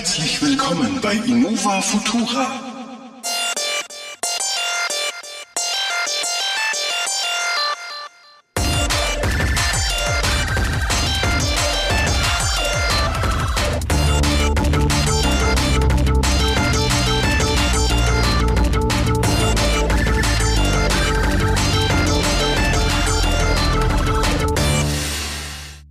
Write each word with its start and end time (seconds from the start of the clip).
Herzlich 0.00 0.40
willkommen 0.40 0.98
bei 1.02 1.12
Innova 1.12 1.82
Futura. 1.82 2.46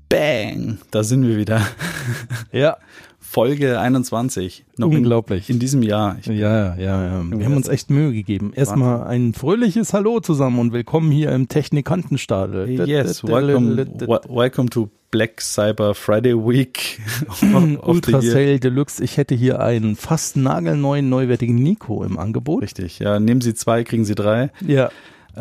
Bang, 0.09 0.79
da 0.89 1.03
sind 1.03 1.27
wir 1.27 1.37
wieder. 1.37 1.61
Ja, 2.51 2.77
Folge 3.29 3.79
21. 3.79 4.65
Noch 4.77 4.87
Unglaublich. 4.87 5.49
In, 5.49 5.57
in 5.57 5.59
diesem 5.59 5.83
Jahr. 5.83 6.17
Ich, 6.19 6.25
ja, 6.25 6.75
ja, 6.77 7.05
ja. 7.05 7.23
Wir 7.29 7.45
haben 7.45 7.55
uns 7.57 7.67
echt 7.67 7.91
Mühe 7.91 8.11
gegeben. 8.11 8.53
Erstmal 8.55 9.03
ein 9.03 9.35
fröhliches 9.35 9.93
Hallo 9.93 10.19
zusammen 10.19 10.57
und 10.57 10.73
willkommen 10.73 11.11
hier 11.11 11.31
im 11.33 11.47
Technikantenstadel. 11.47 12.67
yes, 12.87 13.23
welcome, 13.23 13.75
wel- 13.99 14.35
welcome 14.35 14.71
to 14.71 14.89
Black 15.11 15.41
Cyber 15.41 15.93
Friday 15.93 16.33
Week. 16.33 16.99
Ultra. 17.83 18.19
Sale 18.19 18.59
Deluxe. 18.59 19.03
Ich 19.03 19.17
hätte 19.17 19.35
hier 19.35 19.59
einen 19.59 19.95
fast 19.95 20.35
nagelneuen, 20.35 21.07
neuwertigen 21.07 21.53
Nico 21.55 22.03
im 22.03 22.17
Angebot. 22.17 22.63
Richtig, 22.63 22.97
ja. 22.97 23.19
Nehmen 23.19 23.41
Sie 23.41 23.53
zwei, 23.53 23.83
kriegen 23.83 24.05
Sie 24.05 24.15
drei. 24.15 24.49
Ja. 24.65 24.89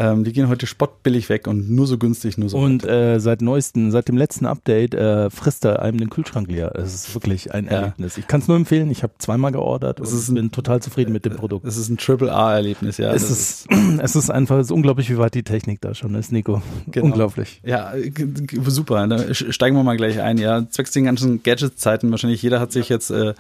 Ähm, 0.01 0.23
die 0.23 0.33
gehen 0.33 0.49
heute 0.49 0.67
spottbillig 0.69 1.29
weg 1.29 1.49
und 1.49 1.69
nur 1.71 1.89
so 1.89 1.99
günstig, 1.99 2.39
nur 2.39 2.49
so. 2.49 2.57
Und 2.59 2.85
äh, 2.87 3.19
seit 3.19 3.43
neuesten, 3.43 3.91
seit 3.91 4.07
dem 4.09 4.17
letzten 4.17 4.47
Update 4.47 4.95
äh, 4.95 5.29
frisst 5.29 5.65
er 5.65 5.83
einem 5.83 5.99
den 5.99 6.09
Kühlschrank 6.09 6.49
leer. 6.49 6.73
Es 6.77 6.95
ist 6.95 7.15
wirklich 7.15 7.53
ein 7.53 7.65
Ja. 7.65 7.71
Erlebnis. 7.73 8.17
Ich 8.17 8.29
kann 8.29 8.41
es 8.41 8.47
nur 8.47 8.57
empfehlen. 8.57 8.91
Ich 8.93 9.03
habe 9.03 9.15
zweimal 9.19 9.51
geordert 9.51 9.99
Es 9.99 10.13
und 10.13 10.19
ist 10.19 10.29
ein- 10.29 10.35
bin 10.37 10.53
total 10.53 10.81
zufrieden 10.81 11.13
mit 11.13 11.25
dem 11.25 11.35
Produkt. 11.35 11.67
es 11.67 11.77
ist 11.77 11.89
ein 11.89 11.97
Triple-A-Erlebnis, 11.99 12.99
ja. 12.99 13.13
es, 13.13 13.23
Das 13.23 13.31
ist, 13.31 13.67
es 14.01 14.15
ist 14.17 14.31
einfach, 14.31 14.59
es 14.59 14.67
ist 14.69 14.71
unglaublich, 14.73 15.11
wie 15.11 15.19
weit 15.19 15.35
die 15.35 15.43
Technik 15.43 15.81
da 15.81 15.95
schon 15.95 16.15
ist, 16.15 16.31
Nico. 16.31 16.63
Genau. 16.91 17.07
Unglaublich. 17.09 17.61
Ja, 17.65 17.93
g- 17.97 18.27
super. 18.69 19.07
Da 19.09 19.17
sch- 19.17 19.53
steigen 19.53 19.75
wir 19.77 19.83
mal 19.83 19.97
gleich 19.97 20.21
ein. 20.21 20.39
Ja, 20.39 20.65
zwecks 20.71 20.93
den 20.93 21.05
ganzen 21.05 21.43
Gadget-Zeiten 21.43 22.11
wahrscheinlich. 22.11 22.41
Jeder 22.43 22.61
hat 22.61 22.71
sich 22.73 22.89
jetzt 22.89 23.11
äh, 23.11 23.35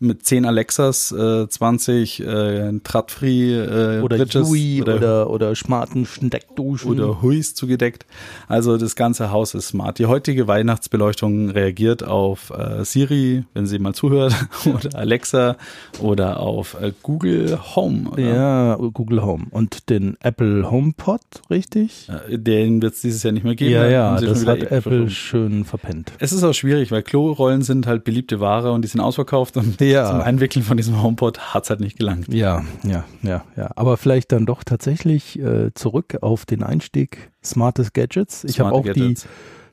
mit 0.00 0.24
10 0.24 0.44
Alexas, 0.46 1.12
äh, 1.12 1.46
20 1.48 2.20
äh, 2.20 2.72
Tradfree 2.82 3.54
äh, 3.54 4.00
Oder 4.00 4.16
Bridges 4.16 4.48
Yui 4.48 4.82
oder, 4.82 4.96
oder, 4.96 5.30
oder, 5.30 5.54
smarten 5.54 6.06
Steckduschen. 6.06 6.90
oder 6.90 7.20
Huis 7.22 7.54
zugedeckt. 7.54 8.06
Also 8.48 8.76
das 8.78 8.96
ganze 8.96 9.30
Haus 9.30 9.54
ist 9.54 9.68
smart. 9.68 9.98
Die 9.98 10.06
heutige 10.06 10.46
Weihnachtsbeleuchtung 10.48 11.50
reagiert 11.50 12.02
auf 12.02 12.50
äh, 12.50 12.84
Siri, 12.84 13.44
wenn 13.54 13.66
sie 13.66 13.78
mal 13.78 13.94
zuhört, 13.94 14.34
oder 14.66 14.98
Alexa 14.98 15.56
oder 16.00 16.40
auf 16.40 16.76
äh, 16.80 16.92
Google 17.02 17.58
Home. 17.76 18.10
Oder? 18.10 18.22
Ja, 18.22 18.76
Google 18.76 19.22
Home. 19.22 19.46
Und 19.50 19.90
den 19.90 20.16
Apple 20.20 20.70
HomePod, 20.70 21.20
richtig? 21.50 22.08
Äh, 22.28 22.38
Den 22.38 22.80
wird 22.80 22.94
es 22.94 23.02
dieses 23.02 23.22
Jahr 23.22 23.32
nicht 23.32 23.44
mehr 23.44 23.54
geben. 23.54 23.72
Ja, 23.72 23.82
Da 23.82 23.90
ja, 23.90 24.20
das 24.20 24.46
hat 24.46 24.60
Apple 24.62 24.80
verschoben. 24.80 25.10
schön 25.10 25.64
verpennt. 25.64 26.12
Es 26.18 26.32
ist 26.32 26.42
auch 26.42 26.54
schwierig, 26.54 26.90
weil 26.90 27.02
Klorollen 27.02 27.62
sind 27.62 27.86
halt 27.86 28.04
beliebte 28.04 28.40
Ware 28.40 28.72
und 28.72 28.82
die 28.82 28.88
sind 28.88 29.00
ausverkauft 29.00 29.56
und 29.56 29.78
Ja. 29.90 30.06
zum 30.10 30.20
Einwickeln 30.20 30.64
von 30.64 30.76
diesem 30.76 31.02
HomePod 31.02 31.54
hat's 31.54 31.70
halt 31.70 31.80
nicht 31.80 31.98
gelangt. 31.98 32.32
Ja, 32.32 32.64
ja, 32.84 33.04
ja, 33.22 33.44
ja. 33.56 33.70
Aber 33.76 33.96
vielleicht 33.96 34.32
dann 34.32 34.46
doch 34.46 34.64
tatsächlich 34.64 35.38
äh, 35.38 35.72
zurück 35.74 36.18
auf 36.22 36.46
den 36.46 36.62
Einstieg 36.62 37.30
Smartes 37.44 37.92
Gadgets. 37.92 38.44
Ich 38.44 38.60
habe 38.60 38.72
auch 38.72 38.84
Gadgets. 38.84 39.22
die 39.22 39.28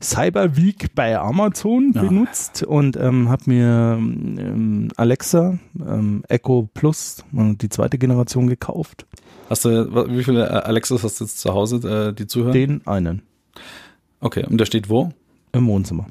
Cyber 0.06 0.56
Week 0.56 0.94
bei 0.94 1.18
Amazon 1.18 1.92
Ja. 1.96 2.04
benutzt 2.04 2.62
und 2.64 2.98
ähm, 2.98 3.30
habe 3.30 3.44
mir 3.48 3.96
ähm, 4.00 4.90
Alexa 4.96 5.58
ähm, 5.80 6.24
Echo 6.30 6.70
Plus, 6.74 7.24
äh, 7.36 7.56
die 7.56 7.70
zweite 7.70 7.98
Generation 7.98 8.48
gekauft. 8.48 9.08
Hast 9.50 9.66
du, 9.66 9.70
wie 10.16 10.24
viele 10.24 10.46
äh, 10.46 10.50
Alexas 10.50 11.04
hast 11.04 11.20
du 11.20 11.24
jetzt 11.24 11.40
zu 11.40 11.52
Hause, 11.54 12.10
äh, 12.10 12.14
die 12.14 12.28
zuhören? 12.28 12.54
Den 12.54 12.86
einen 12.86 13.24
Okay, 14.20 14.46
und 14.48 14.58
der 14.60 14.66
steht 14.66 14.90
wo? 14.90 15.12
im 15.54 15.66
Wohnzimmer, 15.68 16.06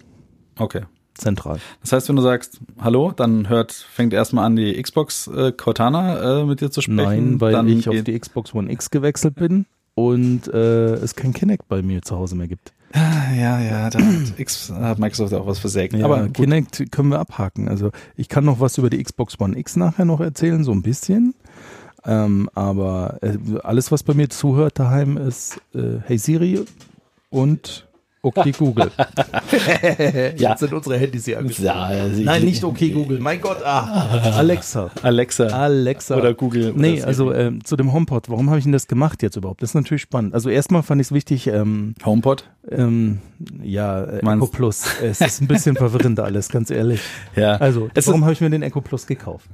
Okay. 0.58 0.82
Zentral. 1.18 1.58
Das 1.80 1.92
heißt, 1.92 2.08
wenn 2.08 2.16
du 2.16 2.22
sagst, 2.22 2.60
hallo, 2.80 3.12
dann 3.12 3.48
hört, 3.48 3.72
fängt 3.72 4.12
erstmal 4.12 4.44
an, 4.44 4.56
die 4.56 4.80
Xbox 4.80 5.26
äh, 5.28 5.52
Cortana 5.52 6.40
äh, 6.40 6.44
mit 6.44 6.60
dir 6.60 6.70
zu 6.70 6.80
sprechen. 6.80 6.96
Nein, 6.96 7.40
weil 7.40 7.52
dann 7.52 7.68
ich 7.68 7.88
auf 7.88 8.02
die 8.02 8.18
Xbox 8.18 8.54
One 8.54 8.70
X 8.70 8.90
gewechselt 8.90 9.34
bin 9.34 9.66
und 9.94 10.48
äh, 10.48 10.94
es 10.94 11.14
kein 11.14 11.32
Kinect 11.32 11.68
bei 11.68 11.82
mir 11.82 12.02
zu 12.02 12.16
Hause 12.16 12.36
mehr 12.36 12.48
gibt. 12.48 12.72
Ja, 12.94 13.60
ja, 13.60 13.90
da 13.90 13.98
hat, 13.98 14.04
X, 14.38 14.70
hat 14.70 14.98
Microsoft 14.98 15.34
auch 15.34 15.46
was 15.46 15.58
versägt. 15.58 15.94
Ja, 15.94 16.04
Aber 16.04 16.18
aber 16.18 16.26
gut. 16.26 16.36
Kinect 16.36 16.92
können 16.92 17.10
wir 17.10 17.18
abhaken. 17.18 17.68
Also 17.68 17.90
ich 18.16 18.28
kann 18.28 18.44
noch 18.44 18.60
was 18.60 18.78
über 18.78 18.90
die 18.90 19.02
Xbox 19.02 19.38
One 19.40 19.58
X 19.58 19.76
nachher 19.76 20.04
noch 20.04 20.20
erzählen, 20.20 20.64
so 20.64 20.72
ein 20.72 20.82
bisschen. 20.82 21.34
Ähm, 22.04 22.48
aber 22.54 23.18
äh, 23.22 23.36
alles, 23.64 23.90
was 23.90 24.02
bei 24.02 24.14
mir 24.14 24.28
zuhört 24.28 24.78
daheim, 24.78 25.16
ist 25.16 25.60
äh, 25.74 25.98
Hey 26.04 26.18
Siri 26.18 26.64
und 27.30 27.85
Okay 28.26 28.52
Google. 28.52 28.90
Ja. 30.36 30.50
Jetzt 30.50 30.60
sind 30.60 30.72
unsere 30.72 30.98
Handys 30.98 31.24
hier 31.24 31.38
angesprochen. 31.38 31.66
Ja, 31.66 31.74
also 31.84 32.20
Nein, 32.22 32.38
ich- 32.42 32.44
nicht 32.48 32.64
Okay 32.64 32.90
Google. 32.90 33.20
Mein 33.20 33.40
Gott, 33.40 33.58
ah. 33.64 34.32
Alexa. 34.36 34.90
Alexa. 35.02 35.46
Alexa. 35.46 36.16
Oder 36.16 36.34
Google. 36.34 36.72
oder 36.72 36.80
Nee, 36.80 37.02
also 37.02 37.32
ähm, 37.32 37.64
zu 37.64 37.76
dem 37.76 37.92
HomePod. 37.92 38.28
Warum 38.28 38.48
habe 38.50 38.58
ich 38.58 38.64
denn 38.64 38.72
das 38.72 38.88
gemacht 38.88 39.22
jetzt 39.22 39.36
überhaupt? 39.36 39.62
Das 39.62 39.70
ist 39.70 39.74
natürlich 39.74 40.02
spannend. 40.02 40.34
Also 40.34 40.50
erstmal 40.50 40.82
fand 40.82 41.00
ich 41.00 41.08
es 41.08 41.12
wichtig, 41.12 41.46
ähm, 41.46 41.94
HomePod? 42.04 42.44
ähm, 42.70 43.20
ja, 43.62 44.02
äh, 44.04 44.24
Meinst- 44.24 44.42
Echo 44.44 44.52
Plus. 44.56 44.84
Es 45.02 45.20
ist 45.20 45.40
ein 45.40 45.46
bisschen 45.46 45.76
verwirrend 45.76 46.18
alles, 46.20 46.48
ganz 46.48 46.70
ehrlich. 46.70 47.00
Ja. 47.36 47.56
Also, 47.56 47.88
es 47.94 48.06
warum 48.08 48.22
habe 48.24 48.32
ich 48.32 48.40
mir 48.40 48.50
den 48.50 48.62
Echo 48.62 48.80
Plus 48.80 49.06
gekauft? 49.06 49.48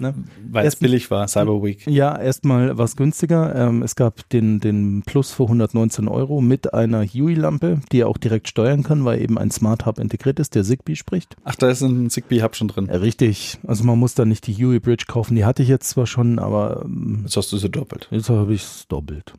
Ne? 0.00 0.14
weil 0.50 0.66
es 0.66 0.74
erst- 0.74 0.80
billig 0.80 1.10
war, 1.10 1.26
Cyber 1.28 1.62
Week. 1.62 1.86
Ja, 1.86 2.16
erstmal 2.18 2.76
was 2.78 2.96
günstiger. 2.96 3.54
Ähm, 3.54 3.82
es 3.82 3.96
gab 3.96 4.28
den, 4.30 4.60
den 4.60 5.02
Plus 5.04 5.32
für 5.32 5.44
119 5.44 6.08
Euro 6.08 6.40
mit 6.40 6.74
einer 6.74 7.04
Huey-Lampe, 7.04 7.80
die 7.92 8.00
er 8.00 8.08
auch 8.08 8.18
direkt 8.18 8.48
steuern 8.48 8.82
kann, 8.82 9.04
weil 9.04 9.20
eben 9.20 9.38
ein 9.38 9.50
Smart 9.50 9.86
Hub 9.86 9.98
integriert 9.98 10.38
ist, 10.40 10.54
der 10.54 10.64
Zigbee 10.64 10.96
spricht. 10.96 11.36
Ach, 11.44 11.54
da 11.56 11.68
ist 11.70 11.82
ein 11.82 12.10
Zigbee-Hub 12.10 12.56
schon 12.56 12.68
drin. 12.68 12.88
Äh, 12.88 12.96
richtig. 12.96 13.58
Also 13.66 13.84
man 13.84 13.98
muss 13.98 14.14
da 14.14 14.24
nicht 14.24 14.46
die 14.46 14.54
Huey 14.54 14.80
Bridge 14.80 15.04
kaufen. 15.08 15.34
Die 15.36 15.44
hatte 15.44 15.62
ich 15.62 15.68
jetzt 15.68 15.88
zwar 15.90 16.06
schon, 16.06 16.38
aber 16.38 16.82
ähm, 16.84 17.20
Jetzt 17.22 17.36
hast 17.36 17.52
du 17.52 17.56
sie 17.58 17.70
doppelt. 17.70 18.08
Jetzt 18.10 18.28
habe 18.30 18.52
ich 18.54 18.62
es 18.62 18.86
doppelt. 18.88 19.34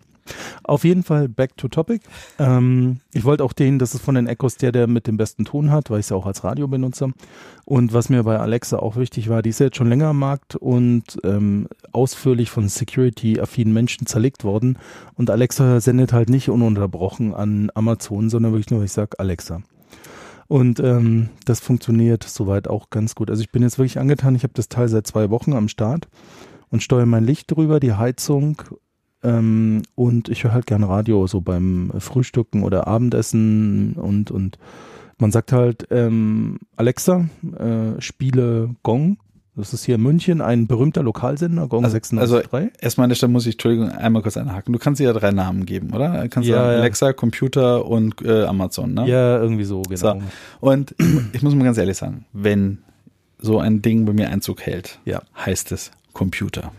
Auf 0.64 0.84
jeden 0.84 1.04
Fall 1.04 1.28
back 1.28 1.58
to 1.58 1.68
topic. 1.68 2.02
Ähm, 2.40 3.00
ich 3.14 3.24
wollte 3.24 3.44
auch 3.44 3.54
den, 3.54 3.80
das 3.80 3.94
ist 3.94 4.02
von 4.02 4.16
den 4.16 4.28
Echos 4.28 4.56
der, 4.58 4.72
der 4.72 4.88
mit 4.88 5.08
dem 5.08 5.18
besten 5.18 5.46
Ton 5.46 5.72
hat, 5.72 5.90
weil 5.90 6.00
ich 6.00 6.06
es 6.06 6.10
ja 6.10 6.18
auch 6.18 6.26
als 6.26 6.44
Radio 6.44 6.68
benutze. 6.68 7.14
Und 7.66 7.94
was 7.94 8.10
mir 8.10 8.24
bei 8.24 8.40
Alexa 8.40 8.78
auch 8.80 8.96
wichtig 8.96 9.30
war, 9.30 9.42
die 9.42 9.50
ist 9.50 9.60
ja 9.60 9.68
jetzt 9.68 9.78
schon 9.78 9.90
länger 9.90 10.08
am 10.08 10.20
Markt 10.20 10.56
und 10.56 11.04
ähm, 11.24 11.68
ausführlich 11.92 12.50
von 12.50 12.70
Security-affinen 12.70 13.74
Menschen 13.74 14.08
zerlegt 14.08 14.44
worden. 14.44 14.78
Und 15.16 15.30
Alexa 15.30 15.80
sendet 15.82 16.14
halt 16.14 16.30
nicht 16.30 16.50
ununterbrochen 16.50 17.34
an 17.34 17.70
Amazon, 17.74 18.30
sondern 18.30 18.54
wirklich 18.54 18.72
nur, 18.72 18.84
ich 18.84 18.92
sage 18.92 19.20
Alexa. 19.20 19.62
Und 20.48 20.80
ähm, 20.80 21.30
das 21.46 21.60
funktioniert 21.60 22.24
soweit 22.24 22.68
auch 22.68 22.90
ganz 22.90 23.16
gut. 23.16 23.30
Also 23.30 23.42
ich 23.42 23.52
bin 23.52 23.64
jetzt 23.64 23.78
wirklich 23.78 24.00
angetan. 24.00 24.36
Ich 24.36 24.44
habe 24.44 24.54
das 24.54 24.70
Teil 24.70 24.88
seit 24.88 25.06
zwei 25.06 25.30
Wochen 25.30 25.54
am 25.54 25.68
Start 25.68 26.08
und 26.70 26.84
steuere 26.84 27.06
mein 27.06 27.26
Licht 27.26 27.52
drüber, 27.52 27.80
die 27.80 27.94
Heizung 27.94 28.62
ähm, 29.28 29.84
und 29.96 30.30
ich 30.30 30.44
höre 30.44 30.54
halt 30.54 30.66
gerne 30.68 30.88
Radio, 30.90 31.28
so 31.28 31.42
beim 31.42 31.92
Frühstücken 32.00 32.64
oder 32.64 32.88
Abendessen 32.88 33.94
und, 33.94 34.32
und 34.32 34.58
man 35.20 35.32
sagt 35.32 35.52
halt, 35.52 35.88
ähm, 35.92 36.60
Alexa, 36.76 37.26
äh, 37.58 38.00
spiele 38.02 38.76
Gong. 38.84 39.18
Das 39.56 39.74
ist 39.74 39.86
hier 39.86 39.96
in 39.96 40.04
München 40.04 40.40
ein 40.42 40.68
berühmter 40.68 41.02
Lokalsender, 41.02 41.68
Gong 41.68 41.84
Also- 41.84 41.98
96.3. 41.98 42.70
Erstmal 42.80 43.06
an 43.06 43.10
der 43.10 43.16
Stelle 43.16 43.32
muss 43.32 43.48
ich, 43.48 43.56
Entschuldigung, 43.56 43.90
einmal 43.90 44.22
kurz 44.22 44.38
einhaken. 44.38 44.72
Du 44.72 44.78
kannst 44.78 45.00
dir 45.00 45.06
ja 45.06 45.14
drei 45.14 45.32
Namen 45.32 45.66
geben, 45.66 45.94
oder? 45.96 46.28
Kannst 46.30 46.48
Ja, 46.48 46.58
sagen. 46.58 46.80
Alexa, 46.82 47.14
Computer 47.14 47.86
und 47.88 48.22
äh, 48.24 48.44
Amazon, 48.44 48.94
ne? 48.94 49.08
ja, 49.10 49.40
irgendwie 49.42 49.64
so, 49.64 49.82
genau. 49.82 49.98
So. 49.98 50.22
Und 50.60 50.94
ich 51.34 51.42
muss 51.42 51.56
mal 51.56 51.64
ganz 51.64 51.80
ehrlich 51.80 51.98
sagen, 51.98 52.26
wenn 52.34 52.78
so 53.40 53.58
ein 53.58 53.82
Ding 53.82 54.06
bei 54.06 54.14
mir 54.14 54.30
Einzug 54.30 54.62
hält, 54.62 55.00
Ja. 55.06 55.24
heißt 55.44 55.72
es 55.72 55.90
Computer. 56.14 56.72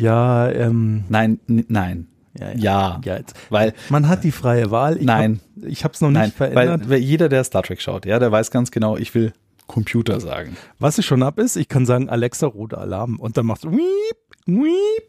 Ja, 0.00 0.50
ähm, 0.50 1.04
Nein, 1.08 1.38
nein. 1.46 2.06
ja, 2.38 2.52
Ja. 2.52 3.00
ja 3.04 3.16
jetzt. 3.16 3.34
Weil, 3.50 3.74
Man 3.88 4.08
hat 4.08 4.24
die 4.24 4.32
freie 4.32 4.70
Wahl. 4.70 4.96
Ich 4.96 5.04
Nein. 5.04 5.40
Hab, 5.60 5.68
ich 5.68 5.84
habe 5.84 5.94
es 5.94 6.00
noch 6.00 6.10
nicht 6.10 6.18
nein, 6.18 6.32
verändert. 6.32 6.80
weil, 6.82 6.90
weil 6.90 6.98
jeder, 6.98 7.28
der 7.28 7.44
Star 7.44 7.62
Trek 7.62 7.80
schaut, 7.80 8.06
ja, 8.06 8.18
der 8.18 8.32
weiß 8.32 8.50
ganz 8.50 8.70
genau, 8.70 8.96
ich 8.96 9.14
will 9.14 9.32
Computer 9.66 10.18
sagen. 10.20 10.56
Was 10.80 10.98
ich 10.98 11.06
schon 11.06 11.22
hab 11.22 11.38
ist, 11.38 11.54
ich 11.56 11.68
kann 11.68 11.86
sagen, 11.86 12.08
Alexa, 12.08 12.46
roter 12.48 12.78
Alarm. 12.78 13.20
Und 13.20 13.36
dann 13.36 13.46
macht 13.46 13.64
wiep, 13.64 14.16
wiep. 14.46 15.02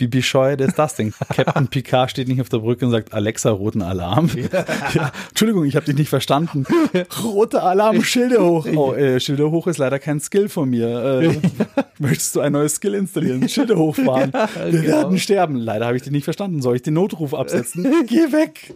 Wie 0.00 0.06
bescheuert 0.06 0.62
ist 0.62 0.78
das 0.78 0.94
denn? 0.94 1.12
Captain 1.28 1.68
Picard 1.68 2.10
steht 2.10 2.26
nicht 2.26 2.40
auf 2.40 2.48
der 2.48 2.58
Brücke 2.58 2.86
und 2.86 2.90
sagt, 2.90 3.12
Alexa, 3.12 3.50
roten 3.50 3.82
Alarm. 3.82 4.30
Ja. 4.94 5.12
Entschuldigung, 5.28 5.66
ich 5.66 5.76
habe 5.76 5.84
dich 5.84 5.94
nicht 5.94 6.08
verstanden. 6.08 6.64
Roter 7.22 7.62
Alarm, 7.64 8.02
Schilder 8.02 8.42
hoch. 8.42 8.66
Oh, 8.74 8.94
äh, 8.94 9.20
Schilder 9.20 9.50
hoch 9.50 9.66
ist 9.66 9.76
leider 9.76 9.98
kein 9.98 10.18
Skill 10.18 10.48
von 10.48 10.70
mir. 10.70 11.20
Äh, 11.20 11.38
möchtest 11.98 12.34
du 12.34 12.40
ein 12.40 12.52
neues 12.52 12.76
Skill 12.76 12.94
installieren? 12.94 13.46
Schilder 13.46 13.76
hochfahren. 13.76 14.32
Wir 14.32 14.80
genau. 14.80 14.96
werden 14.96 15.18
sterben. 15.18 15.56
Leider 15.56 15.84
habe 15.84 15.98
ich 15.98 16.02
dich 16.02 16.12
nicht 16.12 16.24
verstanden. 16.24 16.62
Soll 16.62 16.76
ich 16.76 16.82
den 16.82 16.94
Notruf 16.94 17.34
absetzen? 17.34 17.84
Geh 18.06 18.32
weg. 18.32 18.74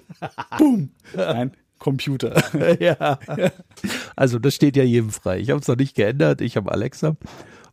Boom. 0.59 0.91
Nein, 1.17 1.53
Computer. 1.79 2.35
ja. 2.81 3.19
Also 4.15 4.39
das 4.39 4.55
steht 4.55 4.77
ja 4.77 4.85
jedem 4.85 5.09
frei. 5.09 5.39
Ich 5.39 5.49
habe 5.49 5.61
es 5.61 5.69
noch 5.69 5.77
nicht 5.77 5.97
geändert. 5.97 6.43
Ich 6.43 6.59
habe 6.59 6.71
Alexa. 6.71 7.17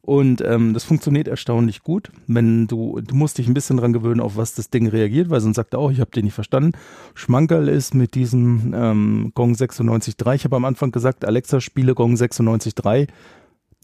Und 0.02 0.42
ähm, 0.42 0.74
das 0.74 0.84
funktioniert 0.84 1.28
erstaunlich 1.28 1.84
gut. 1.84 2.12
Wenn 2.26 2.68
du, 2.68 3.00
du 3.02 3.16
musst 3.16 3.38
dich 3.38 3.48
ein 3.48 3.54
bisschen 3.54 3.78
dran 3.78 3.94
gewöhnen, 3.94 4.20
auf 4.20 4.36
was 4.36 4.56
das 4.56 4.72
Ding 4.72 4.88
reagiert, 4.88 5.30
weil 5.30 5.42
sonst 5.42 5.58
sagt 5.58 5.74
er 5.74 5.80
auch, 5.80 5.92
ich 5.92 6.00
habe 6.00 6.12
den 6.12 6.26
nicht 6.26 6.34
verstanden. 6.34 6.72
Schmankerl 7.14 7.68
ist 7.68 7.94
mit 7.94 8.16
diesem 8.16 8.74
ähm, 8.76 9.32
Gong 9.36 9.54
96.3. 9.54 10.36
Ich 10.36 10.44
habe 10.44 10.56
am 10.56 10.66
Anfang 10.66 10.92
gesagt, 10.92 11.24
Alexa 11.24 11.62
spiele 11.62 11.94
Gong 11.94 12.16
96.3. 12.16 13.08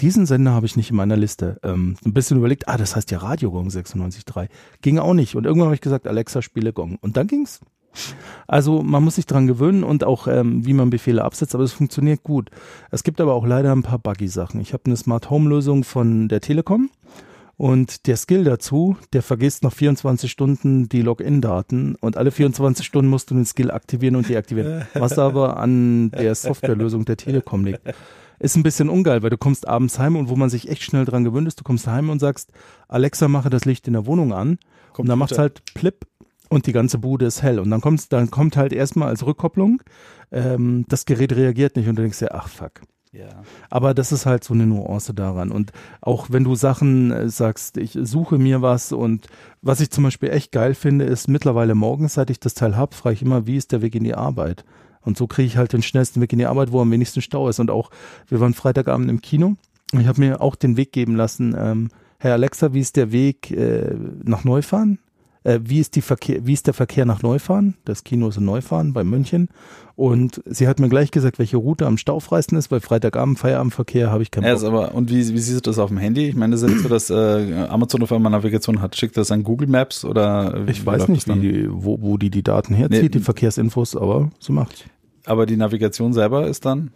Diesen 0.01 0.25
Sender 0.25 0.51
habe 0.51 0.65
ich 0.65 0.75
nicht 0.75 0.89
in 0.89 0.95
meiner 0.95 1.17
Liste. 1.17 1.59
Ähm, 1.63 1.97
ein 2.03 2.13
bisschen 2.13 2.37
überlegt, 2.37 2.67
ah, 2.67 2.77
das 2.77 2.95
heißt 2.95 3.11
ja 3.11 3.19
Radio 3.19 3.51
Gong 3.51 3.67
96.3. 3.67 4.47
Ging 4.81 4.97
auch 4.97 5.13
nicht. 5.13 5.35
Und 5.35 5.45
irgendwann 5.45 5.67
habe 5.67 5.75
ich 5.75 5.81
gesagt, 5.81 6.07
Alexa 6.07 6.41
spiele 6.41 6.73
Gong. 6.73 6.97
Und 7.01 7.17
dann 7.17 7.27
ging's. 7.27 7.61
Also 8.47 8.81
man 8.81 9.03
muss 9.03 9.15
sich 9.15 9.25
dran 9.25 9.47
gewöhnen 9.47 9.83
und 9.83 10.03
auch 10.03 10.27
ähm, 10.27 10.65
wie 10.65 10.73
man 10.73 10.89
Befehle 10.89 11.23
absetzt, 11.23 11.55
aber 11.55 11.63
es 11.63 11.73
funktioniert 11.73 12.23
gut. 12.23 12.49
Es 12.91 13.03
gibt 13.03 13.19
aber 13.19 13.33
auch 13.33 13.45
leider 13.45 13.71
ein 13.71 13.83
paar 13.83 13.99
Buggy-Sachen. 13.99 14.59
Ich 14.61 14.73
habe 14.73 14.83
eine 14.85 14.97
Smart 14.97 15.29
Home 15.29 15.49
Lösung 15.49 15.83
von 15.83 16.27
der 16.29 16.41
Telekom 16.41 16.89
und 17.57 18.05
der 18.05 18.17
Skill 18.17 18.43
dazu, 18.43 18.97
der 19.13 19.23
vergisst 19.23 19.63
nach 19.63 19.73
24 19.73 20.31
Stunden 20.31 20.89
die 20.89 21.01
Login-Daten 21.01 21.95
und 21.95 22.15
alle 22.15 22.29
24 22.29 22.85
Stunden 22.85 23.09
musst 23.09 23.31
du 23.31 23.35
den 23.35 23.45
Skill 23.45 23.71
aktivieren 23.71 24.15
und 24.15 24.29
deaktivieren. 24.29 24.85
Was 24.93 25.17
aber 25.17 25.57
an 25.57 26.11
der 26.11 26.35
Softwarelösung 26.35 27.05
der 27.05 27.17
Telekom 27.17 27.65
liegt. 27.65 27.81
Ist 28.39 28.55
ein 28.55 28.61
bisschen 28.61 28.89
ungeil, 28.89 29.23
weil 29.23 29.31
du 29.31 29.37
kommst 29.37 29.67
abends 29.67 29.97
heim 29.97 30.15
und 30.15 30.29
wo 30.29 30.35
man 30.35 30.51
sich 30.51 30.69
echt 30.69 30.83
schnell 30.83 31.05
dran 31.05 31.23
gewöhnt 31.23 31.47
ist, 31.47 31.59
du 31.59 31.63
kommst 31.63 31.87
heim 31.87 32.11
und 32.11 32.19
sagst, 32.19 32.51
Alexa, 32.87 33.27
mache 33.27 33.49
das 33.49 33.65
Licht 33.65 33.87
in 33.87 33.93
der 33.93 34.05
Wohnung 34.05 34.31
an. 34.31 34.59
Und 34.95 35.09
dann 35.09 35.17
macht's 35.19 35.37
halt 35.39 35.63
plip 35.73 36.05
und 36.49 36.67
die 36.67 36.73
ganze 36.73 36.97
Bude 36.97 37.25
ist 37.25 37.41
hell. 37.41 37.59
Und 37.59 37.69
dann 37.69 37.81
kommt, 37.81 38.11
dann 38.13 38.31
kommt 38.31 38.57
halt 38.57 38.73
erstmal 38.73 39.09
als 39.09 39.25
Rückkopplung, 39.25 39.81
ähm, 40.31 40.85
das 40.87 41.05
Gerät 41.05 41.33
reagiert 41.33 41.75
nicht 41.75 41.87
und 41.87 41.95
du 41.95 42.01
denkst 42.01 42.19
dir, 42.19 42.33
ach 42.33 42.47
fuck. 42.47 42.81
Ja. 43.13 43.43
Aber 43.69 43.93
das 43.93 44.11
ist 44.11 44.25
halt 44.25 44.43
so 44.43 44.53
eine 44.53 44.67
Nuance 44.67 45.13
daran. 45.13 45.51
Und 45.51 45.71
auch 46.01 46.27
wenn 46.29 46.43
du 46.43 46.55
Sachen 46.55 47.11
äh, 47.11 47.29
sagst, 47.29 47.77
ich 47.77 47.97
suche 47.99 48.37
mir 48.37 48.61
was 48.61 48.91
und 48.91 49.27
was 49.61 49.79
ich 49.79 49.89
zum 49.89 50.03
Beispiel 50.03 50.29
echt 50.29 50.51
geil 50.51 50.75
finde, 50.75 51.05
ist 51.05 51.27
mittlerweile 51.27 51.73
morgens, 51.73 52.15
seit 52.15 52.29
ich 52.29 52.39
das 52.39 52.53
Teil 52.53 52.75
habe, 52.75 52.95
frage 52.95 53.15
ich 53.15 53.21
immer, 53.21 53.47
wie 53.47 53.57
ist 53.57 53.71
der 53.71 53.81
Weg 53.81 53.95
in 53.95 54.03
die 54.03 54.13
Arbeit? 54.13 54.65
Und 55.01 55.17
so 55.17 55.25
kriege 55.25 55.47
ich 55.47 55.57
halt 55.57 55.73
den 55.73 55.81
schnellsten 55.81 56.21
Weg 56.21 56.33
in 56.33 56.39
die 56.39 56.45
Arbeit, 56.45 56.71
wo 56.71 56.81
am 56.81 56.91
wenigsten 56.91 57.21
Stau 57.21 57.47
ist. 57.47 57.59
Und 57.59 57.71
auch, 57.71 57.89
wir 58.27 58.39
waren 58.39 58.53
Freitagabend 58.53 59.09
im 59.09 59.21
Kino 59.21 59.55
und 59.93 60.01
ich 60.01 60.07
habe 60.07 60.19
mir 60.19 60.41
auch 60.41 60.55
den 60.55 60.75
Weg 60.77 60.91
geben 60.91 61.15
lassen, 61.15 61.55
ähm, 61.57 61.89
Herr 62.19 62.33
Alexa, 62.33 62.73
wie 62.73 62.79
ist 62.79 62.95
der 62.95 63.11
Weg 63.11 63.51
äh, 63.51 63.95
nach 64.23 64.43
Neufahren? 64.43 64.99
Äh, 65.47 65.61
wie, 65.63 65.79
ist 65.79 65.95
die 65.95 66.01
Verkehr, 66.01 66.45
wie 66.45 66.51
ist 66.53 66.67
der 66.67 66.73
Verkehr 66.73 67.05
nach 67.05 67.21
Neufahren? 67.21 67.75
Das 67.85 68.03
Kino 68.03 68.27
ist 68.27 68.37
in 68.37 68.43
Neufahren 68.45 68.91
bei 68.91 69.03
München. 69.05 69.47
Und 69.95 70.41
sie 70.45 70.67
hat 70.67 70.79
mir 70.79 70.89
gleich 70.89 71.09
gesagt, 71.09 71.39
welche 71.39 71.55
Route 71.57 71.85
am 71.87 71.97
staufreisten 71.97 72.57
ist, 72.57 72.69
weil 72.69 72.81
Freitagabend 72.81 73.39
Feierabendverkehr 73.39 74.11
habe 74.11 74.23
ich 74.23 74.29
keinen 74.29 74.43
Ja, 74.43 74.51
Bock. 74.53 74.57
ist 74.61 74.67
aber, 74.67 74.93
und 74.93 75.09
wie, 75.09 75.15
wie 75.33 75.37
siehst 75.39 75.55
du 75.65 75.69
das 75.69 75.79
auf 75.79 75.89
dem 75.89 75.97
Handy? 75.97 76.27
Ich 76.27 76.35
meine, 76.35 76.51
das 76.51 76.63
ist 76.63 76.71
jetzt 76.71 76.83
so, 76.83 76.89
dass 76.89 77.09
äh, 77.09 77.65
Amazon 77.69 78.03
auf 78.03 78.11
einmal 78.11 78.31
Navigation 78.31 78.81
hat. 78.81 78.95
Schickt 78.97 79.15
das 79.15 79.31
an 79.31 79.43
Google 79.43 79.67
Maps 79.69 80.03
oder 80.05 80.67
wie 80.67 80.71
ich 80.71 80.85
weiß 80.85 81.07
nicht, 81.07 81.27
die, 81.27 81.67
wo, 81.71 82.01
wo 82.01 82.17
die 82.17 82.29
die 82.29 82.43
Daten 82.43 82.73
herzieht, 82.73 83.01
Nee. 83.03 83.09
die 83.09 83.19
Verkehrsinfos, 83.19 83.95
aber 83.95 84.29
sie 84.39 84.51
macht. 84.51 84.85
Aber 85.25 85.45
die 85.45 85.57
Navigation 85.57 86.13
selber 86.13 86.45
ist 86.47 86.65
dann, 86.65 86.91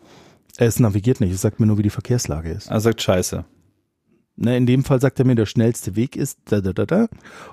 Es 0.58 0.80
navigiert 0.80 1.22
nicht, 1.22 1.32
es 1.34 1.42
sagt 1.42 1.60
mir 1.60 1.66
nur, 1.68 1.78
wie 1.78 1.84
die 1.84 1.90
Verkehrslage 1.90 2.50
ist. 2.52 2.70
er 2.70 2.82
sagt 2.82 3.02
Scheiße. 3.02 3.46
Ne, 4.42 4.58
in 4.58 4.66
dem 4.66 4.84
Fall 4.84 5.00
sagt 5.00 5.20
er 5.20 5.26
mir, 5.26 5.36
der 5.36 5.46
schnellste 5.46 5.96
Weg 5.96 6.16
ist 6.16 6.40
da, 6.46 6.62
da, 6.62 6.74
da, 6.74 6.88
da. 6.88 7.08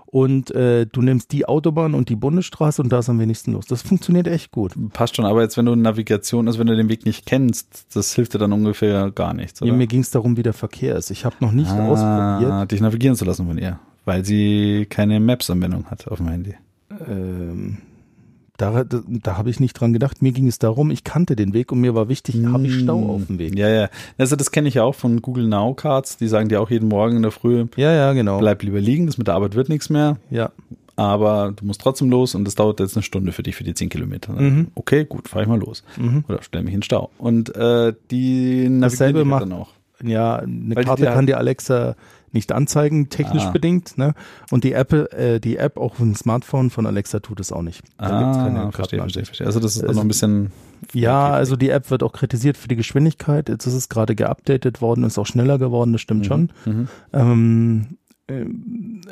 Und 0.06 0.50
äh, 0.52 0.86
du 0.86 1.02
nimmst 1.02 1.32
die 1.32 1.44
Autobahn 1.44 1.92
und 1.92 2.08
die 2.08 2.16
Bundesstraße 2.16 2.80
und 2.80 2.90
da 2.90 3.00
ist 3.00 3.10
am 3.10 3.20
wenigsten 3.20 3.52
los. 3.52 3.66
Das 3.66 3.82
funktioniert 3.82 4.26
echt 4.26 4.52
gut. 4.52 4.72
Passt 4.94 5.16
schon, 5.16 5.26
aber 5.26 5.42
jetzt, 5.42 5.58
wenn 5.58 5.66
du 5.66 5.74
Navigation, 5.76 6.46
also 6.46 6.58
wenn 6.58 6.66
du 6.66 6.74
den 6.74 6.88
Weg 6.88 7.04
nicht 7.04 7.26
kennst, 7.26 7.94
das 7.94 8.14
hilft 8.14 8.32
dir 8.32 8.38
dann 8.38 8.52
ungefähr 8.54 9.10
gar 9.10 9.34
nichts, 9.34 9.60
oder? 9.60 9.70
Ja, 9.70 9.76
mir 9.76 9.86
ging 9.86 10.00
es 10.00 10.10
darum, 10.10 10.38
wie 10.38 10.42
der 10.42 10.54
Verkehr 10.54 10.96
ist. 10.96 11.10
Ich 11.10 11.26
habe 11.26 11.36
noch 11.40 11.52
nicht 11.52 11.70
ausprobiert. 11.70 12.50
ah, 12.50 12.64
dich 12.64 12.80
navigieren 12.80 13.16
zu 13.16 13.26
lassen 13.26 13.46
von 13.46 13.58
ihr, 13.58 13.78
weil 14.06 14.24
sie 14.24 14.86
keine 14.88 15.20
Maps-Anwendung 15.20 15.86
hat 15.90 16.08
auf 16.08 16.16
dem 16.16 16.28
Handy. 16.28 16.54
Ähm, 17.06 17.78
da 18.58 18.84
da, 18.84 19.00
da 19.06 19.38
habe 19.38 19.48
ich 19.48 19.58
nicht 19.60 19.72
dran 19.72 19.94
gedacht. 19.94 20.20
Mir 20.20 20.32
ging 20.32 20.46
es 20.46 20.58
darum, 20.58 20.90
ich 20.90 21.02
kannte 21.04 21.34
den 21.36 21.54
Weg 21.54 21.72
und 21.72 21.80
mir 21.80 21.94
war 21.94 22.08
wichtig, 22.10 22.36
habe 22.44 22.66
ich 22.66 22.80
Stau 22.80 22.98
auf 23.08 23.26
dem 23.26 23.38
Weg. 23.38 23.56
Ja, 23.58 23.68
ja. 23.68 23.88
Also 24.18 24.36
das 24.36 24.50
kenne 24.50 24.68
ich 24.68 24.74
ja 24.74 24.82
auch 24.84 24.94
von 24.94 25.22
Google 25.22 25.48
Now 25.48 25.72
Cards. 25.74 26.18
Die 26.18 26.28
sagen 26.28 26.50
dir 26.50 26.60
auch 26.60 26.68
jeden 26.70 26.88
Morgen 26.88 27.16
in 27.16 27.22
der 27.22 27.30
Früh, 27.30 27.64
Ja, 27.76 27.92
ja, 27.94 28.12
genau. 28.12 28.38
bleib 28.40 28.62
lieber 28.62 28.80
liegen, 28.80 29.06
das 29.06 29.16
mit 29.16 29.26
der 29.28 29.34
Arbeit 29.34 29.54
wird 29.54 29.68
nichts 29.70 29.88
mehr. 29.88 30.18
Ja, 30.30 30.50
aber 30.96 31.52
du 31.54 31.64
musst 31.64 31.80
trotzdem 31.80 32.10
los 32.10 32.34
und 32.34 32.44
das 32.44 32.56
dauert 32.56 32.80
jetzt 32.80 32.96
eine 32.96 33.04
Stunde 33.04 33.30
für 33.32 33.44
dich 33.44 33.54
für 33.54 33.62
die 33.64 33.72
10 33.74 33.88
Kilometer. 33.88 34.32
Mhm. 34.32 34.68
Okay, 34.74 35.04
gut, 35.04 35.28
fahr 35.28 35.42
ich 35.42 35.48
mal 35.48 35.58
los. 35.60 35.84
Mhm. 35.96 36.24
Oder 36.28 36.40
stell 36.42 36.64
mich 36.64 36.74
in 36.74 36.82
Stau. 36.82 37.10
Und 37.18 37.54
äh, 37.54 37.92
die 38.10 38.68
navigieren 38.68 38.80
Dasselbe 38.80 39.18
dich 39.20 39.28
macht- 39.28 39.42
dann 39.42 39.52
auch. 39.52 39.68
ja, 40.02 40.36
eine 40.36 40.74
Weil 40.74 40.82
die 40.82 40.88
Karte 40.88 41.02
dir- 41.04 41.10
kann 41.12 41.26
dir 41.26 41.38
Alexa 41.38 41.94
nicht 42.32 42.52
anzeigen, 42.52 43.08
technisch 43.08 43.44
Ah. 43.44 43.50
bedingt. 43.50 43.98
Ne? 43.98 44.14
Und 44.50 44.64
die 44.64 44.72
App, 44.72 44.92
äh, 44.92 45.38
die 45.40 45.56
App 45.56 45.76
auch 45.76 45.92
auf 45.92 45.96
dem 45.98 46.14
Smartphone 46.14 46.70
von 46.70 46.86
Alexa 46.86 47.20
tut 47.20 47.40
es 47.40 47.52
auch 47.52 47.62
nicht. 47.62 47.82
Da 47.98 48.06
gibt's 48.22 48.38
Ah, 48.38 48.44
keine 48.44 48.72
verstehe, 48.72 49.00
verstehe, 49.00 49.24
verstehe. 49.24 49.46
Also 49.46 49.60
das 49.60 49.76
ist 49.76 49.82
Also- 49.82 49.94
noch 49.94 50.02
ein 50.04 50.08
bisschen. 50.08 50.52
Ja, 50.92 51.30
also 51.30 51.56
die 51.56 51.70
App 51.70 51.90
wird 51.90 52.02
auch 52.04 52.12
kritisiert 52.12 52.56
für 52.56 52.68
die 52.68 52.76
Geschwindigkeit. 52.76 53.48
Jetzt 53.48 53.66
ist 53.66 53.74
es 53.74 53.88
gerade 53.88 54.14
geupdatet 54.14 54.80
worden, 54.80 55.02
ist 55.04 55.18
auch 55.18 55.26
schneller 55.26 55.58
geworden, 55.58 55.92
das 55.92 56.00
stimmt 56.00 56.24
schon. 56.26 56.50
Mhm. 56.64 56.88
Ähm, 57.12 57.86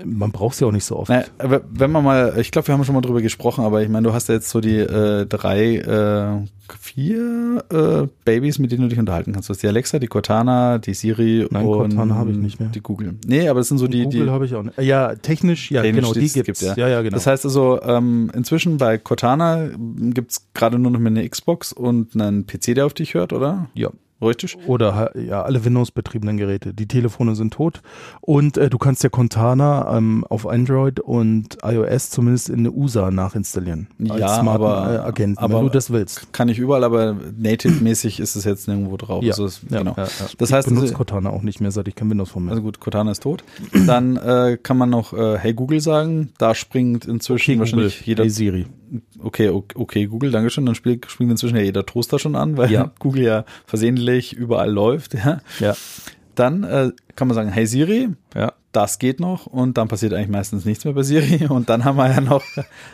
man 0.04 0.30
braucht 0.30 0.56
sie 0.56 0.66
auch 0.66 0.72
nicht 0.72 0.84
so 0.84 0.96
oft. 0.96 1.10
Aber 1.38 1.62
wenn 1.70 1.90
man 1.90 2.04
mal, 2.04 2.34
ich 2.38 2.50
glaube, 2.50 2.68
wir 2.68 2.74
haben 2.74 2.84
schon 2.84 2.94
mal 2.94 3.00
drüber 3.00 3.22
gesprochen, 3.22 3.64
aber 3.64 3.82
ich 3.82 3.88
meine, 3.88 4.06
du 4.06 4.12
hast 4.12 4.28
ja 4.28 4.34
jetzt 4.34 4.50
so 4.50 4.60
die 4.60 4.76
äh, 4.76 5.24
drei, 5.24 5.76
äh, 5.76 6.46
vier 6.78 7.64
äh, 7.70 8.08
Babys, 8.26 8.58
mit 8.58 8.72
denen 8.72 8.82
du 8.82 8.88
dich 8.88 8.98
unterhalten 8.98 9.32
kannst. 9.32 9.48
Du 9.48 9.54
hast 9.54 9.62
die 9.62 9.68
Alexa, 9.68 9.98
die 9.98 10.06
Cortana, 10.06 10.76
die 10.78 10.92
Siri 10.92 11.46
Nein, 11.50 11.64
und 11.64 11.78
Cortana 11.78 12.14
habe 12.14 12.32
ich 12.32 12.36
nicht 12.36 12.60
mehr. 12.60 12.68
die 12.68 12.82
Google. 12.82 13.14
Nee, 13.26 13.48
aber 13.48 13.60
das 13.60 13.68
sind 13.68 13.78
so 13.78 13.86
die, 13.86 14.04
Google 14.04 14.26
die 14.26 14.30
habe 14.30 14.44
ich 14.44 14.54
auch 14.54 14.62
nicht. 14.62 14.78
Ja, 14.78 15.14
technisch, 15.14 15.70
ja, 15.70 15.80
Technisch 15.80 16.02
genau, 16.02 16.12
die 16.12 16.20
die 16.20 16.26
es 16.26 16.34
gibt's. 16.34 16.60
gibt, 16.60 16.76
ja. 16.76 16.86
ja, 16.88 17.00
genau. 17.00 17.14
Das 17.14 17.26
heißt 17.26 17.46
also, 17.46 17.80
ähm, 17.82 18.30
inzwischen 18.34 18.76
bei 18.76 18.98
Cortana 18.98 19.70
gibt's 20.10 20.46
gerade 20.52 20.78
nur 20.78 20.90
noch 20.90 21.00
mal 21.00 21.06
eine 21.08 21.26
Xbox 21.26 21.72
und 21.72 22.14
einen 22.20 22.46
PC, 22.46 22.74
der 22.74 22.84
auf 22.84 22.92
dich 22.92 23.14
hört, 23.14 23.32
oder? 23.32 23.70
ja. 23.74 23.90
Richtig? 24.22 24.56
Oder 24.66 25.10
ja, 25.14 25.42
alle 25.42 25.64
Windows-betriebenen 25.64 26.38
Geräte. 26.38 26.72
Die 26.72 26.88
Telefone 26.88 27.34
sind 27.34 27.52
tot. 27.52 27.82
Und 28.22 28.56
äh, 28.56 28.70
du 28.70 28.78
kannst 28.78 29.02
ja 29.02 29.10
Cortana 29.10 29.94
ähm, 29.96 30.24
auf 30.30 30.46
Android 30.46 31.00
und 31.00 31.58
iOS 31.62 32.10
zumindest 32.10 32.48
in 32.48 32.60
eine 32.60 32.72
USA 32.72 33.10
nachinstallieren. 33.10 33.88
Ja, 33.98 34.40
smarten, 34.40 34.48
aber- 34.64 34.94
äh, 34.94 34.98
Agenten, 35.06 35.38
aber- 35.38 35.58
wenn 35.58 35.64
du 35.64 35.70
das 35.70 35.90
willst. 35.90 36.32
Kann 36.32 36.48
ich 36.48 36.58
überall, 36.58 36.82
aber 36.84 37.14
native-mäßig 37.38 38.20
ist 38.20 38.36
es 38.36 38.44
jetzt 38.44 38.68
nirgendwo 38.68 38.96
drauf. 38.96 39.22
Ja, 39.22 39.32
Also 39.32 39.44
es, 39.44 39.60
ja, 39.68 39.78
genau. 39.80 39.94
ja. 39.96 40.06
Das 40.38 40.48
ich 40.48 40.52
heißt, 40.54 40.68
benutze 40.68 40.94
Cortana 40.94 41.30
auch 41.30 41.42
nicht 41.42 41.60
mehr, 41.60 41.70
seit 41.70 41.86
ich 41.88 41.94
kein 41.94 42.08
Windows 42.10 42.30
von 42.30 42.44
mir. 42.44 42.50
Also 42.52 42.62
gut, 42.62 42.80
Cortana 42.80 43.10
ist 43.10 43.22
tot. 43.22 43.44
Dann 43.86 44.16
äh, 44.16 44.56
kann 44.62 44.78
man 44.78 44.90
noch 44.90 45.12
äh, 45.12 45.36
Hey 45.38 45.52
Google 45.54 45.80
sagen. 45.80 46.30
Da 46.38 46.54
springt 46.54 47.04
inzwischen 47.04 47.58
wahrscheinlich 47.58 48.06
jeder. 48.06 48.24
hey 48.24 48.30
Siri. 48.30 48.66
Okay, 49.22 49.48
okay, 49.48 50.06
Google, 50.06 50.30
Dankeschön. 50.30 50.64
Dann 50.66 50.74
spielt, 50.74 51.10
springt 51.10 51.30
inzwischen 51.30 51.56
ja 51.56 51.62
jeder 51.62 51.84
Toaster 51.86 52.18
schon 52.18 52.36
an, 52.36 52.56
weil 52.56 52.70
Ja. 52.70 52.92
Google 52.98 53.22
ja 53.22 53.44
versehentlich 53.66 54.32
überall 54.34 54.70
läuft. 54.70 55.14
Ja. 55.14 55.40
Ja, 55.60 55.74
Dann 56.34 56.64
äh, 56.64 56.90
kann 57.16 57.28
man 57.28 57.34
sagen, 57.34 57.48
hey 57.48 57.66
Siri, 57.66 58.08
ja. 58.34 58.52
das 58.72 58.98
geht 58.98 59.20
noch 59.20 59.46
und 59.46 59.78
dann 59.78 59.88
passiert 59.88 60.12
eigentlich 60.12 60.28
meistens 60.28 60.64
nichts 60.64 60.84
mehr 60.84 60.94
bei 60.94 61.02
Siri 61.02 61.46
und 61.48 61.68
dann 61.70 61.84
haben 61.84 61.96
wir 61.96 62.10
ja 62.10 62.20
noch 62.20 62.44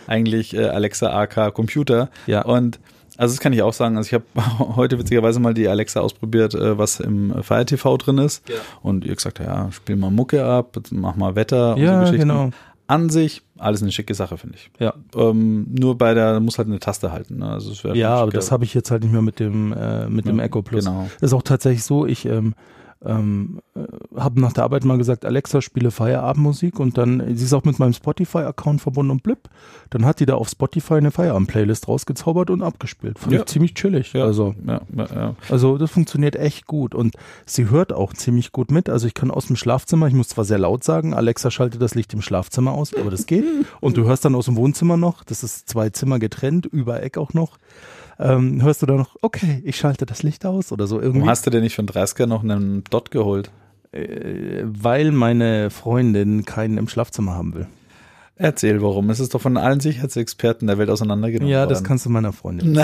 eigentlich 0.06 0.54
äh, 0.54 0.64
Alexa 0.66 1.08
AK 1.12 1.52
Computer 1.54 2.08
Ja. 2.26 2.42
und 2.44 2.78
also 3.18 3.34
das 3.34 3.40
kann 3.40 3.52
ich 3.52 3.60
auch 3.62 3.74
sagen, 3.74 3.96
also 3.98 4.06
ich 4.08 4.14
habe 4.14 4.24
heute 4.76 4.98
witzigerweise 4.98 5.38
mal 5.38 5.52
die 5.54 5.68
Alexa 5.68 6.00
ausprobiert, 6.00 6.54
äh, 6.54 6.78
was 6.78 6.98
im 7.00 7.34
Fire 7.42 7.66
TV 7.66 7.96
drin 7.98 8.18
ist 8.18 8.48
Ja. 8.48 8.54
und 8.82 9.04
ihr 9.04 9.14
gesagt, 9.14 9.38
ja, 9.40 9.70
spiel 9.72 9.96
mal 9.96 10.10
Mucke 10.10 10.44
ab, 10.44 10.78
mach 10.90 11.16
mal 11.16 11.34
Wetter 11.36 11.74
und 11.74 11.82
Ja, 11.82 11.94
so 12.06 12.12
Geschichten. 12.12 12.28
genau. 12.28 12.50
An 12.88 13.08
sich 13.10 13.42
alles 13.58 13.80
eine 13.82 13.92
schicke 13.92 14.14
Sache, 14.14 14.36
finde 14.36 14.56
ich. 14.56 14.70
Ja. 14.78 14.94
Ähm, 15.14 15.66
nur 15.70 15.96
bei 15.96 16.14
der 16.14 16.40
muss 16.40 16.58
halt 16.58 16.68
eine 16.68 16.78
Taste 16.80 17.12
halten. 17.12 17.38
Ne? 17.38 17.48
Also 17.48 17.88
Ja, 17.94 18.16
aber 18.16 18.32
das 18.32 18.50
habe 18.50 18.64
ich 18.64 18.74
jetzt 18.74 18.90
halt 18.90 19.02
nicht 19.02 19.12
mehr 19.12 19.22
mit 19.22 19.38
dem 19.40 19.72
äh, 19.72 20.08
mit 20.08 20.26
dem 20.26 20.38
Ja, 20.38 20.44
Echo 20.44 20.62
Plus. 20.62 20.84
genau. 20.84 21.08
Ist 21.20 21.32
auch 21.32 21.42
tatsächlich 21.42 21.84
so, 21.84 22.06
ich 22.06 22.26
ähm, 22.26 22.54
ähm, 23.04 23.60
äh, 23.74 23.80
habe 24.18 24.40
nach 24.40 24.52
der 24.52 24.64
Arbeit 24.64 24.84
mal 24.84 24.98
gesagt, 24.98 25.24
Alexa, 25.24 25.60
spiele 25.60 25.90
Feierabendmusik 25.90 26.78
und 26.78 26.98
dann, 26.98 27.22
sie 27.36 27.44
ist 27.44 27.52
auch 27.52 27.64
mit 27.64 27.78
meinem 27.78 27.92
Spotify-Account 27.92 28.80
verbunden 28.80 29.10
und 29.10 29.22
blip, 29.22 29.48
dann 29.90 30.04
hat 30.04 30.20
die 30.20 30.26
da 30.26 30.34
auf 30.34 30.48
Spotify 30.48 30.94
eine 30.94 31.10
Feierabend-Playlist 31.10 31.88
rausgezaubert 31.88 32.50
und 32.50 32.62
abgespielt. 32.62 33.18
Fand 33.18 33.32
Ja. 33.32 33.40
ich 33.40 33.46
ziemlich 33.46 33.74
chillig. 33.74 34.12
ja, 34.12 34.24
Also, 34.24 34.54
ja, 34.66 34.80
also 35.48 35.78
das 35.78 35.90
funktioniert 35.90 36.36
echt 36.36 36.66
gut 36.66 36.94
und 36.94 37.16
sie 37.46 37.70
hört 37.70 37.92
auch 37.92 38.12
ziemlich 38.14 38.52
gut 38.52 38.70
mit. 38.70 38.88
Also 38.88 39.06
ich 39.06 39.14
kann 39.14 39.30
aus 39.30 39.46
dem 39.46 39.56
Schlafzimmer, 39.56 40.06
ich 40.06 40.14
muss 40.14 40.28
zwar 40.28 40.44
sehr 40.44 40.58
laut 40.58 40.84
sagen, 40.84 41.14
Alexa 41.14 41.50
schalte 41.50 41.78
das 41.78 41.94
Licht 41.94 42.12
im 42.14 42.22
Schlafzimmer 42.22 42.72
aus, 42.72 42.94
aber 42.94 43.10
das 43.10 43.26
geht. 43.26 43.44
Und 43.80 43.96
du 43.96 44.04
hörst 44.04 44.24
dann 44.24 44.34
aus 44.34 44.44
dem 44.46 44.56
Wohnzimmer 44.56 44.96
noch, 44.96 45.24
das 45.24 45.42
ist 45.42 45.68
zwei 45.68 45.90
Zimmer 45.90 46.18
getrennt, 46.18 46.66
über 46.66 47.02
Eck 47.02 47.18
auch 47.18 47.32
noch, 47.34 47.58
ähm, 48.18 48.62
hörst 48.62 48.82
du 48.82 48.86
da 48.86 48.94
noch, 48.94 49.16
okay, 49.22 49.62
ich 49.64 49.76
schalte 49.76 50.06
das 50.06 50.22
Licht 50.22 50.44
aus 50.46 50.72
oder 50.72 50.86
so 50.86 51.00
irgendwie. 51.00 51.20
Warum 51.20 51.30
hast 51.30 51.46
du 51.46 51.50
denn 51.50 51.62
nicht 51.62 51.78
einen 51.78 51.88
30er 51.88 52.26
noch 52.26 52.42
einen 52.42 52.84
Dot 52.84 53.10
geholt? 53.10 53.50
äh, 53.92 54.62
weil 54.64 55.12
meine 55.12 55.70
Freundin 55.70 56.44
keinen 56.44 56.78
im 56.78 56.88
Schlafzimmer 56.88 57.34
haben 57.34 57.54
will. 57.54 57.66
Erzähl, 58.36 58.82
warum. 58.82 59.10
Es 59.10 59.20
ist 59.20 59.34
doch 59.34 59.40
von 59.40 59.56
allen 59.56 59.80
Sicherheitsexperten 59.80 60.66
der 60.66 60.78
Welt 60.78 60.90
auseinandergenommen 60.90 61.52
Ja, 61.52 61.60
worden. 61.60 61.68
das 61.70 61.84
kannst 61.84 62.06
du 62.06 62.10
meiner 62.10 62.32
Freundin. 62.32 62.78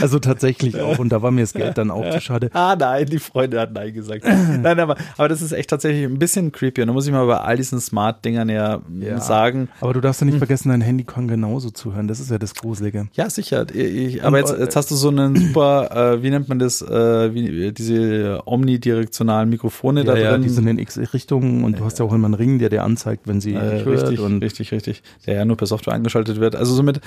also 0.00 0.18
tatsächlich 0.18 0.80
auch. 0.80 0.98
Und 0.98 1.10
da 1.10 1.22
war 1.22 1.30
mir 1.30 1.40
das 1.42 1.52
Geld 1.52 1.76
dann 1.78 1.90
auch 1.90 2.08
zu 2.10 2.20
schade. 2.20 2.50
Ah, 2.52 2.76
nein, 2.78 3.06
die 3.06 3.18
Freunde 3.18 3.60
hat 3.60 3.72
Nein 3.72 3.92
gesagt. 3.92 4.24
nein, 4.62 4.78
aber, 4.80 4.96
aber 5.16 5.28
das 5.28 5.42
ist 5.42 5.52
echt 5.52 5.70
tatsächlich 5.70 6.04
ein 6.04 6.18
bisschen 6.18 6.52
creepy. 6.52 6.82
Und 6.82 6.88
da 6.88 6.92
muss 6.92 7.06
ich 7.06 7.12
mal 7.12 7.26
bei 7.26 7.38
all 7.38 7.56
diesen 7.56 7.80
Smart-Dingern 7.80 8.48
ja, 8.48 8.80
Ja. 9.00 9.20
sagen. 9.20 9.68
Aber 9.80 9.92
du 9.92 10.00
darfst 10.00 10.20
ja 10.20 10.26
nicht 10.26 10.38
vergessen, 10.38 10.68
dein 10.68 10.80
Handy 10.80 11.04
kann 11.04 11.28
genauso 11.28 11.70
zuhören. 11.70 12.08
Das 12.08 12.20
ist 12.20 12.30
ja 12.30 12.38
das 12.38 12.54
Gruselige. 12.54 13.08
Ja, 13.14 13.28
sicher. 13.30 13.66
Ich, 13.74 14.24
aber 14.24 14.38
jetzt, 14.38 14.52
äh, 14.52 14.60
jetzt 14.60 14.76
hast 14.76 14.90
du 14.90 14.94
so 14.94 15.08
einen 15.08 15.34
super, 15.36 16.14
äh, 16.14 16.22
wie 16.22 16.30
nennt 16.30 16.48
man 16.48 16.58
das, 16.58 16.82
äh, 16.82 17.34
wie, 17.34 17.72
diese 17.72 18.42
omnidirektionalen 18.46 19.48
Mikrofone 19.48 20.04
da 20.04 20.14
Ja, 20.16 20.22
ja, 20.22 20.30
drin. 20.32 20.42
die 20.42 20.48
sind 20.48 20.66
in 20.66 20.78
X-Richtungen 20.78 21.64
und 21.64 21.78
du 21.80 21.84
hast 21.84 21.98
ja 21.98 22.04
auch 22.04 22.12
immer 22.12 22.26
einen 22.26 22.34
Ring, 22.34 22.58
der 22.58 22.68
dir 22.68 22.84
anzeigt, 22.84 23.23
wenn 23.26 23.40
sie 23.40 23.54
Äh, 23.54 23.84
hört. 23.84 23.86
richtig, 23.86 24.20
und 24.20 24.42
richtig, 24.42 24.72
richtig. 24.72 25.02
Der 25.26 25.34
ja 25.34 25.44
nur 25.44 25.56
per 25.56 25.66
Software 25.66 25.94
eingeschaltet 25.94 26.40
wird. 26.40 26.56
Also 26.56 26.74
somit, 26.74 27.00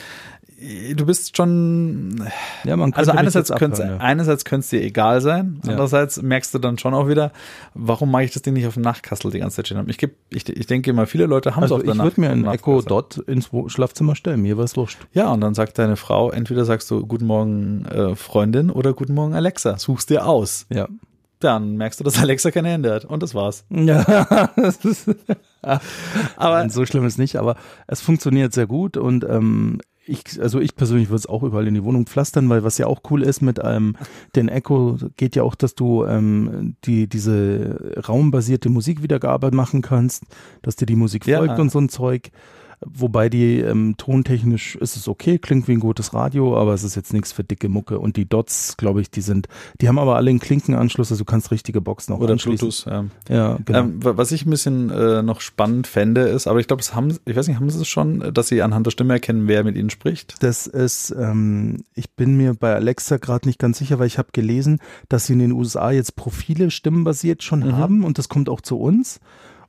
du 0.96 1.06
bist 1.06 1.38
schon, 1.38 2.28
Ja, 2.64 2.76
man 2.78 2.92
könnte 2.92 2.98
also 2.98 3.12
einerseits 3.12 3.52
könnte 3.54 3.82
ja. 3.84 3.98
einerseits 3.98 4.44
könnte 4.46 4.64
es 4.64 4.70
dir 4.70 4.82
egal 4.82 5.22
sein, 5.22 5.60
Ja. 5.64 5.72
andererseits 5.72 6.22
merkst 6.22 6.54
du 6.54 6.60
dann 6.60 6.78
schon 6.78 6.94
auch 6.94 7.08
wieder, 7.08 7.32
warum 7.74 8.10
mache 8.12 8.24
ich 8.24 8.32
das 8.32 8.42
Ding 8.42 8.54
nicht 8.54 8.66
auf 8.68 8.74
dem 8.74 8.84
Nachtkassel 8.84 9.32
die 9.32 9.40
ganze 9.40 9.58
Zeit 9.58 9.68
stehen 9.68 9.78
haben. 9.78 9.90
Ich, 9.90 9.98
geb, 9.98 10.16
ich, 10.30 10.48
ich 10.50 10.68
denke 10.68 10.92
mal, 10.94 11.06
viele 11.06 11.26
Leute 11.26 11.52
haben 11.56 11.64
es 11.64 11.72
Also 11.72 11.76
auf 11.78 11.84
der 11.84 11.94
ich 11.94 12.02
würde 12.02 12.22
mir 12.22 12.30
einen 12.30 12.46
Echo. 12.46 12.82
Dot 12.82 13.18
ins 13.28 13.50
Schlafzimmer 13.68 14.16
stellen, 14.16 14.42
mir 14.42 14.58
was 14.58 14.76
wurscht. 14.78 15.00
Ja, 15.14 15.32
und 15.32 15.42
dann 15.42 15.54
sagt 15.54 15.78
deine 15.78 15.96
Frau, 15.96 16.32
entweder 16.32 16.66
sagst 16.66 16.90
du 16.92 17.06
Guten 17.06 17.26
Morgen 17.26 17.86
äh, 17.86 18.16
Freundin 18.16 18.70
oder 18.70 18.94
Guten 18.94 19.14
Morgen 19.14 19.34
Alexa, 19.36 19.78
suchst 19.78 20.10
dir 20.10 20.26
aus. 20.26 20.66
Ja. 20.74 20.88
Dann 21.40 21.78
merkst 21.78 22.00
du, 22.00 22.04
dass 22.04 22.20
Alexa 22.20 22.50
keine 22.52 22.70
Hände 22.70 22.94
hat 22.94 23.06
und 23.06 23.22
das 23.22 23.36
war's. 23.36 23.66
Ja, 23.70 24.50
das 24.56 24.78
ist, 24.86 25.10
Aber 25.62 25.82
Nein, 26.60 26.70
so 26.70 26.86
schlimm 26.86 27.06
ist 27.06 27.18
nicht, 27.20 27.36
aber 27.36 27.56
es 27.88 28.02
funktioniert 28.02 28.54
sehr 28.54 28.68
gut 28.68 28.98
und 28.98 29.24
ähm, 29.24 29.80
ich, 30.10 30.24
also 30.42 30.60
ich 30.60 30.76
persönlich 30.76 31.10
würde 31.10 31.18
es 31.18 31.26
auch 31.28 31.44
überall 31.44 31.68
in 31.68 31.74
die 31.74 31.84
Wohnung 31.84 32.06
pflastern, 32.08 32.48
weil 32.50 32.64
was 32.64 32.78
ja 32.78 32.88
auch 32.88 33.02
cool 33.12 33.22
ist 33.24 33.42
mit 33.42 33.60
ähm, 33.62 33.96
den 34.36 34.48
Echo 34.48 34.98
geht 35.18 35.36
ja 35.36 35.44
auch, 35.44 35.54
dass 35.54 35.76
du 35.76 36.06
ähm, 36.06 36.76
die 36.86 37.08
diese 37.08 37.94
raumbasierte 38.08 38.70
Musikwiedergabe 38.70 39.52
machen 39.52 39.82
kannst, 39.82 40.24
dass 40.62 40.78
dir 40.78 40.86
die 40.86 40.96
Musik 40.96 41.28
Ja. 41.28 41.40
folgt 41.40 41.60
und 41.60 41.72
so 41.72 41.80
ein 41.80 41.90
Zeug. 41.90 42.32
Wobei 42.86 43.28
die 43.28 43.60
ähm, 43.60 43.96
tontechnisch 43.98 44.76
ist 44.76 44.96
es 44.98 45.08
okay, 45.08 45.40
klingt 45.40 45.68
wie 45.68 45.72
ein 45.72 45.80
gutes 45.80 46.14
Radio, 46.14 46.56
aber 46.56 46.76
es 46.76 46.84
ist 46.84 46.96
jetzt 46.96 47.12
nichts 47.12 47.32
für 47.32 47.44
dicke 47.44 47.70
Mucke. 47.70 47.98
Und 47.98 48.18
die 48.18 48.30
Dots, 48.30 48.78
glaube 48.78 49.02
ich, 49.02 49.10
die 49.10 49.22
sind, 49.22 49.48
die 49.82 49.88
haben 49.88 49.98
aber 49.98 50.16
alle 50.16 50.30
einen 50.30 50.40
Klinkenanschluss, 50.40 51.12
also 51.12 51.22
du 51.24 51.26
kannst 51.26 51.50
richtige 51.50 51.82
Boxen 51.82 52.14
auch 52.14 52.20
oder. 52.20 52.36
Bluetooth. 52.36 52.86
Ähm. 52.88 53.10
Ja, 53.30 53.58
genau. 53.66 53.80
Ähm, 53.80 54.04
wa- 54.06 54.18
was 54.18 54.32
ich 54.32 54.46
ein 54.46 54.52
bisschen 54.52 54.92
äh, 54.92 55.24
noch 55.24 55.42
spannend 55.42 55.88
fände, 55.88 56.22
ist, 56.22 56.46
aber 56.46 56.60
ich 56.60 56.68
glaube, 56.68 56.84
haben, 56.94 57.18
ich 57.26 57.36
weiß 57.36 57.48
nicht, 57.48 57.58
haben 57.60 57.68
sie 57.70 57.82
es 57.82 57.88
schon, 57.88 58.22
äh, 58.22 58.32
dass 58.32 58.48
sie 58.50 58.62
anhand 58.62 58.86
der 58.86 58.92
Stimme 58.92 59.14
erkennen, 59.14 59.48
wer 59.48 59.64
mit 59.64 59.76
ihnen 59.76 59.90
spricht? 59.90 60.36
Das 60.44 60.68
ist, 60.68 61.10
ähm, 61.18 61.84
ich 61.96 62.12
bin 62.12 62.38
mir 62.38 62.54
bei 62.54 62.76
Alexa 62.76 63.18
gerade 63.18 63.48
nicht 63.48 63.58
ganz 63.58 63.80
sicher, 63.80 63.98
weil 63.98 64.06
ich 64.08 64.20
habe 64.20 64.30
gelesen, 64.34 64.80
dass 65.10 65.26
sie 65.26 65.34
in 65.34 65.40
den 65.40 65.52
USA 65.52 65.90
jetzt 65.90 66.16
Profile 66.16 66.70
stimmenbasiert 66.70 67.42
schon 67.42 67.62
Mhm. 67.62 67.76
haben 67.78 68.04
und 68.04 68.20
das 68.20 68.30
kommt 68.30 68.50
auch 68.50 68.62
zu 68.62 68.78
uns. 68.80 69.20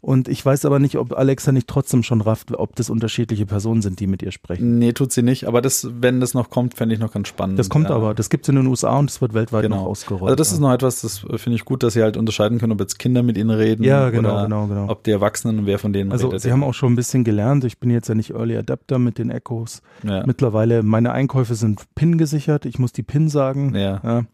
Und 0.00 0.28
ich 0.28 0.46
weiß 0.46 0.64
aber 0.64 0.78
nicht, 0.78 0.96
ob 0.96 1.18
Alexa 1.18 1.50
nicht 1.50 1.66
trotzdem 1.66 2.04
schon 2.04 2.20
rafft, 2.20 2.52
ob 2.56 2.76
das 2.76 2.88
unterschiedliche 2.88 3.46
Personen 3.46 3.82
sind, 3.82 3.98
die 3.98 4.06
mit 4.06 4.22
ihr 4.22 4.30
sprechen. 4.30 4.78
Nee, 4.78 4.92
tut 4.92 5.10
sie 5.12 5.22
nicht, 5.22 5.46
aber 5.48 5.60
das, 5.60 5.88
wenn 6.00 6.20
das 6.20 6.34
noch 6.34 6.50
kommt, 6.50 6.74
fände 6.74 6.94
ich 6.94 7.00
noch 7.00 7.12
ganz 7.12 7.26
spannend. 7.26 7.58
Das 7.58 7.68
kommt 7.68 7.88
Ja. 7.90 7.96
aber, 7.96 8.14
das 8.14 8.30
gibt's 8.30 8.48
in 8.48 8.54
den 8.54 8.68
USA 8.68 8.96
und 8.96 9.10
es 9.10 9.20
wird 9.20 9.34
weltweit 9.34 9.68
noch 9.68 9.78
Genau. 9.78 9.88
ausgerollt. 9.90 10.22
Also 10.30 10.36
das 10.36 10.52
ist 10.52 10.60
noch 10.60 10.72
etwas, 10.72 11.00
das 11.00 11.24
äh, 11.24 11.36
finde 11.36 11.56
ich 11.56 11.64
gut, 11.64 11.82
dass 11.82 11.94
sie 11.94 12.02
halt 12.02 12.16
unterscheiden 12.16 12.58
können, 12.58 12.72
ob 12.72 12.80
jetzt 12.80 13.00
Kinder 13.00 13.24
mit 13.24 13.36
ihnen 13.36 13.50
reden 13.50 13.82
Ja, 13.82 14.10
genau, 14.10 14.34
oder 14.34 14.42
genau, 14.44 14.66
genau. 14.68 14.88
ob 14.88 15.02
die 15.02 15.10
Erwachsenen 15.10 15.58
und 15.58 15.66
wer 15.66 15.80
von 15.80 15.92
denen 15.92 16.12
Also 16.12 16.28
redet. 16.28 16.42
sie 16.42 16.52
haben 16.52 16.62
auch 16.62 16.74
schon 16.74 16.92
ein 16.92 16.96
bisschen 16.96 17.24
gelernt. 17.24 17.64
Ich 17.64 17.78
bin 17.78 17.90
jetzt 17.90 18.08
ja 18.08 18.14
nicht 18.14 18.30
Early 18.30 18.56
Adapter 18.56 19.00
mit 19.00 19.18
den 19.18 19.30
Echos. 19.30 19.82
ja. 20.04 20.24
Mittlerweile, 20.24 20.84
meine 20.84 21.10
Einkäufe 21.10 21.56
sind 21.56 21.82
PIN 21.96 22.18
gesichert. 22.18 22.66
Ich 22.66 22.78
muss 22.78 22.92
die 22.92 23.02
PIN 23.02 23.28
sagen, 23.28 23.74
ja. 23.74 24.24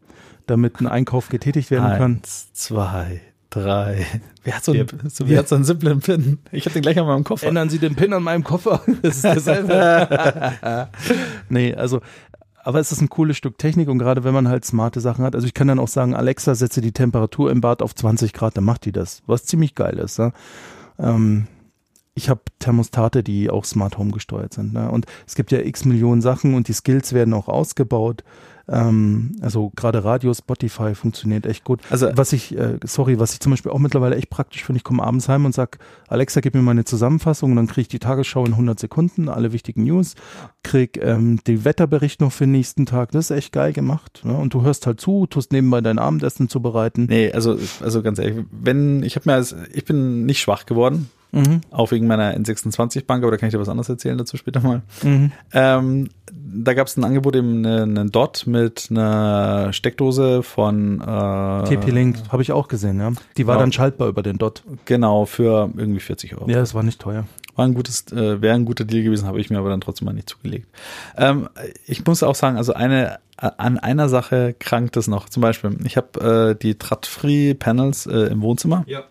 damit 0.45 0.79
ein 0.79 0.85
Einkauf 0.85 1.29
getätigt 1.29 1.71
werden 1.71 1.97
kann. 1.97 2.11
Eins, 2.17 2.53
zwei, 2.53 3.21
drei. 3.49 4.05
Wer 4.43 4.55
hat 4.55 4.63
so 4.63 4.71
einen, 4.71 4.87
so, 5.09 5.27
wer 5.27 5.39
hat 5.39 5.47
so 5.47 5.55
einen 5.55 5.63
simplen 5.63 5.99
Pin? 5.99 6.39
Ich 6.51 6.65
habe 6.65 6.73
den 6.73 6.81
gleich 6.81 6.99
an 6.99 7.07
meinem 7.07 7.23
Koffer. 7.23 7.47
Ändern 7.47 7.69
Sie 7.69 7.79
den 7.79 7.95
Pin 7.95 8.13
an 8.13 8.23
meinem 8.23 8.43
Koffer. 8.43 8.81
Das 9.01 9.15
ist 9.17 9.23
derselbe. 9.23 10.89
nee, 11.49 11.73
also, 11.73 12.01
aber 12.63 12.79
es 12.79 12.91
ist 12.91 13.01
ein 13.01 13.09
cooles 13.09 13.37
Stück 13.37 13.57
Technik 13.57 13.89
und 13.89 13.99
gerade 13.99 14.23
wenn 14.23 14.33
man 14.33 14.47
halt 14.47 14.65
smarte 14.65 14.99
Sachen 14.99 15.23
hat, 15.23 15.35
also 15.35 15.47
ich 15.47 15.53
kann 15.53 15.67
dann 15.67 15.79
auch 15.79 15.87
sagen, 15.87 16.15
Alexa, 16.15 16.55
setze 16.55 16.81
die 16.81 16.91
Temperatur 16.91 17.51
im 17.51 17.61
Bad 17.61 17.81
auf 17.81 17.93
20 17.93 18.33
Grad, 18.33 18.57
dann 18.57 18.63
macht 18.63 18.85
die 18.85 18.91
das, 18.91 19.21
was 19.27 19.45
ziemlich 19.45 19.75
geil 19.75 19.99
ist. 19.99 20.19
Ne? 20.19 20.33
Ähm, 20.97 21.47
ich 22.15 22.29
habe 22.29 22.41
Thermostate, 22.59 23.23
die 23.23 23.49
auch 23.49 23.65
Smart 23.65 23.97
Home 23.97 24.11
gesteuert 24.11 24.53
sind. 24.53 24.73
Ne? 24.73 24.89
Und 24.89 25.05
es 25.27 25.35
gibt 25.35 25.51
ja 25.51 25.59
x 25.59 25.85
Millionen 25.85 26.21
Sachen 26.21 26.55
und 26.55 26.67
die 26.67 26.73
Skills 26.73 27.13
werden 27.13 27.33
auch 27.33 27.49
ausgebaut. 27.49 28.23
Ähm, 28.67 29.35
also 29.41 29.71
gerade 29.75 30.03
Radio, 30.03 30.33
Spotify 30.33 30.95
funktioniert 30.95 31.45
echt 31.45 31.63
gut. 31.63 31.81
Also- 31.89 32.09
was 32.15 32.33
ich, 32.33 32.57
äh, 32.57 32.79
sorry, 32.83 33.19
was 33.19 33.33
ich 33.33 33.39
zum 33.39 33.51
Beispiel 33.51 33.71
auch 33.71 33.79
mittlerweile 33.79 34.15
echt 34.15 34.29
praktisch 34.29 34.63
finde, 34.63 34.77
ich 34.77 34.83
komme 34.83 35.03
abends 35.03 35.29
heim 35.29 35.45
und 35.45 35.53
sag, 35.53 35.77
Alexa, 36.07 36.41
gib 36.41 36.55
mir 36.55 36.61
mal 36.61 36.71
eine 36.71 36.85
Zusammenfassung 36.85 37.51
und 37.51 37.57
dann 37.57 37.67
kriege 37.67 37.81
ich 37.81 37.87
die 37.87 37.99
Tagesschau 37.99 38.45
in 38.45 38.53
100 38.53 38.79
Sekunden, 38.79 39.29
alle 39.29 39.51
wichtigen 39.51 39.83
News, 39.83 40.15
krieg 40.63 40.97
ähm, 41.01 41.39
den 41.45 41.65
Wetterbericht 41.65 42.21
noch 42.21 42.31
für 42.31 42.45
den 42.45 42.51
nächsten 42.51 42.85
Tag. 42.85 43.11
Das 43.11 43.29
ist 43.29 43.37
echt 43.37 43.51
geil 43.51 43.73
gemacht. 43.73 44.21
Ne? 44.23 44.35
Und 44.35 44.53
du 44.53 44.63
hörst 44.63 44.87
halt 44.87 44.99
zu, 44.99 45.27
tust 45.27 45.51
nebenbei 45.51 45.81
dein 45.81 45.99
Abendessen 45.99 46.49
zubereiten. 46.49 47.05
Nee, 47.07 47.31
also, 47.31 47.57
also 47.81 48.01
ganz 48.01 48.19
ehrlich, 48.19 48.45
wenn, 48.51 49.03
ich 49.03 49.15
habe 49.15 49.29
mir 49.29 49.35
als, 49.35 49.55
ich 49.73 49.85
bin 49.85 50.25
nicht 50.25 50.39
schwach 50.41 50.65
geworden, 50.65 51.09
Mhm. 51.35 51.61
auch 51.71 51.91
wegen 51.91 52.07
meiner 52.07 52.33
N26-Bank, 52.35 53.23
aber 53.23 53.31
da 53.31 53.37
kann 53.37 53.47
ich 53.49 53.53
dir 53.53 53.59
was 53.59 53.69
anderes 53.69 53.89
erzählen 53.89 54.17
dazu 54.17 54.37
später 54.37 54.61
mal. 54.61 54.81
Mhm. 55.03 55.31
Ähm, 55.53 56.09
da 56.33 56.73
gab 56.73 56.87
es 56.87 56.95
ein 56.97 57.03
Angebot, 57.03 57.35
eben 57.35 57.65
einen 57.65 57.97
eine 57.97 58.09
Dot 58.09 58.45
mit 58.47 58.87
einer 58.89 59.73
Steckdose 59.73 60.41
von 60.43 61.01
äh, 61.01 61.03
TP-Link 61.65 62.17
habe 62.31 62.41
ich 62.41 62.51
auch 62.51 62.67
gesehen, 62.67 62.99
ja. 62.99 63.11
Die 63.37 63.45
war 63.47 63.55
Ja. 63.55 63.61
dann 63.61 63.71
schaltbar 63.71 64.07
über 64.07 64.23
den 64.23 64.37
Dot. 64.37 64.63
Genau, 64.85 65.25
für 65.25 65.69
irgendwie 65.75 65.99
40 65.99 66.35
Euro. 66.35 66.49
Ja, 66.49 66.57
das 66.57 66.73
war 66.73 66.83
nicht 66.83 66.99
teuer. 67.01 67.25
War 67.55 67.65
ein 67.65 67.73
gutes, 67.73 68.11
äh, 68.11 68.41
wäre 68.41 68.55
ein 68.55 68.65
guter 68.65 68.83
Deal 68.85 69.03
gewesen, 69.03 69.27
habe 69.27 69.39
ich 69.39 69.49
mir 69.49 69.59
aber 69.59 69.69
dann 69.69 69.81
trotzdem 69.81 70.05
mal 70.05 70.13
nicht 70.13 70.29
zugelegt. 70.29 70.67
Ähm, 71.17 71.47
ich 71.85 72.05
muss 72.05 72.23
auch 72.23 72.35
sagen, 72.35 72.57
also 72.57 72.73
eine 72.73 73.19
an 73.37 73.77
einer 73.77 74.07
Sache 74.07 74.55
krankt 74.57 74.95
es 74.95 75.07
noch. 75.09 75.27
Zum 75.27 75.41
Beispiel, 75.41 75.77
ich 75.83 75.97
habe 75.97 76.51
äh, 76.51 76.61
die 76.61 76.75
Trat-Free-Panels 76.75 78.05
äh, 78.05 78.17
im 78.31 78.41
Wohnzimmer 78.41 78.85
Ja. 78.87 79.03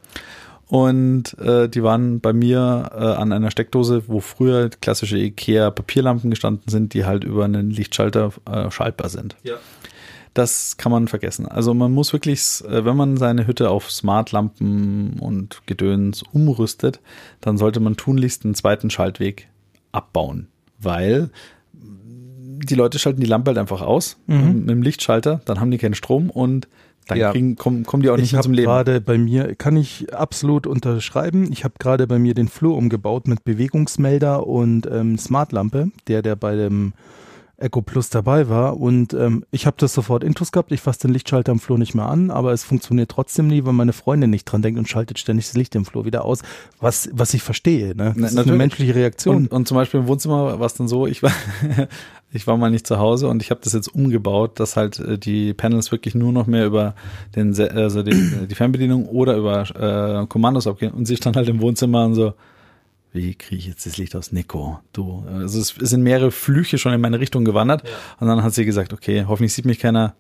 Und 0.68 1.36
äh, 1.38 1.68
die 1.68 1.82
waren 1.82 2.20
bei 2.20 2.32
mir 2.32 2.90
äh, 2.94 2.98
an 2.98 3.32
einer 3.32 3.50
Steckdose, 3.50 4.04
wo 4.06 4.20
früher 4.20 4.70
klassische 4.70 5.18
Ikea 5.18 5.70
Papierlampen 5.70 6.30
gestanden 6.30 6.68
sind, 6.68 6.94
die 6.94 7.04
halt 7.04 7.24
über 7.24 7.44
einen 7.44 7.70
Lichtschalter 7.70 8.32
äh, 8.50 8.70
schaltbar 8.70 9.08
sind. 9.08 9.36
Ja. 9.42 9.54
Das 10.32 10.76
kann 10.76 10.90
man 10.90 11.06
vergessen. 11.06 11.46
Also 11.46 11.74
man 11.74 11.92
muss 11.92 12.12
wirklich, 12.12 12.64
äh, 12.68 12.84
wenn 12.84 12.96
man 12.96 13.16
seine 13.16 13.46
Hütte 13.46 13.70
auf 13.70 13.90
Smartlampen 13.90 15.20
und 15.20 15.62
Gedöns 15.66 16.24
umrüstet, 16.32 17.00
dann 17.40 17.56
sollte 17.56 17.78
man 17.78 17.96
tunlichst 17.96 18.44
einen 18.44 18.54
zweiten 18.54 18.90
Schaltweg 18.90 19.48
abbauen, 19.92 20.48
weil 20.80 21.30
die 21.72 22.74
Leute 22.74 22.98
schalten 22.98 23.20
die 23.20 23.26
Lampe 23.26 23.50
halt 23.50 23.58
einfach 23.58 23.82
aus 23.82 24.16
Mhm. 24.26 24.60
mit 24.60 24.70
dem 24.70 24.82
Lichtschalter, 24.82 25.40
dann 25.44 25.60
haben 25.60 25.70
die 25.70 25.78
keinen 25.78 25.94
Strom 25.94 26.30
und 26.30 26.66
dann 27.06 27.18
Ja. 27.18 27.32
kriegen, 27.32 27.56
kommen, 27.56 27.84
kommen 27.84 28.02
die 28.02 28.10
auch 28.10 28.16
nicht 28.16 28.26
Ich 28.26 28.32
mehr 28.32 28.38
habe 28.38 28.44
zum 28.46 28.52
Leben. 28.54 28.66
gerade 28.66 29.00
bei 29.00 29.18
mir, 29.18 29.54
kann 29.54 29.76
ich 29.76 30.14
absolut 30.14 30.66
unterschreiben, 30.66 31.50
ich 31.52 31.64
habe 31.64 31.74
gerade 31.78 32.06
bei 32.06 32.18
mir 32.18 32.34
den 32.34 32.48
Flur 32.48 32.76
umgebaut 32.76 33.28
mit 33.28 33.44
Bewegungsmelder 33.44 34.46
und 34.46 34.86
ähm, 34.90 35.18
Smartlampe, 35.18 35.90
der, 36.08 36.22
der 36.22 36.36
bei 36.36 36.56
dem 36.56 36.92
Echo 37.56 37.82
Plus 37.82 38.10
dabei 38.10 38.48
war 38.48 38.78
und 38.80 39.14
ähm, 39.14 39.44
ich 39.52 39.64
habe 39.66 39.76
das 39.78 39.94
sofort 39.94 40.24
intus 40.24 40.50
gehabt, 40.50 40.72
ich 40.72 40.80
fasse 40.80 41.00
den 41.02 41.12
Lichtschalter 41.12 41.52
am 41.52 41.60
Flur 41.60 41.78
nicht 41.78 41.94
mehr 41.94 42.06
an, 42.06 42.32
aber 42.32 42.52
es 42.52 42.64
funktioniert 42.64 43.10
trotzdem 43.12 43.46
nie, 43.46 43.64
weil 43.64 43.72
meine 43.72 43.92
Freundin 43.92 44.30
nicht 44.30 44.44
dran 44.46 44.60
denkt 44.60 44.76
und 44.76 44.88
schaltet 44.88 45.20
ständig 45.20 45.46
das 45.46 45.54
Licht 45.54 45.74
im 45.76 45.84
Flur 45.84 46.04
wieder 46.04 46.24
aus, 46.24 46.40
was, 46.80 47.08
was 47.12 47.32
ich 47.32 47.42
verstehe, 47.42 47.94
ne? 47.94 48.06
Das 48.06 48.14
Na, 48.16 48.26
ist 48.26 48.32
eine 48.32 48.36
natürlich. 48.38 48.58
menschliche 48.58 48.94
Reaktion. 48.96 49.36
Und, 49.36 49.52
und 49.52 49.68
zum 49.68 49.76
Beispiel 49.76 50.00
im 50.00 50.08
Wohnzimmer 50.08 50.58
war 50.58 50.66
es 50.66 50.74
dann 50.74 50.88
so, 50.88 51.06
ich 51.06 51.22
war, 51.22 51.30
ich 52.34 52.48
war 52.48 52.56
mal 52.56 52.70
nicht 52.70 52.86
zu 52.86 52.98
Hause 52.98 53.28
und 53.28 53.40
ich 53.42 53.50
habe 53.50 53.60
das 53.62 53.72
jetzt 53.72 53.88
umgebaut, 53.94 54.58
dass 54.58 54.76
halt 54.76 54.98
äh, 54.98 55.16
die 55.16 55.54
Panels 55.54 55.92
wirklich 55.92 56.16
nur 56.16 56.32
noch 56.32 56.46
mehr 56.48 56.66
über 56.66 56.94
den, 57.36 57.58
also 57.58 58.02
die, 58.02 58.46
die 58.50 58.54
Fernbedienung 58.54 59.06
oder 59.06 59.36
über 59.36 60.22
äh, 60.22 60.26
Kommandos 60.26 60.66
abgehen. 60.66 60.92
Und 60.92 61.06
sie 61.06 61.16
stand 61.16 61.36
halt 61.36 61.48
im 61.48 61.60
Wohnzimmer 61.60 62.04
und 62.04 62.14
so, 62.14 62.34
wie 63.12 63.36
kriege 63.36 63.60
ich 63.60 63.66
jetzt 63.68 63.86
das 63.86 63.96
Licht 63.96 64.16
aus 64.16 64.32
Nico? 64.32 64.80
Du, 64.92 65.24
also 65.32 65.60
es, 65.60 65.68
sind 65.68 66.02
mehrere 66.02 66.32
Flüche 66.32 66.78
schon 66.78 66.92
in 66.92 67.00
meine 67.00 67.20
Richtung 67.20 67.44
gewandert. 67.44 67.84
Und 68.18 68.26
dann 68.26 68.42
hat 68.42 68.52
sie 68.52 68.64
gesagt, 68.64 68.92
okay, 68.92 69.26
hoffentlich 69.28 69.54
sieht 69.54 69.64
mich 69.64 69.78
keiner. 69.78 70.16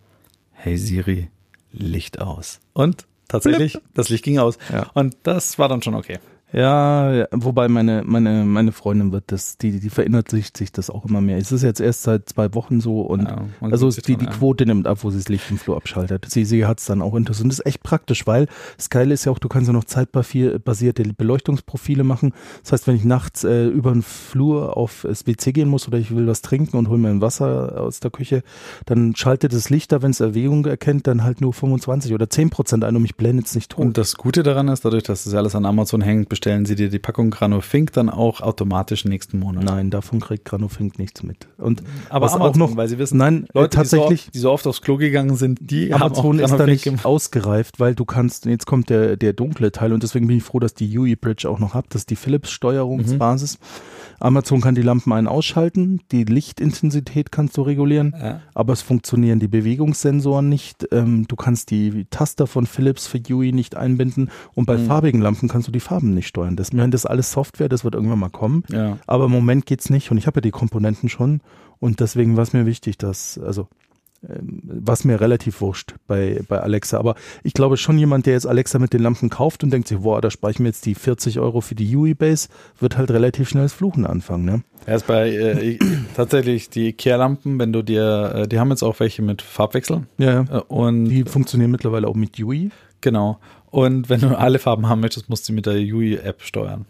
Hey 0.52 0.78
Siri, 0.78 1.28
Licht 1.72 2.20
aus. 2.20 2.60
Und 2.72 3.06
tatsächlich, 3.26 3.76
das 3.92 4.08
Licht 4.08 4.24
ging 4.24 4.38
aus. 4.38 4.56
Ja. 4.72 4.86
Und 4.94 5.16
das 5.24 5.58
war 5.58 5.68
dann 5.68 5.82
schon 5.82 5.96
okay. 5.96 6.20
Ja, 6.54 7.12
ja, 7.12 7.26
wobei 7.32 7.66
meine, 7.66 8.02
meine, 8.06 8.44
meine 8.44 8.70
Freundin 8.70 9.10
wird 9.10 9.24
das, 9.28 9.58
die, 9.58 9.80
die 9.80 9.90
verinnert 9.90 10.30
sich, 10.30 10.50
sich 10.56 10.70
das 10.70 10.88
auch 10.88 11.04
immer 11.04 11.20
mehr. 11.20 11.36
Es 11.36 11.50
ist 11.50 11.62
jetzt 11.62 11.80
erst 11.80 12.04
seit 12.04 12.28
zwei 12.28 12.54
Wochen 12.54 12.80
so 12.80 13.00
und 13.00 13.24
Ja, 13.24 13.44
man 13.60 13.72
also 13.72 13.90
die, 13.90 14.00
dran, 14.00 14.18
die 14.20 14.24
ja. 14.26 14.30
Quote 14.30 14.64
nimmt 14.64 14.86
ab, 14.86 14.98
wo 15.02 15.10
sie 15.10 15.18
das 15.18 15.28
Licht 15.28 15.50
im 15.50 15.58
Flur 15.58 15.76
abschaltet. 15.76 16.26
Sie, 16.28 16.44
sie 16.44 16.64
hat 16.64 16.78
es 16.78 16.84
dann 16.84 17.02
auch 17.02 17.16
interessant. 17.16 17.50
Das 17.50 17.58
ist 17.58 17.66
echt 17.66 17.82
praktisch, 17.82 18.28
weil 18.28 18.46
das 18.76 18.88
Geile 18.88 19.14
ist 19.14 19.24
ja 19.24 19.32
auch, 19.32 19.40
du 19.40 19.48
kannst 19.48 19.66
ja 19.66 19.72
noch 19.72 19.82
zeitbasierte 19.82 21.02
Beleuchtungsprofile 21.12 22.04
machen. 22.04 22.32
Das 22.62 22.70
heißt, 22.70 22.86
wenn 22.86 22.94
ich 22.94 23.04
nachts 23.04 23.42
äh, 23.42 23.66
über 23.66 23.90
den 23.90 24.02
Flur 24.02 24.76
auf 24.76 25.04
das 25.08 25.26
WC 25.26 25.52
gehen 25.52 25.68
muss 25.68 25.88
oder 25.88 25.98
ich 25.98 26.14
will 26.14 26.28
was 26.28 26.40
trinken 26.40 26.76
und 26.76 26.88
hole 26.88 26.98
mir 26.98 27.08
ein 27.08 27.20
Wasser 27.20 27.80
aus 27.80 27.98
der 27.98 28.12
Küche, 28.12 28.44
dann 28.86 29.16
schaltet 29.16 29.52
das 29.52 29.70
Licht 29.70 29.90
da, 29.90 30.02
wenn 30.02 30.12
es 30.12 30.20
Erwägung 30.20 30.64
erkennt, 30.66 31.08
dann 31.08 31.24
halt 31.24 31.40
nur 31.40 31.52
25 31.52 32.14
oder 32.14 32.30
10 32.30 32.50
Prozent 32.50 32.84
ein 32.84 32.94
und 32.94 33.02
mich 33.02 33.16
blendet 33.16 33.46
es 33.46 33.56
nicht 33.56 33.72
tot. 33.72 33.84
Und 33.84 33.98
das 33.98 34.14
Gute 34.14 34.44
daran 34.44 34.68
ist, 34.68 34.84
dadurch, 34.84 35.02
dass 35.02 35.24
das 35.24 35.34
alles 35.34 35.56
an 35.56 35.64
Amazon 35.64 36.00
hängt, 36.00 36.28
bestellen 36.44 36.66
sie 36.66 36.74
dir 36.74 36.90
die 36.90 36.98
Packung 36.98 37.30
Granofink 37.30 37.92
dann 37.94 38.10
auch 38.10 38.42
automatisch 38.42 39.06
nächsten 39.06 39.38
Monat. 39.38 39.64
Nein, 39.64 39.88
davon 39.88 40.20
kriegt 40.20 40.44
Granofink 40.44 40.98
nichts 40.98 41.22
mit. 41.22 41.48
Und 41.56 41.82
Aber 42.10 42.26
Amazon, 42.26 42.42
auch 42.42 42.56
noch, 42.56 42.76
weil 42.76 42.86
sie 42.86 42.98
wissen, 42.98 43.16
nein, 43.16 43.46
Leute, 43.54 43.78
tatsächlich, 43.78 44.28
die 44.30 44.38
so, 44.40 44.50
oft, 44.50 44.64
die 44.64 44.66
so 44.66 44.70
oft 44.72 44.78
aufs 44.78 44.82
Klo 44.82 44.98
gegangen 44.98 45.36
sind, 45.36 45.58
die 45.62 45.94
Amazon 45.94 46.38
ist 46.38 46.50
da 46.54 46.66
nicht 46.66 47.06
ausgereift, 47.06 47.80
weil 47.80 47.94
du 47.94 48.04
kannst, 48.04 48.44
jetzt 48.44 48.66
kommt 48.66 48.90
der, 48.90 49.16
der 49.16 49.32
dunkle 49.32 49.72
Teil 49.72 49.94
und 49.94 50.02
deswegen 50.02 50.26
bin 50.26 50.36
ich 50.36 50.42
froh, 50.42 50.58
dass 50.60 50.74
die 50.74 50.98
UE 50.98 51.16
Bridge 51.16 51.48
auch 51.48 51.58
noch 51.60 51.72
habt, 51.72 51.94
das 51.94 52.02
ist 52.02 52.10
die 52.10 52.16
Philips 52.16 52.50
Steuerungsbasis. 52.50 53.58
Amazon 54.20 54.60
kann 54.60 54.74
die 54.74 54.82
Lampen 54.82 55.12
ein- 55.14 55.26
ausschalten, 55.26 56.00
die 56.12 56.24
Lichtintensität 56.24 57.32
kannst 57.32 57.56
du 57.56 57.62
regulieren, 57.62 58.14
Ja. 58.20 58.40
aber 58.54 58.74
es 58.74 58.82
funktionieren 58.82 59.40
die 59.40 59.48
Bewegungssensoren 59.48 60.48
nicht. 60.48 60.86
Ähm, 60.92 61.26
du 61.26 61.36
kannst 61.36 61.70
die 61.70 62.04
Taster 62.10 62.46
von 62.46 62.66
Philips 62.66 63.06
für 63.06 63.20
UE 63.30 63.52
nicht 63.52 63.76
einbinden 63.76 64.30
und 64.54 64.66
bei 64.66 64.76
Mhm. 64.76 64.86
farbigen 64.86 65.20
Lampen 65.22 65.48
kannst 65.48 65.68
du 65.68 65.72
die 65.72 65.80
Farben 65.80 66.12
nicht 66.14 66.28
steuern. 66.34 66.56
Das, 66.56 66.70
das 66.70 66.88
ist 66.94 67.06
alles 67.06 67.30
Software, 67.30 67.68
das 67.68 67.84
wird 67.84 67.94
irgendwann 67.94 68.18
mal 68.18 68.28
kommen. 68.30 68.64
Ja. 68.70 68.98
Aber 69.06 69.26
im 69.26 69.30
Moment 69.30 69.66
geht's 69.66 69.88
nicht 69.88 70.10
und 70.10 70.18
ich 70.18 70.26
habe 70.26 70.38
ja 70.38 70.40
die 70.42 70.50
Komponenten 70.50 71.08
schon 71.08 71.40
und 71.78 72.00
deswegen 72.00 72.36
war 72.36 72.42
es 72.42 72.52
mir 72.52 72.66
wichtig, 72.66 72.98
dass, 72.98 73.38
also 73.38 73.68
ähm, 74.28 74.62
was 74.64 75.04
mir 75.04 75.20
relativ 75.20 75.60
wurscht 75.60 75.94
bei, 76.08 76.40
bei 76.48 76.58
Alexa. 76.58 76.98
Aber 76.98 77.14
ich 77.44 77.52
glaube 77.54 77.76
schon 77.76 77.98
jemand, 77.98 78.26
der 78.26 78.32
jetzt 78.32 78.46
Alexa 78.46 78.78
mit 78.80 78.92
den 78.92 79.02
Lampen 79.02 79.30
kauft 79.30 79.62
und 79.62 79.70
denkt 79.70 79.86
sich, 79.88 79.98
boah, 79.98 80.20
da 80.20 80.30
spare 80.30 80.50
ich 80.50 80.58
mir 80.58 80.68
jetzt 80.68 80.86
die 80.86 80.94
40 80.96 81.38
Euro 81.38 81.60
für 81.60 81.74
die 81.76 81.94
UE 81.94 82.14
Base, 82.16 82.48
wird 82.80 82.96
halt 82.96 83.10
relativ 83.12 83.48
schnell 83.48 83.64
das 83.64 83.72
Fluchen 83.72 84.04
anfangen, 84.06 84.44
ne? 84.44 84.62
Erst 84.86 85.06
bei 85.06 85.30
äh, 85.30 85.78
tatsächlich 86.16 86.68
die 86.68 86.88
Ikea-Lampen, 86.88 87.58
wenn 87.60 87.72
du 87.72 87.82
dir, 87.82 88.32
äh, 88.34 88.48
die 88.48 88.58
haben 88.58 88.70
jetzt 88.70 88.82
auch 88.82 88.98
welche 88.98 89.22
mit 89.22 89.40
Farbwechsel 89.40 90.02
Ja, 90.18 90.40
äh, 90.50 90.60
und 90.68 91.04
die 91.06 91.24
funktionieren 91.24 91.70
mittlerweile 91.70 92.08
auch 92.08 92.16
mit 92.16 92.38
UE. 92.40 92.70
genau. 93.00 93.38
Und 93.74 94.08
wenn 94.08 94.20
du 94.20 94.38
alle 94.38 94.60
Farben 94.60 94.88
haben 94.88 95.00
möchtest, 95.00 95.28
musst 95.28 95.48
du 95.48 95.52
mit 95.52 95.66
der 95.66 95.74
UI-App 95.74 96.42
steuern. 96.42 96.86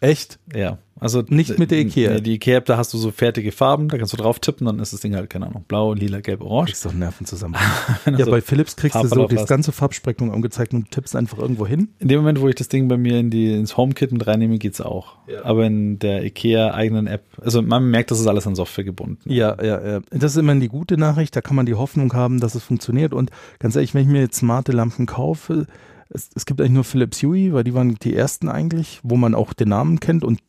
Echt? 0.00 0.38
Ja, 0.54 0.78
also 0.98 1.22
Nicht 1.28 1.58
mit 1.58 1.70
der 1.70 1.78
Ikea. 1.80 2.20
Die 2.20 2.32
Ikea-App, 2.32 2.64
da 2.64 2.78
hast 2.78 2.92
du 2.94 2.98
so 2.98 3.10
fertige 3.10 3.52
Farben, 3.52 3.88
da 3.88 3.98
kannst 3.98 4.14
du 4.14 4.16
drauf 4.16 4.38
tippen, 4.38 4.66
dann 4.66 4.78
ist 4.78 4.94
das 4.94 5.00
Ding 5.00 5.14
halt, 5.14 5.28
keine 5.28 5.46
Ahnung, 5.46 5.64
blau, 5.68 5.92
lila, 5.92 6.20
gelb, 6.20 6.40
orange. 6.40 6.68
Kriegst 6.70 6.86
doch 6.86 6.92
Nerven 6.94 7.26
zusammen. 7.26 7.54
Ja, 8.06 8.24
so- 8.24 8.30
bei 8.30 8.40
Philips 8.40 8.76
kriegst 8.76 8.96
du 8.96 9.06
so 9.06 9.28
hast. 9.28 9.46
ganze 9.46 9.72
Farbspektrum 9.72 10.30
angezeigt 10.32 10.72
und 10.72 10.90
tippst 10.90 11.14
einfach 11.14 11.38
irgendwo 11.38 11.66
hin. 11.66 11.88
In 11.98 12.08
dem 12.08 12.20
Moment, 12.20 12.40
wo 12.40 12.48
ich 12.48 12.54
das 12.54 12.68
Ding 12.68 12.88
bei 12.88 12.96
mir 12.96 13.18
in 13.20 13.28
die, 13.30 13.52
ins 13.52 13.76
HomeKit 13.76 14.10
mit 14.10 14.26
reinnehme, 14.26 14.56
geht's 14.58 14.80
auch. 14.80 15.16
Aber 15.44 15.66
in 15.66 15.98
der 15.98 16.24
IKEA-eigenen 16.24 17.06
App, 17.06 17.24
also 17.42 17.60
man 17.60 17.90
merkt, 17.90 18.10
das 18.10 18.20
ist 18.20 18.26
alles 18.26 18.46
an 18.46 18.54
Software 18.54 18.84
gebunden. 18.84 19.18
Ja, 19.30 19.62
ja, 19.62 19.86
ja. 19.86 20.00
Das 20.10 20.32
ist 20.32 20.38
immer 20.38 20.54
die 20.54 20.68
gute 20.68 20.96
Nachricht. 20.96 21.36
Da 21.36 21.42
kann 21.42 21.56
man 21.56 21.66
die 21.66 21.74
Hoffnung 21.74 22.14
haben, 22.14 22.40
dass 22.40 22.54
es 22.54 22.62
funktioniert. 22.64 23.12
Und 23.12 23.30
ganz 23.58 23.76
ehrlich, 23.76 23.92
wenn 23.94 24.02
ich 24.02 24.08
mir 24.08 24.20
jetzt 24.22 24.36
smarte 24.38 24.72
Lampen 24.72 25.04
kaufe, 25.06 25.66
es, 26.12 26.28
es 26.34 26.44
gibt 26.46 26.60
eigentlich 26.60 26.72
nur 26.72 26.84
Philips 26.84 27.22
Hue, 27.22 27.52
weil 27.52 27.64
die 27.64 27.74
waren 27.74 27.94
die 27.96 28.14
ersten 28.14 28.48
eigentlich, 28.48 29.00
wo 29.02 29.16
man 29.16 29.34
auch 29.34 29.52
den 29.52 29.68
Namen 29.68 30.00
kennt 30.00 30.24
und 30.24 30.40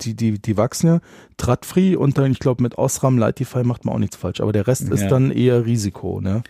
die, 0.00 0.14
die, 0.14 0.38
die 0.38 0.56
wachsen 0.56 0.86
ja. 0.86 1.00
Tradfree 1.36 1.96
und 1.96 2.16
dann, 2.16 2.30
ich 2.30 2.38
glaube, 2.38 2.62
mit 2.62 2.78
Osram 2.78 3.18
Lightify 3.18 3.64
macht 3.64 3.84
man 3.84 3.94
auch 3.94 3.98
nichts 3.98 4.16
falsch. 4.16 4.40
Aber 4.40 4.52
der 4.52 4.66
Rest 4.66 4.88
ist 4.88 5.02
Ja. 5.02 5.08
dann 5.08 5.30
eher 5.30 5.66
Risiko, 5.66 6.20
ne? 6.20 6.42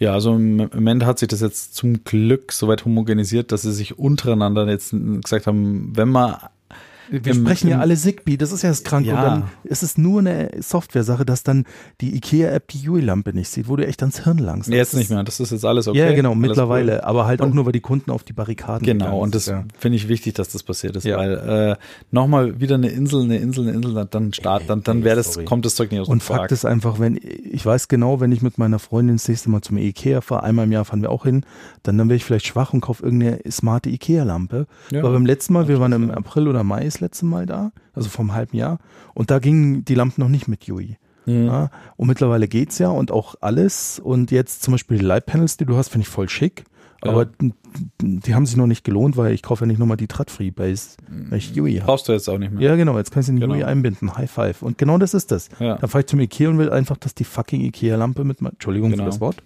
Ja, 0.00 0.12
also 0.12 0.34
im 0.34 0.56
Moment 0.56 1.04
hat 1.06 1.18
sich 1.18 1.28
das 1.28 1.40
jetzt 1.40 1.74
zum 1.76 2.02
Glück 2.02 2.50
soweit 2.50 2.84
homogenisiert, 2.84 3.52
dass 3.52 3.62
sie 3.62 3.72
sich 3.72 3.98
untereinander 3.98 4.66
jetzt 4.68 4.90
gesagt 5.22 5.46
haben, 5.46 5.92
wenn 5.94 6.08
man 6.08 6.36
Wir 7.10 7.32
Im- 7.32 7.42
sprechen 7.44 7.68
ja 7.68 7.78
alle 7.80 7.96
Zigbee, 7.96 8.36
das 8.36 8.52
ist 8.52 8.62
ja 8.62 8.68
das 8.70 8.82
Kranke. 8.84 9.10
Ja. 9.10 9.16
Und 9.16 9.22
dann 9.22 9.42
ist 9.64 9.82
es 9.82 9.98
nur 9.98 10.20
eine 10.20 10.50
Software-Sache, 10.60 11.24
dass 11.24 11.42
dann 11.42 11.64
die 12.00 12.14
IKEA-App 12.16 12.68
die 12.68 12.88
Hue-Lampe 12.88 13.32
nicht 13.34 13.48
sieht, 13.48 13.68
wo 13.68 13.76
du 13.76 13.86
echt 13.86 14.02
ans 14.02 14.24
Hirn 14.24 14.38
langst. 14.38 14.68
Nee, 14.68 14.76
jetzt 14.76 14.94
nicht 14.94 15.10
mehr, 15.10 15.22
das 15.24 15.40
ist 15.40 15.52
jetzt 15.52 15.64
alles 15.64 15.88
okay. 15.88 15.98
Ja, 15.98 16.12
genau, 16.14 16.30
alles 16.30 16.40
mittlerweile. 16.40 16.94
cool. 16.94 17.00
Aber 17.02 17.26
halt 17.26 17.40
auch 17.42 17.46
Und- 17.46 17.54
nur, 17.54 17.66
weil 17.66 17.72
die 17.72 17.80
Kunden 17.80 18.10
auf 18.10 18.24
die 18.24 18.32
Barrikaden 18.32 18.84
Genau, 18.86 19.20
und 19.20 19.34
das 19.34 19.46
ja. 19.46 19.64
finde 19.78 19.96
ich 19.96 20.08
wichtig, 20.08 20.34
dass 20.34 20.48
das 20.48 20.62
passiert 20.62 20.96
ist, 20.96 21.04
Ja. 21.04 21.18
weil 21.18 21.32
äh, 21.34 21.76
nochmal 22.10 22.60
wieder 22.60 22.74
eine 22.76 22.88
Insel, 22.88 23.22
eine 23.22 23.38
Insel, 23.38 23.68
eine 23.68 23.76
Insel, 23.76 24.06
dann 24.10 24.32
start, 24.32 24.64
dann, 24.68 24.82
dann 24.82 25.04
wäre 25.04 25.16
das, 25.16 25.34
sorry. 25.34 25.44
kommt 25.44 25.64
das 25.64 25.74
Zeug 25.74 25.90
nicht 25.90 26.00
aus 26.00 26.08
Und 26.08 26.22
dem 26.22 26.26
Quark. 26.26 26.40
Fakt 26.40 26.52
ist 26.52 26.64
einfach, 26.64 26.98
wenn 26.98 27.18
ich 27.22 27.64
weiß 27.64 27.88
genau, 27.88 28.20
wenn 28.20 28.32
ich 28.32 28.42
mit 28.42 28.58
meiner 28.58 28.78
Freundin 28.78 29.16
das 29.16 29.28
nächste 29.28 29.50
Mal 29.50 29.60
zum 29.62 29.76
Ikea 29.78 30.20
fahre, 30.20 30.42
einmal 30.44 30.64
im 30.66 30.72
Jahr 30.72 30.84
fahren 30.84 31.02
wir 31.02 31.10
auch 31.10 31.24
hin, 31.24 31.44
dann, 31.82 31.98
dann 31.98 32.08
wäre 32.08 32.16
ich 32.16 32.24
vielleicht 32.24 32.46
schwach 32.46 32.72
und 32.72 32.80
kaufe 32.80 33.02
irgendeine 33.04 33.40
smarte 33.50 33.90
Ikea-Lampe. 33.90 34.66
Ja. 34.90 35.00
Aber 35.00 35.12
beim 35.12 35.26
letzten 35.26 35.52
Mal, 35.52 35.68
wir 35.68 35.80
waren 35.80 35.92
im 35.92 36.10
April 36.10 36.48
oder 36.48 36.64
Mai 36.64 36.84
das 36.94 37.00
letzte 37.00 37.26
Mal 37.26 37.46
da, 37.46 37.72
also 37.92 38.08
vom 38.08 38.32
halben 38.32 38.56
Jahr, 38.56 38.78
und 39.14 39.30
da 39.30 39.38
gingen 39.38 39.84
die 39.84 39.94
Lampen 39.94 40.20
noch 40.20 40.28
nicht 40.28 40.48
mit 40.48 40.64
Yui. 40.64 40.96
Mhm. 41.26 41.46
Ja, 41.46 41.70
und 41.96 42.08
mittlerweile 42.08 42.48
geht's 42.48 42.78
ja 42.78 42.88
und 42.88 43.10
auch 43.10 43.34
alles. 43.40 43.98
Und 43.98 44.30
jetzt 44.30 44.62
zum 44.62 44.72
Beispiel 44.72 44.98
die 44.98 45.04
Light-Panels, 45.04 45.56
die 45.56 45.64
du 45.64 45.76
hast, 45.76 45.88
finde 45.88 46.02
ich 46.02 46.08
voll 46.08 46.28
schick. 46.28 46.64
Ja. 47.04 47.10
Aber 47.10 47.26
die 48.00 48.34
haben 48.34 48.46
sich 48.46 48.56
noch 48.56 48.66
nicht 48.66 48.84
gelohnt, 48.84 49.16
weil 49.16 49.32
ich 49.32 49.42
kaufe 49.42 49.64
ja 49.64 49.66
nicht 49.66 49.78
nochmal 49.78 49.96
die 49.96 50.06
Tradfree 50.06 50.50
Base, 50.50 50.96
weil 51.28 51.38
ich 51.38 51.54
Yui 51.54 51.74
habe. 51.76 51.86
Brauchst 51.86 52.08
du 52.08 52.12
jetzt 52.12 52.28
auch 52.28 52.38
nicht 52.38 52.52
mehr. 52.52 52.62
Ja, 52.62 52.76
genau, 52.76 52.96
jetzt 52.96 53.10
kannst 53.10 53.28
du 53.28 53.32
den 53.32 53.40
Genau. 53.40 53.54
Yui 53.54 53.64
einbinden. 53.64 54.16
High 54.16 54.30
Five. 54.30 54.62
Und 54.62 54.78
genau 54.78 54.96
das 54.98 55.12
ist 55.12 55.30
das. 55.32 55.48
Ja. 55.58 55.76
Da 55.76 55.86
fahre 55.86 56.00
ich 56.00 56.06
zum 56.06 56.20
Ikea 56.20 56.48
und 56.48 56.58
will 56.58 56.70
einfach, 56.70 56.96
dass 56.96 57.14
die 57.14 57.24
fucking 57.24 57.60
Ikea-Lampe 57.62 58.24
mit 58.24 58.40
meinem, 58.40 58.52
Entschuldigung 58.52 58.90
Genau. 58.90 59.04
für 59.04 59.10
das 59.10 59.20
Wort, 59.20 59.42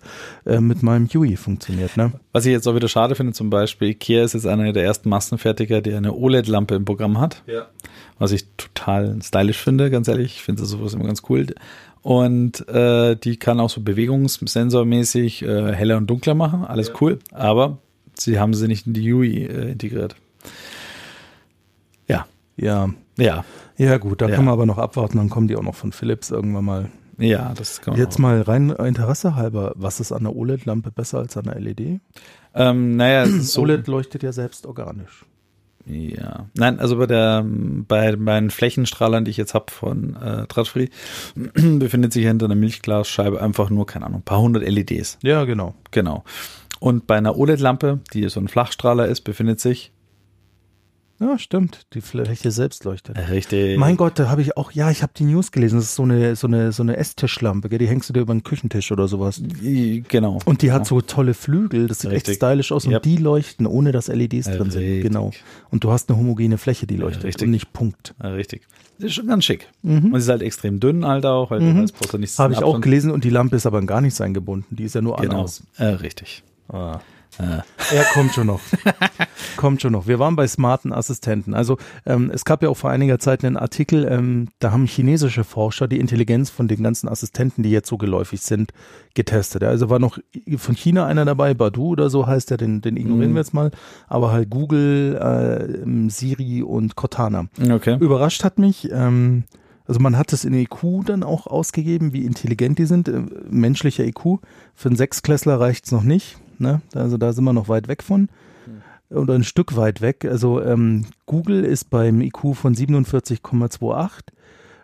äh, 0.47 0.61
mit 0.61 0.83
meinem 0.83 1.07
Yui 1.07 1.37
funktioniert, 1.37 1.97
ne? 1.97 2.12
Was 2.33 2.44
ich 2.47 2.53
jetzt 2.53 2.68
auch 2.68 2.75
wieder 2.75 2.88
schade 2.88 3.14
finde, 3.14 3.33
zum 3.33 3.51
Beispiel, 3.51 3.88
Ikea 3.88 4.25
ist 4.25 4.35
jetzt 4.35 4.47
einer 4.47 4.73
der 4.73 4.85
ersten 4.85 5.09
Massenfertiger, 5.09 5.81
die 5.81 5.94
eine 5.94 6.12
OLED-Lampe 6.14 6.75
im 6.75 6.85
Programm 6.85 7.18
hat. 7.18 7.42
Ja. 7.47 7.66
Was 8.18 8.33
ich 8.33 8.47
total 8.57 9.16
stylisch 9.23 9.59
finde, 9.62 9.90
ganz 9.90 10.09
ehrlich. 10.09 10.35
Ich 10.37 10.42
finde 10.42 10.64
sowas 10.64 10.92
immer 10.92 11.05
ganz 11.05 11.23
cool. 11.29 11.47
Und 12.03 12.67
äh, 12.69 13.17
die 13.17 13.37
kann 13.39 13.61
auch 13.61 13.71
so 13.71 13.81
bewegungssensormäßig 13.83 15.43
äh, 15.43 15.73
heller 15.75 15.97
und 15.97 16.09
dunkler 16.09 16.35
machen. 16.35 16.65
Alles 16.65 16.93
cool. 17.01 17.19
Aber 17.33 17.79
sie 18.15 18.39
haben 18.39 18.55
sie 18.55 18.69
nicht 18.69 18.87
in 18.87 18.95
die 18.95 19.13
UI 19.13 19.45
äh, 19.45 19.73
integriert. 19.73 20.17
Ja. 22.07 22.27
Ja. 22.57 22.91
Ja. 23.19 23.45
Ja, 23.77 23.99
gut, 23.99 24.21
da 24.23 24.29
Ja. 24.29 24.35
kann 24.37 24.45
man 24.45 24.53
aber 24.55 24.67
noch 24.67 24.79
abwarten, 24.79 25.19
dann 25.19 25.29
kommen 25.31 25.47
die 25.49 25.57
auch 25.57 25.63
noch 25.63 25.75
von 25.75 25.93
Philips 25.93 26.31
irgendwann 26.31 26.65
mal. 26.65 26.89
Ja, 27.19 27.53
das 27.57 27.81
kann 27.81 27.95
man 27.95 28.01
Jetzt 28.01 28.15
auch. 28.17 28.21
mal 28.21 28.43
rein 28.43 28.71
Interesse 28.71 29.35
halber, 29.35 29.73
was 29.77 29.99
ist 30.01 30.13
an 30.13 30.23
der 30.25 30.35
OLED-Lampe 30.37 30.91
besser 30.93 31.19
als 31.19 31.37
an 31.37 31.45
der 31.45 31.59
LED? 31.61 32.01
Ähm, 32.55 32.97
naja, 32.97 33.27
so, 33.41 33.63
OLED 33.63 33.87
leuchtet 33.89 34.23
ja 34.23 34.33
selbst 34.33 34.67
organisch. 34.67 35.25
Ja. 35.88 36.46
Nein, 36.55 36.79
also 36.81 36.96
bei 36.98 37.07
der 37.07 37.44
bei 37.46 38.16
meinen 38.16 38.51
Flächenstrahlern, 38.51 39.24
die 39.24 39.31
ich 39.31 39.37
jetzt 39.37 39.55
habe 39.55 39.70
von 39.70 40.16
äh, 40.16 40.46
Tradfree, 40.46 40.88
befindet 41.55 42.12
sich 42.12 42.27
hinter 42.27 42.46
einer 42.46 42.55
Milchglasscheibe 42.55 43.40
einfach 43.40 43.70
nur, 43.70 43.87
keine 43.87 44.07
Ahnung, 44.07 44.20
ein 44.20 44.24
paar 44.24 44.40
hundert 44.40 44.68
LEDs. 44.68 45.18
Ja, 45.22 45.44
genau. 45.44 45.74
Genau. 45.90 46.24
Und 46.81 47.07
bei 47.07 47.16
einer 47.16 47.37
OLED-Lampe, 47.37 48.01
die 48.12 48.29
so 48.29 48.38
ein 48.40 48.48
Flachstrahler 48.48 49.07
ist, 49.07 49.22
befindet 49.22 49.61
sich 49.61 49.92
Ja, 51.20 51.37
stimmt. 51.38 51.87
Die 51.94 52.00
Fläche 52.00 52.50
selbst 52.52 52.85
leuchtet. 52.85 53.18
richtig. 53.28 53.76
Mein 53.76 53.96
Gott, 53.96 54.18
da 54.20 54.28
habe 54.28 54.40
ich 54.40 54.57
auch, 54.57 54.70
ja, 54.70 54.90
ich 54.90 55.02
habe 55.02 55.12
die 55.16 55.24
News 55.24 55.50
gelesen. 55.50 55.76
Das 55.76 55.87
ist 55.87 55.94
so 55.96 56.04
eine, 56.04 56.37
so 56.37 56.46
eine, 56.46 56.70
so 56.70 56.83
eine 56.85 56.96
Esstischlampe, 56.96 57.68
gell? 57.68 57.78
die 57.78 57.88
hängst 57.88 58.09
du 58.09 58.12
dir 58.12 58.20
über 58.20 58.33
den 58.35 58.44
Küchentisch 58.44 58.92
oder 58.92 59.09
sowas. 59.09 59.42
Genau. 59.61 60.38
Und 60.44 60.62
die 60.62 60.70
hat 60.70 60.87
so 60.87 61.00
tolle 61.00 61.35
Flügel, 61.35 61.88
das 61.88 62.00
sieht 62.00 62.11
Richtig. 62.12 62.28
echt 62.35 62.37
stylisch 62.37 62.70
aus 62.70 62.87
und 62.87 62.92
Yep. 62.92 63.02
die 63.02 63.16
leuchten, 63.16 63.66
ohne 63.66 63.90
dass 63.92 64.07
LEDs 64.09 64.46
drin 64.46 64.70
sind. 64.70 64.81
Richtig. 64.83 65.02
Genau. 65.02 65.33
Und 65.70 65.83
du 65.85 65.90
hast 65.90 66.09
eine 66.09 66.18
homogene 66.18 66.57
Fläche, 66.59 66.87
die 66.87 66.96
leuchtet 66.96 67.24
richtig. 67.24 67.44
und 67.46 67.50
nicht 67.50 67.72
Punkt. 67.72 68.14
Ja, 68.22 68.31
richtig. 68.31 68.62
Das 68.98 69.07
ist 69.09 69.14
schon 69.14 69.26
ganz 69.26 69.44
schick. 69.44 69.68
Und 69.83 70.11
sie 70.12 70.18
ist 70.18 70.28
halt 70.28 70.42
extrem 70.42 70.81
dünn 70.81 71.04
halt 71.07 71.24
auch, 71.26 71.50
weil 71.50 71.61
du 71.61 71.66
Mhm. 71.66 71.83
weißt, 71.83 71.94
brauchst 71.98 72.12
du 72.14 72.18
nichts 72.18 72.38
Habe 72.38 72.52
ich 72.52 72.59
zum 72.59 72.64
auch 72.64 72.70
Abstand. 72.70 72.85
gelesen 72.85 73.11
und 73.11 73.24
die 73.24 73.31
Lampe 73.31 73.57
ist 73.57 73.66
aber 73.66 73.81
gar 73.83 74.00
nichts 74.00 74.20
eingebunden. 74.20 74.76
Die 74.76 74.85
ist 74.85 74.94
ja 74.94 75.00
nur 75.00 75.18
an 75.18 75.28
Genau. 75.28 75.46
Äh, 75.76 75.85
richtig. 75.85 76.42
Ah. 76.68 77.00
Er 77.38 78.05
kommt 78.14 78.33
schon 78.33 78.49
noch. 78.49 78.61
kommt 79.57 79.81
schon 79.81 79.93
noch. 79.93 80.07
Wir 80.07 80.19
waren 80.19 80.35
bei 80.35 80.47
smarten 80.49 80.93
Assistenten. 80.93 81.55
Also 81.55 81.79
ähm, 82.05 82.31
es 82.35 82.45
gab 82.45 82.62
ja 82.62 82.69
auch 82.69 82.77
vor 82.77 82.91
einiger 82.91 83.19
Zeit 83.19 83.45
einen 83.45 83.57
Artikel, 83.57 84.07
ähm, 84.11 84.49
da 84.59 84.73
haben 84.73 84.87
chinesische 84.87 85.45
Forscher 85.45 85.87
die 85.87 86.01
Intelligenz 86.01 86.51
von 86.51 86.67
den 86.67 86.83
ganzen 86.83 87.09
Assistenten, 87.09 87.62
die 87.62 87.71
jetzt 87.71 87.88
so 87.88 87.97
geläufig 87.97 88.41
sind, 88.41 88.73
getestet. 89.14 89.62
Also 89.62 89.88
war 89.88 89.99
noch 90.01 90.19
von 90.57 90.75
China 90.75 91.07
einer 91.07 91.25
dabei, 91.25 91.55
Badu 91.55 91.88
oder 91.88 92.11
so 92.11 92.27
heißt 92.27 92.51
der, 92.51 92.57
den, 92.57 92.81
den 92.81 92.97
ignorieren 92.97 93.31
Mhm. 93.31 93.35
wir 93.35 93.41
jetzt 93.41 93.55
mal. 93.55 93.71
Aber 94.09 94.33
halt 94.33 94.51
Google, 94.51 95.17
äh, 95.17 96.11
Siri 96.11 96.62
und 96.62 96.97
Cortana. 96.97 97.47
Okay. 97.71 97.97
Überrascht 98.01 98.43
hat 98.43 98.59
mich, 98.59 98.91
ähm, 98.91 99.45
also 99.87 100.01
man 100.01 100.19
hat 100.19 100.33
es 100.33 100.45
in 100.45 100.55
EQ 100.55 101.05
dann 101.07 101.23
auch 101.23 101.47
ausgegeben, 101.47 102.12
wie 102.12 102.25
intelligent 102.25 102.79
die 102.79 102.85
sind. 102.87 103.09
Äh, 103.09 103.23
menschlicher 103.49 104.05
EQ. 104.05 104.41
Für 104.75 104.88
einen 104.88 104.97
Sechsklässler 104.97 105.61
reicht's 105.61 105.93
noch 105.93 106.03
nicht. 106.03 106.37
Ne? 106.61 106.81
Also 106.94 107.16
da 107.16 107.33
sind 107.33 107.44
wir 107.44 107.53
noch 107.53 107.68
weit 107.68 107.88
weg 107.88 108.03
von. 108.03 108.29
oder 109.11 109.35
ein 109.35 109.44
Stück 109.44 109.77
weit 109.77 110.01
weg. 110.01 110.25
Also 110.25 110.62
ähm, 110.62 111.07
Google 111.27 111.64
ist 111.64 111.90
beim 111.90 112.21
IQ 112.21 112.55
von 112.55 112.75
47,28, 112.75 114.11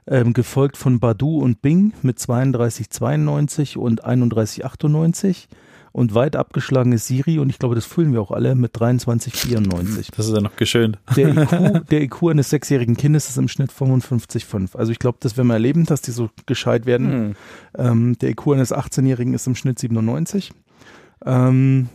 ähm, 0.07 0.33
gefolgt 0.33 0.77
von 0.77 1.01
Badu 1.01 1.39
und 1.41 1.63
Bing 1.63 1.93
mit 2.03 2.19
32,92 2.19 3.77
und 3.77 4.05
31,98. 4.05 5.47
Und 5.95 6.13
weit 6.13 6.35
abgeschlagen 6.35 6.91
ist 6.91 7.07
Siri 7.07 7.39
und 7.39 7.51
ich 7.51 7.61
glaube, 7.61 7.77
das 7.77 7.85
fühlen 7.87 8.13
wir 8.13 8.21
auch 8.21 8.33
alle 8.33 8.57
mit 8.57 8.75
23,94. 8.75 10.09
Das 10.17 10.27
ist 10.27 10.35
ja 10.35 10.41
noch 10.41 10.57
geschönt. 10.57 10.99
Der 11.15 11.29
IQ, 11.29 11.87
der 11.91 12.03
IQ 12.03 12.31
eines 12.31 12.51
sechsjährigen 12.51 12.97
Kindes 12.97 13.29
ist 13.29 13.39
im 13.39 13.47
Schnitt 13.47 13.71
55,5. 13.71 14.75
Also 14.77 14.91
ich 14.91 14.99
glaube, 14.99 15.19
das 15.21 15.37
werden 15.37 15.47
wir 15.47 15.55
erleben, 15.55 15.87
dass 15.87 16.01
die 16.01 16.11
so 16.11 16.31
gescheit 16.47 16.85
werden. 16.87 17.13
Hm. 17.13 17.37
Ähm, 17.79 18.19
der 18.19 18.31
IQ 18.31 18.49
eines 18.49 18.75
18-Jährigen 18.75 19.35
ist 19.35 19.47
im 19.47 19.55
Schnitt 19.55 19.79
97. 19.79 20.51
Ähm, 21.25 21.89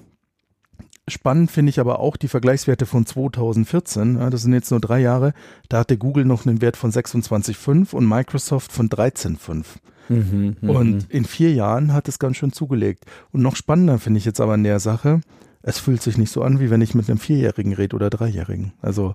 spannend 1.08 1.52
finde 1.52 1.70
ich 1.70 1.80
aber 1.80 2.00
auch 2.00 2.18
die 2.18 2.28
Vergleichswerte 2.28 2.86
von 2.86 3.06
2014. 3.06 4.18
Ja, 4.18 4.30
das 4.30 4.44
sind 4.44 4.54
jetzt 4.54 4.72
nur 4.72 4.80
drei 4.80 5.00
Jahre. 5.00 5.34
Da 5.70 5.80
hatte 5.80 5.98
Google 5.98 6.26
noch 6.26 6.46
einen 6.46 6.62
Wert 6.62 6.78
von 6.78 6.92
26,5 6.92 7.94
und 7.94 8.08
Microsoft 8.08 8.72
von 8.72 8.90
13,5. 8.90 9.66
Mhm, 10.10 10.58
mhm. 10.60 10.70
Und 10.70 11.12
in 11.12 11.26
vier 11.26 11.54
Jahren 11.54 11.94
hat 11.94 12.08
es 12.08 12.20
ganz 12.20 12.38
schön 12.38 12.52
zugelegt. 12.52 13.06
Und 13.32 13.42
noch 13.42 13.56
spannender 13.56 14.00
finde 14.00 14.18
ich 14.18 14.26
jetzt 14.26 14.42
aber 14.42 14.54
an 14.54 14.64
der 14.64 14.80
Sache, 14.80 15.22
es 15.62 15.80
fühlt 15.80 16.02
sich 16.02 16.18
nicht 16.18 16.32
so 16.32 16.42
an, 16.42 16.60
wie 16.60 16.70
wenn 16.70 16.82
ich 16.82 16.96
mit 16.96 17.10
einem 17.10 17.20
Vierjährigen 17.20 17.74
rede 17.74 17.96
oder 17.96 18.10
Dreijährigen. 18.10 18.74
Also 18.82 19.14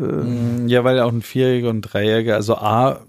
äh, 0.00 0.24
Mm, 0.24 0.68
Ja, 0.68 0.82
weil 0.84 0.98
auch 1.00 1.12
ein 1.12 1.22
Vierjähriger 1.22 1.70
und 1.70 1.78
ein 1.78 1.82
Dreijähriger, 1.82 2.34
also 2.36 2.56
A, 2.56 3.00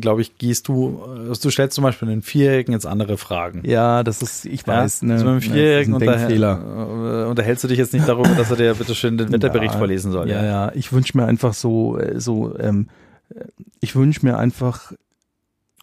glaube 0.00 0.20
ich, 0.22 0.38
gehst 0.38 0.68
du, 0.68 1.02
also 1.28 1.40
du 1.42 1.50
stellst 1.50 1.74
zum 1.74 1.82
Beispiel 1.84 2.08
einen 2.08 2.22
Vierjährigen 2.22 2.72
jetzt 2.72 2.86
andere 2.86 3.16
Fragen. 3.16 3.62
ja, 3.64 4.02
das 4.02 4.22
ist, 4.22 4.44
ich 4.46 4.66
weiß, 4.66 5.00
ja, 5.02 5.06
ne, 5.08 5.12
also 5.14 5.24
mit 5.24 5.30
einem 5.32 5.36
ne, 5.36 5.40
Vierjährigen 5.54 5.94
ein 5.94 6.02
unterhält, 6.02 6.40
äh, 6.40 7.28
unterhältst 7.28 7.64
du 7.64 7.68
dich 7.68 7.78
jetzt 7.78 7.92
nicht 7.92 8.06
darüber, 8.08 8.28
dass 8.36 8.50
er 8.50 8.56
dir 8.56 8.74
bitte 8.74 8.94
schön 8.94 9.18
den 9.18 9.32
Wetterbericht 9.32 9.72
Ja, 9.72 9.78
vorlesen 9.78 10.12
soll. 10.12 10.28
Ja, 10.30 10.44
ja, 10.44 10.72
ich 10.74 10.92
wünsche 10.92 11.16
mir 11.16 11.24
einfach 11.26 11.54
so, 11.54 11.98
äh, 11.98 12.20
so, 12.20 12.56
ähm, 12.58 12.88
äh, 13.34 13.44
ich 13.80 13.94
wünsche 13.96 14.24
mir 14.24 14.36
einfach 14.38 14.92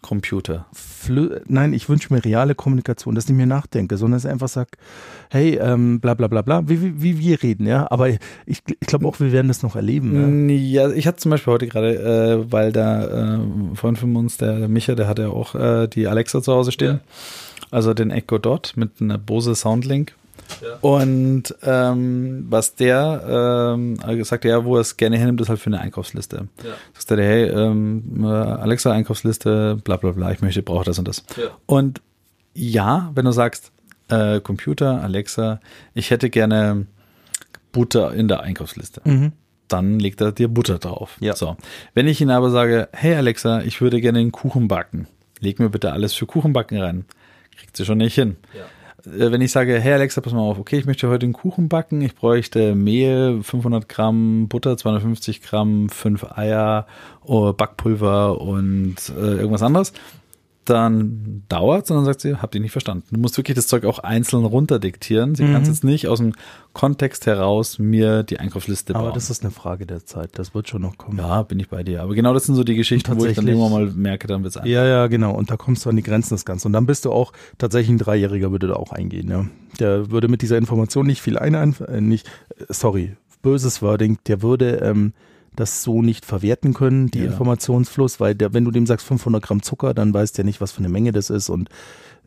Computer. 0.04 0.66
Flü 0.74 1.40
nein, 1.48 1.72
ich 1.72 1.88
wünsche 1.88 2.12
mir 2.12 2.22
reale 2.22 2.54
Kommunikation, 2.54 3.14
dass 3.14 3.24
ich 3.24 3.34
mir 3.34 3.46
nachdenke, 3.46 3.96
sondern 3.96 4.18
dass 4.18 4.26
ich 4.26 4.30
einfach 4.30 4.48
sage, 4.48 4.72
hey, 5.30 5.56
ähm, 5.56 5.98
bla 5.98 6.12
bla 6.12 6.28
bla 6.28 6.42
bla, 6.42 6.68
wie, 6.68 6.80
wie, 6.82 7.02
wie 7.02 7.18
wir 7.18 7.42
reden, 7.42 7.66
ja. 7.66 7.90
Aber 7.90 8.10
ich, 8.10 8.18
ich 8.44 8.62
glaube 8.80 9.06
auch, 9.08 9.18
wir 9.18 9.32
werden 9.32 9.48
das 9.48 9.62
noch 9.62 9.76
erleben. 9.76 10.12
Ne? 10.12 10.26
Mm, 10.26 10.48
Ja, 10.50 10.90
ich 10.90 11.06
hatte 11.06 11.18
zum 11.18 11.30
Beispiel 11.30 11.54
heute 11.54 11.66
gerade, 11.66 11.94
äh, 12.44 12.52
weil 12.52 12.70
da 12.70 13.36
äh, 13.36 13.38
Freund 13.76 13.98
von 13.98 14.14
uns, 14.14 14.36
der, 14.36 14.58
der 14.58 14.68
Micha, 14.68 14.94
der 14.94 15.08
hatte 15.08 15.22
ja 15.22 15.28
auch 15.28 15.54
äh, 15.54 15.88
die 15.88 16.06
Alexa 16.06 16.42
zu 16.42 16.52
Hause 16.52 16.70
stehen. 16.70 17.00
Also 17.70 17.94
den 17.94 18.10
Echo 18.10 18.36
Dot 18.38 18.74
mit 18.76 19.00
einer 19.00 19.16
Bose 19.16 19.54
Soundlink. 19.54 20.14
Und 20.80 21.54
ähm, 21.62 22.46
was 22.48 22.74
der 22.74 23.74
ähm, 23.76 23.96
gesagt 24.16 24.44
hat, 24.44 24.48
ja, 24.50 24.64
wo 24.64 24.76
er 24.76 24.80
es 24.80 24.96
gerne 24.96 25.18
hernimmt, 25.18 25.40
ist 25.40 25.48
halt 25.48 25.60
für 25.60 25.66
eine 25.68 25.80
Einkaufsliste. 25.80 26.48
Ja. 26.62 26.70
Sagt 26.96 27.10
er, 27.18 27.26
hey, 27.26 27.44
ähm, 27.48 28.24
äh, 28.24 28.26
Alexa, 28.28 28.92
Einkaufsliste, 28.92 29.76
bla 29.84 29.96
bla 29.96 30.12
bla, 30.12 30.32
ich 30.32 30.40
möchte, 30.40 30.62
brauche 30.62 30.84
das 30.84 30.98
und 30.98 31.08
das. 31.08 31.24
Ja. 31.36 31.48
Und 31.66 32.00
ja, 32.54 33.10
wenn 33.14 33.24
du 33.24 33.32
sagst, 33.32 33.72
äh, 34.08 34.40
Computer, 34.40 35.02
Alexa, 35.02 35.60
ich 35.94 36.10
hätte 36.10 36.30
gerne 36.30 36.86
Butter 37.72 38.12
in 38.14 38.28
der 38.28 38.40
Einkaufsliste 38.40 39.00
Mhm. 39.04 39.32
dann 39.68 39.98
legt 39.98 40.20
er 40.20 40.30
dir 40.30 40.48
Butter 40.48 40.78
drauf. 40.78 41.16
Ja. 41.20 41.34
So. 41.34 41.56
Wenn 41.94 42.06
ich 42.06 42.20
ihn 42.20 42.30
aber 42.30 42.50
sage, 42.50 42.88
hey 42.92 43.14
Alexa, 43.16 43.62
ich 43.62 43.80
würde 43.80 44.00
gerne 44.00 44.20
einen 44.20 44.30
Kuchen 44.32 44.68
backen, 44.68 45.08
leg 45.40 45.58
mir 45.58 45.70
bitte 45.70 45.92
alles 45.92 46.14
für 46.14 46.26
Kuchenbacken 46.26 46.78
rein, 46.80 47.04
kriegt 47.56 47.76
sie 47.76 47.84
schon 47.84 47.98
nicht 47.98 48.14
hin. 48.14 48.36
Ja. 48.56 48.62
Äh, 49.06 49.30
Wenn 49.30 49.40
ich 49.40 49.52
sage, 49.52 49.78
hey 49.78 49.92
Alexa, 49.94 50.20
pass 50.20 50.32
mal 50.32 50.40
auf, 50.40 50.58
okay, 50.58 50.78
ich 50.78 50.86
möchte 50.86 51.08
heute 51.08 51.24
einen 51.24 51.32
Kuchen 51.32 51.68
backen, 51.68 52.00
ich 52.00 52.14
bräuchte 52.14 52.74
Mehl, 52.74 53.42
500 53.42 53.88
Gramm 53.88 54.48
Butter, 54.48 54.76
250 54.76 55.42
Gramm, 55.42 55.88
5 55.88 56.36
Eier, 56.36 56.86
oh, 57.24 57.52
Backpulver 57.52 58.40
und 58.40 58.96
äh, 59.16 59.36
irgendwas 59.36 59.62
anderes, 59.62 59.92
dann 60.64 61.44
dauert 61.48 61.90
und 61.90 61.96
dann 61.96 62.04
sagt 62.04 62.20
sie, 62.20 62.36
habt 62.36 62.54
ihr 62.54 62.60
nicht 62.60 62.72
verstanden. 62.72 63.06
Du 63.10 63.20
musst 63.20 63.36
wirklich 63.36 63.54
das 63.54 63.66
Zeug 63.66 63.84
auch 63.84 63.98
einzeln 63.98 64.44
runterdiktieren. 64.44 65.34
Sie 65.34 65.44
kann 65.44 65.62
es 65.62 65.68
jetzt 65.68 65.84
nicht 65.84 66.08
aus 66.08 66.18
dem 66.18 66.32
Kontext 66.72 67.26
heraus 67.26 67.78
mir 67.78 68.22
die 68.22 68.40
Einkaufsliste 68.40 68.92
bauen. 68.92 69.02
Aber 69.02 69.12
das 69.12 69.30
ist 69.30 69.42
eine 69.42 69.50
Frage 69.50 69.86
der 69.86 70.04
Zeit, 70.04 70.38
das 70.38 70.54
wird 70.54 70.68
schon 70.68 70.82
noch 70.82 70.98
kommen. 70.98 71.18
Ja, 71.18 71.42
bin 71.42 71.60
ich 71.60 71.68
bei 71.68 71.82
dir. 71.82 72.02
Aber 72.02 72.14
genau 72.14 72.34
das 72.34 72.44
sind 72.44 72.54
so 72.54 72.64
die 72.64 72.74
Geschichten, 72.74 73.18
wo 73.18 73.24
ich 73.24 73.36
dann 73.36 73.46
irgendwann 73.46 73.72
mal 73.72 73.86
merke, 73.86 74.26
dann 74.26 74.42
wird's 74.42 74.56
einfach. 74.56 74.68
Ja, 74.68 74.84
ja, 74.84 75.06
genau. 75.06 75.34
Und 75.34 75.50
da 75.50 75.56
kommst 75.56 75.84
du 75.84 75.90
an 75.90 75.96
die 75.96 76.02
Grenzen 76.02 76.34
des 76.34 76.44
Ganzen. 76.44 76.68
Und 76.68 76.72
dann 76.72 76.86
bist 76.86 77.04
du 77.04 77.12
auch, 77.12 77.32
tatsächlich 77.58 77.90
ein 77.90 77.98
Dreijähriger 77.98 78.50
würde 78.50 78.68
da 78.68 78.74
auch 78.74 78.92
eingehen. 78.92 79.28
Ja. 79.30 79.46
Der 79.78 80.10
würde 80.10 80.28
mit 80.28 80.42
dieser 80.42 80.58
Information 80.58 81.06
nicht 81.06 81.22
viel 81.22 81.38
ein, 81.38 81.54
äh, 81.54 82.00
nicht, 82.00 82.30
sorry, 82.68 83.16
böses 83.42 83.82
Wording, 83.82 84.18
der 84.26 84.42
würde 84.42 84.76
ähm, 84.76 85.12
das 85.56 85.82
so 85.82 86.02
nicht 86.02 86.24
verwerten 86.24 86.74
können, 86.74 87.10
die 87.10 87.20
Ja. 87.20 87.26
Informationsfluss, 87.26 88.20
weil 88.20 88.34
der, 88.34 88.52
wenn 88.52 88.64
du 88.64 88.70
dem 88.70 88.86
sagst 88.86 89.06
500 89.06 89.42
Gramm 89.42 89.62
Zucker, 89.62 89.94
dann 89.94 90.12
weiß 90.12 90.32
der 90.32 90.44
nicht, 90.44 90.60
was 90.60 90.72
für 90.72 90.78
eine 90.78 90.88
Menge 90.88 91.12
das 91.12 91.30
ist 91.30 91.48
und 91.48 91.68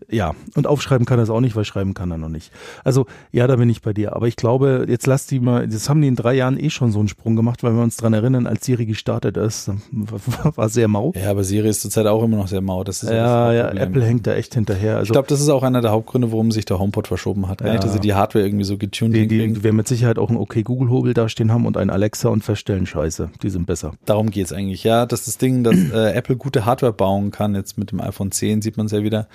ja, 0.10 0.34
und 0.56 0.68
aufschreiben 0.68 1.06
kann 1.06 1.20
er 1.20 1.24
es 1.24 1.30
auch 1.30 1.42
nicht, 1.42 1.56
weil 1.56 1.66
schreiben 1.66 1.94
kann 1.94 2.12
er 2.12 2.18
noch 2.18 2.30
nicht. 2.30 2.52
Also, 2.84 3.06
ja, 3.32 3.46
da 3.48 3.58
bin 3.58 3.70
ich 3.70 3.82
bei 3.82 3.94
dir. 3.94 4.16
Aber 4.16 4.28
ich 4.28 4.36
glaube, 4.36 4.86
jetzt 4.88 5.06
lass 5.08 5.28
die 5.28 5.40
mal, 5.40 5.68
das 5.68 5.90
haben 5.90 6.02
die 6.02 6.08
in 6.08 6.16
drei 6.16 6.34
Jahren 6.34 6.58
eh 6.60 6.70
schon 6.70 6.92
so 6.92 7.00
einen 7.00 7.08
Sprung 7.10 7.36
gemacht, 7.36 7.62
weil 7.64 7.74
wir 7.74 7.82
uns 7.84 7.98
dran 7.98 8.14
erinnern, 8.14 8.48
als 8.48 8.66
Siri 8.66 8.86
gestartet 8.86 9.36
ist, 9.38 9.70
war 10.56 10.70
sehr 10.70 10.88
mau. 10.88 11.14
Ja, 11.16 11.32
aber 11.32 11.44
Siri 11.44 11.70
ist 11.70 11.82
zurzeit 11.82 12.06
auch 12.08 12.24
immer 12.24 12.38
noch 12.38 12.48
sehr 12.48 12.62
mau. 12.62 12.84
Das 12.84 13.04
ist 13.04 13.10
Ja, 13.10 13.52
ja, 13.52 13.64
Hauptproblem. 13.66 13.90
Apple 13.90 14.06
hängt 14.06 14.28
da 14.28 14.34
echt 14.36 14.54
hinterher. 14.54 14.98
Also 14.98 15.06
Ich 15.06 15.12
glaube, 15.12 15.28
das 15.28 15.42
ist 15.42 15.50
auch 15.50 15.64
einer 15.64 15.82
der 15.82 15.92
Hauptgründe, 15.92 16.32
warum 16.32 16.52
sich 16.52 16.66
der 16.66 16.80
HomePod 16.80 17.08
verschoben 17.08 17.48
hat. 17.48 17.60
Gar 17.60 17.68
Ja. 17.68 17.74
nicht, 17.74 17.84
dass 17.84 17.94
sie 17.94 18.00
die 18.00 18.14
Hardware 18.14 18.46
irgendwie 18.46 18.64
so 18.66 18.78
getuned 18.78 19.16
die, 19.16 19.28
die, 19.28 19.54
die 19.54 19.64
werden 19.64 19.76
mit 19.76 19.88
Sicherheit 19.88 20.18
auch 20.20 20.30
einen 20.30 20.38
OK 20.38 20.64
Google 20.64 20.90
Hobel 20.90 21.14
dastehen 21.14 21.52
haben 21.52 21.66
und 21.66 21.76
einen 21.78 21.90
Alexa 21.90 22.30
und 22.30 22.44
feststellen, 22.44 22.86
scheiße, 22.86 23.30
die 23.42 23.50
sind 23.50 23.66
besser. 23.68 23.94
Darum 24.06 24.30
geht's 24.32 24.54
eigentlich, 24.54 24.84
ja. 24.84 25.06
Das 25.06 25.22
ist 25.22 25.28
das 25.28 25.38
Ding, 25.38 25.64
dass 25.64 25.76
äh, 25.94 26.14
Apple 26.14 26.38
gute 26.38 26.66
Hardware 26.66 26.94
bauen 26.94 27.32
kann. 27.32 27.56
Jetzt 27.56 27.78
mit 27.78 27.92
dem 27.92 28.00
iPhone 28.00 28.32
10 28.32 28.62
sieht 28.62 28.78
man 28.78 28.86
es 28.86 28.92
ja 28.92 29.04
wieder. 29.04 29.28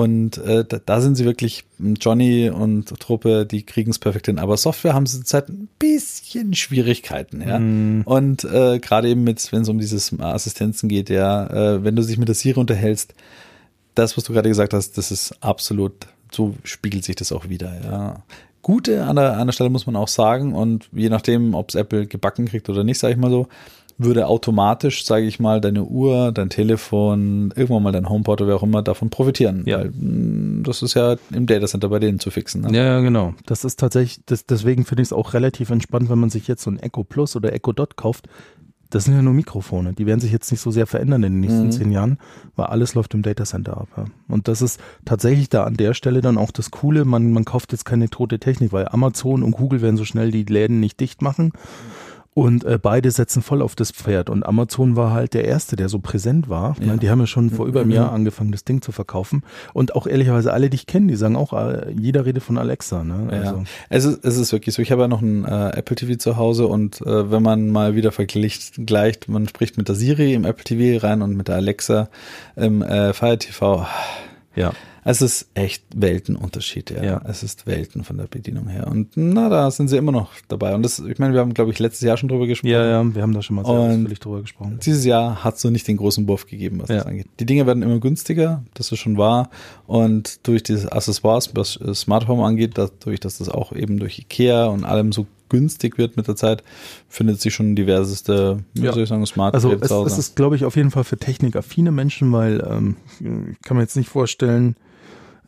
Und 0.00 0.38
äh, 0.38 0.64
da, 0.64 0.78
da 0.78 1.00
sind 1.02 1.16
sie 1.16 1.26
wirklich, 1.26 1.64
m, 1.78 1.94
Johnny 2.00 2.48
und 2.48 2.88
Truppe, 3.00 3.44
die 3.44 3.64
kriegen 3.64 3.90
es 3.90 3.98
perfekt 3.98 4.26
hin. 4.26 4.38
Aber 4.38 4.56
Software 4.56 4.94
haben 4.94 5.04
sie 5.04 5.18
zurzeit 5.18 5.50
ein 5.50 5.68
bisschen 5.78 6.54
Schwierigkeiten, 6.54 7.42
ja. 7.46 7.56
Und 8.06 8.44
äh, 8.44 8.78
gerade 8.78 9.10
eben 9.10 9.24
mit, 9.24 9.52
wenn 9.52 9.60
es 9.60 9.68
um 9.68 9.78
dieses 9.78 10.18
Assistenzen 10.18 10.88
geht, 10.88 11.10
ja, 11.10 11.46
äh, 11.48 11.84
wenn 11.84 11.96
du 11.96 12.02
dich 12.02 12.16
mit 12.16 12.28
der 12.28 12.34
Siri 12.34 12.58
unterhältst, 12.58 13.12
das, 13.94 14.16
was 14.16 14.24
du 14.24 14.32
gerade 14.32 14.48
gesagt 14.48 14.72
hast, 14.72 14.96
das 14.96 15.10
ist 15.10 15.34
absolut, 15.42 15.92
so 16.32 16.54
spiegelt 16.64 17.04
sich 17.04 17.16
das 17.16 17.30
auch 17.30 17.50
wieder, 17.50 17.70
ja. 17.84 18.22
Gute 18.62 19.04
an 19.04 19.16
der, 19.16 19.36
an 19.36 19.48
der 19.48 19.52
Stelle 19.52 19.68
muss 19.68 19.86
man 19.86 19.96
auch 19.96 20.08
sagen 20.08 20.54
und 20.54 20.88
je 20.92 21.10
nachdem, 21.10 21.54
ob 21.54 21.68
es 21.68 21.74
Apple 21.74 22.06
gebacken 22.06 22.46
kriegt 22.46 22.70
oder 22.70 22.84
nicht, 22.84 22.98
sage 22.98 23.12
ich 23.12 23.20
mal 23.20 23.30
so, 23.30 23.48
würde 24.02 24.26
automatisch, 24.26 25.04
sage 25.04 25.26
ich 25.26 25.38
mal, 25.40 25.60
deine 25.60 25.84
Uhr, 25.84 26.32
dein 26.32 26.48
Telefon, 26.50 27.52
irgendwann 27.54 27.82
mal 27.82 27.92
dein 27.92 28.08
HomePod 28.08 28.40
oder 28.40 28.48
wer 28.48 28.56
auch 28.56 28.62
immer 28.62 28.82
davon 28.82 29.10
profitieren. 29.10 29.62
Ja. 29.66 29.78
Weil 29.80 29.90
mh, 29.90 30.62
das 30.64 30.82
ist 30.82 30.94
ja 30.94 31.16
im 31.32 31.46
Datacenter 31.46 31.88
bei 31.88 31.98
denen 31.98 32.18
zu 32.18 32.30
fixen. 32.30 32.62
Ne? 32.62 32.76
Ja, 32.76 33.00
genau. 33.00 33.34
Das 33.46 33.64
ist 33.64 33.78
tatsächlich, 33.78 34.24
das, 34.26 34.46
deswegen 34.46 34.84
finde 34.84 35.02
ich 35.02 35.08
es 35.08 35.12
auch 35.12 35.34
relativ 35.34 35.70
entspannt, 35.70 36.08
wenn 36.10 36.18
man 36.18 36.30
sich 36.30 36.48
jetzt 36.48 36.62
so 36.62 36.70
ein 36.70 36.78
Echo 36.78 37.04
Plus 37.04 37.36
oder 37.36 37.52
Echo 37.52 37.72
Dot 37.72 37.96
kauft. 37.96 38.28
Das 38.92 39.04
sind 39.04 39.14
ja 39.14 39.22
nur 39.22 39.34
Mikrofone. 39.34 39.92
Die 39.92 40.04
werden 40.06 40.18
sich 40.18 40.32
jetzt 40.32 40.50
nicht 40.50 40.60
so 40.60 40.72
sehr 40.72 40.86
verändern 40.88 41.22
in 41.22 41.34
den 41.34 41.40
nächsten 41.40 41.66
Mhm. 41.66 41.70
zehn 41.70 41.92
Jahren, 41.92 42.18
weil 42.56 42.66
alles 42.66 42.94
läuft 42.94 43.14
im 43.14 43.22
Datacenter 43.22 43.76
ab. 43.76 43.86
Ja. 43.96 44.06
Und 44.26 44.48
das 44.48 44.62
ist 44.62 44.80
tatsächlich 45.04 45.48
da 45.48 45.62
an 45.62 45.76
der 45.76 45.94
Stelle 45.94 46.22
dann 46.22 46.36
auch 46.36 46.50
das 46.50 46.72
Coole. 46.72 47.04
Man, 47.04 47.30
man 47.32 47.44
kauft 47.44 47.70
jetzt 47.70 47.84
keine 47.84 48.08
tote 48.10 48.40
Technik, 48.40 48.72
weil 48.72 48.88
Amazon 48.88 49.44
und 49.44 49.52
Google 49.52 49.80
werden 49.80 49.96
so 49.96 50.04
schnell 50.04 50.32
die 50.32 50.42
Läden 50.42 50.80
nicht 50.80 50.98
dicht 50.98 51.22
machen. 51.22 51.52
Und 52.32 52.62
äh, 52.64 52.78
beide 52.80 53.10
setzen 53.10 53.42
voll 53.42 53.60
auf 53.60 53.74
das 53.74 53.90
Pferd. 53.90 54.30
Und 54.30 54.46
Amazon 54.46 54.94
war 54.94 55.10
halt 55.12 55.34
der 55.34 55.44
Erste, 55.46 55.74
der 55.74 55.88
so 55.88 55.98
präsent 55.98 56.48
war. 56.48 56.76
Ja. 56.80 56.96
Die 56.96 57.10
haben 57.10 57.18
ja 57.18 57.26
schon 57.26 57.50
vor 57.50 57.66
über 57.66 57.80
einem 57.80 57.88
Mhm. 57.90 57.94
Jahr 57.96 58.12
angefangen, 58.12 58.52
das 58.52 58.62
Ding 58.64 58.82
zu 58.82 58.92
verkaufen. 58.92 59.42
Und 59.72 59.96
auch 59.96 60.06
ehrlicherweise 60.06 60.52
alle, 60.52 60.70
die 60.70 60.76
ich 60.76 60.86
kenne, 60.86 61.08
die 61.08 61.16
sagen 61.16 61.34
auch, 61.34 61.52
äh, 61.52 61.90
jeder 61.98 62.24
redet 62.26 62.44
von 62.44 62.56
Alexa. 62.56 63.02
Ne? 63.02 63.28
Ja. 63.32 63.38
Also, 63.40 63.64
Es, 63.88 64.04
ist, 64.04 64.24
es 64.24 64.36
ist 64.36 64.52
wirklich 64.52 64.76
so. 64.76 64.80
Ich 64.80 64.92
habe 64.92 65.02
ja 65.02 65.08
noch 65.08 65.22
ein 65.22 65.44
äh, 65.44 65.70
Apple 65.76 65.96
TV 65.96 66.16
zu 66.18 66.36
Hause 66.36 66.68
und 66.68 67.00
äh, 67.00 67.30
wenn 67.32 67.42
man 67.42 67.68
mal 67.70 67.96
wieder 67.96 68.12
vergleicht, 68.12 68.86
gleicht, 68.86 69.28
man 69.28 69.48
spricht 69.48 69.76
mit 69.76 69.88
der 69.88 69.96
Siri 69.96 70.32
im 70.34 70.44
Apple 70.44 70.62
TV 70.64 71.04
rein 71.04 71.22
und 71.22 71.36
mit 71.36 71.48
der 71.48 71.56
Alexa 71.56 72.08
im 72.54 72.80
äh, 72.82 73.12
Fire 73.12 73.38
TV. 73.38 73.86
ja. 74.54 74.72
Es 75.04 75.22
ist 75.22 75.48
echt 75.54 75.82
Weltenunterschied, 75.94 76.90
ja. 76.90 77.02
Ja. 77.02 77.22
Es 77.26 77.42
ist 77.42 77.66
Welten 77.66 78.04
von 78.04 78.18
der 78.18 78.26
Bedienung 78.26 78.68
her. 78.68 78.86
Und 78.86 79.12
na, 79.16 79.48
da 79.48 79.70
sind 79.70 79.88
sie 79.88 79.96
immer 79.96 80.12
noch 80.12 80.30
dabei. 80.48 80.74
Und 80.74 80.82
das, 80.82 80.98
ich 80.98 81.18
meine, 81.18 81.32
wir 81.32 81.40
haben, 81.40 81.54
glaube 81.54 81.70
ich, 81.70 81.78
letztes 81.78 82.02
Jahr 82.02 82.16
schon 82.16 82.28
drüber 82.28 82.46
gesprochen. 82.46 82.70
ja, 82.70 82.84
ja, 82.84 83.14
wir 83.14 83.22
haben 83.22 83.32
da 83.32 83.40
schon 83.42 83.56
mal 83.56 83.64
sehr 83.64 83.74
Und- 83.74 83.90
ausführlich 83.90 84.20
drüber 84.20 84.40
gesprochen. 84.42 84.78
Dieses 84.84 85.04
Jahr 85.04 85.42
hat 85.42 85.58
so 85.58 85.70
nicht 85.70 85.88
den 85.88 85.96
großen 85.96 86.28
Wurf 86.28 86.46
gegeben, 86.46 86.80
was 86.82 86.88
Ja. 86.90 86.96
das 86.96 87.06
angeht. 87.06 87.26
Die 87.40 87.46
Dinge 87.46 87.66
werden 87.66 87.82
immer 87.82 87.98
günstiger, 87.98 88.62
das 88.74 88.92
ist 88.92 88.98
schon 88.98 89.16
wahr. 89.16 89.48
Und 89.86 90.46
durch 90.46 90.62
dieses 90.62 90.86
Accessoires, 90.86 91.56
was 91.56 91.76
äh, 91.80 91.94
Smart 91.94 92.28
Home 92.28 92.44
angeht, 92.44 92.72
dadurch, 92.76 93.20
dass 93.20 93.38
das 93.38 93.48
auch 93.48 93.72
eben 93.72 93.98
durch 93.98 94.18
Ikea 94.18 94.66
und 94.66 94.84
allem 94.84 95.12
so 95.12 95.26
günstig 95.48 95.98
wird 95.98 96.16
mit 96.16 96.28
der 96.28 96.36
Zeit, 96.36 96.62
findet 97.08 97.40
sich 97.40 97.52
schon 97.54 97.74
diverseste, 97.74 98.62
wie 98.74 98.82
Ja. 98.84 98.92
soll 98.92 99.02
ich 99.02 99.08
sagen, 99.08 99.26
Smart 99.26 99.54
Also 99.54 99.72
es, 99.72 99.90
es 99.90 100.18
ist, 100.18 100.36
glaube 100.36 100.54
ich, 100.56 100.64
auf 100.64 100.76
jeden 100.76 100.90
Fall 100.92 101.04
für 101.04 101.16
technikaffine 101.16 101.90
Menschen, 101.90 102.30
weil 102.32 102.64
ähm, 102.70 102.96
ich 103.18 103.60
kann 103.62 103.76
mir 103.76 103.82
jetzt 103.82 103.96
nicht 103.96 104.08
vorstellen, 104.08 104.76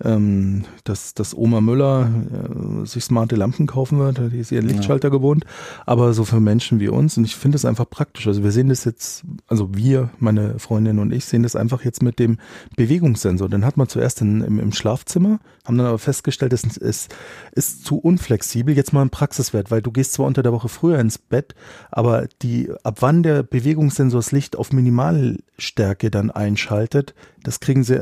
ähm, 0.05 0.65
dass, 0.85 1.15
dass 1.15 1.37
Oma 1.37 1.61
Müller 1.61 2.11
äh, 2.11 2.87
sich 2.87 3.05
smarte 3.05 3.37
Lampen 3.37 3.67
kaufen 3.67 3.99
wird, 3.99 4.33
die 4.33 4.39
ist 4.39 4.53
ihren 4.53 4.67
Lichtschalter 4.67 5.11
gewohnt, 5.11 5.45
aber 5.87 6.13
so 6.13 6.25
für 6.25 6.41
Menschen 6.41 6.81
wie 6.81 6.89
uns 6.89 7.17
und 7.17 7.25
ich 7.25 7.37
finde 7.37 7.57
es 7.57 7.65
einfach 7.65 7.89
praktisch. 7.89 8.27
Also 8.27 8.43
wir 8.43 8.53
sehen 8.53 8.69
das 8.69 8.85
jetzt, 8.85 9.25
also 9.47 9.75
wir, 9.75 10.11
meine 10.19 10.59
Freundin 10.59 10.99
und 10.99 11.13
ich 11.13 11.25
sehen 11.25 11.43
das 11.43 11.57
einfach 11.57 11.85
jetzt 11.85 12.03
mit 12.03 12.19
dem 12.19 12.39
Bewegungssensor. 12.77 13.49
Den 13.49 13.65
hat 13.65 13.77
man 13.77 13.89
zuerst 13.89 14.21
in, 14.21 14.43
im, 14.43 14.59
im 14.59 14.73
Schlafzimmer, 14.73 15.41
haben 15.65 15.79
dann 15.79 15.87
aber 15.87 15.99
festgestellt, 15.99 16.53
es 16.53 16.65
ist, 16.65 17.15
ist 17.53 17.85
zu 17.85 17.99
unflexibel. 17.99 18.75
Jetzt 18.75 18.93
mal 18.93 19.03
ein 19.03 19.11
Praxiswert, 19.11 19.71
weil 19.71 19.83
du 19.83 19.93
gehst 19.93 20.15
zwar 20.15 20.27
unter 20.27 20.43
der 20.43 20.53
Woche 20.53 20.69
früher 20.69 20.99
ins 20.99 21.19
Bett, 21.19 21.55
aber 21.91 22.27
die, 22.43 22.71
ab 22.83 22.99
wann 23.01 23.23
der 23.23 23.43
Bewegungssensor 23.43 24.19
das 24.19 24.33
Licht 24.33 24.57
auf 24.57 24.73
Minimalstärke 24.73 26.11
dann 26.11 26.31
einschaltet, 26.31 27.15
das 27.43 27.61
kriegen 27.61 27.85
sie, 27.85 28.01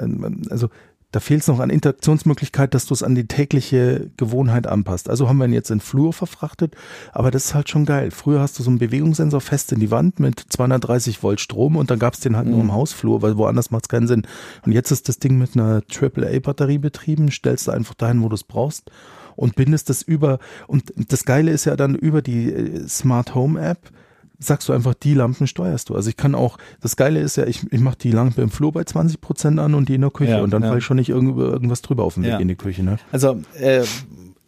also 0.51 0.69
da 1.13 1.21
fehlt 1.21 1.43
es 1.43 1.49
noch 1.49 1.59
an 1.59 1.71
Interaktionsmöglichkeit, 1.71 2.73
dass 2.73 2.87
du 2.87 2.95
es 2.95 3.03
an 3.03 3.15
die 3.15 3.27
tägliche 3.27 4.11
Gewohnheit 4.17 4.67
anpasst. 4.67 5.11
Also 5.11 5.29
haben 5.29 5.39
wir 5.39 5.47
ihn 5.47 5.53
jetzt 5.53 5.71
in 5.71 5.81
Flur 5.81 6.13
verfrachtet, 6.13 6.75
aber 7.13 7.31
das 7.31 7.47
ist 7.47 7.55
halt 7.55 7.69
schon 7.69 7.85
geil. 7.85 8.11
Früher 8.11 8.41
hast 8.41 8.59
du 8.59 8.63
so 8.63 8.71
einen 8.71 8.79
Bewegungssensor 8.79 9.41
fest 9.41 9.73
in 9.73 9.81
die 9.81 9.91
Wand 9.91 10.21
mit 10.21 10.41
230 10.49 11.23
Volt 11.23 11.41
Strom 11.41 11.77
und 11.77 11.91
dann 11.91 11.99
gab 11.99 12.15
es 12.15 12.21
den 12.21 12.37
halt 12.37 12.47
mhm. 12.47 12.53
nur 12.53 12.61
im 12.61 12.73
Hausflur, 12.73 13.23
weil 13.23 13.37
woanders 13.37 13.71
macht 13.71 13.85
es 13.85 13.89
keinen 13.89 14.07
Sinn. 14.07 14.27
Und 14.65 14.73
jetzt 14.73 14.91
ist 14.93 15.09
das 15.09 15.19
Ding 15.19 15.39
mit 15.39 15.57
einer 15.57 15.83
AAA-Batterie 15.91 16.79
betrieben, 16.79 17.31
stellst 17.31 17.67
du 17.67 17.73
einfach 17.73 17.95
dahin, 17.95 18.23
wo 18.23 18.29
du 18.29 18.35
es 18.35 18.45
brauchst 18.45 18.91
und 19.37 19.57
bindest 19.57 19.91
das 19.91 20.03
über. 20.03 20.39
Und 20.69 20.93
das 21.11 21.25
Geile 21.25 21.51
ist 21.51 21.65
ja 21.65 21.75
dann 21.75 21.95
über 21.95 22.23
die 22.23 22.53
äh, 22.53 22.89
Smart 22.89 23.35
Home 23.35 23.61
App 23.61 23.91
sagst 24.41 24.69
du 24.69 24.73
einfach, 24.73 24.95
die 24.95 25.15
Lampen 25.15 25.47
steuerst 25.47 25.91
du. 25.91 25.95
Also 25.95 26.09
ich 26.09 26.17
kann 26.17 26.35
auch, 26.35 26.59
das 26.81 26.97
Geile 26.97 27.21
ist 27.21 27.37
ja, 27.37 27.47
ich, 27.47 27.71
ich 27.71 27.81
mache 27.81 27.99
die 27.99 28.11
Lampe 28.11 28.41
im 28.43 28.51
Flur 28.51 28.73
bei 28.73 28.85
20 28.85 29.21
Prozent 29.21 29.61
an 29.61 29.75
und 29.75 29.89
die 29.89 29.95
in 29.95 30.01
der 30.01 30.11
Küche 30.11 30.33
ja, 30.33 30.41
und 30.41 30.51
dann 30.51 30.63
ja. 30.63 30.69
falle 30.69 30.79
ich 30.79 30.85
schon 30.85 30.97
nicht 30.97 31.11
irgend, 31.11 31.39
irgendwas 31.39 31.83
drüber 31.83 32.05
auf 32.05 32.15
dem 32.15 32.25
Weg 32.25 32.31
ja. 32.31 32.39
in 32.39 32.49
die 32.49 32.57
Küche. 32.57 32.83
Ne? 32.83 32.99
Also, 33.13 33.41
äh, 33.59 33.85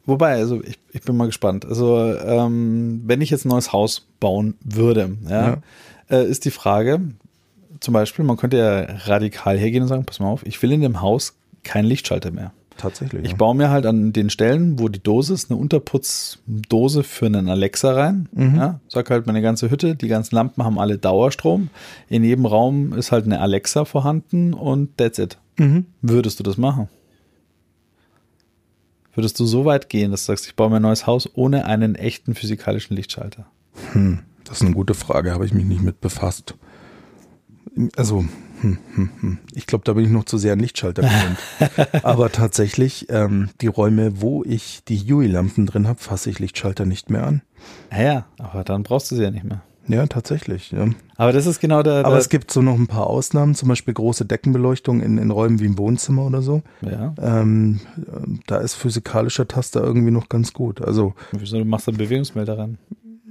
wobei, 0.06 0.36
also 0.36 0.62
ich, 0.62 0.78
ich 0.92 1.02
bin 1.02 1.16
mal 1.16 1.26
gespannt. 1.26 1.66
Also 1.66 2.12
ähm, 2.14 3.02
wenn 3.04 3.20
ich 3.20 3.30
jetzt 3.30 3.44
ein 3.44 3.50
neues 3.50 3.72
Haus 3.72 4.06
bauen 4.18 4.54
würde, 4.64 5.16
ja, 5.28 5.58
äh, 6.10 6.26
ist 6.26 6.46
die 6.46 6.50
Frage, 6.50 7.00
zum 7.80 7.94
Beispiel, 7.94 8.24
man 8.24 8.36
könnte 8.36 8.56
ja 8.56 8.86
radikal 9.06 9.58
hergehen 9.58 9.82
und 9.82 9.88
sagen, 9.88 10.04
pass 10.04 10.20
mal 10.20 10.28
auf, 10.28 10.46
ich 10.46 10.62
will 10.62 10.72
in 10.72 10.80
dem 10.80 11.00
Haus 11.00 11.34
keinen 11.64 11.84
Lichtschalter 11.84 12.30
mehr. 12.30 12.52
Tatsächlich. 12.82 13.22
Ich 13.22 13.30
ja. 13.30 13.36
baue 13.36 13.54
mir 13.54 13.70
halt 13.70 13.86
an 13.86 14.12
den 14.12 14.28
Stellen, 14.28 14.80
wo 14.80 14.88
die 14.88 15.00
Dose 15.00 15.34
ist, 15.34 15.52
eine 15.52 15.60
Unterputzdose 15.60 17.04
für 17.04 17.26
einen 17.26 17.48
Alexa 17.48 17.92
rein. 17.92 18.28
Mhm. 18.32 18.56
Ja, 18.56 18.80
sag 18.88 19.08
halt 19.08 19.28
meine 19.28 19.40
ganze 19.40 19.70
Hütte, 19.70 19.94
die 19.94 20.08
ganzen 20.08 20.34
Lampen 20.34 20.64
haben 20.64 20.80
alle 20.80 20.98
Dauerstrom. 20.98 21.70
In 22.08 22.24
jedem 22.24 22.44
Raum 22.44 22.92
ist 22.92 23.12
halt 23.12 23.24
eine 23.24 23.38
Alexa 23.38 23.84
vorhanden 23.84 24.52
und 24.52 24.96
that's 24.96 25.20
it. 25.20 25.38
Mhm. 25.58 25.86
Würdest 26.00 26.40
du 26.40 26.42
das 26.42 26.56
machen? 26.56 26.88
Würdest 29.14 29.38
du 29.38 29.46
so 29.46 29.64
weit 29.64 29.88
gehen, 29.88 30.10
dass 30.10 30.22
du 30.22 30.32
sagst, 30.32 30.46
ich 30.46 30.56
baue 30.56 30.68
mir 30.68 30.76
ein 30.76 30.82
neues 30.82 31.06
Haus 31.06 31.30
ohne 31.34 31.66
einen 31.66 31.94
echten 31.94 32.34
physikalischen 32.34 32.96
Lichtschalter? 32.96 33.46
Hm, 33.92 34.20
das 34.42 34.56
ist 34.56 34.62
eine 34.66 34.74
gute 34.74 34.94
Frage, 34.94 35.32
habe 35.32 35.46
ich 35.46 35.54
mich 35.54 35.66
nicht 35.66 35.82
mit 35.82 36.00
befasst. 36.00 36.56
Also, 37.94 38.24
hm, 38.62 38.78
hm, 38.94 39.10
hm. 39.20 39.38
Ich 39.54 39.66
glaube, 39.66 39.84
da 39.84 39.92
bin 39.92 40.04
ich 40.04 40.10
noch 40.10 40.24
zu 40.24 40.38
sehr 40.38 40.52
an 40.52 40.60
Lichtschalter 40.60 41.02
gewöhnt. 41.02 42.02
Aber 42.04 42.30
tatsächlich, 42.30 43.06
ähm, 43.10 43.50
die 43.60 43.66
Räume, 43.66 44.20
wo 44.20 44.44
ich 44.44 44.84
die 44.86 44.96
Yui-Lampen 44.96 45.66
drin 45.66 45.88
habe, 45.88 46.00
fasse 46.00 46.30
ich 46.30 46.38
Lichtschalter 46.38 46.86
nicht 46.86 47.10
mehr 47.10 47.26
an. 47.26 47.42
Ja, 47.96 48.26
aber 48.38 48.64
dann 48.64 48.82
brauchst 48.82 49.10
du 49.10 49.16
sie 49.16 49.22
ja 49.22 49.30
nicht 49.30 49.44
mehr. 49.44 49.62
Ja, 49.88 50.06
tatsächlich. 50.06 50.70
Ja. 50.70 50.88
Aber 51.16 51.32
das 51.32 51.46
ist 51.46 51.60
genau 51.60 51.82
der. 51.82 52.04
Aber 52.06 52.16
es 52.16 52.28
gibt 52.28 52.50
so 52.50 52.62
noch 52.62 52.76
ein 52.76 52.86
paar 52.86 53.08
Ausnahmen, 53.08 53.54
zum 53.54 53.68
Beispiel 53.68 53.94
große 53.94 54.24
Deckenbeleuchtung 54.24 55.02
in, 55.02 55.18
in 55.18 55.30
Räumen 55.30 55.60
wie 55.60 55.66
im 55.66 55.78
Wohnzimmer 55.78 56.24
oder 56.24 56.42
so. 56.42 56.62
Ja. 56.82 57.14
Ähm, 57.20 57.80
da 58.46 58.58
ist 58.58 58.74
physikalischer 58.74 59.48
Taster 59.48 59.82
irgendwie 59.82 60.12
noch 60.12 60.28
ganz 60.28 60.52
gut. 60.52 60.80
Also. 60.82 61.14
Wieso 61.32 61.58
du 61.58 61.64
machst 61.64 61.88
einen 61.88 61.98
Bewegungsmelder 61.98 62.58
ran? 62.58 62.78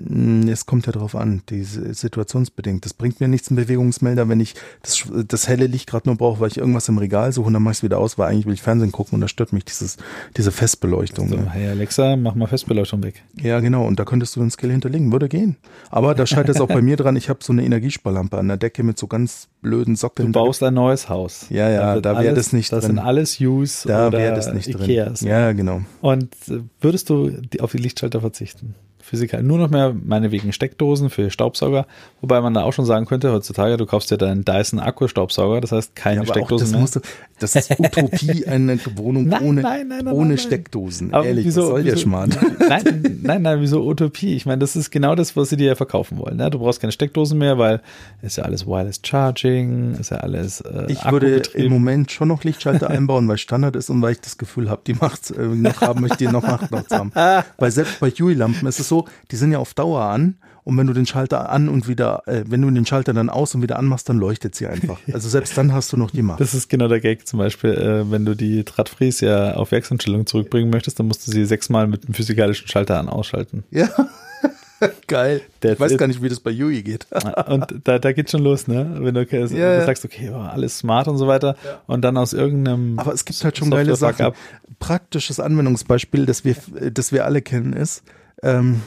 Hm, 0.07 0.47
es 0.47 0.65
kommt 0.65 0.85
ja 0.85 0.91
darauf 0.91 1.15
an, 1.15 1.41
die 1.49 1.63
situationsbedingt. 1.63 2.85
Das 2.85 2.93
bringt 2.93 3.19
mir 3.19 3.27
nichts 3.27 3.49
ein 3.51 3.55
Bewegungsmelder, 3.55 4.29
wenn 4.29 4.39
ich 4.39 4.55
das, 4.81 5.03
das 5.27 5.47
helle 5.47 5.67
Licht 5.67 5.87
gerade 5.87 6.09
nur 6.09 6.17
brauche, 6.17 6.39
weil 6.39 6.49
ich 6.49 6.57
irgendwas 6.57 6.87
im 6.89 6.97
Regal 6.97 7.31
suche 7.31 7.47
und 7.47 7.53
dann 7.53 7.63
mache 7.63 7.73
ich 7.73 7.77
es 7.79 7.83
wieder 7.83 7.99
aus, 7.99 8.17
weil 8.17 8.29
eigentlich 8.29 8.45
will 8.45 8.53
ich 8.53 8.61
Fernsehen 8.61 8.91
gucken 8.91 9.15
und 9.15 9.21
da 9.21 9.27
stört 9.27 9.53
mich 9.53 9.65
dieses, 9.65 9.97
diese 10.37 10.51
Festbeleuchtung. 10.51 11.29
So, 11.29 11.35
ne? 11.35 11.49
Hey 11.51 11.69
Alexa, 11.69 12.15
mach 12.15 12.35
mal 12.35 12.47
Festbeleuchtung 12.47 13.03
weg. 13.03 13.23
Ja, 13.41 13.59
genau. 13.59 13.85
Und 13.85 13.99
da 13.99 14.05
könntest 14.05 14.35
du 14.35 14.39
den 14.39 14.51
Skill 14.51 14.71
hinterlegen. 14.71 15.11
Würde 15.11 15.29
gehen. 15.29 15.57
Aber 15.89 16.15
da 16.15 16.25
scheitert 16.25 16.55
es 16.55 16.61
auch 16.61 16.67
bei 16.67 16.81
mir 16.81 16.97
dran. 16.97 17.15
Ich 17.15 17.29
habe 17.29 17.39
so 17.43 17.53
eine 17.53 17.63
Energiesparlampe 17.63 18.37
an 18.37 18.47
der 18.47 18.57
Decke 18.57 18.83
mit 18.83 18.97
so 18.97 19.07
ganz 19.07 19.49
blöden 19.61 19.95
Sockeln. 19.95 20.31
Du 20.31 20.39
baust 20.39 20.63
ein 20.63 20.73
neues 20.73 21.09
Haus. 21.09 21.47
Ja, 21.49 21.69
ja, 21.69 21.99
da, 21.99 22.13
da 22.13 22.23
wäre 22.23 22.35
das 22.35 22.53
nicht 22.53 22.71
das 22.71 22.85
drin. 22.85 22.95
Das 22.95 23.03
sind 23.03 23.07
alles 23.07 23.39
Use 23.39 23.87
Da 23.87 24.11
wäre 24.11 24.35
das 24.35 24.53
nicht 24.53 24.67
Ikeas. 24.67 25.19
drin. 25.19 25.29
Ja, 25.29 25.51
genau. 25.51 25.81
Und 26.01 26.33
äh, 26.49 26.59
würdest 26.79 27.09
du 27.09 27.31
auf 27.59 27.71
die 27.71 27.77
Lichtschalter 27.77 28.21
verzichten? 28.21 28.75
Physiker. 29.11 29.41
Nur 29.41 29.57
noch 29.57 29.69
mehr 29.69 29.93
meinetwegen 29.93 30.53
Steckdosen 30.53 31.09
für 31.09 31.29
Staubsauger, 31.29 31.85
wobei 32.21 32.39
man 32.39 32.53
da 32.53 32.63
auch 32.63 32.71
schon 32.71 32.85
sagen 32.85 33.05
könnte, 33.05 33.33
heutzutage, 33.33 33.75
du 33.75 33.85
kaufst 33.85 34.09
ja 34.09 34.15
deinen 34.15 34.45
Dyson 34.45 34.79
Akku-Staubsauger, 34.79 35.59
das 35.59 35.73
heißt 35.73 35.97
keine 35.97 36.21
ja, 36.21 36.27
Steckdosen 36.27 36.71
das 36.71 36.93
mehr. 36.95 37.01
Du, 37.01 37.09
das 37.41 37.55
ist 37.57 37.77
Utopie, 37.77 38.45
eine 38.47 38.79
Wohnung 38.95 39.27
nein, 39.27 39.43
ohne, 39.43 39.61
nein, 39.61 39.87
nein, 39.89 40.07
ohne 40.07 40.37
Steckdosen. 40.37 41.13
Aber 41.13 41.25
Ehrlich, 41.25 41.45
wieso, 41.45 41.63
soll 41.63 41.83
wieso, 41.83 41.95
der 41.95 42.01
Schmarrn? 42.01 42.29
Nein, 42.69 43.19
nein, 43.21 43.41
nein, 43.41 43.59
wieso 43.59 43.85
Utopie? 43.85 44.33
Ich 44.35 44.45
meine, 44.45 44.59
das 44.59 44.77
ist 44.77 44.91
genau 44.91 45.15
das, 45.15 45.35
was 45.35 45.49
sie 45.49 45.57
dir 45.57 45.67
ja 45.67 45.75
verkaufen 45.75 46.17
wollen. 46.17 46.37
Ne? 46.37 46.49
Du 46.49 46.59
brauchst 46.59 46.79
keine 46.79 46.93
Steckdosen 46.93 47.37
mehr, 47.37 47.57
weil 47.57 47.81
ist 48.21 48.37
ja 48.37 48.45
alles 48.45 48.65
Wireless 48.65 49.01
Charging, 49.03 49.95
ist 49.95 50.11
ja 50.11 50.17
alles 50.17 50.61
äh, 50.61 50.85
Ich 50.87 51.03
würde 51.11 51.41
im 51.53 51.71
Moment 51.71 52.11
schon 52.11 52.29
noch 52.29 52.45
Lichtschalter 52.45 52.89
einbauen, 52.89 53.27
weil 53.27 53.37
Standard 53.37 53.75
ist 53.75 53.89
und 53.89 54.01
weil 54.01 54.13
ich 54.13 54.21
das 54.21 54.37
Gefühl 54.37 54.69
habe, 54.69 54.81
die 54.87 54.93
macht 54.93 55.31
äh, 55.31 55.41
noch 55.47 55.81
haben 55.81 56.01
möchte, 56.01 56.19
die 56.19 56.27
noch 56.27 56.43
Macht 56.43 56.71
noch 56.71 56.89
haben. 56.89 57.11
weil 57.57 57.71
selbst 57.71 57.99
bei 57.99 58.09
Huey-Lampen 58.09 58.67
ist 58.67 58.79
es 58.79 58.87
so, 58.87 59.00
die 59.31 59.35
sind 59.35 59.51
ja 59.51 59.59
auf 59.59 59.73
Dauer 59.73 60.01
an 60.01 60.35
und 60.63 60.77
wenn 60.77 60.87
du 60.87 60.93
den 60.93 61.05
Schalter 61.05 61.49
an 61.49 61.69
und 61.69 61.87
wieder, 61.87 62.23
äh, 62.27 62.43
wenn 62.47 62.61
du 62.61 62.69
den 62.69 62.85
Schalter 62.85 63.13
dann 63.13 63.29
aus 63.29 63.55
und 63.55 63.61
wieder 63.61 63.79
anmachst, 63.79 64.07
dann 64.09 64.17
leuchtet 64.17 64.55
sie 64.55 64.67
einfach. 64.67 64.99
Also 65.13 65.27
selbst 65.29 65.57
dann 65.57 65.73
hast 65.73 65.91
du 65.91 65.97
noch 65.97 66.11
die 66.11 66.21
Macht. 66.21 66.39
Das 66.39 66.53
ist 66.53 66.69
genau 66.69 66.87
der 66.87 66.99
Gag. 66.99 67.27
Zum 67.27 67.39
Beispiel, 67.39 67.71
äh, 67.71 68.09
wenn 68.11 68.25
du 68.25 68.35
die 68.35 68.63
Drahtfries 68.63 69.19
ja 69.21 69.55
auf 69.55 69.71
Werksanstellung 69.71 70.25
zurückbringen 70.25 70.69
möchtest, 70.69 70.99
dann 70.99 71.07
musst 71.07 71.27
du 71.27 71.31
sie 71.31 71.45
sechsmal 71.45 71.87
mit 71.87 72.07
dem 72.07 72.13
physikalischen 72.13 72.67
Schalter 72.67 72.99
an 72.99 73.09
ausschalten. 73.09 73.63
Ja. 73.71 73.89
Geil. 75.07 75.41
That's 75.59 75.75
ich 75.75 75.79
weiß 75.79 75.91
it. 75.91 75.97
gar 75.97 76.07
nicht, 76.07 76.21
wie 76.21 76.29
das 76.29 76.39
bei 76.39 76.51
Yui 76.51 76.81
geht. 76.81 77.07
und 77.47 77.75
da, 77.83 77.99
da 77.99 78.11
geht 78.13 78.31
schon 78.31 78.43
los, 78.43 78.67
ne? 78.67 78.97
Wenn 78.99 79.13
du, 79.13 79.21
okay, 79.21 79.45
ja, 79.45 79.79
du 79.79 79.85
sagst, 79.85 80.05
okay, 80.05 80.31
oh, 80.33 80.37
alles 80.37 80.79
smart 80.79 81.07
und 81.07 81.17
so 81.17 81.27
weiter 81.27 81.55
ja. 81.63 81.81
und 81.87 82.01
dann 82.01 82.17
aus 82.17 82.33
irgendeinem. 82.33 82.97
Aber 82.97 83.13
es 83.13 83.25
gibt 83.25 83.43
halt 83.43 83.57
schon 83.57 83.69
geile 83.69 83.95
Sachen. 83.95 84.31
Praktisches 84.79 85.39
Anwendungsbeispiel, 85.39 86.25
das 86.25 86.45
wir, 86.45 86.55
das 86.91 87.11
wir 87.11 87.25
alle 87.25 87.41
kennen, 87.41 87.73
ist, 87.73 88.03
ähm, 88.43 88.81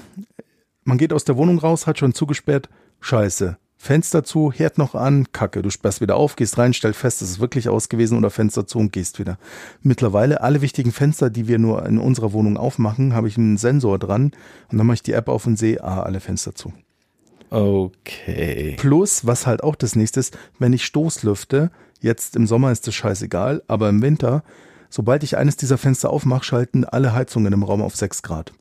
man 0.85 0.99
geht 0.99 1.13
aus 1.13 1.25
der 1.25 1.37
Wohnung 1.37 1.59
raus, 1.59 1.87
hat 1.87 1.99
schon 1.99 2.15
zugesperrt, 2.15 2.69
scheiße. 3.01 3.57
Fenster 3.77 4.25
zu, 4.25 4.51
Herd 4.51 4.79
noch 4.79 4.95
an, 4.95 5.31
kacke. 5.33 5.61
Du 5.61 5.69
sperrst 5.69 6.01
wieder 6.01 6.17
auf, 6.17 6.37
gehst 6.37 6.57
rein, 6.57 6.73
stellst 6.73 6.99
fest, 6.99 7.21
es 7.21 7.33
ist 7.33 7.41
wirklich 7.41 7.69
aus 7.69 7.91
gewesen 7.91 8.17
oder 8.17 8.31
Fenster 8.31 8.67
zu 8.67 8.79
und 8.79 8.93
gehst 8.93 9.19
wieder. 9.19 9.37
Mittlerweile 9.83 10.41
alle 10.41 10.63
wichtigen 10.63 10.91
Fenster, 10.91 11.29
die 11.29 11.49
wir 11.49 11.59
nur 11.59 11.85
in 11.85 11.99
unserer 11.99 12.33
Wohnung 12.33 12.57
aufmachen, 12.57 13.15
habe 13.15 13.29
ich 13.29 13.37
einen 13.37 13.59
Sensor 13.59 13.99
dran 13.99 14.33
und 14.71 14.79
dann 14.79 14.87
mache 14.87 14.95
ich 14.95 15.03
die 15.03 15.13
App 15.13 15.29
auf 15.29 15.47
und 15.47 15.59
sehe, 15.59 15.85
ah, 15.85 16.03
alle 16.03 16.21
Fenster 16.21 16.55
zu. 16.55 16.73
Okay. 17.51 18.77
Plus, 18.79 19.27
was 19.27 19.47
halt 19.47 19.63
auch 19.63 19.75
das 19.75 19.97
nächste 19.97 20.21
ist, 20.21 20.37
wenn 20.59 20.73
ich 20.73 20.87
Stoßlüfte, 20.87 21.71
jetzt 22.01 22.37
im 22.37 22.47
Sommer 22.47 22.73
ist 22.73 22.87
das 22.87 22.95
scheißegal, 22.95 23.63
aber 23.69 23.91
im 23.91 24.01
Winter, 24.01 24.45
sobald 24.89 25.23
ich 25.25 25.37
eines 25.37 25.57
dieser 25.57 25.77
Fenster 25.77 26.09
aufmache, 26.09 26.45
schalten 26.45 26.87
alle 26.87 27.13
Heizungen 27.13 27.53
im 27.53 27.63
Raum 27.63 27.83
auf 27.83 27.97
6 27.97 28.23
Grad 28.23 28.53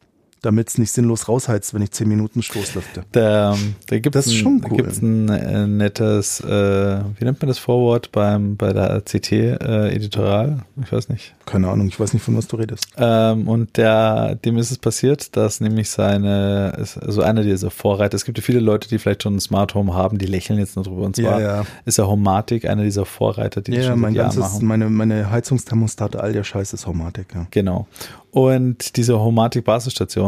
damit 0.44 0.70
es 0.70 0.78
nicht 0.78 0.92
sinnlos 0.92 1.28
rausheizt, 1.28 1.74
wenn 1.74 1.82
ich 1.82 1.92
zehn 1.92 2.08
Minuten 2.08 2.44
Stoßlüfte. 2.44 3.04
Da, 3.14 3.58
da 3.88 4.00
gibt 4.00 4.16
es 4.16 4.28
ein, 4.28 4.64
cool. 4.70 4.78
gibt's 4.78 5.02
ein 5.02 5.30
äh, 5.30 5.66
nettes, 5.66 6.42
äh, 6.42 7.00
wie 7.18 7.26
nennt 7.26 7.42
man 7.42 7.48
das 7.48 7.60
Vorwort 7.60 8.12
beim 8.12 8.58
bei 8.58 8.74
der 8.74 9.02
CT 9.02 9.32
äh, 9.32 9.96
Editorial? 9.96 10.64
Ich 10.84 10.92
weiß 10.92 11.10
nicht. 11.10 11.34
Keine 11.46 11.70
Ahnung, 11.70 11.88
ich 11.88 12.00
weiß 12.00 12.14
nicht, 12.14 12.24
von 12.24 12.36
was 12.38 12.48
du 12.48 12.58
redest. 12.58 12.88
Ähm, 12.98 13.48
und 13.48 13.78
der, 13.78 14.36
dem 14.36 14.58
ist 14.58 14.72
es 14.72 14.78
passiert, 14.78 15.36
dass 15.38 15.62
nämlich 15.62 15.90
seine, 15.90 16.74
also 16.78 17.22
einer 17.22 17.44
dieser 17.44 17.72
Vorreiter, 17.72 18.16
es 18.16 18.26
gibt 18.26 18.38
ja 18.38 18.44
viele 18.44 18.60
Leute, 18.60 18.90
die 18.90 19.00
vielleicht 19.00 19.24
schon 19.24 19.36
ein 19.36 19.40
Smart 19.40 19.76
Home 19.76 19.94
haben, 19.94 20.18
die 20.18 20.26
lächeln 20.26 20.60
jetzt 20.60 20.76
nur 20.76 20.84
drüber. 20.84 21.04
Und 21.04 21.16
zwar 21.16 21.40
ja, 21.40 21.58
ja. 21.58 21.66
ist 21.86 21.98
ja 21.98 22.06
Homatic 22.06 22.66
einer 22.66 22.84
dieser 22.84 23.06
Vorreiter, 23.06 23.62
die 23.62 23.72
ja, 23.72 23.78
das 23.78 23.88
schon 23.88 24.00
mein 24.00 24.14
ganzes, 24.14 24.42
machen. 24.42 24.66
Meine, 24.66 24.90
meine 24.90 25.32
Heizungsthermostate, 25.32 26.22
all 26.22 26.34
der 26.34 26.44
Scheiß 26.44 26.74
ist 26.74 26.86
Homatic, 26.86 27.28
ja. 27.34 27.48
Genau. 27.52 27.88
Und 28.34 28.98
diese 28.98 29.20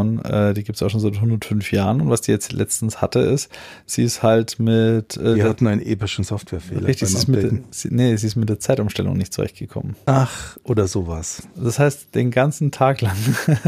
Homatic-Basisstation, 0.06 0.26
äh, 0.26 0.54
die 0.54 0.64
gibt 0.64 0.76
es 0.76 0.84
auch 0.84 0.90
schon 0.90 1.00
seit 1.00 1.16
105 1.16 1.72
Jahren. 1.72 2.02
Und 2.02 2.10
was 2.10 2.22
die 2.22 2.32
jetzt 2.32 2.52
letztens 2.52 3.02
hatte, 3.02 3.20
ist, 3.20 3.50
sie 3.86 4.04
ist 4.04 4.24
halt 4.24 4.60
mit. 4.60 5.18
Äh, 5.18 5.36
die 5.36 5.44
hatten 5.44 5.68
einen 5.68 5.82
epischen 5.82 6.24
Softwarefehler. 6.24 6.88
Richtig, 6.88 7.10
sie 7.10 7.18
ist, 7.18 7.28
mit, 7.28 7.74
sie, 7.74 7.90
nee, 7.92 8.16
sie 8.16 8.28
ist 8.28 8.36
mit 8.36 8.50
der 8.50 8.60
Zeitumstellung 8.60 9.18
nicht 9.18 9.34
zurechtgekommen. 9.34 9.96
Ach, 10.06 10.58
oder 10.64 10.88
sowas. 10.88 11.44
Das 11.56 11.80
heißt, 11.80 12.16
den 12.16 12.32
ganzen 12.32 12.72
Tag 12.72 13.02
lang, 13.02 13.18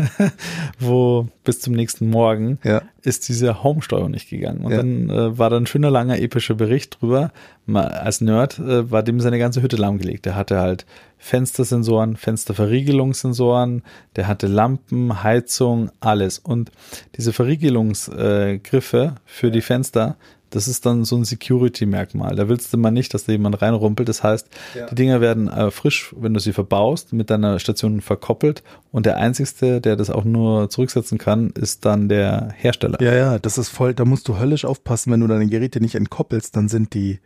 wo 0.80 1.28
bis 1.44 1.62
zum 1.62 1.74
nächsten 1.74 2.10
Morgen, 2.10 2.60
ja. 2.64 2.82
Ist 3.08 3.30
diese 3.30 3.64
Home-Steuerung 3.64 4.12
nicht 4.12 4.30
gegangen. 4.30 4.66
Und 4.66 4.72
Ja. 4.72 4.78
dann 4.78 5.10
äh, 5.10 5.38
war 5.38 5.50
da 5.50 5.56
ein 5.58 5.66
schöner, 5.66 5.90
langer, 5.90 6.20
epischer 6.20 6.56
Bericht 6.56 7.02
drüber. 7.02 7.32
Mal 7.66 7.88
als 7.88 8.20
Nerd 8.22 8.60
äh, 8.60 8.92
war 8.92 9.02
dem 9.02 9.20
seine 9.22 9.40
ganze 9.40 9.62
Hütte 9.62 9.78
lahmgelegt. 9.78 10.26
Der 10.26 10.36
hatte 10.36 10.60
halt 10.60 10.86
Fenstersensoren, 11.18 12.18
Fensterverriegelungssensoren, 12.18 13.84
der 14.16 14.28
hatte 14.28 14.48
Lampen, 14.48 15.24
Heizung, 15.24 15.90
alles. 16.02 16.38
Und 16.40 16.72
diese 17.16 17.34
Verriegelungsgriffe 17.34 19.14
äh, 19.16 19.20
für 19.26 19.52
die 19.52 19.62
Fenster, 19.62 20.18
das 20.50 20.68
ist 20.68 20.86
dann 20.86 21.04
so 21.06 21.18
ein 21.18 21.26
Security-Merkmal. 21.26 22.36
Da 22.36 22.48
willst 22.48 22.74
du 22.74 22.78
mal 22.78 22.92
nicht, 22.92 23.14
dass 23.14 23.26
da 23.26 23.32
jemand 23.32 23.62
reinrumpelt. 23.62 24.08
Das 24.08 24.24
heißt, 24.24 24.48
die 24.92 24.96
Dinger 24.96 25.22
werden 25.22 25.50
äh, 25.50 25.72
frisch, 25.72 26.14
wenn 26.18 26.34
du 26.34 26.40
sie 26.40 26.54
verbaust, 26.54 27.14
mit 27.14 27.30
deiner 27.30 27.60
Station 27.60 28.02
verkoppelt. 28.02 28.64
Und 28.92 29.06
der 29.06 29.18
einzigste, 29.18 29.82
der 29.82 29.96
das 29.96 30.10
auch 30.10 30.24
nur 30.24 30.70
zurücksetzen 30.70 31.18
kann, 31.18 31.50
ist 31.52 31.86
dann 31.86 32.10
der 32.10 32.54
Hersteller. 32.56 33.02
Ja, 33.02 33.14
ja, 33.14 33.40
das 33.40 33.58
ist 33.58 33.70
voll, 33.70 33.94
da 33.94 34.06
musst 34.06 34.28
du 34.28 34.40
höllisch 34.40 34.66
aufpassen, 34.66 35.12
wenn 35.12 35.20
du 35.20 35.28
deine 35.28 35.48
Geräte 35.48 35.82
nicht 35.82 35.96
entkoppelst, 35.96 36.56
dann 36.56 36.70
sind 36.70 36.94
die 36.94 37.20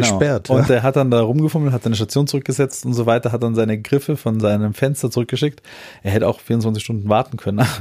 gesperrt. 0.00 0.48
Genau. 0.48 0.58
Und 0.58 0.68
ja. 0.68 0.74
der 0.74 0.82
hat 0.82 0.96
dann 0.96 1.10
da 1.10 1.20
rumgefummelt, 1.20 1.72
hat 1.72 1.82
seine 1.82 1.96
Station 1.96 2.26
zurückgesetzt 2.26 2.84
und 2.86 2.94
so 2.94 3.06
weiter, 3.06 3.32
hat 3.32 3.42
dann 3.42 3.54
seine 3.54 3.80
Griffe 3.80 4.16
von 4.16 4.40
seinem 4.40 4.74
Fenster 4.74 5.10
zurückgeschickt. 5.10 5.62
Er 6.02 6.12
hätte 6.12 6.28
auch 6.28 6.40
24 6.40 6.82
Stunden 6.82 7.08
warten 7.08 7.36
können. 7.36 7.66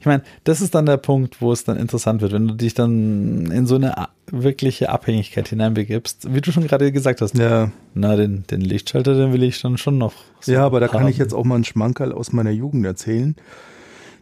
Ich 0.00 0.06
meine, 0.06 0.22
das 0.44 0.60
ist 0.60 0.74
dann 0.74 0.86
der 0.86 0.96
Punkt, 0.96 1.40
wo 1.40 1.52
es 1.52 1.64
dann 1.64 1.76
interessant 1.76 2.22
wird, 2.22 2.32
wenn 2.32 2.48
du 2.48 2.54
dich 2.54 2.74
dann 2.74 3.50
in 3.52 3.66
so 3.66 3.76
eine 3.76 3.94
wirkliche 4.30 4.88
Abhängigkeit 4.88 5.48
hineinbegibst. 5.48 6.34
Wie 6.34 6.40
du 6.40 6.50
schon 6.50 6.66
gerade 6.66 6.90
gesagt 6.90 7.20
hast, 7.20 7.38
ja. 7.38 7.70
na, 7.94 8.16
den, 8.16 8.44
den 8.50 8.60
Lichtschalter, 8.60 9.14
den 9.14 9.32
will 9.32 9.42
ich 9.42 9.60
dann 9.60 9.78
schon 9.78 9.98
noch. 9.98 10.14
so 10.40 10.52
ja, 10.52 10.64
aber 10.64 10.80
da 10.80 10.88
kann 10.88 11.02
haben. 11.02 11.10
ich 11.10 11.18
jetzt 11.18 11.34
auch 11.34 11.44
mal 11.44 11.56
einen 11.56 11.64
Schmankerl 11.64 12.12
aus 12.12 12.32
meiner 12.32 12.50
Jugend 12.50 12.84
erzählen. 12.84 13.36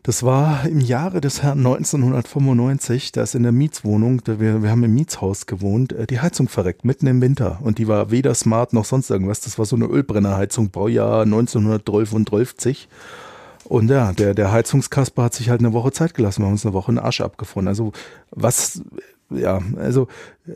Das 0.03 0.23
war 0.23 0.65
im 0.67 0.81
Jahre 0.81 1.21
des 1.21 1.43
Herrn 1.43 1.59
1995, 1.59 3.13
da 3.13 3.23
ist 3.23 3.35
in 3.35 3.43
der 3.43 3.53
Mietswohnung, 3.53 4.23
wir, 4.25 4.63
wir 4.63 4.71
haben 4.71 4.83
im 4.83 4.95
Mietshaus 4.95 5.45
gewohnt, 5.45 5.93
äh, 5.93 6.07
die 6.07 6.21
Heizung 6.21 6.49
verreckt, 6.49 6.87
mitten 6.87 7.07
im 7.07 7.21
Winter. 7.21 7.59
Und 7.63 7.77
die 7.77 7.87
war 7.87 8.11
weder 8.11 8.35
smart 8.35 8.73
noch 8.73 8.87
sonst 8.87 9.11
irgendwas. 9.11 9.41
Das 9.41 9.59
war 9.59 9.67
so 9.67 9.77
eine 9.77 9.85
Ölbrennerheizung, 9.85 10.71
Baujahr 10.71 11.23
1912. 11.23 12.15
Und 13.65 13.91
ja, 13.91 14.13
der, 14.13 14.35
der 14.35 14.53
Heizungskasper 14.53 15.25
hat 15.25 15.35
sich 15.35 15.51
halt 15.51 15.61
eine 15.61 15.75
Woche 15.75 15.93
Zeit 15.93 16.15
gelassen. 16.15 16.41
Wir 16.41 16.47
haben 16.47 16.53
uns 16.53 16.65
eine 16.65 16.75
Woche 16.75 16.93
in 16.93 16.97
den 16.97 17.05
Arsch 17.05 17.21
abgefroren. 17.21 17.69
Also 17.69 17.93
was, 18.31 18.83
ja, 19.31 19.61
also 19.77 20.09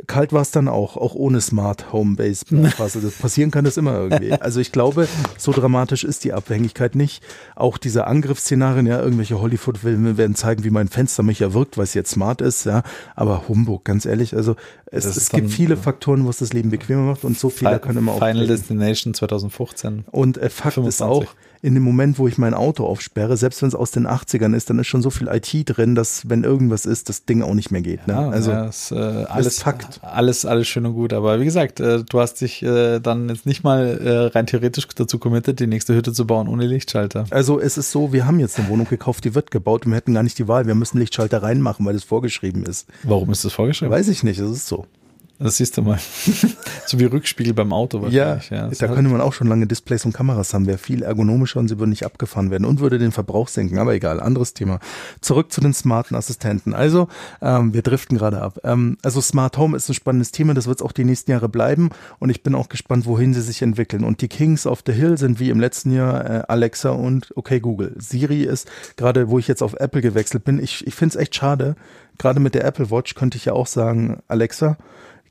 kalt 0.07 0.33
war 0.33 0.43
es 0.43 0.51
dann 0.51 0.67
auch, 0.69 0.97
auch 0.97 1.15
ohne 1.15 1.41
Smart 1.41 1.93
Home 1.93 2.17
Base. 2.17 2.45
Also 2.79 3.01
das 3.01 3.13
passieren 3.15 3.51
kann 3.51 3.65
das 3.65 3.77
immer 3.77 3.95
irgendwie. 3.99 4.33
Also 4.41 4.61
ich 4.61 4.73
glaube, 4.73 5.07
so 5.39 5.53
dramatisch 5.53 6.05
ist 6.05 6.25
die 6.25 6.33
Abhängigkeit 6.33 6.95
nicht. 6.97 7.23
Auch 7.55 7.79
diese 7.79 8.07
Angriffsszenarien, 8.07 8.87
ja, 8.87 9.01
irgendwelche 9.01 9.41
Hollywood-Filme 9.41 10.17
werden 10.17 10.35
zeigen, 10.35 10.65
wie 10.65 10.71
mein 10.71 10.89
Fenster 10.89 11.23
mich 11.23 11.41
erwirkt, 11.41 11.77
weil 11.79 11.85
es 11.85 11.95
jetzt 11.95 12.11
smart 12.11 12.41
ist, 12.41 12.65
ja. 12.67 12.83
Aber 13.15 13.49
Humbug, 13.49 13.85
ganz 13.85 14.07
ehrlich, 14.07 14.35
also 14.37 14.57
es, 14.87 15.05
es 15.05 15.17
ist 15.17 15.31
gibt 15.31 15.45
dann- 15.45 15.51
viele 15.51 15.77
Faktoren, 15.77 16.27
was 16.27 16.39
das 16.39 16.53
Leben 16.53 16.71
bequemer 16.71 17.03
macht 17.03 17.25
und 17.25 17.39
so 17.39 17.49
Fehler 17.51 17.79
können 17.79 17.99
immer 17.99 18.15
Final 18.15 18.31
auftreten. 18.33 18.49
Destination 18.49 19.15
2015. 19.15 20.05
Und 20.11 20.37
äh, 20.39 20.51
Fakt 20.51 20.77
ist 20.79 20.99
25. 20.99 21.05
auch, 21.07 21.35
in 21.65 21.73
dem 21.73 21.83
Moment, 21.83 22.19
wo 22.19 22.29
ich 22.29 22.37
mein 22.37 22.53
Auto 22.53 22.85
aufsperre, 22.85 23.39
selbst 23.39 23.63
wenn 23.63 23.69
es 23.69 23.75
aus 23.75 23.91
den 23.91 24.07
80ern 24.07 24.55
ist, 24.55 24.69
dann 24.69 24.79
ist 24.79 24.87
schon 24.87 25.01
so 25.01 25.09
viel 25.09 25.29
IT 25.29 25.51
drin, 25.65 25.95
dass 25.95 26.29
wenn 26.29 26.45
irgendwas 26.45 26.85
ist, 26.85 27.09
das 27.09 27.25
Ding 27.25 27.41
auch 27.41 27.55
nicht 27.55 27.71
mehr 27.71 27.81
geht. 27.81 28.07
Ne? 28.07 28.13
Ja, 28.13 28.29
also 28.29 28.51
ja, 28.51 28.67
ist, 28.67 28.93
äh, 28.93 28.97
alles 28.97 29.63
Fakt. 29.63 29.99
Alles, 30.03 30.45
alles 30.45 30.69
schön 30.69 30.85
und 30.85 30.93
gut. 30.93 31.15
Aber 31.15 31.41
wie 31.41 31.47
gesagt, 31.47 31.81
äh, 31.81 32.05
du 32.05 32.21
hast 32.21 32.43
dich 32.43 32.63
äh, 32.63 33.01
dann 33.01 33.31
jetzt 33.31 33.47
nicht 33.47 33.65
mal 33.65 33.99
äh, 33.99 34.37
rein 34.37 34.47
theoretisch 34.47 34.87
dazu 34.95 35.19
committed, 35.19 35.59
die 35.59 35.67
nächste 35.67 35.95
Hütte 35.95 36.13
zu 36.13 36.27
bauen 36.27 36.49
ohne 36.49 36.67
Lichtschalter. 36.67 37.25
Also 37.31 37.59
es 37.59 37.79
ist 37.79 37.91
so, 37.91 38.13
wir 38.13 38.27
haben 38.27 38.41
jetzt 38.41 38.59
eine 38.59 38.69
Wohnung 38.69 38.87
gekauft, 38.87 39.25
die 39.25 39.35
wird 39.35 39.51
gebaut 39.51 39.87
und 39.87 39.93
wir 39.93 39.97
hätten 39.97 40.13
gar 40.13 40.23
nicht 40.23 40.39
die 40.39 40.47
Wahl. 40.47 40.67
Wir 40.67 40.75
müssen 40.75 40.99
Lichtschalter 40.99 41.43
reinmachen, 41.43 41.87
weil 41.87 41.95
das 41.95 42.05
vorgeschrieben 42.05 42.65
ist. 42.65 42.87
Warum 43.05 43.31
ist 43.31 43.43
das 43.43 43.55
vorgeschrieben? 43.55 43.91
Weiß 43.91 44.09
ich 44.09 44.23
nicht, 44.23 44.39
das 44.39 44.51
ist 44.51 44.69
so. 44.69 44.85
Das 45.45 45.59
siehst 45.59 45.77
du 45.77 45.83
mal. 45.83 45.99
so 46.87 46.99
wie 46.99 47.05
Rückspiegel 47.05 47.53
beim 47.53 47.75
Auto 47.75 47.99
Ja, 48.09 48.29
wahrscheinlich. 48.29 48.51
Ja, 48.51 48.67
das 48.67 48.79
da 48.79 48.89
könnte 48.89 49.11
man 49.11 49.21
auch 49.21 49.35
schon 49.35 49.47
lange 49.47 49.67
Displays 49.67 50.07
und 50.07 50.15
Kameras 50.15 50.55
haben. 50.55 50.67
Wäre 50.67 50.79
viel 50.79 51.03
ergonomischer 51.03 51.61
und 51.61 51.69
sie 51.69 51.79
würden 51.79 51.91
nicht 51.91 52.07
abgefahren 52.07 52.51
werden 52.51 52.65
und 52.65 52.81
würde 52.81 52.99
den 52.99 53.13
Verbrauch 53.13 53.49
senken. 53.49 53.77
Aber 53.77 53.93
egal, 53.93 54.21
anderes 54.21 54.55
Thema. 54.55 54.81
Zurück 55.21 55.53
zu 55.53 55.61
den 55.61 55.75
smarten 55.75 56.17
Assistenten. 56.17 56.73
Also, 56.73 57.09
ähm, 57.43 57.75
wir 57.75 57.83
driften 57.83 58.17
gerade 58.17 58.41
ab. 58.41 58.59
Ähm, 58.65 58.97
also 59.03 59.21
Smart 59.21 59.59
Home 59.59 59.77
ist 59.77 59.87
ein 59.91 59.93
spannendes 59.93 60.33
Thema. 60.33 60.55
Das 60.55 60.67
wird 60.67 60.79
es 60.79 60.83
auch 60.83 60.93
die 60.93 61.05
nächsten 61.05 61.31
Jahre 61.31 61.51
bleiben. 61.51 61.91
Und 62.21 62.31
ich 62.31 62.43
bin 62.43 62.55
auch 62.55 62.71
gespannt, 62.71 63.05
wohin 63.05 63.35
sie 63.35 63.43
sich 63.43 63.61
entwickeln. 63.61 64.03
Und 64.03 64.23
die 64.23 64.29
Kings 64.29 64.67
of 64.67 64.83
the 64.87 64.93
Hill 64.93 65.19
sind 65.19 65.41
wie 65.41 65.51
im 65.51 65.61
letzten 65.61 65.93
Jahr 65.93 66.25
äh, 66.25 66.43
Alexa 66.49 66.89
und 66.89 67.35
okay 67.37 67.61
Google. 67.61 67.95
Siri 67.99 68.45
ist 68.45 68.67
gerade, 68.97 69.29
wo 69.29 69.39
ich 69.39 69.47
jetzt 69.47 69.63
auf 69.63 69.75
Apple 69.75 70.01
gewechselt 70.01 70.45
bin. 70.45 70.59
Ich, 70.59 70.87
ich 70.87 70.95
finde 70.95 71.19
es 71.19 71.21
echt 71.21 71.35
schade. 71.35 71.77
Gerade 72.17 72.41
mit 72.41 72.55
der 72.55 72.65
Apple 72.65 72.91
Watch 72.91 73.15
könnte 73.15 73.37
ich 73.37 73.45
ja 73.45 73.53
auch 73.53 73.67
sagen, 73.67 74.23
Alexa, 74.27 74.79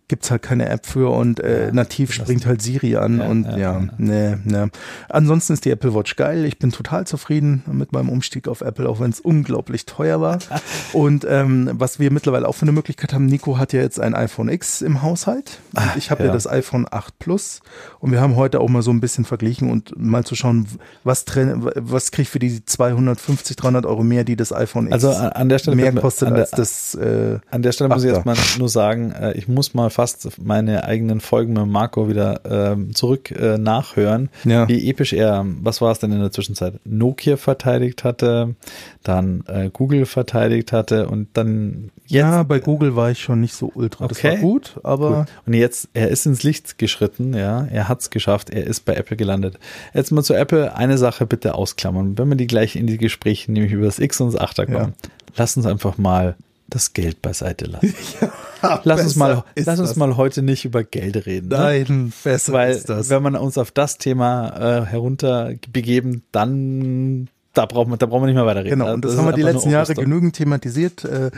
gibt's 0.08 0.32
halt 0.32 0.42
keine 0.42 0.70
App 0.70 0.86
für 0.86 1.12
und 1.12 1.40
äh, 1.40 1.72
nativ 1.72 2.12
springt 2.12 2.46
halt 2.46 2.62
Siri 2.62 2.98
an 2.98 3.20
Ja, 3.20 3.28
und 3.28 3.46
ja, 3.46 3.58
ja, 3.58 3.80
ja. 3.80 3.88
nee, 3.98 4.38
nee. 4.44 4.68
Ansonsten 5.10 5.54
ist 5.54 5.66
die 5.66 5.72
Apple 5.72 5.96
Watch 5.96 6.16
geil. 6.16 6.46
Ich 6.46 6.60
bin 6.60 6.72
total 6.72 7.08
zufrieden 7.08 7.64
mit 7.72 7.94
meinem 7.94 8.10
Umstieg 8.10 8.48
auf 8.48 8.62
Apple, 8.62 8.88
auch 8.90 9.00
wenn 9.00 9.12
es 9.12 9.20
unglaublich 9.20 9.86
teuer 9.86 10.22
war. 10.22 10.40
und 10.94 11.26
ähm, 11.30 11.70
was 11.74 12.00
wir 12.00 12.12
mittlerweile 12.12 12.48
auch 12.48 12.56
für 12.56 12.64
eine 12.64 12.72
Möglichkeit 12.74 13.14
haben, 13.14 13.26
Nico 13.26 13.58
hat 13.58 13.74
ja 13.74 13.82
jetzt 13.82 14.00
ein 14.00 14.14
iPhone 14.14 14.50
X 14.50 14.82
im 14.82 15.02
Haushalt. 15.02 15.60
Und 15.76 15.92
ich 15.98 16.12
habe 16.12 16.24
ja. 16.24 16.28
ja. 16.28 16.34
das 16.34 16.48
iPhone 16.48 16.86
8 16.90 17.20
Plus 17.20 17.62
und 18.00 18.12
wir 18.12 18.22
haben 18.22 18.36
heute 18.36 18.60
auch 18.60 18.70
mal 18.70 18.82
so 18.82 18.92
ein 18.92 19.00
bisschen 19.00 19.26
verglichen 19.26 19.70
und 19.70 19.94
mal 19.98 20.24
zu 20.26 20.36
schauen, 20.36 20.68
was, 21.04 21.26
was 21.26 22.12
kriege 22.12 22.24
ich 22.24 22.30
für 22.30 22.40
die 22.40 22.64
250, 22.66 23.56
300 23.56 23.86
Euro 23.86 24.04
mehr, 24.04 24.24
die 24.24 24.36
das 24.36 24.52
iPhone 24.52 24.88
X 24.88 24.94
Also 24.94 25.12
an 25.12 25.50
der 25.50 25.60
Stelle 25.60 25.76
mehr 25.76 25.94
kostet 25.94 26.30
der, 26.30 26.38
als 26.38 26.52
das 26.52 26.96
äh, 26.96 27.40
An 27.50 27.62
der 27.62 27.72
Stelle 27.72 27.90
muss 27.90 28.04
ich 28.04 28.12
Ach, 28.12 28.18
jetzt 28.18 28.26
mal 28.26 28.36
nur 28.58 28.70
sagen, 28.70 29.12
äh, 29.12 29.34
ich 29.34 29.48
muss 29.48 29.74
mal 29.74 29.90
fast 29.94 30.42
meine 30.44 30.84
eigenen 30.84 31.22
Folgen 31.22 31.54
mit 31.54 31.68
Marco 31.68 32.10
wieder 32.10 32.42
ähm, 32.74 32.94
zurück 32.94 33.32
äh, 33.32 33.58
nachhören, 33.58 34.30
Ja. 34.44 34.68
wie 34.68 34.90
episch 34.90 35.14
er, 35.14 35.46
was 35.62 35.80
war 35.82 35.92
es 35.92 36.00
denn 36.00 36.12
in 36.12 36.20
der 36.20 36.32
Zwischenzeit, 36.32 36.74
Nokia 36.86 37.38
verteidigt 37.38 38.04
hatte, 38.04 38.56
dann 39.04 39.44
äh, 39.48 39.70
Google 39.72 40.06
verteidigt 40.06 40.72
hatte 40.72 41.08
und 41.08 41.28
dann 41.34 41.92
jetzt 42.06 42.12
Ja, 42.12 42.44
bei 42.44 42.60
Google 42.60 42.96
war 42.96 43.12
ich 43.12 43.20
schon 43.20 43.40
nicht 43.42 43.54
so 43.54 43.72
ultra. 43.74 44.08
Das 44.08 44.18
Okay. 44.18 44.32
war 44.34 44.38
gut, 44.38 44.80
aber 44.84 45.18
Gut. 45.20 45.28
Und 45.46 45.54
jetzt, 45.54 45.90
er 45.94 46.10
ist 46.10 46.26
ins 46.26 46.44
Licht 46.44 46.78
geschritten, 46.78 47.34
ja, 47.34 47.66
er 47.72 47.88
hat's 47.90 48.10
geschafft, 48.10 48.50
er 48.50 48.66
ist 48.66 48.82
bei 48.86 48.96
Apple 48.96 49.16
gelandet. 49.18 49.60
Jetzt 49.94 50.12
mal 50.12 50.24
zu 50.24 50.34
Apple, 50.34 50.76
eine 50.76 50.98
Sache 50.98 51.26
bitte 51.26 51.56
ausklammern, 51.56 52.18
wenn 52.18 52.30
wir 52.30 52.36
die 52.36 52.48
gleich 52.48 52.76
in 52.76 52.88
die 52.88 52.98
Gespräche, 52.98 53.52
nämlich 53.52 53.72
über 53.72 53.86
das 53.86 54.00
X 54.00 54.20
und 54.22 54.34
das 54.34 54.42
8er 54.42 54.66
kommen, 54.72 54.94
lass 55.36 55.56
uns 55.58 55.66
einfach 55.66 55.98
mal 55.98 56.36
das 56.68 56.94
Geld 56.94 57.22
beiseite 57.22 57.66
lassen. 57.66 57.94
lass 58.84 59.02
uns 59.02 59.16
mal, 59.16 59.44
lass 59.56 59.80
uns 59.80 59.90
das. 59.90 59.96
mal 59.98 60.18
heute 60.18 60.42
nicht 60.42 60.66
über 60.66 60.84
Geld 60.84 61.26
reden. 61.26 61.50
Ne? 61.50 61.58
Nein, 61.58 62.14
besser 62.24 62.54
Weil, 62.54 62.72
ist 62.72 62.90
das. 62.90 63.10
wenn 63.10 63.22
man 63.22 63.36
uns 63.36 63.58
auf 63.58 63.72
das 63.72 63.98
Thema 63.98 64.82
äh, 64.82 64.86
herunter 64.86 65.54
begeben, 65.72 66.24
dann, 66.32 67.28
da 67.54 67.66
brauchen 67.66 67.92
wir, 67.92 67.98
da 67.98 68.06
brauchen 68.06 68.24
wir 68.24 68.28
nicht 68.28 68.36
mehr 68.36 68.46
weiterreden. 68.46 68.80
Genau, 68.80 68.94
und 68.94 69.04
das, 69.06 69.14
ist 69.14 69.18
haben 69.20 69.26
wir 69.26 69.34
die 69.34 69.42
letzten 69.42 69.70
Jahre 69.70 69.94
genügend 69.94 70.36
thematisiert. 70.36 71.04
Äh, 71.06 71.32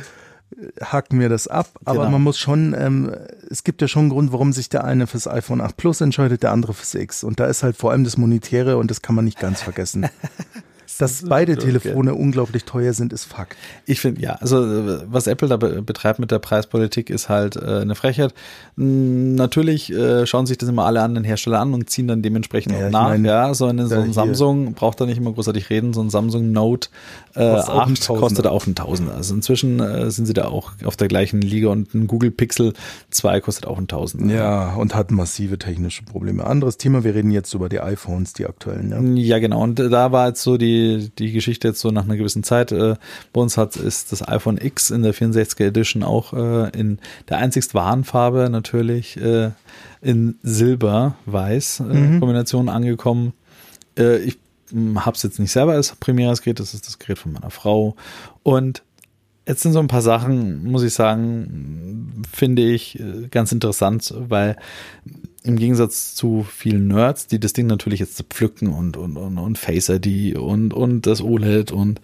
haken 0.80 1.20
wir 1.20 1.28
das 1.28 1.48
ab, 1.48 1.68
aber 1.86 2.02
Genau. 2.02 2.12
man 2.12 2.22
muss 2.22 2.38
schon, 2.38 2.76
ähm, 2.78 3.12
es 3.50 3.64
gibt 3.64 3.82
ja 3.82 3.88
schon 3.88 4.02
einen 4.04 4.10
Grund, 4.12 4.32
warum 4.32 4.54
sich 4.54 4.70
der 4.70 4.84
eine 4.84 5.08
fürs 5.08 5.28
iPhone 5.28 5.60
8 5.60 5.76
Plus 5.76 6.02
entscheidet, 6.02 6.44
der 6.44 6.52
andere 6.52 6.74
fürs 6.74 6.94
X. 6.94 7.24
Und 7.24 7.40
da 7.40 7.48
ist 7.48 7.64
halt 7.64 7.76
vor 7.76 7.92
allem 7.92 8.04
das 8.04 8.16
Monetäre 8.16 8.78
und 8.78 8.92
das 8.92 9.02
kann 9.02 9.16
man 9.16 9.26
nicht 9.26 9.40
ganz 9.40 9.62
vergessen. 9.64 10.06
Dass 11.00 11.24
beide. 11.28 11.58
Telefone 11.58 12.16
unglaublich 12.16 12.66
teuer 12.66 12.94
sind, 12.94 13.14
ist 13.14 13.26
Fakt. 13.26 13.56
Ich 13.86 14.00
finde, 14.00 14.22
ja, 14.22 14.34
also 14.34 14.64
äh, 14.64 15.00
was 15.08 15.28
Apple 15.28 15.48
da 15.48 15.58
be 15.58 15.82
betreibt 15.82 16.20
mit 16.20 16.32
der 16.32 16.40
Preispolitik 16.40 17.10
ist 17.10 17.30
halt 17.30 17.56
äh, 17.56 17.82
eine 17.82 17.96
Frechheit. 17.96 18.34
Natürlich 18.78 19.92
äh, 19.92 20.26
schauen 20.26 20.46
sich 20.46 20.58
das 20.58 20.68
immer 20.70 20.86
alle 20.86 21.02
anderen 21.02 21.24
Hersteller 21.24 21.60
an 21.60 21.74
und 21.74 21.90
ziehen 21.90 22.08
dann 22.08 22.22
dementsprechend 22.22 22.74
Ja, 22.74 22.88
auch 22.88 22.92
nach. 22.92 23.10
meine, 23.10 23.28
ja, 23.28 23.54
so, 23.54 23.66
eine, 23.68 23.88
so 23.88 23.96
da 23.96 24.02
ein 24.02 24.14
Samsung 24.14 24.74
braucht 24.74 25.00
da 25.00 25.06
nicht 25.06 25.18
immer 25.18 25.32
großartig 25.32 25.70
reden. 25.70 25.94
So 25.94 26.02
ein 26.02 26.10
Samsung 26.10 26.52
Note 26.52 26.90
äh, 27.36 27.52
Kostet 27.56 27.74
auch 27.74 27.80
8 27.82 27.88
ein 27.90 27.96
Tausender. 27.96 28.20
kostet 28.22 28.48
auch 28.48 28.68
ein 28.68 28.76
Tausender. 28.76 29.16
Also 29.16 29.34
inzwischen 29.34 29.80
äh, 29.80 30.12
sind 30.12 30.26
sie 30.26 30.34
da 30.34 30.46
auch 30.46 30.74
auf 30.84 30.98
der 30.98 31.08
gleichen 31.08 31.42
Liga 31.42 31.70
und 31.70 31.94
ein 31.94 32.08
Google 32.08 32.32
Pixel 32.32 32.74
2 33.12 33.40
kostet 33.42 33.66
auch 33.66 33.78
ein 33.78 33.88
Tausender. 33.88 34.34
Ja, 34.36 34.74
und 34.76 34.94
hat 34.94 35.12
massive 35.12 35.58
technische 35.58 36.04
Probleme. 36.04 36.46
Anderes 36.46 36.78
Thema, 36.78 37.04
wir 37.04 37.16
reden 37.16 37.32
jetzt 37.32 37.54
über 37.54 37.70
die 37.70 37.80
iPhones, 37.80 38.34
die 38.34 38.46
aktuellen. 38.46 39.16
Ja. 39.16 39.26
Ja, 39.36 39.40
genau. 39.40 39.64
Und 39.64 39.80
äh, 39.80 39.90
da 39.90 40.12
war 40.12 40.28
jetzt 40.28 40.42
so 40.44 40.58
die, 40.58 40.75
die 41.18 41.32
Geschichte 41.32 41.68
jetzt 41.68 41.80
so 41.80 41.92
nach 41.92 42.04
einer 42.04 42.18
gewissen 42.18 42.44
Zeit. 42.44 42.72
Äh, 42.72 42.96
bei 43.34 43.42
uns 43.42 43.58
hat 43.58 43.76
ist 43.76 44.12
das 44.12 44.28
iPhone 44.28 44.58
X 44.58 44.92
in 44.92 45.04
der 45.04 45.14
64er 45.14 45.66
Edition 45.66 46.04
auch 46.04 46.34
äh, 46.34 46.70
in 46.78 47.00
der 47.30 47.38
einzigst 47.38 47.74
wahren 47.74 48.04
Farbe 48.04 48.50
natürlich 48.50 49.18
äh, 49.18 49.52
in 50.02 50.36
Silber-Weiß 50.44 51.82
äh, 51.82 52.20
Kombination 52.20 52.70
angekommen. 52.70 53.34
Äh, 53.98 54.18
ich 54.18 54.38
habe 54.96 55.16
es 55.16 55.24
jetzt 55.24 55.40
nicht 55.40 55.52
selber 55.52 55.74
als 55.74 55.96
primäres 55.96 56.42
Gerät, 56.42 56.60
das 56.60 56.74
ist 56.74 56.88
das 56.88 57.00
Gerät 57.00 57.20
von 57.20 57.34
meiner 57.34 57.52
Frau. 57.52 57.96
Und 58.44 58.84
Jetzt 59.48 59.62
sind 59.62 59.74
so 59.74 59.80
ein 59.80 59.88
paar 59.88 60.02
Sachen, 60.02 60.64
muss 60.64 60.82
ich 60.82 60.94
sagen, 60.94 62.24
finde 62.32 62.64
ich 62.64 63.00
äh, 63.00 63.28
ganz 63.30 63.52
interessant, 63.52 64.12
weil 64.18 64.58
im 65.46 65.58
Gegensatz 65.58 66.16
zu 66.16 66.46
vielen 66.50 66.88
Nerds, 66.88 67.28
die 67.28 67.40
das 67.40 67.54
Ding 67.54 67.68
natürlich 67.68 68.00
jetzt 68.00 68.22
pflücken 68.30 68.68
und, 68.70 68.98
und, 68.98 69.16
und, 69.18 69.38
und 69.38 69.58
Face 69.58 69.90
ID 69.90 70.38
und, 70.38 70.74
und 70.74 71.06
das 71.06 71.22
OLED 71.22 71.72
und 71.72 72.02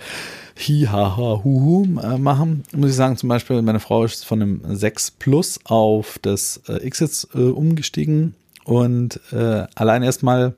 hi, 0.57 0.87
ha, 0.91 1.17
ha, 1.17 1.41
hu, 1.43 1.61
hu 1.61 1.99
äh, 2.01 2.17
machen, 2.17 2.63
muss 2.75 2.91
ich 2.91 2.95
sagen, 2.95 3.17
zum 3.17 3.29
Beispiel, 3.29 3.61
meine 3.61 3.79
Frau 3.79 4.03
ist 4.03 4.25
von 4.25 4.39
dem 4.39 4.61
6 4.67 5.11
Plus 5.11 5.59
auf 5.63 6.19
das 6.21 6.61
äh, 6.67 6.85
X 6.85 6.99
jetzt 6.99 7.29
äh, 7.35 7.39
umgestiegen 7.39 8.35
und 8.63 9.19
äh, 9.31 9.65
allein 9.75 10.03
erstmal 10.03 10.53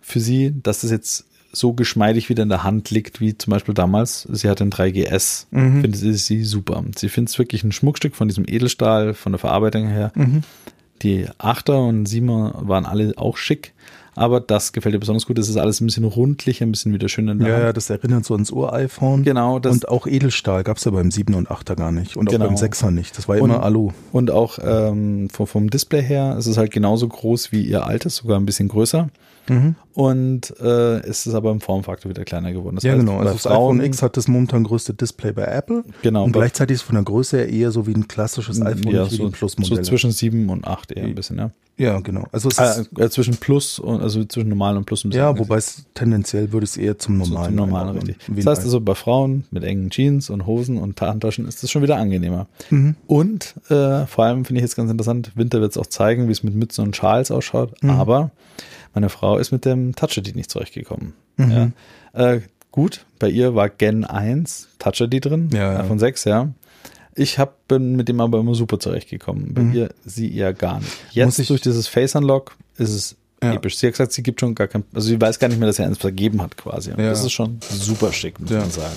für 0.00 0.20
sie, 0.20 0.54
dass 0.62 0.80
das 0.82 0.90
jetzt 0.90 1.24
so 1.50 1.72
geschmeidig 1.72 2.28
wieder 2.28 2.42
in 2.42 2.50
der 2.50 2.62
Hand 2.62 2.90
liegt, 2.90 3.20
wie 3.20 3.36
zum 3.36 3.50
Beispiel 3.52 3.74
damals. 3.74 4.28
Sie 4.30 4.48
hat 4.48 4.60
den 4.60 4.70
3GS, 4.70 5.46
Mhm. 5.50 5.80
findet 5.80 5.96
sie, 6.00 6.12
sie 6.14 6.44
super. 6.44 6.84
Sie 6.96 7.08
findet 7.08 7.32
es 7.32 7.38
wirklich 7.38 7.64
ein 7.64 7.72
Schmuckstück 7.72 8.14
von 8.14 8.28
diesem 8.28 8.44
Edelstahl, 8.46 9.14
von 9.14 9.32
der 9.32 9.38
Verarbeitung 9.38 9.88
her. 9.88 10.12
Mhm. 10.14 10.42
Die 11.02 11.26
8er 11.38 11.88
und 11.88 12.06
7er 12.08 12.66
waren 12.66 12.86
alle 12.86 13.12
auch 13.16 13.36
schick, 13.36 13.72
aber 14.14 14.40
das 14.40 14.72
gefällt 14.72 14.94
ihr 14.94 14.98
besonders 15.00 15.26
gut. 15.26 15.38
Das 15.38 15.48
ist 15.48 15.56
alles 15.56 15.80
ein 15.80 15.86
bisschen 15.86 16.04
rundlicher, 16.04 16.64
ein 16.66 16.72
bisschen 16.72 16.92
wieder 16.92 17.08
schön 17.08 17.28
in 17.28 17.38
der 17.38 17.48
Ja, 17.48 17.54
Hand. 17.54 17.64
ja, 17.64 17.72
das 17.72 17.88
erinnert 17.90 18.24
so 18.24 18.34
ans 18.34 18.50
Ur-iPhone. 18.50 19.22
Genau, 19.22 19.58
das- 19.60 19.72
und 19.74 19.88
auch 19.88 20.06
Edelstahl 20.06 20.64
gab's 20.64 20.84
ja 20.84 20.90
beim 20.90 21.10
7er 21.10 21.36
und 21.36 21.50
8er 21.50 21.76
gar 21.76 21.92
nicht. 21.92 22.16
Und 22.16 22.28
auch 22.28 22.32
Genau. 22.32 22.46
beim 22.46 22.56
6er 22.56 22.90
nicht. 22.90 23.16
Das 23.16 23.28
war 23.28 23.40
Und- 23.40 23.50
immer 23.50 23.62
Alu. 23.62 23.92
Und 24.12 24.30
auch 24.32 24.58
ähm, 24.62 25.28
vom, 25.30 25.46
vom 25.46 25.70
Display 25.70 26.02
her 26.02 26.36
ist 26.38 26.46
es 26.46 26.56
halt 26.56 26.72
genauso 26.72 27.06
groß 27.06 27.52
wie 27.52 27.62
ihr 27.62 27.86
altes, 27.86 28.16
sogar 28.16 28.38
ein 28.40 28.46
bisschen 28.46 28.68
größer. 28.68 29.08
Mhm. 29.48 29.76
Und 29.98 30.54
äh, 30.60 31.00
es 31.00 31.26
ist 31.26 31.34
aber 31.34 31.50
im 31.50 31.60
Formfaktor 31.60 32.08
wieder 32.08 32.24
kleiner 32.24 32.52
geworden. 32.52 32.76
Das 32.76 32.84
Ja, 32.84 32.92
heißt, 32.92 33.00
genau. 33.00 33.18
Also 33.18 33.32
das 33.32 33.42
Frauen- 33.42 33.78
iPhone 33.80 33.86
X 33.86 34.00
hat 34.00 34.16
das 34.16 34.28
momentan 34.28 34.62
größte 34.62 34.94
Display 34.94 35.32
bei 35.32 35.42
Apple. 35.42 35.82
Genau, 36.02 36.22
Und 36.22 36.30
gleichzeitig 36.30 36.76
ist 36.76 36.82
von 36.82 36.94
der 36.94 37.02
Größe 37.02 37.38
her 37.38 37.48
eher 37.48 37.72
so 37.72 37.88
wie 37.88 37.94
ein 37.94 38.06
klassisches 38.06 38.62
iPhone, 38.62 38.92
ja, 38.94 39.02
nicht 39.02 39.12
wie 39.14 39.16
so, 39.16 39.24
die 39.26 39.32
Plus-Modelle. 39.32 39.82
so 39.84 39.90
zwischen 39.90 40.12
7 40.12 40.48
und 40.50 40.64
8 40.68 40.92
eher 40.92 41.02
ein 41.02 41.16
bisschen, 41.16 41.38
ja. 41.38 41.50
ja, 41.78 41.98
genau. 41.98 42.26
Also 42.30 42.48
es 42.48 42.58
ist, 42.60 42.90
Äh, 42.96 43.10
zwischen 43.10 43.38
Plus 43.38 43.80
und 43.80 44.00
also 44.00 44.24
zwischen 44.24 44.48
normal 44.50 44.76
und 44.76 44.84
Plus 44.86 45.02
ein 45.04 45.08
bisschen. 45.10 45.20
ja, 45.20 45.36
wobei 45.36 45.56
es 45.56 45.84
tendenziell 45.94 46.52
würde 46.52 46.62
es 46.62 46.76
eher 46.76 46.96
zum 46.96 47.18
so 47.24 47.30
normalen. 47.32 47.46
zum 47.48 47.56
normalen 47.56 47.96
richtig. 47.98 48.16
Das 48.36 48.46
heißt 48.46 48.62
also 48.66 48.80
bei 48.80 48.94
Frauen 48.94 49.46
mit 49.50 49.64
engen 49.64 49.90
Jeans 49.90 50.30
und 50.30 50.46
Hosen 50.46 50.78
und 50.78 51.00
Handtaschen 51.00 51.48
ist 51.48 51.64
das 51.64 51.72
schon 51.72 51.82
wieder 51.82 51.96
angenehmer. 51.96 52.46
Mhm. 52.70 52.94
Und 53.08 53.56
äh, 53.68 54.06
vor 54.06 54.26
allem 54.26 54.44
finde 54.44 54.60
ich 54.60 54.62
jetzt 54.62 54.76
ganz 54.76 54.92
interessant, 54.92 55.32
Winter 55.34 55.60
wird 55.60 55.72
es 55.72 55.76
auch 55.76 55.86
zeigen, 55.86 56.28
wie 56.28 56.32
es 56.32 56.44
mit 56.44 56.54
Mützen 56.54 56.84
und 56.84 56.94
Schals 56.94 57.32
ausschaut. 57.32 57.72
Mhm. 57.82 57.90
Aber 57.90 58.30
meine 58.94 59.10
Frau 59.10 59.36
ist 59.38 59.52
mit 59.52 59.64
dem 59.64 59.87
Touch 59.94 60.16
ID 60.16 60.34
nicht 60.36 60.50
zurechtgekommen. 60.50 61.14
Mhm. 61.36 61.72
Ja. 62.14 62.32
Äh, 62.32 62.40
gut, 62.72 63.04
bei 63.18 63.28
ihr 63.28 63.54
war 63.54 63.68
Gen 63.68 64.04
1 64.04 64.68
Touch 64.78 65.00
ID 65.00 65.24
drin, 65.24 65.50
Ja, 65.52 65.72
ja. 65.74 65.84
von 65.84 65.98
6, 65.98 66.24
ja. 66.24 66.48
Ich 67.14 67.38
hab, 67.38 67.66
bin 67.66 67.96
mit 67.96 68.08
dem 68.08 68.20
aber 68.20 68.38
immer 68.38 68.54
super 68.54 68.78
zurechtgekommen. 68.78 69.52
Bei 69.54 69.62
ihr, 69.62 69.90
sie 70.04 70.32
eher 70.34 70.54
gar 70.54 70.78
nicht. 70.78 70.92
Jetzt 71.10 71.16
Mhm. 71.16 71.24
Muss 71.26 71.38
ich- 71.40 71.48
durch 71.48 71.60
dieses 71.60 71.88
Face 71.88 72.14
Unlock 72.14 72.56
ist 72.76 72.90
es 72.90 73.16
Ja. 73.42 73.54
episch. 73.54 73.76
Sie 73.76 73.86
hat 73.86 73.94
gesagt, 73.94 74.12
sie 74.12 74.22
gibt 74.22 74.38
schon 74.40 74.54
gar 74.54 74.68
kein, 74.68 74.84
also 74.94 75.08
sie 75.08 75.20
weiß 75.20 75.38
gar 75.40 75.48
nicht 75.48 75.58
mehr, 75.58 75.66
dass 75.66 75.76
sie 75.76 75.84
eins 75.84 75.98
vergeben 75.98 76.40
hat 76.42 76.56
quasi. 76.56 76.90
Und 76.92 76.98
das 76.98 77.24
ist 77.24 77.32
schon 77.32 77.58
super 77.68 78.12
schick, 78.12 78.38
muss 78.40 78.50
man 78.50 78.70
sagen. 78.70 78.94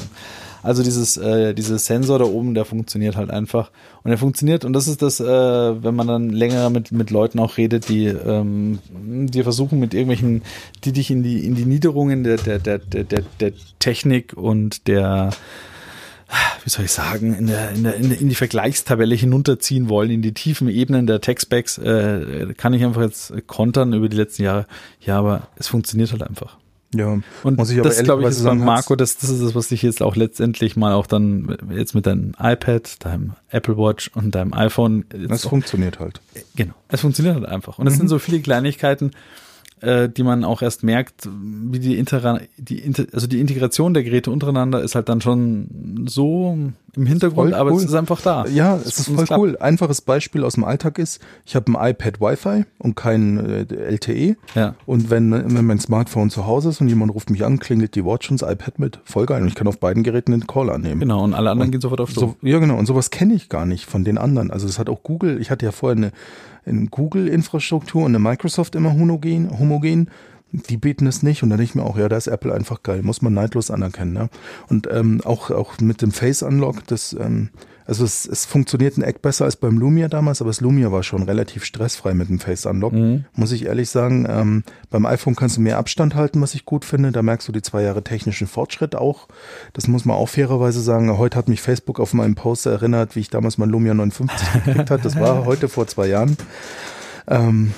Also 0.64 0.84
dieses, 0.84 1.18
äh, 1.18 1.54
dieses 1.54 1.86
Sensor 1.86 2.20
da 2.20 2.26
oben, 2.26 2.54
der 2.54 2.66
funktioniert 2.66 3.16
halt 3.16 3.32
einfach. 3.32 3.72
Und 4.04 4.12
er 4.12 4.18
funktioniert, 4.18 4.64
und 4.64 4.74
das 4.74 4.88
ist 4.88 5.02
das, 5.02 5.20
äh, 5.20 5.26
wenn 5.26 5.96
man 5.96 6.08
dann 6.08 6.30
länger 6.30 6.70
mit, 6.70 6.92
mit 6.92 7.10
Leuten 7.10 7.40
auch 7.40 7.58
redet, 7.58 7.90
die, 7.90 8.06
ähm, 8.06 8.80
die 8.92 9.44
versuchen 9.44 9.80
mit 9.80 9.94
irgendwelchen, 9.94 10.44
die 10.84 10.92
dich 10.92 11.10
in 11.10 11.24
die, 11.24 11.46
in 11.46 11.56
die 11.56 11.66
Niederungen 11.66 12.24
der, 12.24 12.38
der, 12.38 12.60
der, 12.60 12.78
der, 12.80 13.24
der, 13.40 13.52
Technik 13.80 14.34
und 14.34 14.88
der, 14.88 15.32
wie 16.64 16.70
soll 16.70 16.86
ich 16.86 16.92
sagen, 16.92 17.34
in, 17.34 17.48
der, 17.48 17.72
in, 17.72 17.84
der, 17.84 17.96
in, 17.96 18.30
die 18.30 18.36
Vergleichstabelle 18.36 19.16
hinunterziehen 19.16 19.90
wollen, 19.90 20.12
in 20.12 20.22
die 20.22 20.34
tiefen 20.34 20.70
Ebenen 20.70 21.08
der 21.08 21.22
Tech-Specs, 21.22 21.80
äh, 21.80 22.54
kann 22.56 22.74
ich 22.74 22.84
einfach 22.84 23.02
jetzt 23.02 23.34
kontern 23.48 23.94
über 23.94 24.10
die 24.10 24.18
letzten 24.18 24.44
Jahre. 24.44 24.68
Ja, 25.00 25.18
aber 25.18 25.48
es 25.56 25.68
funktioniert 25.68 26.12
halt 26.12 26.22
einfach. 26.22 26.61
Ja, 26.94 27.20
Und 27.44 27.58
muss 27.58 27.70
ich 27.70 27.80
aber 27.80 27.88
das, 27.88 28.04
glaube 28.04 28.24
ich, 28.24 28.30
ist 28.30 28.40
sagen, 28.40 28.66
Marco, 28.66 28.96
das, 28.96 29.18
das 29.18 29.30
ist 29.30 29.42
das, 29.42 29.56
was 29.56 29.70
dich 29.70 29.82
jetzt 29.82 30.02
auch 30.02 30.16
letztendlich 30.16 30.76
mal 30.76 30.94
auch 30.94 31.08
dann 31.08 31.58
jetzt 31.74 31.96
mit 31.96 32.06
deinem 32.06 32.34
iPad, 32.38 33.06
deinem 33.06 33.34
Apple 33.50 33.78
Watch 33.78 34.12
und 34.14 34.36
deinem 34.36 34.54
iPhone. 34.54 35.06
Auch, 35.30 35.40
funktioniert 35.40 36.00
halt. 36.00 36.20
genau. 36.56 36.74
Es 36.90 37.02
funktioniert 37.02 37.36
halt 37.36 37.46
einfach. 37.46 37.80
Und 37.80 37.88
es 37.88 37.96
sind 37.96 38.10
so 38.10 38.20
viele 38.20 38.42
Kleinigkeiten, 38.42 39.12
äh, 39.82 40.10
die 40.10 40.24
man 40.24 40.44
auch 40.44 40.62
erst 40.62 40.84
merkt, 40.84 41.28
wie 41.28 41.80
die, 41.80 41.98
Intera 41.98 42.40
die 42.58 42.80
Inter 42.80 43.06
also 43.14 43.28
die 43.28 43.40
Integration 43.40 43.94
der 43.94 44.04
Geräte 44.04 44.32
untereinander 44.32 44.82
ist 44.82 44.96
halt 44.96 45.10
dann 45.10 45.22
schon 45.22 46.06
so 46.08 46.58
im 46.96 47.06
Hintergrund, 47.06 47.54
aber 47.54 47.72
cool. 47.72 47.78
es 47.78 47.86
ist 47.86 47.94
einfach 47.94 48.22
da. 48.22 48.46
Ja, 48.48 48.76
es 48.76 49.00
ist 49.00 49.08
und 49.08 49.26
voll 49.26 49.38
cool. 49.38 49.58
Einfaches 49.58 50.02
Beispiel 50.02 50.44
aus 50.44 50.56
dem 50.56 50.66
Alltag 50.66 51.00
ist, 51.00 51.22
ich 51.46 51.56
habe 51.56 51.72
ein 51.72 51.92
iPad 51.92 52.20
Wi-Fi 52.20 52.66
und 52.80 52.96
kein 52.96 53.38
äh, 53.38 53.64
LTE. 53.64 54.36
Ja. 54.56 54.76
Und 54.86 55.10
wenn, 55.10 55.32
wenn 55.32 55.66
mein 55.66 55.80
Smartphone 55.80 56.30
zu 56.30 56.46
Hause 56.46 56.70
ist 56.70 56.82
und 56.82 56.90
jemand 56.90 57.14
ruft 57.14 57.30
mich 57.30 57.46
an, 57.46 57.60
klingelt 57.60 57.96
die 57.96 58.06
Watch 58.06 58.30
und 58.30 58.42
das 58.42 58.52
iPad 58.52 58.80
mit. 58.80 59.00
Voll 59.06 59.26
geil. 59.26 59.42
Und 59.42 59.48
ich 59.48 59.56
kann 59.56 59.68
auf 59.68 59.80
beiden 59.80 60.04
Geräten 60.04 60.32
den 60.32 60.48
Call 60.48 60.70
annehmen. 60.70 61.00
Genau, 61.00 61.24
und 61.24 61.34
alle 61.34 61.50
anderen 61.50 61.72
gehen 61.72 61.82
sofort 61.82 62.02
auf 62.02 62.10
Strom. 62.10 62.36
So, 62.42 62.48
ja, 62.48 62.60
genau. 62.60 62.78
Und 62.78 62.88
sowas 62.88 63.10
kenne 63.10 63.36
ich 63.36 63.48
gar 63.48 63.66
nicht 63.66 63.86
von 63.86 64.04
den 64.04 64.18
anderen. 64.18 64.52
Also 64.52 64.68
das 64.68 64.78
hat 64.78 64.90
auch 64.90 65.02
Google. 65.02 65.40
Ich 65.40 65.50
hatte 65.50 65.66
ja 65.66 65.72
vorher 65.72 65.96
eine, 65.96 66.12
eine 66.66 66.88
Google-Infrastruktur 66.88 68.04
und 68.04 68.12
eine 68.12 68.20
Microsoft 68.20 68.76
immer 68.76 68.94
homogen. 68.94 69.58
homogen. 69.58 70.10
Die 70.52 70.78
bieten 70.78 71.08
es 71.08 71.24
nicht. 71.24 71.44
Und 71.44 71.50
dann 71.50 71.58
denke 71.60 71.72
ich 71.72 71.76
mir 71.76 71.84
auch, 71.84 71.98
ja, 71.98 72.10
da 72.10 72.18
ist 72.18 72.28
Apple 72.28 72.54
einfach 72.54 72.84
geil. 72.84 73.02
Muss 73.04 73.22
man 73.22 73.34
neidlos 73.34 73.72
anerkennen. 73.72 74.14
Ne? 74.14 74.30
Und 74.68 74.88
ähm, 74.92 75.22
auch, 75.24 75.50
auch 75.50 75.80
mit 75.80 76.02
dem 76.02 76.12
Face 76.12 76.44
Unlock, 76.44 76.86
das, 76.88 77.14
ähm, 77.14 77.50
also 77.86 78.04
es, 78.04 78.26
es 78.26 78.46
funktioniert 78.46 78.98
ein 78.98 79.04
Eck 79.04 79.22
besser 79.22 79.46
als 79.46 79.56
beim 79.56 79.78
Lumia 79.78 80.08
damals, 80.08 80.42
aber 80.42 80.50
das 80.50 80.62
Lumia 80.62 80.92
war 80.92 81.04
schon 81.04 81.24
relativ 81.24 81.64
stressfrei 81.64 82.14
mit 82.14 82.30
dem 82.30 82.40
Face 82.40 82.66
Unlock. 82.66 82.94
Muss 83.36 83.52
ich 83.52 83.66
ehrlich 83.66 83.90
sagen. 83.90 84.28
Ähm, 84.30 84.64
beim 84.90 85.06
iPhone 85.06 85.36
kannst 85.36 85.58
du 85.58 85.62
mehr 85.62 85.78
Abstand 85.78 86.16
halten, 86.16 86.42
was 86.42 86.54
ich 86.54 86.66
gut 86.66 86.86
finde. 86.86 87.12
Da 87.12 87.22
merkst 87.22 87.48
du 87.48 87.52
die 87.52 87.62
zwei 87.62 87.82
Jahre 87.84 88.04
technischen 88.04 88.48
Fortschritt 88.48 88.96
auch. 88.96 89.28
Das 89.74 89.88
muss 89.88 90.06
man 90.06 90.16
auch 90.16 90.30
fairerweise 90.30 90.82
sagen. 90.82 91.18
Heute 91.18 91.38
hat 91.38 91.48
mich 91.48 91.62
Facebook 91.62 92.00
auf 92.00 92.14
meinen 92.14 92.36
Post 92.36 92.66
erinnert, 92.66 93.16
wie 93.16 93.22
ich 93.22 93.30
damals 93.30 93.58
mein 93.58 93.70
Lumia 93.70 93.94
59 93.94 94.54
gekriegt 94.66 94.92
hat. 94.92 95.06
Das 95.06 95.20
war 95.20 95.46
heute 95.46 95.70
vor 95.70 95.88
zwei 95.88 96.08
Jahren. 96.08 96.38
Ähm, 97.28 97.74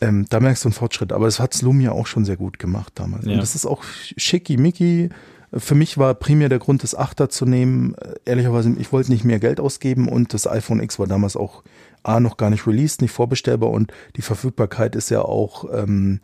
ähm, 0.00 0.26
da 0.28 0.40
merkst 0.40 0.64
du 0.64 0.68
einen 0.68 0.74
Fortschritt, 0.74 1.12
aber 1.12 1.26
es 1.26 1.40
hat 1.40 1.60
Lumia 1.62 1.92
auch 1.92 2.06
schon 2.06 2.24
sehr 2.24 2.36
gut 2.36 2.58
gemacht 2.58 2.92
damals. 2.96 3.24
Ja. 3.24 3.32
Und 3.32 3.38
das 3.38 3.54
ist 3.54 3.66
auch 3.66 3.82
schickimicki. 4.16 5.10
Für 5.56 5.74
mich 5.74 5.98
war 5.98 6.14
primär 6.14 6.48
der 6.48 6.58
Grund, 6.58 6.82
das 6.82 6.94
Achter 6.94 7.28
zu 7.28 7.46
nehmen. 7.46 7.94
Ehrlicherweise, 8.24 8.74
ich 8.78 8.92
wollte 8.92 9.10
nicht 9.10 9.24
mehr 9.24 9.38
Geld 9.38 9.60
ausgeben 9.60 10.08
und 10.08 10.34
das 10.34 10.46
iPhone 10.46 10.80
X 10.80 10.98
war 10.98 11.06
damals 11.06 11.36
auch 11.36 11.62
A, 12.02 12.20
noch 12.20 12.36
gar 12.36 12.50
nicht 12.50 12.66
released, 12.66 13.02
nicht 13.02 13.12
vorbestellbar 13.12 13.70
und 13.70 13.92
die 14.16 14.22
Verfügbarkeit 14.22 14.94
ist 14.94 15.10
ja 15.10 15.22
auch 15.22 15.64
ähm, 15.72 16.20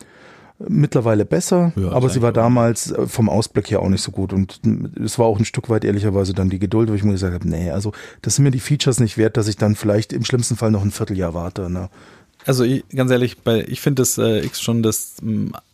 mittlerweile 0.69 1.25
besser, 1.25 1.73
Ja, 1.77 1.91
aber 1.91 2.09
sie 2.09 2.23
war 2.23 2.33
damals 2.33 2.91
äh, 2.91 3.07
vom 3.07 3.29
Ausblick 3.29 3.71
her 3.71 3.81
auch 3.81 3.89
nicht 3.89 4.03
so 4.03 4.13
gut 4.13 4.33
und 4.33 4.61
es 5.03 5.19
war 5.19 5.27
auch 5.27 5.39
ein 5.39 5.45
Stück 5.45 5.69
weit 5.69 5.85
ehrlicherweise 5.85 6.35
dann 6.35 6.51
die 6.51 6.59
Geduld, 6.59 6.89
wo 6.89 6.95
ich 6.95 7.03
mir 7.03 7.13
gesagt 7.13 7.35
habe, 7.35 7.49
nee, 7.49 7.71
also 7.71 7.93
das 8.23 8.37
sind 8.37 8.45
mir 8.45 8.51
die 8.51 8.61
Features 8.61 9.01
nicht 9.01 9.19
wert, 9.19 9.37
dass 9.37 9.49
ich 9.49 9.57
dann 9.57 9.75
vielleicht 9.75 10.13
im 10.13 10.25
schlimmsten 10.25 10.57
Fall 10.57 10.71
noch 10.71 10.83
ein 10.83 10.91
Vierteljahr 10.91 11.35
warte. 11.35 11.69
Ne? 11.69 11.89
Also 12.47 12.65
ich, 12.65 12.89
ganz 12.89 13.11
ehrlich, 13.11 13.41
bei, 13.41 13.65
ich 13.67 13.81
finde 13.81 14.03
das 14.03 14.19
äh, 14.19 14.45
X 14.45 14.61
schon 14.61 14.83
das 14.83 15.17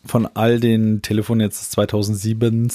von 0.04 0.28
all 0.34 0.60
den 0.60 1.02
Telefonen 1.02 1.40
jetzt 1.40 1.60
das 1.60 1.70
2007 1.70 2.70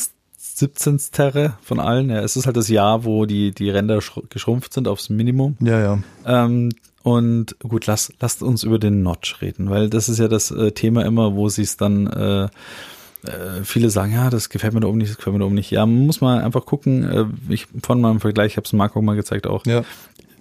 17. 0.45 0.99
Terre 1.11 1.53
von 1.63 1.79
allen. 1.79 2.09
Ja, 2.09 2.19
es 2.21 2.35
ist 2.35 2.45
halt 2.45 2.57
das 2.57 2.67
Jahr, 2.67 3.05
wo 3.05 3.25
die, 3.25 3.51
die 3.51 3.69
Ränder 3.69 3.99
schru- 3.99 4.23
geschrumpft 4.29 4.73
sind 4.73 4.87
aufs 4.87 5.09
Minimum. 5.09 5.55
Ja, 5.61 5.79
ja. 5.79 5.99
Ähm, 6.25 6.69
und 7.01 7.55
gut, 7.59 7.85
lass, 7.85 8.13
lasst 8.19 8.43
uns 8.43 8.63
über 8.63 8.77
den 8.77 9.03
Notch 9.03 9.41
reden, 9.41 9.69
weil 9.69 9.89
das 9.89 10.09
ist 10.09 10.19
ja 10.19 10.27
das 10.27 10.51
äh, 10.51 10.71
Thema 10.71 11.05
immer, 11.05 11.35
wo 11.35 11.49
sie 11.49 11.63
es 11.63 11.77
dann 11.77 12.07
äh, 12.07 12.43
äh, 12.43 13.63
viele 13.63 13.89
sagen, 13.89 14.13
ja, 14.13 14.29
das 14.29 14.49
gefällt 14.49 14.73
mir 14.73 14.81
da 14.81 14.87
oben 14.87 14.97
nicht, 14.99 15.09
das 15.09 15.17
gefällt 15.17 15.33
mir 15.33 15.39
da 15.39 15.45
oben 15.45 15.55
nicht. 15.55 15.71
Ja, 15.71 15.85
man 15.85 16.05
muss 16.05 16.21
mal 16.21 16.43
einfach 16.43 16.65
gucken. 16.65 17.03
Äh, 17.03 17.25
ich 17.53 17.67
von 17.81 17.99
meinem 18.01 18.19
Vergleich, 18.19 18.51
ich 18.51 18.57
habe 18.57 18.65
es 18.65 18.73
Marco 18.73 19.01
mal 19.01 19.15
gezeigt 19.15 19.47
auch. 19.47 19.65
Ja. 19.65 19.83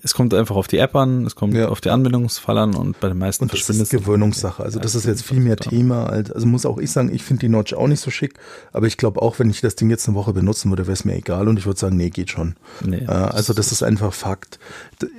Es 0.05 0.15
kommt 0.15 0.35
einfach 0.35 0.57
auf 0.57 0.67
die 0.67 0.79
App 0.79 0.97
an, 0.97 1.25
es 1.27 1.37
kommt 1.37 1.55
Ja. 1.55 1.69
auf 1.69 1.81
die 1.81 1.91
Anwendungsfall 1.91 2.59
an 2.59 2.75
und 2.75 2.99
bei 2.99 3.09
den 3.09 3.19
meisten 3.19 3.45
Und 3.45 3.53
das 3.53 3.61
verschwindet 3.61 3.93
ist 3.93 3.99
Gewöhnungssache. 3.99 4.63
Also 4.63 4.81
das 4.81 4.95
ist 4.97 5.07
jetzt 5.07 5.23
viel 5.23 5.39
mehr 5.39 5.57
Thema. 5.57 6.07
Als, 6.07 6.33
also 6.33 6.45
muss 6.47 6.67
auch 6.67 6.79
ich 6.79 6.91
sagen, 6.91 7.15
ich 7.15 7.23
finde 7.23 7.41
die 7.43 7.49
Notch 7.49 7.73
auch 7.75 7.87
nicht 7.87 8.01
so 8.01 8.11
schick. 8.11 8.35
Aber 8.73 8.87
ich 8.89 8.97
glaube 8.97 9.23
auch, 9.23 9.39
wenn 9.39 9.49
ich 9.49 9.61
das 9.61 9.77
Ding 9.77 9.91
jetzt 9.91 10.09
eine 10.09 10.17
Woche 10.17 10.33
benutzen 10.33 10.71
würde, 10.71 10.87
wäre 10.87 10.95
es 10.95 11.05
mir 11.05 11.15
egal. 11.15 11.47
Und 11.47 11.57
ich 11.59 11.67
würde 11.67 11.79
sagen, 11.79 11.97
nee, 11.97 12.11
geht 12.11 12.31
schon. 12.31 12.57
Nee, 12.85 13.05
äh, 13.07 13.07
also 13.07 13.53
das 13.55 13.71
ist 13.71 13.83
einfach 13.85 14.13
Fakt. 14.13 14.59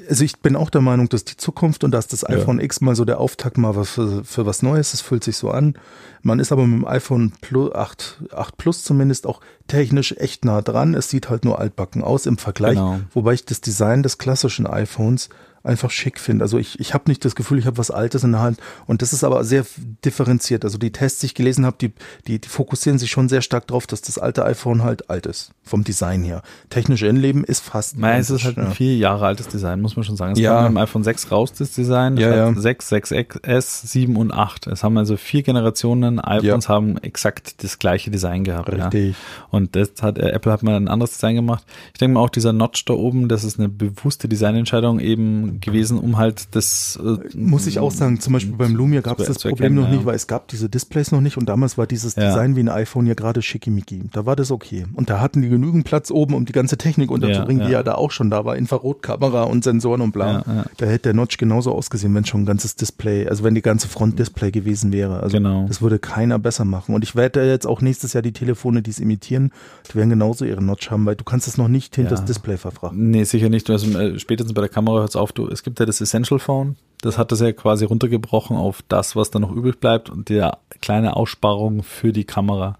Also 0.09 0.23
ich 0.23 0.39
bin 0.39 0.55
auch 0.55 0.69
der 0.69 0.81
Meinung, 0.81 1.09
dass 1.09 1.25
die 1.25 1.37
Zukunft 1.37 1.83
und 1.83 1.91
dass 1.91 2.07
das 2.07 2.27
iPhone 2.27 2.59
X 2.59 2.81
mal 2.81 2.95
so 2.95 3.05
der 3.05 3.19
Auftakt 3.19 3.57
mal 3.57 3.75
was 3.75 3.89
für, 3.91 4.23
für 4.23 4.45
was 4.45 4.61
Neues 4.61 4.93
ist, 4.93 5.01
fühlt 5.01 5.23
sich 5.23 5.37
so 5.37 5.51
an. 5.51 5.75
Man 6.21 6.39
ist 6.39 6.51
aber 6.51 6.65
mit 6.65 6.81
dem 6.81 6.87
iPhone 6.87 7.33
Plus 7.41 7.73
8, 7.73 8.23
8 8.33 8.57
Plus 8.57 8.83
zumindest 8.83 9.27
auch 9.27 9.41
technisch 9.67 10.13
echt 10.17 10.45
nah 10.45 10.61
dran. 10.61 10.93
Es 10.93 11.09
sieht 11.09 11.29
halt 11.29 11.45
nur 11.45 11.59
altbacken 11.59 12.03
aus 12.03 12.25
im 12.25 12.37
Vergleich. 12.37 12.75
Genau. 12.75 12.99
Wobei 13.13 13.33
ich 13.33 13.45
das 13.45 13.61
Design 13.61 14.03
des 14.03 14.17
klassischen 14.17 14.67
iPhones 14.67 15.29
einfach 15.63 15.91
schick 15.91 16.19
finde. 16.19 16.43
Also 16.43 16.57
ich, 16.57 16.79
ich 16.79 16.93
habe 16.93 17.05
nicht 17.07 17.23
das 17.23 17.35
Gefühl, 17.35 17.57
ich 17.57 17.65
habe 17.65 17.77
was 17.77 17.89
Altes 17.89 18.23
in 18.23 18.33
der 18.33 18.41
Hand 18.41 18.59
und 18.85 19.01
das 19.01 19.13
ist 19.13 19.23
aber 19.23 19.43
sehr 19.45 19.65
differenziert. 20.03 20.65
Also 20.65 20.77
die 20.77 20.91
Tests, 20.91 21.21
die 21.21 21.27
ich 21.27 21.35
gelesen 21.35 21.65
habe, 21.65 21.77
die, 21.79 21.93
die, 22.27 22.39
die 22.39 22.49
fokussieren 22.49 22.99
sich 22.99 23.09
schon 23.11 23.29
sehr 23.29 23.41
stark 23.41 23.67
darauf, 23.67 23.87
dass 23.87 24.01
das 24.01 24.17
alte 24.17 24.43
iPhone 24.45 24.83
halt 24.83 25.09
alt 25.09 25.25
ist, 25.25 25.51
vom 25.63 25.83
Design 25.85 26.21
her. 26.23 26.41
Technische 26.69 27.07
Innenleben 27.07 27.43
ist 27.45 27.61
fast. 27.61 27.97
Nein, 27.97 28.19
es 28.19 28.29
ist 28.29 28.43
halt 28.43 28.57
ein 28.57 28.71
vier 28.71 28.97
Jahre 28.97 29.25
altes 29.25 29.47
Design, 29.47 29.79
muss 29.81 29.95
man 29.95 30.03
schon 30.03 30.17
sagen. 30.17 30.33
Es 30.33 30.39
Ja. 30.39 30.63
kam 30.63 30.73
im 30.73 30.77
iPhone 30.77 31.03
6 31.03 31.31
raus, 31.31 31.53
das 31.53 31.71
Design. 31.71 32.15
Es 32.17 32.23
Ja, 32.23 32.29
hat 32.47 32.55
ja. 32.55 32.61
6, 32.61 32.91
6S, 32.91 33.87
7 33.87 34.17
und 34.17 34.33
8. 34.33 34.67
Es 34.67 34.83
haben 34.83 34.97
also 34.97 35.15
vier 35.17 35.43
Generationen 35.43 36.19
iPhones 36.19 36.67
haben 36.67 36.97
exakt 36.97 37.63
das 37.63 37.79
gleiche 37.79 38.11
Design 38.11 38.43
gehabt. 38.43 38.69
Richtig. 38.69 39.11
Ja. 39.11 39.47
Und 39.49 39.75
das 39.77 39.91
hat, 40.01 40.17
äh, 40.17 40.29
Apple 40.29 40.51
hat 40.51 40.63
mal 40.63 40.75
ein 40.75 40.87
anderes 40.89 41.11
Design 41.13 41.35
gemacht. 41.35 41.63
Ich 41.93 41.99
denke 41.99 42.15
mal 42.15 42.19
auch 42.21 42.29
dieser 42.29 42.51
Notch 42.51 42.83
da 42.85 42.93
oben, 42.93 43.29
das 43.29 43.43
ist 43.45 43.59
eine 43.59 43.69
bewusste 43.69 44.27
Designentscheidung 44.27 44.99
eben 44.99 45.52
gewesen, 45.59 45.97
um 45.99 46.17
halt 46.17 46.47
das 46.55 46.99
äh, 47.03 47.37
Muss 47.37 47.67
ich 47.67 47.79
auch 47.79 47.91
sagen, 47.91 48.19
zum 48.19 48.33
Beispiel 48.33 48.55
beim 48.55 48.75
Lumia 48.75 49.01
gab 49.01 49.19
es 49.19 49.27
das 49.27 49.39
Problem 49.39 49.73
erkennen, 49.73 49.75
noch 49.75 49.89
nicht, 49.89 50.01
ja. 50.01 50.05
weil 50.05 50.15
es 50.15 50.27
gab 50.27 50.47
diese 50.47 50.69
Displays 50.69 51.11
noch 51.11 51.21
nicht 51.21 51.37
und 51.37 51.47
damals 51.49 51.77
war 51.77 51.87
dieses 51.87 52.15
Ja. 52.15 52.27
Design 52.29 52.55
wie 52.55 52.61
ein 52.61 52.69
iPhone 52.69 53.05
ja 53.07 53.13
gerade 53.13 53.41
schickimicki. 53.41 54.03
Da 54.11 54.25
war 54.25 54.35
das 54.35 54.51
okay. 54.51 54.85
Und 54.93 55.09
da 55.09 55.19
hatten 55.19 55.41
die 55.41 55.49
genügend 55.49 55.85
Platz 55.85 56.11
oben, 56.11 56.33
um 56.33 56.45
die 56.45 56.53
ganze 56.53 56.77
Technik 56.77 57.11
unterzubringen, 57.11 57.61
Ja, 57.63 57.67
die 57.67 57.73
ja. 57.73 57.83
da 57.83 57.95
auch 57.95 58.11
schon 58.11 58.29
da 58.29 58.45
war. 58.45 58.55
Infrarotkamera 58.55 59.43
und 59.43 59.63
Sensoren 59.63 60.01
und 60.01 60.11
bla. 60.11 60.65
Da 60.77 60.85
hätte 60.85 61.03
der 61.03 61.13
Notch 61.13 61.37
genauso 61.37 61.71
ausgesehen, 61.73 62.13
wenn 62.15 62.25
schon 62.25 62.41
ein 62.41 62.45
ganzes 62.45 62.75
Display, 62.75 63.27
also 63.27 63.43
wenn 63.43 63.55
die 63.55 63.61
ganze 63.61 63.87
Front 63.87 64.19
Display 64.19 64.51
gewesen 64.51 64.91
wäre. 64.91 65.19
Also 65.21 65.37
Genau. 65.37 65.65
das 65.67 65.81
würde 65.81 65.99
keiner 65.99 66.39
besser 66.39 66.65
machen. 66.65 66.93
Und 66.95 67.03
ich 67.03 67.15
werde 67.15 67.45
jetzt 67.47 67.65
auch 67.67 67.81
nächstes 67.81 68.13
Jahr 68.13 68.21
die 68.21 68.31
Telefone, 68.33 68.81
die 68.81 68.91
es 68.91 68.99
imitieren, 68.99 69.51
die 69.89 69.95
werden 69.95 70.09
genauso 70.09 70.45
ihre 70.45 70.61
Notch 70.63 70.89
haben, 70.91 71.05
weil 71.05 71.15
du 71.15 71.23
kannst 71.23 71.47
es 71.47 71.57
noch 71.57 71.67
nicht 71.67 71.95
hinter 71.95 72.11
das 72.11 72.25
Display 72.25 72.57
verfrachten. 72.57 73.09
Nee, 73.09 73.23
sicher 73.23 73.49
nicht. 73.49 73.69
Also, 73.69 73.97
äh, 73.97 74.19
spätestens 74.19 74.53
bei 74.53 74.61
der 74.61 74.69
Kamera 74.69 74.99
hört 74.99 75.09
es 75.09 75.15
auf. 75.15 75.31
Du, 75.31 75.42
es 75.49 75.63
gibt 75.63 75.79
ja 75.79 75.85
das 75.85 76.01
Essential 76.01 76.39
Phone. 76.39 76.75
Das 77.01 77.17
hat 77.17 77.31
das 77.31 77.41
ja 77.41 77.51
quasi 77.51 77.85
runtergebrochen 77.85 78.55
auf 78.55 78.81
das, 78.87 79.15
was 79.15 79.29
da 79.29 79.39
noch 79.39 79.51
übrig 79.51 79.79
bleibt 79.79 80.09
und 80.09 80.29
der 80.29 80.59
kleine 80.81 81.15
Aussparung 81.15 81.83
für 81.83 82.13
die 82.13 82.23
Kamera. 82.23 82.77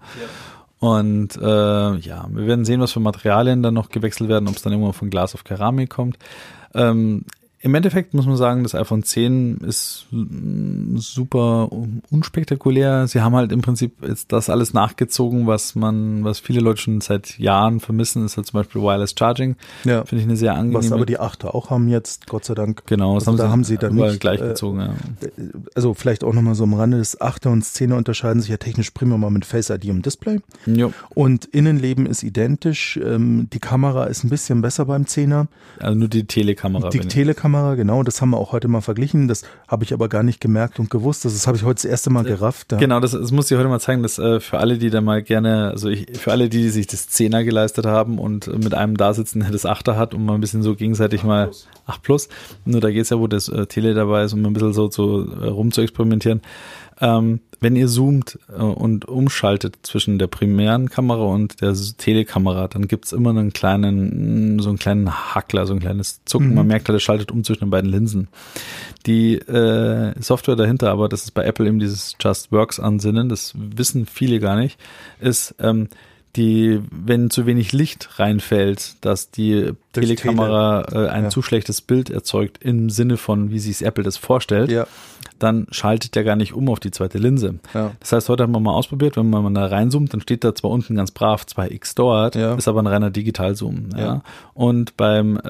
Und 0.78 1.36
äh, 1.36 1.96
ja, 1.96 2.26
wir 2.30 2.46
werden 2.46 2.64
sehen, 2.64 2.80
was 2.80 2.92
für 2.92 3.00
Materialien 3.00 3.62
dann 3.62 3.74
noch 3.74 3.88
gewechselt 3.88 4.28
werden, 4.28 4.48
ob 4.48 4.56
es 4.56 4.62
dann 4.62 4.72
irgendwann 4.72 4.92
von 4.92 5.10
Glas 5.10 5.34
auf 5.34 5.44
Keramik 5.44 5.90
kommt. 5.90 6.18
Ähm, 6.74 7.24
Im 7.64 7.74
Endeffekt 7.74 8.12
muss 8.12 8.26
man 8.26 8.36
sagen, 8.36 8.62
das 8.62 8.74
iPhone 8.74 9.04
10 9.04 9.56
ist 9.66 10.04
mm, 10.10 10.98
super 10.98 11.70
unspektakulär. 12.10 13.06
Sie 13.08 13.22
haben 13.22 13.34
halt 13.34 13.52
im 13.52 13.62
Prinzip 13.62 14.06
jetzt 14.06 14.32
das 14.32 14.50
alles 14.50 14.74
nachgezogen, 14.74 15.46
was 15.46 15.74
man, 15.74 16.24
was 16.24 16.40
viele 16.40 16.60
Leute 16.60 16.82
schon 16.82 17.00
seit 17.00 17.38
Jahren 17.38 17.80
vermissen, 17.80 18.26
ist 18.26 18.36
halt 18.36 18.46
zum 18.46 18.60
Beispiel 18.60 18.82
Wireless 18.82 19.14
Charging. 19.18 19.56
Ja. 19.84 20.04
Finde 20.04 20.22
ich 20.22 20.28
eine 20.28 20.36
sehr 20.36 20.52
angenehme. 20.52 20.84
Was 20.84 20.92
aber 20.92 21.06
die 21.06 21.18
Achter 21.18 21.54
auch 21.54 21.70
haben 21.70 21.88
jetzt, 21.88 22.26
Gott 22.26 22.44
sei 22.44 22.52
Dank. 22.52 22.82
Genau, 22.84 23.14
das 23.14 23.26
Also 23.26 23.42
da 23.42 23.48
haben 23.48 23.64
sie 23.64 23.78
dann 23.78 23.94
nicht, 23.94 24.20
gleichgezogen. 24.20 24.80
ja. 24.80 24.94
also 25.74 25.94
vielleicht 25.94 26.22
auch 26.22 26.34
nochmal 26.34 26.56
so 26.56 26.64
am 26.64 26.74
Rande, 26.74 26.98
das 26.98 27.18
8er 27.18 27.48
und 27.48 27.64
10er 27.64 27.94
unterscheiden 27.94 28.42
sich 28.42 28.50
ja 28.50 28.58
technisch 28.58 28.90
prima 28.90 29.16
mal 29.16 29.30
mit 29.30 29.46
Face 29.46 29.70
ID 29.70 29.86
und 29.86 30.04
Display. 30.04 30.40
Jo. 30.66 30.92
Und 31.14 31.46
Innenleben 31.46 32.04
ist 32.04 32.22
identisch. 32.22 33.00
Ähm, 33.02 33.48
die 33.54 33.58
Kamera 33.58 34.04
ist 34.04 34.22
ein 34.22 34.28
bisschen 34.28 34.60
besser 34.60 34.84
beim 34.84 35.04
10er. 35.04 35.46
Also 35.78 35.98
nur 35.98 36.08
die 36.08 36.26
Telekamera. 36.26 36.90
Die 36.90 36.98
bin 36.98 37.08
Telekamera, 37.54 37.74
genau, 37.76 38.02
das 38.02 38.20
haben 38.20 38.30
wir 38.30 38.38
auch 38.38 38.52
heute 38.52 38.68
mal 38.68 38.80
verglichen. 38.80 39.28
Das 39.28 39.42
habe 39.68 39.84
ich 39.84 39.92
aber 39.92 40.08
gar 40.08 40.22
nicht 40.22 40.40
gemerkt 40.40 40.80
und 40.80 40.90
gewusst. 40.90 41.24
Das 41.24 41.46
habe 41.46 41.56
ich 41.56 41.62
heute 41.62 41.74
das 41.76 41.84
erste 41.84 42.10
Mal 42.10 42.24
gerafft. 42.24 42.72
Da. 42.72 42.76
Genau, 42.76 43.00
das, 43.00 43.12
das 43.12 43.30
muss 43.30 43.50
ich 43.50 43.56
heute 43.56 43.68
mal 43.68 43.80
zeigen, 43.80 44.02
dass 44.02 44.18
äh, 44.18 44.40
für 44.40 44.58
alle, 44.58 44.78
die 44.78 44.90
da 44.90 45.00
mal 45.00 45.22
gerne, 45.22 45.70
also 45.70 45.88
ich, 45.88 46.18
für 46.18 46.32
alle, 46.32 46.48
die, 46.48 46.62
die 46.62 46.70
sich 46.70 46.86
das 46.86 47.08
Zehner 47.08 47.44
geleistet 47.44 47.86
haben 47.86 48.18
und 48.18 48.48
äh, 48.48 48.56
mit 48.56 48.74
einem 48.74 48.96
da 48.96 49.14
sitzen, 49.14 49.40
der 49.40 49.50
das 49.50 49.66
Achter 49.66 49.96
hat 49.96 50.14
und 50.14 50.24
mal 50.24 50.34
ein 50.34 50.40
bisschen 50.40 50.62
so 50.62 50.74
gegenseitig 50.74 51.22
mal 51.22 51.50
8 51.86 52.02
plus. 52.02 52.28
Nur 52.64 52.80
da 52.80 52.90
geht's 52.90 53.10
ja, 53.10 53.18
wo 53.18 53.26
das 53.26 53.48
äh, 53.48 53.66
Tele 53.66 53.94
dabei 53.94 54.24
ist, 54.24 54.32
um 54.32 54.44
ein 54.44 54.52
bisschen 54.52 54.72
so 54.72 54.88
zu 54.88 55.28
äh, 55.40 55.46
rum 55.46 55.70
zu 55.70 55.80
experimentieren. 55.80 56.42
Ähm, 57.00 57.40
wenn 57.60 57.76
ihr 57.76 57.88
zoomt 57.88 58.38
äh, 58.50 58.60
und 58.60 59.06
umschaltet 59.06 59.76
zwischen 59.82 60.18
der 60.18 60.26
primären 60.26 60.90
Kamera 60.90 61.22
und 61.24 61.60
der 61.62 61.74
Telekamera, 61.96 62.68
dann 62.68 62.88
gibt's 62.88 63.12
immer 63.12 63.30
einen 63.30 63.52
kleinen, 63.52 64.58
so 64.60 64.68
einen 64.68 64.78
kleinen 64.78 65.10
Hackler, 65.34 65.66
so 65.66 65.72
ein 65.72 65.80
kleines 65.80 66.20
Zucken. 66.26 66.54
Man 66.54 66.66
merkt 66.66 66.88
halt, 66.88 66.96
es 66.96 67.02
schaltet 67.02 67.30
um 67.30 67.42
zwischen 67.42 67.60
den 67.64 67.70
beiden 67.70 67.90
Linsen. 67.90 68.28
Die 69.06 69.34
äh, 69.36 70.12
Software 70.20 70.56
dahinter, 70.56 70.90
aber 70.90 71.08
das 71.08 71.22
ist 71.24 71.30
bei 71.32 71.44
Apple 71.44 71.66
eben 71.66 71.78
dieses 71.78 72.16
Just 72.20 72.52
Works 72.52 72.78
Ansinnen, 72.80 73.28
das 73.28 73.54
wissen 73.56 74.06
viele 74.06 74.40
gar 74.40 74.56
nicht, 74.56 74.78
ist, 75.20 75.54
ähm, 75.58 75.88
die, 76.36 76.80
wenn 76.90 77.30
zu 77.30 77.46
wenig 77.46 77.72
Licht 77.72 78.18
reinfällt, 78.18 78.96
dass 79.02 79.30
die 79.30 79.70
Telekamera 79.92 80.82
äh, 80.90 81.08
ein 81.08 81.24
Ja. 81.24 81.30
zu 81.30 81.42
schlechtes 81.42 81.80
Bild 81.80 82.10
erzeugt 82.10 82.58
im 82.60 82.90
Sinne 82.90 83.16
von, 83.18 83.50
wie 83.52 83.60
sich 83.60 83.84
Apple 83.86 84.02
das 84.02 84.16
vorstellt, 84.16 84.68
Ja. 84.70 84.86
Dann 85.38 85.66
schaltet 85.70 86.14
der 86.14 86.24
gar 86.24 86.36
nicht 86.36 86.52
um 86.54 86.68
auf 86.68 86.80
die 86.80 86.90
zweite 86.90 87.18
Linse. 87.18 87.56
Ja. 87.74 87.90
Das 88.00 88.12
heißt, 88.12 88.28
heute 88.28 88.44
haben 88.44 88.52
wir 88.52 88.60
mal 88.60 88.72
ausprobiert, 88.72 89.16
wenn 89.16 89.28
man 89.30 89.52
da 89.54 89.66
reinzoomt, 89.66 90.12
dann 90.12 90.20
steht 90.20 90.44
da 90.44 90.54
zwar 90.54 90.70
unten 90.70 90.94
ganz 90.94 91.10
brav 91.10 91.42
2x 91.44 91.94
dort, 91.96 92.34
Ja. 92.36 92.54
ist 92.54 92.68
aber 92.68 92.80
ein 92.82 92.86
reiner 92.86 93.10
Digitalzoom. 93.10 93.88
Ja. 93.96 94.22
Und 94.54 94.96
beim 94.96 95.36
äh, 95.36 95.40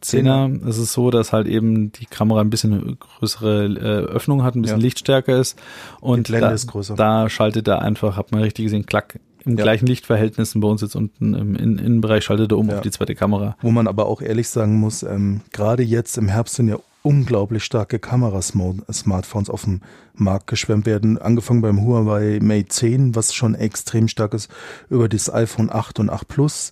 10er 0.00 0.66
ist 0.68 0.78
es 0.78 0.92
so, 0.92 1.10
dass 1.10 1.32
halt 1.32 1.46
eben 1.46 1.92
die 1.92 2.06
Kamera 2.06 2.40
ein 2.40 2.50
bisschen 2.50 2.98
größere 2.98 3.64
äh, 3.66 3.78
Öffnung 4.06 4.42
hat, 4.42 4.54
ein 4.54 4.62
bisschen 4.62 4.78
Ja. 4.78 4.82
lichtstärker 4.82 5.38
ist 5.38 5.58
und 6.00 6.30
da, 6.32 6.50
ist 6.50 6.66
größer. 6.68 6.94
da 6.96 7.28
schaltet 7.28 7.68
er 7.68 7.82
einfach, 7.82 8.16
hat 8.16 8.32
man 8.32 8.42
richtig 8.42 8.64
gesehen, 8.64 8.86
klack, 8.86 9.18
im 9.44 9.56
Ja. 9.58 9.64
gleichen 9.64 9.86
Lichtverhältnissen 9.86 10.60
bei 10.60 10.68
uns 10.68 10.82
jetzt 10.82 10.94
unten 10.94 11.34
im 11.34 11.56
In 11.56 11.78
Innenbereich 11.78 12.24
schaltet 12.24 12.52
er 12.52 12.58
um 12.58 12.68
Ja. 12.70 12.76
auf 12.76 12.80
die 12.82 12.90
zweite 12.92 13.14
Kamera. 13.14 13.56
Wo 13.60 13.70
man 13.72 13.88
aber 13.88 14.06
auch 14.06 14.22
ehrlich 14.22 14.48
sagen 14.48 14.78
muss, 14.78 15.02
ähm, 15.02 15.40
gerade 15.52 15.82
jetzt 15.82 16.16
im 16.16 16.28
Herbst 16.28 16.54
sind 16.54 16.68
ja 16.68 16.76
unglaublich 17.02 17.64
starke 17.64 17.98
Kamerasmartphones 17.98 19.50
auf 19.50 19.64
dem 19.64 19.80
Markt 20.14 20.46
geschwemmt 20.46 20.86
werden. 20.86 21.18
Angefangen 21.18 21.62
beim 21.62 21.84
Huawei 21.84 22.38
Mate 22.40 22.68
10, 22.68 23.14
was 23.14 23.34
schon 23.34 23.54
extrem 23.54 24.08
stark 24.08 24.34
ist, 24.34 24.50
über 24.88 25.08
das 25.08 25.32
iPhone 25.32 25.70
8 25.70 26.00
und 26.00 26.10
8 26.10 26.28
Plus. 26.28 26.70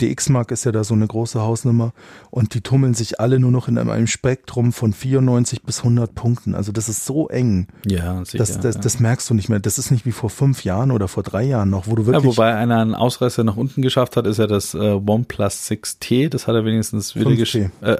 Die 0.00 0.10
X-Mark 0.10 0.50
ist 0.50 0.64
ja 0.64 0.72
da 0.72 0.82
so 0.82 0.92
eine 0.92 1.06
große 1.06 1.40
Hausnummer 1.40 1.92
und 2.30 2.54
die 2.54 2.62
tummeln 2.62 2.94
sich 2.94 3.20
alle 3.20 3.38
nur 3.38 3.52
noch 3.52 3.68
in 3.68 3.78
einem 3.78 4.08
Spektrum 4.08 4.72
von 4.72 4.92
94 4.92 5.62
bis 5.62 5.78
100 5.78 6.16
Punkten. 6.16 6.56
Also 6.56 6.72
das 6.72 6.88
ist 6.88 7.04
so 7.04 7.28
eng. 7.28 7.68
Ja, 7.86 8.24
sicher. 8.24 8.38
Das, 8.38 8.58
das, 8.58 8.74
ja. 8.74 8.80
das 8.80 8.98
merkst 8.98 9.30
du 9.30 9.34
nicht 9.34 9.48
mehr. 9.48 9.60
Das 9.60 9.78
ist 9.78 9.92
nicht 9.92 10.04
wie 10.04 10.10
vor 10.10 10.30
fünf 10.30 10.64
Jahren 10.64 10.90
oder 10.90 11.06
vor 11.06 11.22
drei 11.22 11.44
Jahren 11.44 11.70
noch, 11.70 11.86
wo 11.86 11.94
du 11.94 12.06
wirklich 12.06 12.24
Ja, 12.24 12.28
wobei 12.28 12.54
einer 12.56 12.80
einen 12.80 12.96
Ausreißer 12.96 13.44
nach 13.44 13.56
unten 13.56 13.82
geschafft 13.82 14.16
hat, 14.16 14.26
ist 14.26 14.38
ja 14.38 14.48
das 14.48 14.74
äh, 14.74 14.78
OnePlus 14.78 15.70
6T. 15.70 16.28
Das 16.28 16.48
hat 16.48 16.56
er 16.56 16.64
wenigstens 16.64 17.14
wieder 17.14 17.30
5T. 17.30 17.36
geschafft. 17.36 17.70
Äh, 17.82 17.98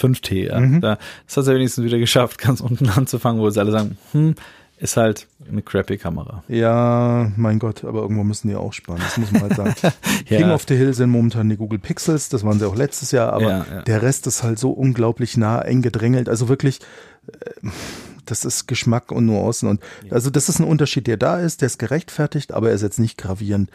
5T, 0.00 0.46
ja. 0.46 0.60
Mhm. 0.60 0.80
Da, 0.80 0.98
das 1.26 1.36
hat 1.36 1.46
er 1.46 1.54
wenigstens 1.54 1.84
wieder 1.84 1.98
geschafft, 1.98 2.38
ganz 2.42 2.60
unten 2.60 2.88
anzufangen, 2.88 3.40
wo 3.40 3.46
jetzt 3.46 3.58
alle 3.58 3.72
sagen, 3.72 3.98
hm, 4.12 4.34
ist 4.78 4.96
halt 4.96 5.26
eine 5.46 5.60
crappy 5.60 5.98
Kamera. 5.98 6.42
Ja, 6.48 7.30
mein 7.36 7.58
Gott, 7.58 7.84
aber 7.84 8.00
irgendwo 8.00 8.24
müssen 8.24 8.48
die 8.48 8.54
auch 8.54 8.72
sparen, 8.72 9.00
das 9.00 9.18
muss 9.18 9.30
man 9.30 9.42
halt 9.42 9.56
sagen. 9.56 9.74
King 10.26 10.50
of 10.50 10.64
the 10.66 10.74
Hill 10.74 10.94
sind 10.94 11.10
momentan 11.10 11.50
die 11.50 11.56
Google 11.56 11.78
Pixels, 11.78 12.30
das 12.30 12.44
waren 12.44 12.58
sie 12.58 12.66
auch 12.66 12.76
letztes 12.76 13.10
Jahr, 13.10 13.32
aber 13.34 13.42
Ja, 13.42 13.66
ja. 13.70 13.82
der 13.82 14.02
Rest 14.02 14.26
ist 14.26 14.42
halt 14.42 14.58
so 14.58 14.70
unglaublich 14.70 15.36
nah, 15.36 15.60
eng 15.60 15.82
gedrängelt. 15.82 16.30
Also 16.30 16.48
wirklich, 16.48 16.80
äh, 17.30 17.68
das 18.24 18.44
ist 18.44 18.68
Geschmack 18.68 19.12
und 19.12 19.26
Nuancen. 19.26 19.68
Und 19.68 19.82
also 20.10 20.30
das 20.30 20.48
ist 20.48 20.60
ein 20.60 20.64
Unterschied, 20.66 21.06
der 21.06 21.16
da 21.16 21.38
ist, 21.38 21.60
der 21.60 21.66
ist 21.66 21.78
gerechtfertigt, 21.78 22.52
aber 22.52 22.68
er 22.68 22.74
ist 22.74 22.82
jetzt 22.82 23.00
nicht 23.00 23.18
gravierend. 23.18 23.70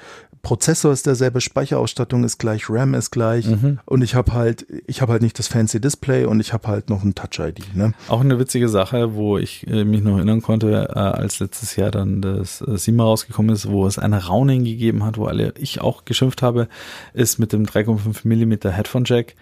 Prozessor 0.45 0.93
ist 0.93 1.07
derselbe, 1.07 1.41
Speicherausstattung 1.41 2.23
ist 2.23 2.37
gleich, 2.37 2.69
RAM 2.69 2.93
ist 2.93 3.09
gleich 3.09 3.47
Mhm. 3.47 3.79
und 3.85 4.03
ich 4.03 4.13
habe 4.13 4.33
halt, 4.33 4.67
ich 4.85 5.01
habe 5.01 5.11
halt 5.13 5.23
nicht 5.23 5.39
das 5.39 5.47
fancy 5.47 5.81
Display 5.81 6.25
und 6.25 6.39
ich 6.39 6.53
habe 6.53 6.67
halt 6.67 6.91
noch 6.91 7.03
ein 7.03 7.15
Touch-ID. 7.15 7.75
Ne? 7.75 7.93
Auch 8.09 8.21
eine 8.21 8.37
witzige 8.37 8.69
Sache, 8.69 9.15
wo 9.15 9.39
ich 9.39 9.65
äh, 9.65 9.83
mich 9.83 10.01
noch 10.03 10.17
erinnern 10.17 10.43
konnte, 10.43 10.89
äh, 10.93 10.99
als 10.99 11.39
letztes 11.39 11.75
Jahr 11.75 11.89
dann 11.89 12.21
das 12.21 12.61
äh, 12.61 12.77
Sima 12.77 13.03
rausgekommen 13.05 13.53
ist, 13.55 13.67
wo 13.69 13.87
es 13.87 13.97
eine 13.97 14.25
Rauning 14.27 14.63
gegeben 14.65 15.03
hat, 15.03 15.17
wo 15.17 15.25
alle 15.25 15.55
ich 15.57 15.81
auch 15.81 16.05
geschimpft 16.05 16.43
habe, 16.43 16.67
ist 17.15 17.39
mit 17.39 17.51
dem 17.51 17.65
3,5 17.65 18.19
Millimeter 18.27 18.71
Headphone 18.71 19.05
Jack. 19.05 19.33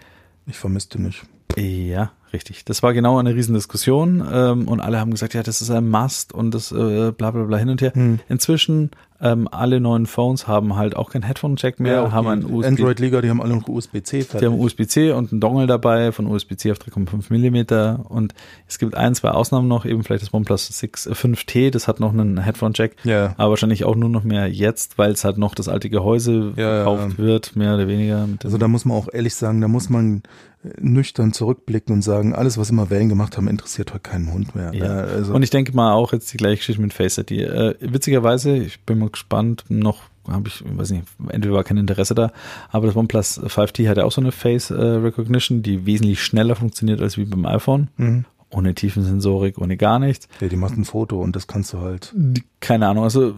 Ich 0.46 0.56
vermisste 0.56 1.00
nicht. 1.00 1.22
Ja, 1.56 2.12
richtig. 2.32 2.64
Das 2.64 2.82
war 2.82 2.94
genau 2.94 3.18
eine 3.18 3.34
Riesendiskussion 3.34 4.26
ähm, 4.32 4.68
und 4.68 4.80
alle 4.80 4.98
haben 4.98 5.10
gesagt, 5.10 5.34
ja, 5.34 5.42
das 5.42 5.60
ist 5.60 5.70
ein 5.70 5.88
Must 5.88 6.32
und 6.32 6.52
das 6.52 6.72
äh, 6.72 7.12
bla 7.12 7.30
bla 7.30 7.44
bla 7.44 7.58
hin 7.58 7.68
und 7.68 7.82
her. 7.82 7.92
Hm. 7.94 8.20
Inzwischen 8.28 8.90
ähm, 9.24 9.48
alle 9.50 9.80
neuen 9.80 10.04
Phones 10.06 10.46
haben 10.46 10.76
halt 10.76 10.94
auch 10.94 11.10
kein 11.10 11.22
Headphone-Jack 11.22 11.80
mehr, 11.80 12.02
auch 12.04 12.12
haben 12.12 12.26
die 12.26 12.30
einen 12.32 12.54
USB, 12.54 12.66
Android-Liga, 12.68 13.22
die 13.22 13.30
haben 13.30 13.40
alle 13.40 13.56
noch 13.56 13.66
USB-C 13.66 14.26
die 14.38 14.44
haben 14.46 14.60
USB-C 14.60 15.12
und 15.12 15.32
einen 15.32 15.40
Dongle 15.40 15.66
dabei 15.66 16.12
von 16.12 16.26
USB-C 16.26 16.70
auf 16.70 16.78
3,5 16.78 17.24
Millimeter 17.30 18.04
und 18.08 18.34
es 18.68 18.78
gibt 18.78 18.94
ein, 18.94 19.14
zwei 19.14 19.30
Ausnahmen 19.30 19.66
noch, 19.66 19.86
eben 19.86 20.04
vielleicht 20.04 20.22
das 20.22 20.34
OnePlus 20.34 20.66
6, 20.68 21.06
äh, 21.06 21.12
5T, 21.14 21.70
das 21.70 21.88
hat 21.88 22.00
noch 22.00 22.12
einen 22.12 22.38
Headphone-Jack, 22.38 22.96
Ja. 23.04 23.34
aber 23.38 23.50
wahrscheinlich 23.50 23.84
auch 23.84 23.96
nur 23.96 24.10
noch 24.10 24.24
mehr 24.24 24.46
jetzt, 24.52 24.98
weil 24.98 25.12
es 25.12 25.24
halt 25.24 25.38
noch 25.38 25.54
das 25.54 25.68
alte 25.68 25.88
Gehäuse 25.88 26.52
Ja, 26.56 26.62
ja, 26.62 26.84
verkauft 26.84 27.18
ja. 27.18 27.24
wird, 27.24 27.56
mehr 27.56 27.74
oder 27.74 27.88
weniger. 27.88 28.28
Also 28.44 28.58
da 28.58 28.68
muss 28.68 28.84
man 28.84 28.96
auch 28.96 29.08
ehrlich 29.10 29.34
sagen, 29.34 29.60
da 29.62 29.68
muss 29.68 29.88
man 29.88 30.16
äh, 30.16 30.20
nüchtern 30.80 31.32
zurückblicken 31.32 31.94
und 31.94 32.02
sagen, 32.02 32.34
alles, 32.34 32.58
was 32.58 32.70
immer 32.70 32.90
Wellen 32.90 33.08
gemacht 33.08 33.36
haben, 33.36 33.48
interessiert 33.48 33.92
heute 33.92 34.00
keinen 34.00 34.32
Hund 34.32 34.54
mehr. 34.54 34.72
Ja. 34.74 34.84
Äh, 34.84 35.12
also, 35.14 35.34
Und 35.34 35.42
ich 35.42 35.50
denke 35.50 35.74
mal 35.74 35.92
auch 35.92 36.12
jetzt 36.12 36.32
die 36.32 36.36
gleiche 36.36 36.58
Geschichte 36.58 36.80
mit 36.80 36.92
Face 36.92 37.18
ID. 37.18 37.32
Äh, 37.32 37.74
witzigerweise, 37.80 38.56
ich 38.56 38.80
bin 38.80 38.98
mal 38.98 39.10
gespannt 39.10 39.64
noch, 39.68 40.02
habe 40.28 40.48
ich, 40.48 40.64
weiß 40.66 40.90
nicht, 40.90 41.04
entweder 41.28 41.54
war 41.54 41.64
kein 41.64 41.76
Interesse 41.76 42.14
da, 42.14 42.32
aber 42.70 42.86
das 42.86 42.96
OnePlus 42.96 43.40
5T 43.40 43.88
hat 43.88 43.98
ja 43.98 44.04
auch 44.04 44.12
so 44.12 44.20
eine 44.20 44.32
Face 44.32 44.70
äh, 44.70 44.74
Recognition, 44.74 45.62
die 45.62 45.84
wesentlich 45.84 46.22
schneller 46.22 46.56
funktioniert 46.56 47.00
als 47.02 47.18
wie 47.18 47.24
beim 47.24 47.44
iPhone. 47.46 47.88
Mhm. 47.96 48.24
Ohne 48.54 48.74
Tiefensensorik, 48.74 49.58
ohne 49.58 49.76
gar 49.76 49.98
nichts. 49.98 50.28
Ja, 50.40 50.48
die 50.48 50.56
macht 50.56 50.76
ein 50.76 50.84
Foto 50.84 51.20
und 51.20 51.34
das 51.36 51.46
kannst 51.46 51.72
du 51.72 51.80
halt. 51.80 52.14
Keine 52.60 52.88
Ahnung, 52.88 53.04
also 53.04 53.34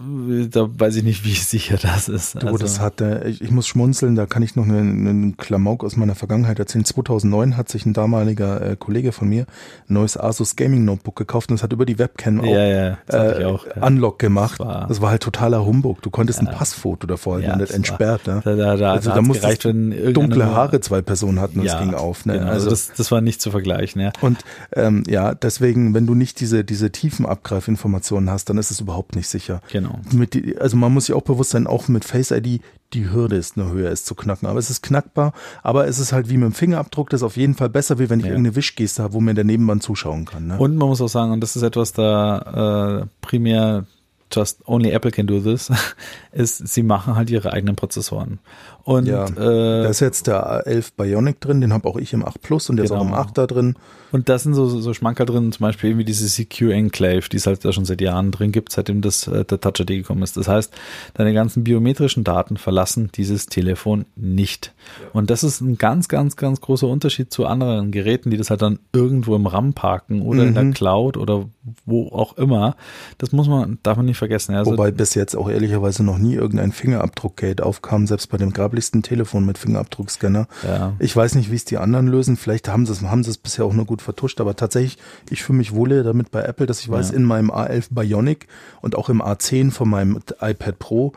da 0.50 0.68
weiß 0.78 0.94
ich 0.96 1.02
nicht, 1.02 1.24
wie 1.24 1.32
sicher 1.32 1.78
das 1.80 2.08
ist. 2.08 2.36
Du, 2.40 2.46
also, 2.46 2.58
das 2.58 2.78
hat, 2.80 3.00
äh, 3.00 3.26
ich, 3.28 3.42
ich 3.42 3.50
muss 3.50 3.66
schmunzeln, 3.66 4.14
da 4.14 4.26
kann 4.26 4.42
ich 4.42 4.54
noch 4.54 4.64
einen, 4.64 5.06
einen 5.08 5.36
Klamauk 5.36 5.82
aus 5.82 5.96
meiner 5.96 6.14
Vergangenheit 6.14 6.58
erzählen. 6.60 6.84
2009 6.84 7.56
hat 7.56 7.68
sich 7.68 7.86
ein 7.86 7.92
damaliger 7.92 8.60
äh, 8.62 8.76
Kollege 8.76 9.10
von 9.10 9.28
mir 9.28 9.46
ein 9.88 9.94
neues 9.94 10.16
Asus 10.16 10.54
Gaming 10.54 10.84
Notebook 10.84 11.16
gekauft 11.16 11.50
und 11.50 11.56
es 11.56 11.62
hat 11.64 11.72
über 11.72 11.86
die 11.86 11.98
Webcam 11.98 12.40
auch, 12.40 12.44
ja, 12.44 12.64
ja, 12.66 12.98
das 13.06 13.38
äh, 13.40 13.44
auch. 13.46 13.66
Ja. 13.66 13.82
Unlock 13.86 14.18
gemacht. 14.18 14.60
Das 14.60 14.66
war- 14.66 14.86
das 14.86 15.00
war 15.00 15.10
halt 15.10 15.22
totaler 15.22 15.64
Humbug. 15.66 16.02
Du 16.02 16.10
konntest 16.10 16.38
ein 16.40 16.46
Passfoto 16.46 17.06
davor 17.06 17.36
halten 17.36 17.50
und 17.52 17.58
das 17.60 17.70
entsperrt. 17.70 18.26
Ne? 18.26 18.42
Da, 18.44 18.54
da, 18.54 18.76
da, 18.76 18.92
Also 18.92 19.08
da 19.10 19.14
da 19.14 19.18
hat's 19.18 19.26
musste 19.26 19.40
gereicht, 19.42 19.64
wenn 19.64 19.90
irgendeiner 19.92 20.12
dunkle 20.12 20.44
Haare 20.46 20.80
zwei 20.80 21.02
Personen 21.02 21.40
hatten 21.40 21.58
und 21.60 21.66
es 21.66 21.76
ging 21.78 21.94
auf. 21.94 22.26
Ne? 22.26 22.34
Genau, 22.38 22.50
also 22.50 22.70
das, 22.70 22.92
das 22.96 23.10
war 23.10 23.20
nicht 23.20 23.40
zu 23.40 23.50
vergleichen. 23.50 24.00
Ja. 24.00 24.12
Und 24.20 24.38
ähm, 24.74 25.02
ja, 25.08 25.34
deswegen, 25.34 25.94
wenn 25.94 26.06
du 26.06 26.14
nicht 26.14 26.40
diese, 26.40 26.64
diese 26.64 26.90
tiefen 26.90 27.26
Abgreifinformationen 27.26 28.30
hast, 28.30 28.48
dann 28.50 28.58
ist 28.58 28.70
es 28.70 28.80
überhaupt 28.80 29.16
nicht 29.16 29.28
sicher. 29.28 29.60
Genau. 29.72 30.00
Die, 30.12 30.58
also 30.58 30.76
man 30.76 30.92
muss 30.92 31.06
sich 31.06 31.14
auch 31.14 31.22
bewusst 31.22 31.50
sein, 31.50 31.66
auch 31.66 31.88
mit 31.88 32.04
Face 32.04 32.30
ID, 32.30 32.60
die 32.92 33.10
Hürde 33.10 33.36
ist 33.36 33.56
nur 33.56 33.70
höher, 33.70 33.90
ist 33.90 34.06
zu 34.06 34.14
knacken. 34.14 34.48
Aber 34.48 34.58
es 34.58 34.70
ist 34.70 34.82
knackbar, 34.82 35.32
aber 35.62 35.86
es 35.86 35.98
ist 35.98 36.12
halt 36.12 36.28
wie 36.28 36.36
mit 36.36 36.46
dem 36.46 36.52
Fingerabdruck, 36.54 37.10
das 37.10 37.20
ist 37.20 37.24
auf 37.24 37.36
jeden 37.36 37.54
Fall 37.54 37.68
besser, 37.68 37.98
wie 37.98 38.10
wenn 38.10 38.20
ich 38.20 38.26
Ja. 38.26 38.32
irgendeine 38.32 38.56
Wischgeste 38.56 39.02
habe, 39.02 39.14
wo 39.14 39.20
mir 39.20 39.34
der 39.34 39.44
Nebenmann 39.44 39.80
zuschauen 39.80 40.24
kann. 40.24 40.46
Ne? 40.46 40.58
Und 40.58 40.76
man 40.76 40.88
muss 40.88 41.00
auch 41.00 41.08
sagen, 41.08 41.32
und 41.32 41.40
das 41.40 41.56
ist 41.56 41.62
etwas, 41.62 41.92
da 41.92 43.02
äh, 43.02 43.06
primär 43.20 43.86
just 44.32 44.66
only 44.66 44.90
Apple 44.90 45.12
can 45.12 45.26
do 45.28 45.38
this, 45.40 45.70
ist, 46.32 46.66
sie 46.66 46.82
machen 46.82 47.14
halt 47.14 47.30
ihre 47.30 47.52
eigenen 47.52 47.76
Prozessoren. 47.76 48.40
Und 48.86 49.06
ja, 49.06 49.24
äh, 49.24 49.34
da 49.82 49.86
ist 49.88 49.98
jetzt 49.98 50.28
der 50.28 50.64
A11 50.64 50.92
Bionic 50.96 51.40
drin, 51.40 51.60
den 51.60 51.72
habe 51.72 51.88
auch 51.88 51.96
ich 51.96 52.12
im 52.12 52.24
8 52.24 52.40
Plus 52.40 52.70
und 52.70 52.76
der 52.76 52.84
ist 52.84 52.92
auch 52.92 53.00
im 53.02 53.08
Genau. 53.08 53.18
8 53.20 53.36
da 53.36 53.46
drin. 53.48 53.74
Und 54.12 54.28
da 54.28 54.38
sind 54.38 54.54
so, 54.54 54.68
so 54.68 54.94
Schmankerl 54.94 55.26
drin, 55.26 55.50
zum 55.50 55.64
Beispiel 55.64 55.90
irgendwie 55.90 56.04
diese 56.04 56.28
CQ 56.28 56.70
Enclave, 56.70 57.28
die 57.30 57.36
es 57.38 57.48
halt 57.48 57.64
da 57.64 57.72
schon 57.72 57.84
seit 57.84 58.00
Jahren 58.00 58.30
drin 58.30 58.52
gibt, 58.52 58.70
seitdem 58.70 59.02
das 59.02 59.26
äh, 59.26 59.44
der 59.44 59.60
Touch 59.60 59.80
ID 59.80 59.88
gekommen 59.88 60.22
ist. 60.22 60.36
Das 60.36 60.46
heißt, 60.46 60.72
deine 61.14 61.34
ganzen 61.34 61.64
biometrischen 61.64 62.22
Daten 62.22 62.56
verlassen 62.58 63.10
dieses 63.16 63.46
Telefon 63.46 64.04
nicht. 64.14 64.72
Und 65.12 65.30
das 65.30 65.42
ist 65.42 65.60
ein 65.60 65.76
ganz, 65.78 66.06
ganz, 66.06 66.36
ganz 66.36 66.60
großer 66.60 66.86
Unterschied 66.86 67.32
zu 67.32 67.44
anderen 67.46 67.90
Geräten, 67.90 68.30
die 68.30 68.36
das 68.36 68.50
halt 68.50 68.62
dann 68.62 68.78
irgendwo 68.94 69.34
im 69.34 69.46
RAM 69.48 69.72
parken 69.74 70.22
oder 70.22 70.44
in 70.44 70.54
der 70.54 70.62
Mhm. 70.62 70.74
Cloud 70.74 71.16
oder 71.16 71.46
wo 71.84 72.06
auch 72.10 72.36
immer. 72.38 72.76
Das 73.18 73.32
muss 73.32 73.48
man, 73.48 73.78
darf 73.82 73.96
man 73.96 74.06
nicht 74.06 74.18
vergessen. 74.18 74.54
Also, 74.54 74.70
Wobei 74.70 74.92
bis 74.92 75.14
jetzt 75.14 75.34
auch 75.36 75.50
ehrlicherweise 75.50 76.04
noch 76.04 76.18
nie 76.18 76.34
irgendein 76.34 76.70
Fingerabdruckgate 76.70 77.60
aufkam, 77.60 78.06
selbst 78.06 78.28
bei 78.30 78.36
dem 78.38 78.52
grablichsten 78.76 79.02
Telefon 79.02 79.46
mit 79.46 79.56
Fingerabdruckscanner. 79.56 80.46
ja. 80.62 80.92
Ich 80.98 81.16
weiß 81.16 81.34
nicht, 81.36 81.50
wie 81.50 81.54
es 81.56 81.64
die 81.64 81.78
anderen 81.78 82.08
lösen. 82.08 82.36
Vielleicht 82.36 82.68
haben 82.68 82.84
sie 82.84 82.92
es, 82.92 83.00
haben 83.02 83.24
sie 83.24 83.30
es 83.30 83.38
bisher 83.38 83.64
auch 83.64 83.72
nur 83.72 83.86
gut 83.86 84.02
vertuscht, 84.02 84.38
aber 84.40 84.54
tatsächlich, 84.54 84.98
ich 85.30 85.42
fühle 85.42 85.56
mich 85.58 85.72
wohl 85.74 86.02
damit 86.02 86.30
bei 86.30 86.42
Apple, 86.42 86.66
dass 86.66 86.80
ich 86.80 86.90
weiß, 86.90 87.10
Ja. 87.10 87.16
in 87.16 87.24
meinem 87.24 87.50
A11 87.50 87.86
Bionic 87.90 88.48
und 88.82 88.94
auch 88.96 89.08
im 89.08 89.22
A10 89.22 89.70
von 89.70 89.88
meinem 89.88 90.20
iPad 90.40 90.78
Pro, 90.78 91.12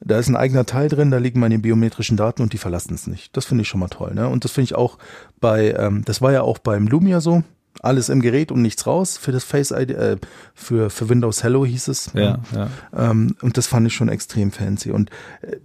da 0.00 0.18
ist 0.18 0.28
ein 0.28 0.36
eigener 0.36 0.64
Teil 0.64 0.88
drin, 0.88 1.10
da 1.10 1.18
liegen 1.18 1.38
meine 1.38 1.58
biometrischen 1.58 2.16
Daten 2.16 2.40
und 2.42 2.54
die 2.54 2.58
verlassen 2.58 2.94
es 2.94 3.06
nicht. 3.06 3.36
Das 3.36 3.44
finde 3.44 3.62
ich 3.62 3.68
schon 3.68 3.80
mal 3.80 3.88
toll. 3.88 4.14
Ne? 4.14 4.26
Und 4.28 4.44
das 4.44 4.52
finde 4.52 4.64
ich 4.64 4.74
auch 4.74 4.96
bei, 5.40 5.72
ähm, 5.78 6.02
das 6.06 6.22
war 6.22 6.32
ja 6.32 6.40
auch 6.42 6.58
beim 6.58 6.86
Lumia 6.86 7.20
so. 7.20 7.42
Alles 7.80 8.10
im 8.10 8.20
Gerät 8.20 8.52
und 8.52 8.60
nichts 8.62 8.86
raus 8.86 9.16
für 9.16 9.32
das 9.32 9.44
Face 9.44 9.70
ID, 9.70 9.90
äh, 9.92 10.16
für, 10.54 10.90
für 10.90 11.08
Windows 11.08 11.42
Hello 11.42 11.64
hieß 11.64 11.88
es. 11.88 12.10
Ja, 12.14 12.38
ja. 12.54 12.68
Ähm, 12.94 13.34
und 13.40 13.56
das 13.56 13.66
fand 13.66 13.86
ich 13.86 13.94
schon 13.94 14.08
extrem 14.10 14.52
fancy. 14.52 14.90
Und 14.92 15.10
äh, 15.40 15.56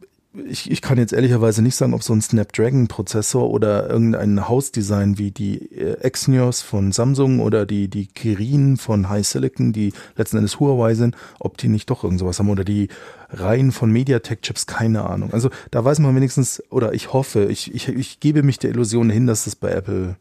ich, 0.45 0.69
ich 0.69 0.81
kann 0.81 0.97
jetzt 0.97 1.13
ehrlicherweise 1.13 1.61
nicht 1.61 1.75
sagen, 1.75 1.93
ob 1.93 2.03
so 2.03 2.13
ein 2.13 2.21
Snapdragon-Prozessor 2.21 3.49
oder 3.49 3.89
irgendein 3.89 4.47
Hausdesign 4.47 5.17
wie 5.17 5.31
die 5.31 5.71
äh, 5.71 5.99
Exynos 6.01 6.61
von 6.61 6.91
Samsung 6.91 7.39
oder 7.39 7.65
die, 7.65 7.87
die 7.87 8.07
Kirin 8.07 8.77
von 8.77 9.09
High 9.09 9.25
Silicon, 9.25 9.73
die 9.73 9.93
letzten 10.15 10.37
Endes 10.37 10.59
Huawei 10.59 10.93
sind, 10.93 11.15
ob 11.39 11.57
die 11.57 11.69
nicht 11.69 11.89
doch 11.89 12.03
irgend 12.03 12.19
sowas 12.19 12.39
haben 12.39 12.49
oder 12.49 12.63
die 12.63 12.89
Reihen 13.29 13.71
von 13.71 13.91
MediaTek-Chips, 13.91 14.67
keine 14.67 15.09
Ahnung. 15.09 15.33
Also 15.33 15.49
da 15.71 15.83
weiß 15.83 15.99
man 15.99 16.15
wenigstens, 16.15 16.63
oder 16.69 16.93
ich 16.93 17.13
hoffe, 17.13 17.45
ich, 17.45 17.73
ich, 17.73 17.89
ich 17.89 18.19
gebe 18.19 18.43
mich 18.43 18.59
der 18.59 18.71
Illusion 18.71 19.09
hin, 19.09 19.27
dass 19.27 19.45
das 19.45 19.55
bei 19.55 19.71
Apple 19.71 20.15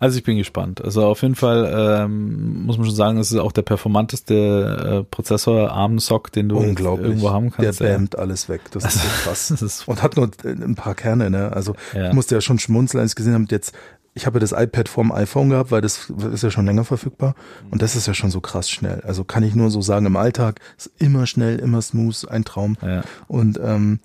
Also 0.00 0.18
ich 0.18 0.24
bin 0.24 0.36
gespannt. 0.38 0.82
Also 0.84 1.04
auf 1.04 1.22
jeden 1.22 1.34
Fall 1.34 1.72
ähm, 2.04 2.64
muss 2.64 2.76
man 2.78 2.86
schon 2.86 2.94
sagen, 2.94 3.18
es 3.18 3.32
ist 3.32 3.38
auch 3.38 3.52
der 3.52 3.62
performanteste 3.62 5.00
äh, 5.00 5.04
Prozessor 5.10 5.70
ARM-Sock, 5.70 6.32
den 6.32 6.48
du 6.48 6.60
irgendwo 6.60 7.30
haben 7.30 7.50
kannst. 7.50 7.80
Der 7.80 7.90
ja. 7.90 7.96
bämmt 7.96 8.18
alles 8.18 8.48
weg. 8.48 8.62
Das 8.72 8.84
ist 8.84 9.02
so 9.02 9.08
krass. 9.24 9.48
Das 9.58 9.62
ist 9.62 9.88
Und 9.88 10.02
hat 10.02 10.16
nur 10.16 10.30
äh, 10.44 10.48
ein 10.48 10.74
paar 10.74 10.94
Kerne, 10.94 11.30
ne? 11.30 11.52
Also 11.52 11.74
Ja. 11.94 12.08
ich 12.08 12.14
musste 12.14 12.34
ja 12.34 12.40
schon 12.40 12.58
schmunzeln, 12.58 13.00
als 13.00 13.12
ich 13.12 13.16
gesehen 13.16 13.34
habe, 13.34 13.44
jetzt, 13.50 13.74
ich 14.14 14.26
habe 14.26 14.36
ja 14.38 14.40
das 14.40 14.52
iPad 14.52 14.88
vorm 14.88 15.12
iPhone 15.12 15.50
gehabt, 15.50 15.70
weil 15.70 15.80
das 15.80 16.10
ist 16.32 16.42
ja 16.42 16.50
schon 16.50 16.66
länger 16.66 16.84
verfügbar. 16.84 17.34
Und 17.70 17.82
das 17.82 17.94
ist 17.96 18.06
ja 18.06 18.14
schon 18.14 18.30
so 18.30 18.40
krass 18.40 18.68
schnell. 18.70 19.02
Also 19.06 19.24
kann 19.24 19.42
ich 19.42 19.54
nur 19.54 19.70
so 19.70 19.80
sagen, 19.80 20.06
im 20.06 20.16
Alltag 20.16 20.60
ist 20.76 20.90
immer 20.98 21.26
schnell, 21.26 21.58
immer 21.58 21.82
smooth, 21.82 22.26
ein 22.28 22.44
Traum. 22.44 22.76
ja. 22.82 23.02
Und 23.28 23.58
ähm, 23.62 24.00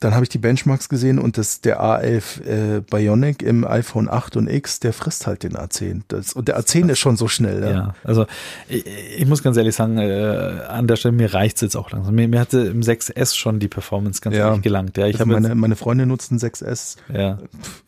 dann 0.00 0.14
habe 0.14 0.24
ich 0.24 0.28
die 0.28 0.38
Benchmarks 0.38 0.88
gesehen 0.88 1.18
und 1.18 1.38
das, 1.38 1.60
der 1.60 1.80
A11 1.82 2.42
äh, 2.44 2.80
Bionic 2.80 3.42
im 3.42 3.66
iPhone 3.66 4.08
8 4.08 4.36
und 4.36 4.48
X, 4.50 4.80
der 4.80 4.92
frisst 4.92 5.26
halt 5.26 5.42
den 5.42 5.54
A10. 5.56 6.02
Das, 6.08 6.32
und 6.34 6.48
der 6.48 6.58
A10 6.60 6.90
ist 6.90 6.98
schon 6.98 7.16
so 7.16 7.28
schnell. 7.28 7.62
Ja. 7.62 7.70
Ja, 7.70 7.94
also 8.04 8.26
ich, 8.68 8.84
ich 9.18 9.26
muss 9.26 9.42
ganz 9.42 9.56
ehrlich 9.56 9.74
sagen, 9.74 9.98
äh, 9.98 10.60
an 10.68 10.86
der 10.86 10.96
Stelle, 10.96 11.12
mir 11.12 11.32
reicht's 11.32 11.60
jetzt 11.60 11.76
auch 11.76 11.90
langsam. 11.90 12.14
Mir, 12.14 12.28
mir 12.28 12.40
hatte 12.40 12.60
im 12.60 12.80
6S 12.82 13.34
schon 13.36 13.58
die 13.58 13.68
Performance 13.68 14.20
ganz 14.20 14.36
Ja. 14.36 14.48
ehrlich 14.48 14.62
gelangt. 14.62 14.96
Ja, 14.96 15.06
ich 15.06 15.18
Also 15.18 15.26
meine, 15.26 15.54
meine 15.54 15.76
Freundin 15.76 16.08
nutzt 16.08 16.30
einen 16.30 16.40
6S. 16.40 16.96
ja, 17.12 17.38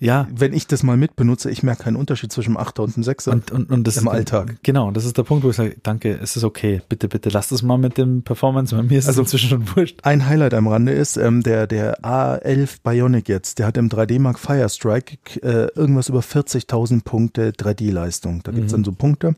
ja, 0.01 0.27
Wenn 0.35 0.53
ich 0.53 0.67
das 0.67 0.83
mal 0.83 0.97
mitbenutze, 0.97 1.51
ich 1.51 1.63
merke 1.63 1.85
keinen 1.85 1.97
Unterschied 1.97 2.33
zwischen 2.33 2.55
dem 2.55 2.59
8er 2.59 2.81
und 2.83 2.97
dem 2.97 3.03
6er. 3.03 3.31
und, 3.31 3.51
und, 3.51 3.71
und 3.71 3.87
das 3.87 3.97
Im 3.99 4.05
ist, 4.07 4.13
Alltag. 4.13 4.57
Genau, 4.63 4.91
das 4.91 5.05
ist 5.05 5.17
der 5.19 5.23
Punkt, 5.25 5.45
wo 5.45 5.51
ich 5.51 5.57
sage, 5.57 5.77
danke, 5.83 6.19
es 6.23 6.37
ist 6.37 6.45
okay, 6.45 6.81
bitte, 6.89 7.09
bitte, 7.09 7.29
lass 7.31 7.49
das 7.49 7.63
mal 7.63 7.79
mit 7.79 7.99
dem 7.99 8.23
Performance, 8.23 8.75
bei 8.75 8.83
mir 8.83 8.99
ist 8.99 9.09
Also- 9.09 9.23
es 9.23 9.33
inzwischen 9.33 9.49
schon 9.51 9.77
wurscht. 9.77 9.99
Ein 10.03 10.27
Highlight 10.27 10.55
am 10.55 10.67
Rande 10.69 10.93
ist, 10.93 11.17
ähm, 11.17 11.43
der, 11.43 11.67
der 11.67 11.98
A11 12.03 12.79
Bionic 12.83 13.29
jetzt, 13.29 13.59
der 13.59 13.67
hat 13.67 13.77
im 13.77 13.89
3D 13.89 14.21
Mark 14.21 14.39
Firestrike 14.39 15.41
äh, 15.43 15.69
irgendwas 15.75 16.09
über 16.09 16.21
40.000 16.21 17.05
Punkte 17.05 17.51
3D-Leistung. 17.51 18.43
Da 18.43 18.53
gibt's 18.53 18.73
dann 18.73 18.85
so 18.85 18.93
Punkte. 18.93 19.35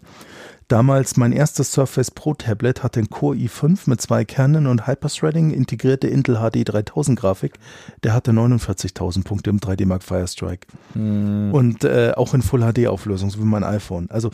Damals 0.70 1.16
mein 1.16 1.32
erstes 1.32 1.72
Surface 1.72 2.12
Pro 2.12 2.32
Tablet 2.32 2.84
hatte 2.84 3.00
einen 3.00 3.10
Core 3.10 3.36
i5 3.36 3.80
mit 3.86 4.00
zwei 4.00 4.24
Kernen 4.24 4.68
und 4.68 4.86
Hyperthreading, 4.86 5.50
integrierte 5.50 6.06
Intel 6.06 6.36
HD 6.36 6.62
3000 6.64 7.18
Grafik. 7.18 7.54
Der 8.04 8.14
hatte 8.14 8.30
49.000 8.30 9.24
Punkte 9.24 9.50
im 9.50 9.58
3D 9.58 9.84
Mark 9.86 10.04
Firestrike. 10.04 10.68
Und 11.52 11.82
äh, 11.82 12.12
auch 12.16 12.34
in 12.34 12.42
Full 12.42 12.60
HD 12.60 12.86
Auflösung, 12.86 13.30
so 13.30 13.40
wie 13.40 13.44
mein 13.44 13.64
iPhone. 13.64 14.08
Also 14.10 14.30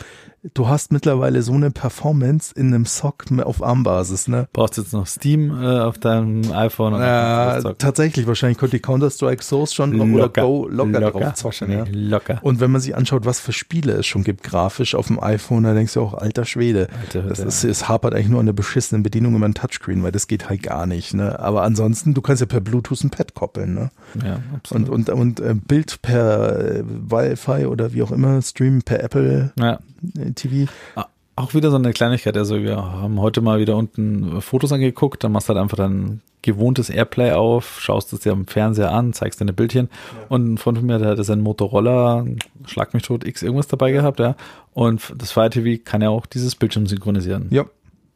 du 0.55 0.69
hast 0.69 0.93
mittlerweile 0.93 1.43
so 1.43 1.53
eine 1.53 1.71
Performance 1.71 2.53
in 2.55 2.69
einem 2.69 2.85
Sock 2.85 3.25
auf 3.43 3.63
ARM-Basis, 3.63 4.29
ne? 4.29 4.49
Brauchst 4.53 4.79
jetzt 4.79 4.93
noch 4.93 5.07
Steam 5.07 5.51
äh, 5.63 5.81
auf 5.81 5.99
deinem 5.99 6.53
iPhone 6.53 6.95
und 6.95 7.01
Ja, 7.01 7.61
tatsächlich. 7.79 8.27
Wahrscheinlich 8.27 8.59
könnte 8.59 8.77
die 8.77 8.83
Counter-Strike 8.83 9.43
Source 9.43 9.75
schon 9.75 10.01
oder 10.01 10.07
Locker. 10.07 10.43
Go 10.43 10.69
locker, 10.69 11.01
Locker. 11.01 11.21
drauf 11.21 11.35
zocken. 11.35 11.71
Ja. 11.71 11.85
locker. 11.91 12.39
Und 12.43 12.61
wenn 12.61 12.71
man 12.71 12.81
sich 12.81 12.97
anschaut, 12.97 13.25
was 13.25 13.41
für 13.41 13.53
Spiele 13.53 13.93
es 13.93 14.07
schon 14.07 14.25
gibt, 14.25 14.43
grafisch 14.43 14.95
auf 14.95 15.09
dem 15.09 15.23
iPhone, 15.23 15.65
da 15.65 15.75
denkst 15.75 15.95
du 15.95 16.01
auch, 16.01 16.15
alter 16.15 16.45
Schwede. 16.45 16.89
Alter 17.01 17.23
das 17.23 17.39
ist, 17.41 17.65
es 17.65 17.89
hapert 17.89 18.15
eigentlich 18.15 18.29
nur 18.29 18.41
an 18.41 18.47
der 18.47 18.53
beschissenen 18.53 19.03
Bedienung 19.03 19.37
über 19.37 19.47
ein 19.47 19.55
Touchscreen, 19.55 20.03
weil 20.03 20.13
das 20.13 20.27
geht 20.27 20.49
halt 20.49 20.63
gar 20.63 20.87
nicht. 20.87 21.15
Ne? 21.15 21.39
Aber 21.39 21.63
ansonsten, 21.63 22.15
du 22.15 22.21
kannst 22.21 22.41
ja 22.41 22.47
per 22.47 22.61
Bluetooth 22.61 23.03
ein 23.05 23.11
Pad 23.11 23.35
koppeln. 23.35 23.75
Ne? 23.75 23.91
Ja, 24.25 24.41
absolut. 24.55 24.89
Und, 24.89 25.11
und, 25.11 25.21
und 25.21 25.41
äh, 25.41 25.55
Bild 25.55 26.01
per 26.03 26.59
äh, 26.59 26.83
Wi-Fi 26.85 27.67
oder 27.67 27.93
wie 27.93 28.03
auch 28.03 28.13
immer, 28.13 28.41
streamen 28.43 28.83
per 28.83 29.03
Apple 29.03 29.53
ja. 29.59 29.79
TV. 30.35 30.71
Auch 31.37 31.53
wieder 31.53 31.71
so 31.71 31.77
eine 31.77 31.93
Kleinigkeit. 31.93 32.37
Also 32.37 32.63
wir 32.63 32.77
haben 32.77 33.21
heute 33.21 33.41
mal 33.41 33.59
wieder 33.59 33.77
unten 33.77 34.41
Fotos 34.41 34.73
angeguckt. 34.73 35.23
Dann 35.23 35.33
machst 35.33 35.49
du 35.49 35.55
halt 35.55 35.63
einfach 35.63 35.77
dein 35.77 36.23
gewohntes 36.47 36.89
Airplay 36.89 37.33
auf, 37.33 37.81
schaust 37.81 38.13
es 38.13 38.21
dir 38.21 38.33
am 38.33 38.47
Fernseher 38.47 38.93
an, 38.93 39.13
zeigst 39.13 39.41
deine 39.41 39.53
Bildchen. 39.53 39.91
Und 40.29 40.55
ein 40.55 40.59
Freund 40.59 40.79
von 40.79 40.87
mir, 40.87 40.99
der 40.99 41.09
hatte 41.09 41.25
seinen 41.25 41.43
Motorola, 41.43 42.25
schlag 42.67 42.95
mich 42.95 43.03
tot, 43.03 43.27
X 43.27 43.43
irgendwas 43.43 43.67
dabei 43.67 43.91
gehabt, 43.91 44.21
ja. 44.21 44.37
Und 44.73 45.13
das 45.19 45.33
Fire 45.33 45.51
TV 45.51 45.83
kann 45.85 46.03
ja 46.03 46.09
auch 46.09 46.25
dieses 46.25 46.55
Bildschirm 46.55 46.87
synchronisieren. 46.87 47.49
Ja. 47.51 47.67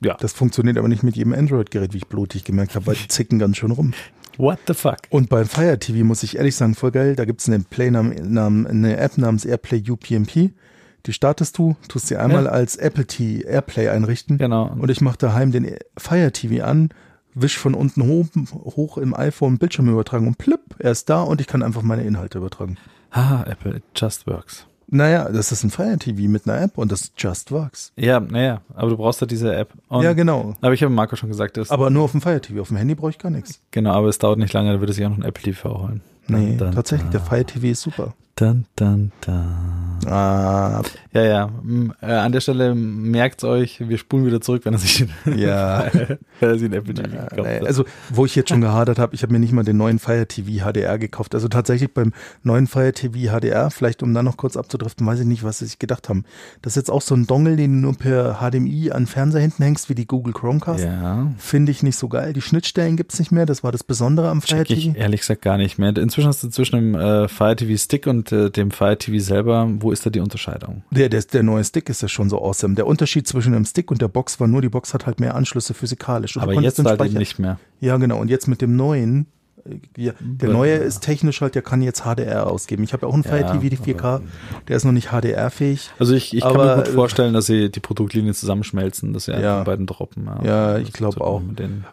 Ja. 0.02 0.16
Das 0.18 0.32
funktioniert 0.32 0.78
aber 0.78 0.88
nicht 0.88 1.02
mit 1.02 1.16
jedem 1.16 1.34
Android-Gerät, 1.34 1.92
wie 1.92 1.98
ich 1.98 2.06
blutig 2.06 2.44
gemerkt 2.44 2.74
habe, 2.74 2.86
weil 2.86 2.94
die 2.94 3.08
zicken 3.08 3.38
ganz 3.38 3.58
schön 3.58 3.70
rum. 3.70 3.92
What 4.38 4.60
the 4.66 4.74
fuck? 4.74 4.96
Und 5.10 5.28
beim 5.28 5.44
Fire 5.44 5.78
TV 5.78 6.04
muss 6.04 6.22
ich 6.22 6.36
ehrlich 6.38 6.56
sagen, 6.56 6.74
voll 6.74 6.92
geil. 6.92 7.16
Da 7.16 7.26
gibt's 7.26 7.48
eine, 7.48 7.60
Play 7.60 7.88
-Namen, 7.88 8.66
eine 8.66 8.96
App 8.96 9.18
namens 9.18 9.44
Airplay 9.44 9.82
UPnP. 9.86 10.52
Die 11.06 11.12
startest 11.12 11.56
du, 11.58 11.76
tust 11.88 12.06
sie 12.08 12.16
einmal 12.16 12.44
Ja. 12.44 12.50
als 12.50 12.76
Apple 12.76 13.06
TV 13.06 13.46
Airplay 13.48 13.88
einrichten. 13.88 14.38
Genau. 14.38 14.70
Und 14.78 14.90
ich 14.90 15.00
mache 15.00 15.18
daheim 15.18 15.52
den 15.52 15.76
Fire 15.96 16.30
TV 16.32 16.64
an, 16.64 16.90
wisch 17.34 17.58
von 17.58 17.74
unten 17.74 18.02
hoch, 18.06 18.26
hoch 18.76 18.98
im 18.98 19.14
iPhone 19.14 19.58
Bildschirm 19.58 19.88
übertragen 19.88 20.26
und 20.26 20.36
plipp, 20.38 20.60
er 20.78 20.90
ist 20.90 21.08
da 21.08 21.22
und 21.22 21.40
ich 21.40 21.46
kann 21.46 21.62
einfach 21.62 21.82
meine 21.82 22.02
Inhalte 22.04 22.38
übertragen. 22.38 22.76
Ah, 23.10 23.42
Apple, 23.44 23.76
it 23.76 23.82
just 23.96 24.26
works. 24.26 24.66
Naja, 24.92 25.28
das 25.30 25.52
ist 25.52 25.62
ein 25.62 25.70
Fire 25.70 25.96
TV 25.98 26.28
mit 26.28 26.48
einer 26.48 26.60
App 26.62 26.76
und 26.76 26.90
das 26.90 27.12
Just 27.16 27.52
Works. 27.52 27.92
Ja, 27.94 28.18
naja, 28.18 28.60
aber 28.74 28.90
du 28.90 28.96
brauchst 28.96 29.20
halt 29.20 29.30
diese 29.30 29.54
App. 29.54 29.72
Und, 29.88 30.02
ja, 30.02 30.14
genau. 30.14 30.56
Aber 30.60 30.72
ich 30.74 30.82
habe 30.82 30.92
Marco 30.92 31.14
schon 31.14 31.28
gesagt, 31.28 31.56
dass, 31.56 31.70
Aber 31.70 31.90
nur 31.90 32.02
auf 32.02 32.10
dem 32.10 32.20
Fire 32.20 32.40
TV. 32.40 32.60
Auf 32.60 32.68
dem 32.68 32.76
Handy 32.76 32.96
brauche 32.96 33.10
ich 33.10 33.18
gar 33.18 33.30
nichts. 33.30 33.60
genau, 33.70 33.92
aber 33.92 34.08
es 34.08 34.18
dauert 34.18 34.40
nicht 34.40 34.52
lange, 34.52 34.72
da 34.72 34.80
würde 34.80 34.92
sich 34.92 35.04
auch 35.06 35.10
noch 35.10 35.18
ein 35.18 35.22
Apple 35.24 35.44
TV 35.44 35.80
holen. 35.80 36.00
Nee, 36.26 36.56
Dann, 36.56 36.72
tatsächlich. 36.74 37.08
Der 37.10 37.20
Fire 37.20 37.44
TV 37.44 37.68
ist 37.68 37.82
super. 37.82 38.14
Dann, 38.36 38.64
dann, 38.74 39.12
dann. 39.20 39.98
Ah, 40.06 40.80
Ja, 41.12 41.22
ja. 41.24 41.50
Äh, 42.00 42.06
an 42.06 42.32
der 42.32 42.40
Stelle 42.40 42.74
merkt 42.74 43.44
euch, 43.44 43.86
wir 43.86 43.98
spulen 43.98 44.24
wieder 44.24 44.40
zurück, 44.40 44.64
wenn 44.64 44.72
er 44.72 44.78
sich, 44.78 45.04
ja. 45.36 45.84
wenn 46.40 46.48
er 46.48 46.58
sich 46.58 46.72
Apple 46.72 46.94
TV 46.94 47.08
gekauft 47.10 47.36
Nee, 47.36 47.60
hat. 47.60 47.66
also, 47.66 47.84
wo 48.08 48.24
ich 48.24 48.34
jetzt 48.34 48.48
schon 48.48 48.62
gehadert 48.62 48.98
habe, 48.98 49.14
ich 49.14 49.22
habe 49.22 49.32
mir 49.34 49.40
nicht 49.40 49.52
mal 49.52 49.62
den 49.62 49.76
neuen 49.76 49.98
Fire 49.98 50.26
TV 50.26 50.64
HDR 50.64 50.98
gekauft. 50.98 51.34
Also 51.34 51.48
tatsächlich 51.48 51.92
beim 51.92 52.14
neuen 52.42 52.66
Fire 52.66 52.92
TV 52.94 53.30
HDR, 53.38 53.70
vielleicht 53.70 54.02
um 54.02 54.14
da 54.14 54.22
noch 54.22 54.38
kurz 54.38 54.56
abzudriften, 54.56 55.06
weiß 55.06 55.20
ich 55.20 55.26
nicht, 55.26 55.44
was 55.44 55.58
sie 55.58 55.66
sich 55.66 55.78
gedacht 55.78 56.08
haben. 56.08 56.24
Das 56.62 56.72
ist 56.72 56.76
jetzt 56.76 56.90
auch 56.90 57.02
so 57.02 57.14
ein 57.14 57.26
Dongle, 57.26 57.56
den 57.56 57.74
du 57.74 57.78
nur 57.88 57.94
per 57.94 58.38
HDMI 58.40 58.90
an 58.92 59.06
Fernseher 59.06 59.42
hinten 59.42 59.62
hängst, 59.64 59.90
wie 59.90 59.94
die 59.94 60.06
Google 60.06 60.32
Chromecast. 60.32 60.82
ja. 60.84 61.30
Finde 61.36 61.72
ich 61.72 61.82
nicht 61.82 61.96
so 61.96 62.08
geil. 62.08 62.32
Die 62.32 62.40
Schnittstellen 62.40 62.96
gibt's 62.96 63.18
nicht 63.18 63.32
mehr. 63.32 63.44
Das 63.44 63.62
war 63.62 63.70
das 63.72 63.84
Besondere 63.84 64.30
am 64.30 64.40
Fire 64.40 64.64
Check 64.64 64.70
ich 64.78 64.84
TV. 64.86 64.96
ehrlich 64.98 65.20
gesagt 65.20 65.42
gar 65.42 65.58
nicht 65.58 65.76
mehr. 65.78 65.94
Inzwischen 65.94 66.28
hast 66.28 66.42
du 66.42 66.48
zwischen 66.48 66.76
dem 66.76 66.94
äh, 66.94 67.28
Fire 67.28 67.54
TV 67.54 67.76
Stick 67.76 68.06
und 68.06 68.19
äh, 68.32 68.50
dem 68.50 68.70
Fire 68.70 68.96
TV 68.96 69.18
selber, 69.18 69.68
wo 69.80 69.92
ist 69.92 70.04
da 70.04 70.10
die 70.10 70.20
Unterscheidung? 70.20 70.82
Der, 70.90 71.08
der, 71.08 71.22
der 71.22 71.42
neue 71.42 71.64
Stick 71.64 71.88
ist 71.88 72.02
ja 72.02 72.08
schon 72.08 72.28
so 72.28 72.42
awesome. 72.42 72.74
Der 72.74 72.86
Unterschied 72.86 73.26
zwischen 73.26 73.52
dem 73.52 73.64
Stick 73.64 73.90
und 73.90 74.00
der 74.00 74.08
Box 74.08 74.40
war 74.40 74.46
nur, 74.46 74.62
die 74.62 74.68
Box 74.68 74.94
hat 74.94 75.06
halt 75.06 75.20
mehr 75.20 75.34
Anschlüsse 75.34 75.74
physikalisch. 75.74 76.36
Und 76.36 76.44
du 76.44 76.50
Aber 76.50 76.60
jetzt 76.60 76.78
halt 76.84 77.12
nicht 77.14 77.38
mehr. 77.38 77.58
Ja, 77.80 77.96
genau. 77.96 78.20
Und 78.20 78.28
jetzt 78.28 78.46
mit 78.46 78.60
dem 78.60 78.76
neuen, 78.76 79.26
ja, 79.96 80.12
der 80.20 80.48
Ja. 80.48 80.54
neue 80.54 80.74
ist 80.74 81.00
technisch 81.00 81.40
halt, 81.40 81.54
der 81.54 81.62
kann 81.62 81.82
jetzt 81.82 82.02
HDR 82.04 82.46
ausgeben. 82.46 82.82
Ich 82.84 82.92
habe 82.92 83.06
ja 83.06 83.08
auch 83.10 83.14
einen 83.14 83.22
Fire 83.24 83.40
Ja, 83.40 83.52
TV, 83.52 83.68
die 83.68 83.76
4K, 83.76 84.20
der 84.68 84.76
ist 84.76 84.84
noch 84.84 84.92
nicht 84.92 85.08
HDR-fähig. 85.12 85.90
Also 85.98 86.14
ich, 86.14 86.34
ich 86.36 86.42
kann 86.42 86.56
mir 86.56 86.76
gut 86.76 86.88
äh, 86.88 86.92
vorstellen, 86.92 87.34
dass 87.34 87.46
sie 87.46 87.70
die 87.70 87.80
Produktlinien 87.80 88.34
zusammenschmelzen, 88.34 89.12
dass 89.12 89.24
sie 89.24 89.32
Ja. 89.32 89.60
die 89.60 89.64
beiden 89.66 89.86
droppen. 89.86 90.28
Ja, 90.44 90.78
ich 90.78 90.86
So 90.88 90.92
glaube 90.92 91.20
auch. 91.22 91.42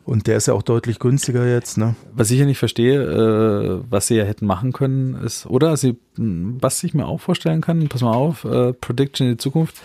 Und 0.06 0.28
der 0.28 0.38
ist 0.38 0.48
ja 0.48 0.54
auch 0.54 0.62
deutlich 0.64 1.00
günstiger 1.00 1.46
jetzt, 1.46 1.78
ne? 1.78 1.96
Was 2.14 2.32
ich 2.32 2.40
ja 2.40 2.46
nicht 2.46 2.58
verstehe, 2.60 3.02
äh, 3.02 3.82
was 3.90 4.08
sie 4.08 4.16
ja 4.16 4.24
hätten 4.24 4.46
machen 4.46 4.74
können, 4.74 5.16
ist, 5.24 5.46
oder 5.46 5.76
sie, 5.78 5.98
mh, 6.18 6.58
was 6.62 6.84
ich 6.84 6.94
mir 6.94 7.06
auch 7.08 7.20
vorstellen 7.22 7.62
kann, 7.62 7.88
pass 7.88 8.02
mal 8.02 8.14
auf, 8.14 8.44
äh, 8.46 8.74
Prediction 8.74 9.28
in 9.28 9.34
die 9.34 9.38
Zukunft, 9.38 9.76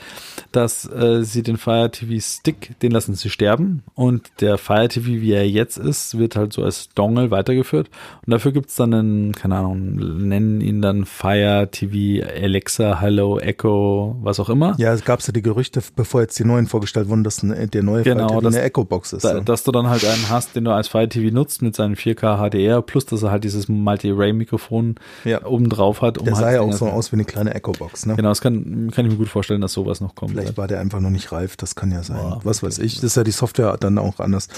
dass 0.57 0.85
äh, 0.91 1.23
sie 1.25 1.43
den 1.43 1.57
Fire 1.57 1.91
TV 1.91 2.21
Stick, 2.21 2.79
den 2.81 2.93
lassen 2.93 3.15
sie 3.15 3.31
sterben 3.31 3.83
und 3.95 4.31
der 4.41 4.59
Fire 4.59 4.89
TV, 4.89 5.07
wie 5.07 5.33
er 5.33 5.49
jetzt 5.49 5.77
ist, 5.79 6.19
wird 6.19 6.37
halt 6.37 6.53
so 6.53 6.63
als 6.63 6.89
Dongle 6.95 7.31
weitergeführt 7.31 7.89
und 8.27 8.31
dafür 8.31 8.53
gibt's 8.53 8.77
dann 8.77 8.95
einen, 8.95 9.33
keine 9.33 9.57
Ahnung, 9.57 9.97
nennen 10.29 10.61
ihn 10.61 10.83
dann 10.83 11.05
Fire 11.07 11.69
TV 11.71 12.25
Alexa, 12.27 13.01
Hello, 13.01 13.39
Echo, 13.39 14.17
was 14.23 14.39
auch 14.41 14.49
immer. 14.49 14.75
Ja, 14.79 14.93
es 14.93 15.05
gab 15.05 15.21
ja 15.27 15.33
die 15.33 15.43
Gerüchte, 15.43 15.81
bevor 15.97 16.21
jetzt 16.23 16.39
die 16.39 16.45
neuen 16.45 16.67
vorgestellt 16.67 17.09
wurden, 17.09 17.25
dass 17.25 17.37
der 17.43 17.83
neue 17.83 18.03
Genau, 18.03 18.29
Fire 18.29 18.39
TV 18.39 18.41
das- 18.43 18.55
eine 18.55 18.65
Echo-Box 18.65 19.13
ist. 19.15 19.25
Da, 19.25 19.35
so. 19.35 19.41
dass 19.41 19.65
du 19.65 19.73
dann 19.73 19.89
halt 19.89 20.05
einen 20.05 20.29
hast, 20.31 20.55
den 20.57 20.65
du 20.65 20.71
als 20.73 20.89
Fire 20.89 21.09
TV 21.09 21.35
nutzt 21.35 21.63
mit 21.63 21.75
seinem 21.77 21.95
4K 21.95 22.37
HDR, 22.39 22.83
plus 22.83 23.07
dass 23.07 23.23
er 23.23 23.31
halt 23.31 23.45
dieses 23.45 23.69
Multi-Array-Mikrofon 23.69 24.97
Ja. 25.25 25.45
oben 25.45 25.69
drauf 25.69 26.03
hat. 26.03 26.19
Um 26.19 26.25
der 26.25 26.35
halt 26.35 26.45
sah 26.45 26.53
ja 26.53 26.61
auch 26.61 26.73
so 26.73 26.87
aus 26.87 27.13
wie 27.13 27.17
eine 27.17 27.25
kleine 27.25 27.55
Echo-Box, 27.55 28.07
ne? 28.07 28.17
Genau, 28.17 28.29
das 28.29 28.41
kann, 28.41 28.91
kann 28.91 29.07
ich 29.07 29.13
mir 29.13 29.19
gut 29.19 29.29
vorstellen, 29.29 29.61
dass 29.61 29.73
sowas 29.73 30.01
noch 30.01 30.15
kommt. 30.15 30.33
Vielleicht 30.33 30.41
war 30.57 30.68
der 30.68 30.80
einfach 30.80 31.01
noch 31.01 31.11
nicht 31.11 31.32
reif, 31.32 31.57
das 31.57 31.74
kann 31.74 31.90
ja 31.90 32.03
sein. 32.03 32.16
Boah, 32.16 32.40
Was 32.45 32.62
weiß 32.62 32.78
ich, 32.78 32.97
das 32.97 33.05
ist 33.05 33.16
ja 33.16 33.24
die 33.24 33.30
Software 33.30 33.76
dann 33.78 33.99
auch 33.99 34.20
anders. 34.20 34.49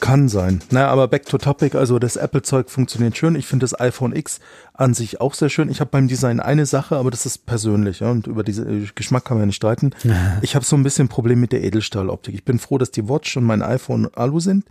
Kann 0.00 0.28
sein. 0.28 0.60
Naja, 0.70 0.88
aber 0.88 1.08
back 1.08 1.26
to 1.26 1.38
topic, 1.38 1.76
also 1.76 1.98
das 1.98 2.16
Apple-Zeug 2.16 2.70
funktioniert 2.70 3.16
schön. 3.16 3.34
Ich 3.34 3.46
finde 3.46 3.64
das 3.64 3.78
iPhone 3.80 4.14
X 4.14 4.38
an 4.72 4.94
sich 4.94 5.20
auch 5.20 5.34
sehr 5.34 5.48
schön. 5.48 5.68
Ich 5.70 5.80
habe 5.80 5.90
beim 5.90 6.06
Design 6.06 6.38
eine 6.38 6.66
Sache, 6.66 6.96
aber 6.96 7.10
das 7.10 7.26
ist 7.26 7.46
persönlich 7.46 8.00
ja, 8.00 8.10
und 8.10 8.28
über 8.28 8.44
diesen 8.44 8.88
Geschmack 8.94 9.24
kann 9.24 9.36
man 9.36 9.42
ja 9.42 9.46
nicht 9.46 9.56
streiten. 9.56 9.90
Ich 10.40 10.54
habe 10.54 10.64
so 10.64 10.76
ein 10.76 10.82
bisschen 10.82 11.08
Problem 11.08 11.40
mit 11.40 11.52
der 11.52 11.64
Edelstahloptik. 11.64 12.34
Ich 12.34 12.44
bin 12.44 12.58
froh, 12.58 12.78
dass 12.78 12.90
die 12.90 13.08
Watch 13.08 13.36
und 13.36 13.44
mein 13.44 13.62
iPhone 13.62 14.08
Alu 14.14 14.40
sind. 14.40 14.64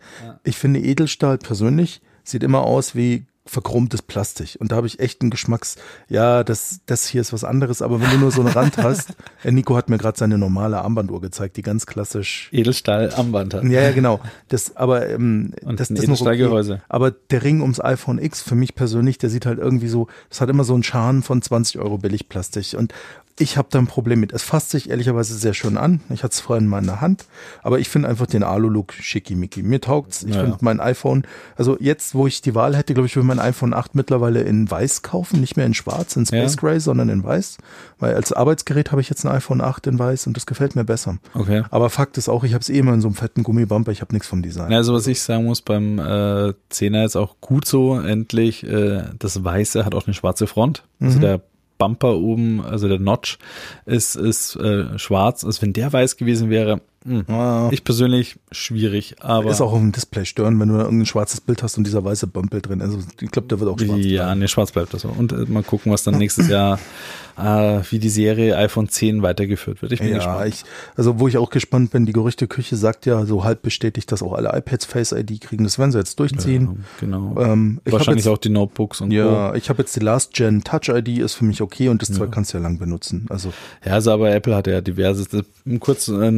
Ich 0.44 0.58
finde 0.58 0.80
Edelstahl 0.80 1.38
persönlich 1.38 2.02
sieht 2.24 2.44
immer 2.44 2.62
aus 2.62 2.96
wie 2.96 3.26
verchromtes 3.48 4.02
Plastik. 4.02 4.58
Und 4.60 4.72
da 4.72 4.76
habe 4.76 4.88
ich 4.88 5.00
echt 5.00 5.22
einen 5.22 5.30
Geschmacks, 5.30 5.78
ja, 6.10 6.44
das, 6.44 6.82
das 6.86 7.08
hier 7.08 7.22
ist 7.22 7.34
was 7.34 7.44
anderes, 7.44 7.82
aber 7.82 8.02
wenn 8.02 8.12
du 8.12 8.18
nur 8.18 8.32
so 8.32 8.42
einen 8.42 8.52
Rand 8.52 8.78
hast, 8.84 9.16
äh, 9.44 9.52
Nico 9.52 9.76
hat 9.76 9.90
mir 9.90 9.98
gerade 9.98 10.18
seine 10.18 10.38
normale 10.38 10.82
Armbanduhr 10.82 11.22
gezeigt, 11.22 11.58
die 11.58 11.62
ganz 11.62 11.86
klassisch. 11.86 12.50
Edelstahl 12.52 13.14
am 13.16 13.32
Band 13.32 13.54
hat. 13.54 13.64
Ja, 13.64 13.82
ja, 13.82 13.92
genau. 13.92 14.20
Das, 14.50 14.76
aber 14.76 15.10
ähm, 15.10 15.54
Und 15.64 15.80
das, 15.80 15.88
das 15.90 16.00
ist 16.00 16.08
noch 16.08 16.22
okay. 16.22 16.34
Edelstahlgehäuse. 16.34 16.82
Aber 16.90 17.12
der 17.12 17.44
Ring 17.44 17.62
ums 17.62 17.80
iPhone 17.80 18.20
X 18.20 18.42
für 18.42 18.56
mich 18.56 18.76
persönlich, 18.76 19.18
der 19.18 19.30
sieht 19.30 19.46
halt 19.46 19.60
irgendwie 19.60 19.88
so, 19.88 20.08
das 20.30 20.42
hat 20.42 20.50
immer 20.50 20.64
so 20.64 20.74
einen 20.74 20.84
Charme 20.84 21.24
von 21.24 21.42
20 21.42 21.80
Euro 21.80 21.98
Billigplastik. 21.98 22.76
Und 22.78 22.94
ich 23.40 23.56
habe 23.58 23.68
da 23.70 23.78
ein 23.78 23.86
Problem 23.88 24.20
mit. 24.20 24.34
Es 24.34 24.42
fasst 24.42 24.72
sich 24.72 24.90
ehrlicherweise 24.90 25.36
sehr 25.36 25.54
schön 25.54 25.78
an. 25.78 26.02
Ich 26.10 26.24
hatte 26.24 26.34
es 26.34 26.40
vorhin 26.40 26.68
mal 26.68 26.80
in 26.80 26.86
der 26.88 27.02
Hand, 27.02 27.26
aber 27.62 27.78
ich 27.78 27.88
finde 27.88 28.10
einfach 28.10 28.26
den 28.26 28.42
Alu-Look 28.44 28.94
schickimicki. 28.94 29.62
Mir 29.62 29.80
taugt's. 29.80 30.24
Ich 30.24 30.34
Ja, 30.34 30.42
finde 30.42 30.58
mein 30.62 30.80
iPhone, 30.80 31.24
also 31.56 31.78
jetzt, 31.80 32.16
wo 32.16 32.26
ich 32.26 32.42
die 32.42 32.56
Wahl 32.56 32.76
hätte, 32.76 32.94
glaube 32.96 33.06
ich, 33.06 33.16
würde 33.16 33.28
mein 33.28 33.40
iPhone 33.40 33.74
8 33.76 33.94
mittlerweile 33.94 34.42
in 34.42 34.70
weiß 34.70 35.04
kaufen, 35.04 35.40
nicht 35.40 35.56
mehr 35.56 35.68
in 35.68 35.76
schwarz, 35.76 36.16
in 36.16 36.26
Space 36.26 36.56
Ja. 36.56 36.60
Gray, 36.60 36.80
sondern 36.80 37.10
in 37.10 37.24
weiß. 37.24 37.58
Weil 38.00 38.16
als 38.16 38.34
Arbeitsgerät 38.34 38.92
habe 38.92 39.02
ich 39.02 39.10
jetzt 39.10 39.24
ein 39.26 39.32
iPhone 39.32 39.62
8 39.62 39.86
in 39.88 40.00
weiß 40.00 40.26
und 40.28 40.36
das 40.36 40.46
gefällt 40.48 40.76
mir 40.76 40.84
besser. 40.84 41.18
Okay. 41.36 41.64
Aber 41.70 41.90
Fakt 41.92 42.18
ist 42.18 42.30
auch, 42.30 42.44
ich 42.44 42.54
habe 42.54 42.62
es 42.62 42.70
eh 42.70 42.80
immer 42.80 42.94
in 42.94 43.02
so 43.02 43.08
einem 43.08 43.16
fetten 43.16 43.44
Gummibumper, 43.44 43.92
ich 43.92 44.02
habe 44.02 44.14
nichts 44.16 44.28
vom 44.28 44.42
Design. 44.42 44.74
Also 44.74 44.94
was 44.94 45.06
ich 45.06 45.22
sagen 45.22 45.46
muss 45.46 45.62
beim 45.62 46.00
äh, 46.00 46.54
10er 46.72 47.06
ist 47.06 47.16
auch 47.16 47.36
gut 47.40 47.66
so, 47.68 48.00
endlich, 48.00 48.64
äh, 48.64 49.04
das 49.20 49.44
Weiße 49.44 49.86
hat 49.86 49.94
auch 49.94 50.08
eine 50.08 50.14
schwarze 50.16 50.48
Front. 50.48 50.84
Also 51.00 51.18
Mhm. 51.18 51.22
der 51.22 51.42
Bumper 51.78 52.18
oben, 52.18 52.62
also 52.62 52.88
der 52.88 53.00
Notch 53.00 53.38
ist, 53.86 54.16
ist 54.16 54.56
äh, 54.56 54.98
schwarz. 54.98 55.44
Also 55.44 55.62
wenn 55.62 55.74
der 55.74 55.92
weiß 55.92 56.18
gewesen 56.18 56.50
wäre, 56.50 56.82
mh, 57.08 57.24
Ah. 57.28 57.70
ich 57.72 57.84
persönlich 57.84 58.36
schwierig, 58.52 59.16
aber 59.22 59.50
ist 59.50 59.62
auch 59.62 59.72
auf 59.74 59.80
dem 59.80 59.92
Display 59.92 60.26
stören, 60.26 60.60
wenn 60.60 60.70
du 60.70 60.76
irgendein 60.76 61.06
schwarzes 61.06 61.42
Bild 61.42 61.64
hast 61.64 61.78
und 61.78 61.86
dieser 61.88 62.04
weiße 62.04 62.28
Bumper 62.28 62.60
drin. 62.62 62.82
Also 62.82 63.00
ich 63.22 63.32
glaube, 63.32 63.48
der 63.48 63.60
wird 63.60 63.70
auch 63.70 63.80
schwarz. 63.80 64.00
ja, 64.04 64.26
bleiben. 64.26 64.40
nee, 64.42 64.48
schwarz 64.48 64.72
bleibt 64.72 64.94
das 64.94 65.02
so. 65.02 65.10
Und 65.10 65.32
äh, 65.32 65.46
mal 65.48 65.64
gucken, 65.64 65.92
was 65.92 66.04
dann 66.04 66.18
nächstes 66.18 66.48
Jahr, 66.50 66.80
äh, 67.38 67.80
wie 67.90 68.00
die 68.00 68.10
Serie 68.10 68.58
iPhone 68.58 68.90
10 68.90 69.22
weitergeführt 69.22 69.82
wird. 69.82 69.92
Ich 69.94 70.00
bin 70.00 70.10
Ja, 70.10 70.16
gespannt. 70.18 70.48
ich, 70.50 70.64
also 70.96 71.20
wo 71.20 71.28
ich 71.28 71.38
auch 71.38 71.50
gespannt 71.50 71.92
bin, 71.92 72.06
die 72.06 72.14
Gerüchteküche 72.14 72.76
sagt 72.76 73.06
ja 73.06 73.26
so 73.26 73.44
halb 73.44 73.62
bestätigt, 73.62 74.12
dass 74.12 74.22
auch 74.24 74.34
alle 74.34 74.50
iPads 74.58 74.86
Face 74.86 75.12
ID 75.12 75.40
kriegen. 75.42 75.64
Das 75.64 75.80
werden 75.80 75.92
sie 75.92 75.98
jetzt 76.00 76.20
durchziehen. 76.20 76.64
Ja, 76.64 76.74
genau. 77.00 77.36
Ähm, 77.40 77.80
Wahrscheinlich 77.86 78.26
jetzt, 78.26 78.34
auch 78.34 78.38
die 78.38 78.50
Notebooks 78.50 79.02
und 79.02 79.12
Ja, 79.12 79.54
ich 79.56 79.70
habe 79.70 79.82
jetzt 79.84 79.96
die 79.96 80.00
Last 80.02 80.34
Gen 80.34 80.64
Touch 80.64 80.90
ID, 80.90 81.20
ist 81.20 81.36
für 81.36 81.46
mich 81.46 81.62
okay 81.62 81.90
und 81.90 82.02
das 82.02 82.12
Zeug 82.12 82.32
kannst 82.32 82.54
du 82.54 82.58
ja 82.58 82.64
lang 82.64 82.80
benutzen. 82.80 83.26
Also 83.30 83.54
Ja, 83.86 83.94
also 83.94 84.12
aber 84.12 84.32
Apple 84.32 84.56
hat 84.56 84.68
ja 84.68 84.82
diverses. 84.82 85.28
das- 85.30 85.44
Kurz 85.80 86.08
äh, 86.08 86.32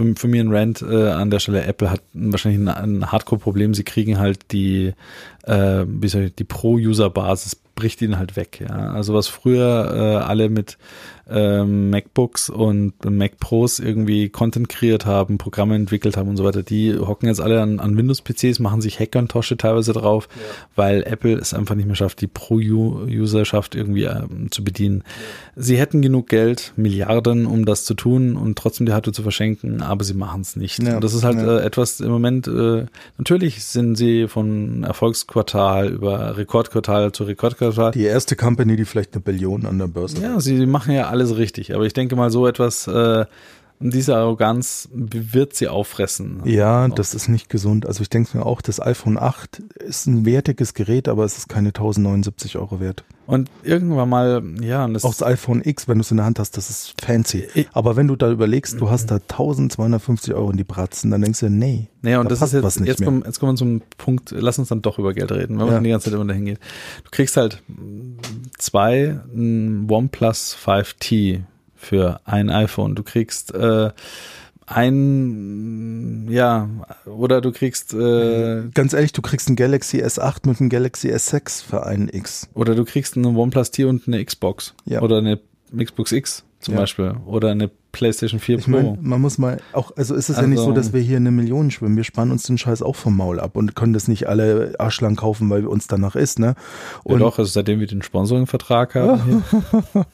für, 0.00 0.14
für 0.16 0.28
mich 0.28 0.40
ein 0.40 0.52
Rant 0.52 0.82
äh, 0.82 1.08
an 1.08 1.30
der 1.30 1.38
Stelle. 1.38 1.64
Apple 1.64 1.90
hat 1.90 2.02
wahrscheinlich 2.14 2.60
ein, 2.60 2.68
ein 2.68 3.12
Hardcore-Problem. 3.12 3.74
Sie 3.74 3.84
kriegen 3.84 4.18
halt 4.18 4.52
die, 4.52 4.94
äh, 5.44 5.84
wie 5.86 6.08
soll 6.08 6.22
ich, 6.22 6.34
die 6.34 6.44
Pro-User-Basis 6.44 7.60
bricht 7.80 8.02
ihnen 8.02 8.18
halt 8.18 8.36
weg. 8.36 8.60
Ja, 8.60 8.92
also 8.92 9.14
was 9.14 9.26
früher 9.26 9.94
äh, 9.94 10.24
alle 10.24 10.50
mit 10.50 10.76
ähm, 11.30 11.90
MacBooks 11.90 12.50
und 12.50 13.04
Mac 13.04 13.38
Pros 13.38 13.78
irgendwie 13.78 14.28
Content 14.28 14.68
kreiert 14.68 15.06
haben, 15.06 15.38
Programme 15.38 15.76
entwickelt 15.76 16.16
haben 16.16 16.28
und 16.28 16.36
so 16.36 16.44
weiter, 16.44 16.62
die 16.62 16.98
hocken 16.98 17.28
jetzt 17.28 17.40
alle 17.40 17.62
an, 17.62 17.78
an 17.78 17.96
Windows-PCs, 17.96 18.58
machen 18.58 18.80
sich 18.80 18.98
Hackern-Tosche 18.98 19.56
teilweise 19.56 19.92
drauf, 19.92 20.28
weil 20.74 21.02
Apple 21.04 21.38
es 21.38 21.54
einfach 21.54 21.74
nicht 21.74 21.86
mehr 21.86 21.94
schafft, 21.94 22.20
die 22.20 22.26
Pro-Userschaft 22.26 23.74
irgendwie 23.74 24.04
ähm, 24.04 24.50
zu 24.50 24.64
bedienen. 24.64 25.04
Sie 25.56 25.78
hätten 25.78 26.02
genug 26.02 26.28
Geld, 26.28 26.72
Milliarden, 26.76 27.46
um 27.46 27.64
das 27.64 27.84
zu 27.84 27.94
tun 27.94 28.36
und 28.36 28.58
trotzdem 28.58 28.86
die 28.86 28.92
Hardware 28.92 29.14
zu 29.14 29.22
verschenken, 29.22 29.82
aber 29.82 30.04
sie 30.04 30.14
machen 30.14 30.40
es 30.40 30.56
nicht. 30.56 30.82
Ja, 30.82 30.96
und 30.96 31.04
das 31.04 31.14
ist 31.14 31.24
halt 31.24 31.38
ja. 31.38 31.58
äh, 31.58 31.62
etwas 31.62 32.00
im 32.00 32.10
Moment, 32.10 32.48
äh, 32.48 32.86
natürlich 33.18 33.64
sind 33.64 33.94
sie 33.96 34.26
von 34.26 34.82
Erfolgsquartal 34.82 35.88
über 35.88 36.36
Rekordquartal 36.36 37.12
zu 37.12 37.24
Rekordquartal. 37.24 37.69
Die 37.72 38.04
erste 38.04 38.36
Company, 38.36 38.76
die 38.76 38.84
vielleicht 38.84 39.14
eine 39.14 39.20
Billion 39.20 39.66
an 39.66 39.78
der 39.78 39.86
Börse 39.86 40.20
Ja, 40.22 40.40
sie 40.40 40.66
machen 40.66 40.94
ja 40.94 41.08
alles 41.08 41.36
richtig, 41.36 41.74
aber 41.74 41.84
ich 41.84 41.92
denke 41.92 42.16
mal, 42.16 42.30
so 42.30 42.46
etwas, 42.46 42.86
äh, 42.86 43.24
diese 43.80 44.14
Arroganz 44.16 44.88
wird 44.92 45.54
sie 45.54 45.68
auffressen. 45.68 46.42
Ja, 46.44 46.86
das 46.88 47.14
ist 47.14 47.28
nicht 47.28 47.48
gesund. 47.48 47.86
Also 47.86 48.02
ich 48.02 48.10
denke 48.10 48.36
mir 48.36 48.44
auch, 48.44 48.60
das 48.60 48.78
iPhone 48.80 49.16
8 49.18 49.58
ist 49.78 50.06
ein 50.06 50.26
wertiges 50.26 50.74
Gerät, 50.74 51.08
aber 51.08 51.24
es 51.24 51.38
ist 51.38 51.48
keine 51.48 51.68
1079 51.68 52.58
Euro 52.58 52.78
wert. 52.78 53.04
Und 53.26 53.48
irgendwann 53.62 54.08
mal, 54.08 54.42
ja, 54.60 54.84
und 54.84 54.92
das 54.94 55.04
Auch 55.04 55.10
das 55.10 55.22
iPhone 55.22 55.62
X, 55.64 55.86
wenn 55.88 55.98
du 55.98 56.02
es 56.02 56.10
in 56.10 56.16
der 56.18 56.26
Hand 56.26 56.38
hast, 56.40 56.56
das 56.56 56.68
ist 56.68 57.00
fancy. 57.00 57.46
Aber 57.72 57.94
wenn 57.96 58.08
du 58.08 58.16
da 58.16 58.30
überlegst, 58.30 58.80
du 58.80 58.90
hast 58.90 59.06
da 59.10 59.14
1250 59.16 60.34
Euro 60.34 60.50
in 60.50 60.56
die 60.56 60.64
Bratzen, 60.64 61.10
dann 61.12 61.22
denkst 61.22 61.40
du, 61.40 61.48
nee, 61.48 61.88
Nee, 62.02 62.16
und 62.16 62.24
da 62.24 62.30
das 62.30 62.40
passt 62.40 62.52
ist 62.54 62.56
jetzt, 62.58 62.64
was 62.64 62.80
nicht 62.80 62.88
jetzt, 62.88 63.00
mehr. 63.00 63.06
kommen, 63.06 63.22
jetzt 63.24 63.38
kommen 63.40 63.52
wir 63.52 63.56
zum 63.56 63.82
Punkt, 63.98 64.34
lass 64.36 64.58
uns 64.58 64.68
dann 64.68 64.82
doch 64.82 64.98
über 64.98 65.14
Geld 65.14 65.30
reden, 65.32 65.58
wenn 65.58 65.66
Ja. 65.68 65.72
man 65.74 65.84
die 65.84 65.90
ganze 65.90 66.06
Zeit 66.06 66.14
immer 66.14 66.24
dahin 66.26 66.46
geht. 66.46 66.58
Du 67.04 67.10
kriegst 67.12 67.36
halt 67.36 67.62
zwei 68.58 69.20
ein 69.34 69.86
OnePlus 69.90 70.56
5T 70.62 71.42
für 71.80 72.20
ein 72.24 72.50
iPhone. 72.50 72.94
Du 72.94 73.02
kriegst 73.02 73.52
äh, 73.54 73.90
ein, 74.66 76.28
ja, 76.30 76.68
oder 77.06 77.40
du 77.40 77.50
kriegst, 77.52 77.92
äh, 77.94 78.62
Ganz 78.72 78.92
ehrlich, 78.92 79.12
du 79.12 79.22
kriegst 79.22 79.48
ein 79.48 79.56
Galaxy 79.56 80.02
S8 80.02 80.46
mit 80.48 80.60
einem 80.60 80.70
Galaxy 80.70 81.10
S6 81.12 81.64
für 81.64 81.84
einen 81.86 82.08
X. 82.08 82.48
oder 82.54 82.74
du 82.74 82.84
kriegst 82.84 83.16
einen 83.16 83.34
OnePlus 83.36 83.70
T 83.72 83.84
und 83.84 84.06
eine 84.06 84.24
Xbox. 84.24 84.74
Ja. 84.84 85.00
Oder 85.02 85.18
eine 85.18 85.40
Xbox 85.76 86.12
X 86.12 86.44
zum 86.60 86.74
Ja. 86.74 86.80
Beispiel 86.80 87.14
oder 87.26 87.50
eine 87.50 87.70
PlayStation 87.92 88.40
4 88.40 88.58
Ich 88.58 88.64
Pro. 88.64 88.70
meine, 88.70 88.98
man 89.00 89.20
muss 89.20 89.38
mal 89.38 89.58
auch, 89.72 89.90
also 89.96 90.14
ist 90.14 90.28
es 90.28 90.36
ja 90.36 90.46
nicht 90.46 90.58
Also- 90.58 90.70
so, 90.70 90.74
dass 90.76 90.92
wir 90.92 91.00
hier 91.00 91.16
eine 91.16 91.30
Million 91.30 91.70
schwimmen. 91.70 91.96
Wir 91.96 92.04
sparen 92.04 92.30
uns 92.30 92.44
den 92.44 92.58
Scheiß 92.58 92.82
auch 92.82 92.96
vom 92.96 93.16
Maul 93.16 93.40
ab 93.40 93.56
und 93.56 93.74
können 93.74 93.92
das 93.92 94.08
nicht 94.08 94.28
alle 94.28 94.74
arschlang 94.78 95.16
kaufen, 95.16 95.50
weil 95.50 95.66
uns 95.66 95.86
danach 95.86 96.14
ist, 96.16 96.38
ne? 96.38 96.54
ja 97.04 97.14
Und 97.14 97.18
doch, 97.20 97.38
also 97.38 97.50
seitdem 97.50 97.80
wir 97.80 97.86
den 97.86 98.02
Sponsoring-Vertrag 98.02 98.94
haben. 98.94 99.44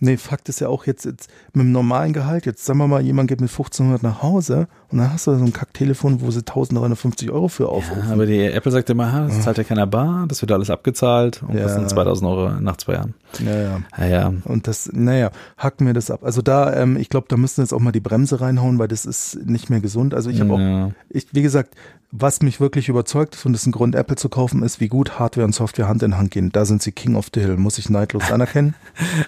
nee, 0.00 0.16
Fakt 0.16 0.48
ist 0.48 0.60
ja 0.60 0.68
auch 0.68 0.86
jetzt, 0.86 1.04
jetzt 1.04 1.30
mit 1.54 1.64
dem 1.64 1.72
normalen 1.72 2.12
Gehalt, 2.12 2.46
jetzt 2.46 2.64
sagen 2.64 2.78
wir 2.78 2.88
mal, 2.88 3.00
jemand 3.02 3.28
geht 3.28 3.40
mit 3.40 3.50
1500 3.50 4.02
nach 4.02 4.22
Hause 4.22 4.68
und 4.90 4.98
dann 4.98 5.12
hast 5.12 5.26
du 5.26 5.36
so 5.36 5.44
ein 5.44 5.52
Kacktelefon, 5.52 6.20
wo 6.20 6.30
sie 6.30 6.40
1350 6.40 7.30
Euro 7.30 7.48
für 7.48 7.68
aufrufen. 7.68 8.10
Aber 8.10 8.26
die 8.26 8.40
Apple 8.42 8.72
sagt 8.72 8.90
immer, 8.90 9.12
ha, 9.12 9.26
das 9.26 9.42
zahlt 9.42 9.58
ja 9.58 9.64
keiner 9.64 9.86
bar, 9.86 10.26
das 10.28 10.40
wird 10.42 10.52
alles 10.52 10.70
abgezahlt 10.70 11.42
und 11.42 11.54
das 11.54 11.72
Ja. 11.72 11.78
sind 11.78 11.90
2000 11.90 12.28
Euro 12.30 12.60
nach 12.60 12.76
zwei 12.76 12.94
Jahren. 12.94 13.14
Ja, 13.44 13.54
ja. 13.56 13.80
Ja, 13.98 14.06
ja. 14.06 14.32
Und 14.44 14.66
das, 14.66 14.90
naja, 14.92 15.30
hacken 15.56 15.86
wir 15.86 15.94
das 15.94 16.10
ab. 16.10 16.24
Also 16.24 16.42
da, 16.42 16.74
ähm, 16.74 16.96
ich 16.96 17.08
glaube, 17.08 17.19
da 17.28 17.36
müssen 17.36 17.60
jetzt 17.60 17.72
auch 17.72 17.80
mal 17.80 17.92
die 17.92 18.00
Bremse 18.00 18.40
reinhauen, 18.40 18.78
weil 18.78 18.88
das 18.88 19.04
ist 19.06 19.38
nicht 19.46 19.70
mehr 19.70 19.80
gesund. 19.80 20.14
Also 20.14 20.30
ich 20.30 20.40
habe 20.40 20.52
auch, 20.54 20.58
Ja. 20.58 20.90
ich, 21.08 21.26
wie 21.32 21.42
gesagt, 21.42 21.74
was 22.12 22.42
mich 22.42 22.60
wirklich 22.60 22.88
überzeugt 22.88 23.36
ist 23.36 23.46
und 23.46 23.52
das 23.52 23.62
ist 23.62 23.66
ein 23.68 23.72
Grund, 23.72 23.94
Apple 23.94 24.16
zu 24.16 24.28
kaufen, 24.28 24.64
ist, 24.64 24.80
wie 24.80 24.88
gut 24.88 25.20
Hardware 25.20 25.44
und 25.46 25.52
Software 25.54 25.86
Hand 25.86 26.02
in 26.02 26.16
Hand 26.18 26.32
gehen. 26.32 26.50
Da 26.50 26.64
sind 26.64 26.82
sie 26.82 26.90
King 26.90 27.14
of 27.14 27.28
the 27.32 27.40
Hill, 27.40 27.56
muss 27.56 27.78
ich 27.78 27.88
neidlos 27.88 28.30
anerkennen. 28.32 28.74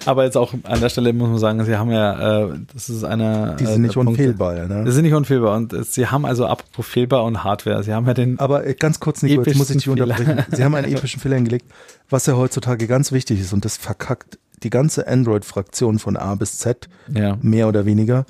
Aber 0.05 0.25
jetzt 0.25 0.35
auch 0.35 0.53
an 0.63 0.81
der 0.81 0.89
Stelle 0.89 1.13
muss 1.13 1.29
man 1.29 1.37
sagen, 1.37 1.63
sie 1.63 1.77
haben 1.77 1.91
ja, 1.91 2.43
äh, 2.47 2.59
das 2.73 2.89
ist 2.89 3.05
eine. 3.05 3.55
Die 3.57 3.63
äh, 3.63 3.67
sind 3.67 3.83
nicht 3.83 3.95
der 3.95 4.01
Punkt- 4.01 4.19
unfehlbar, 4.19 4.67
ne? 4.67 4.91
sind 4.91 5.03
nicht 5.03 5.13
unfehlbar 5.13 5.55
und 5.55 5.71
äh, 5.71 5.83
sie 5.85 6.07
haben 6.07 6.25
also 6.25 6.45
apropos 6.45 6.85
fehlbar 6.85 7.23
und 7.23 7.43
Hardware, 7.45 7.83
sie 7.83 7.93
haben 7.93 8.05
ja 8.05 8.13
den. 8.13 8.37
Aber 8.39 8.65
äh, 8.67 8.73
ganz 8.73 8.99
kurz, 8.99 9.21
Nico, 9.23 9.43
jetzt 9.43 9.55
muss 9.57 9.69
ich 9.69 9.77
dich 9.77 9.87
unterbrechen. 9.89 10.43
Sie 10.51 10.63
haben 10.65 10.75
einen 10.75 10.91
epischen 10.93 11.21
Fehler 11.21 11.35
hingelegt, 11.35 11.65
was 12.09 12.25
ja 12.25 12.35
heutzutage 12.35 12.87
ganz 12.87 13.13
wichtig 13.13 13.39
ist 13.39 13.53
und 13.53 13.63
das 13.63 13.77
verkackt 13.77 14.39
die 14.63 14.69
ganze 14.69 15.07
Android-Fraktion 15.07 15.99
von 15.99 16.17
A 16.17 16.35
bis 16.35 16.57
Z, 16.57 16.89
Ja. 17.13 17.37
mehr 17.41 17.67
oder 17.67 17.85
weniger. 17.85 18.25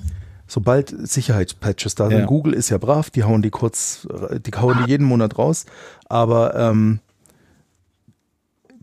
Sobald 0.46 0.94
Sicherheitspatches 1.08 1.94
da 1.94 2.08
sind, 2.08 2.18
Ja. 2.18 2.26
Google 2.26 2.52
ist 2.52 2.68
ja 2.68 2.78
brav, 2.78 3.10
die 3.10 3.24
hauen 3.24 3.40
die 3.42 3.50
kurz, 3.50 4.06
die 4.46 4.50
hauen 4.52 4.76
die 4.84 4.90
jeden 4.90 5.06
Monat 5.06 5.38
raus, 5.38 5.64
aber 6.08 6.54
ähm, 6.54 7.00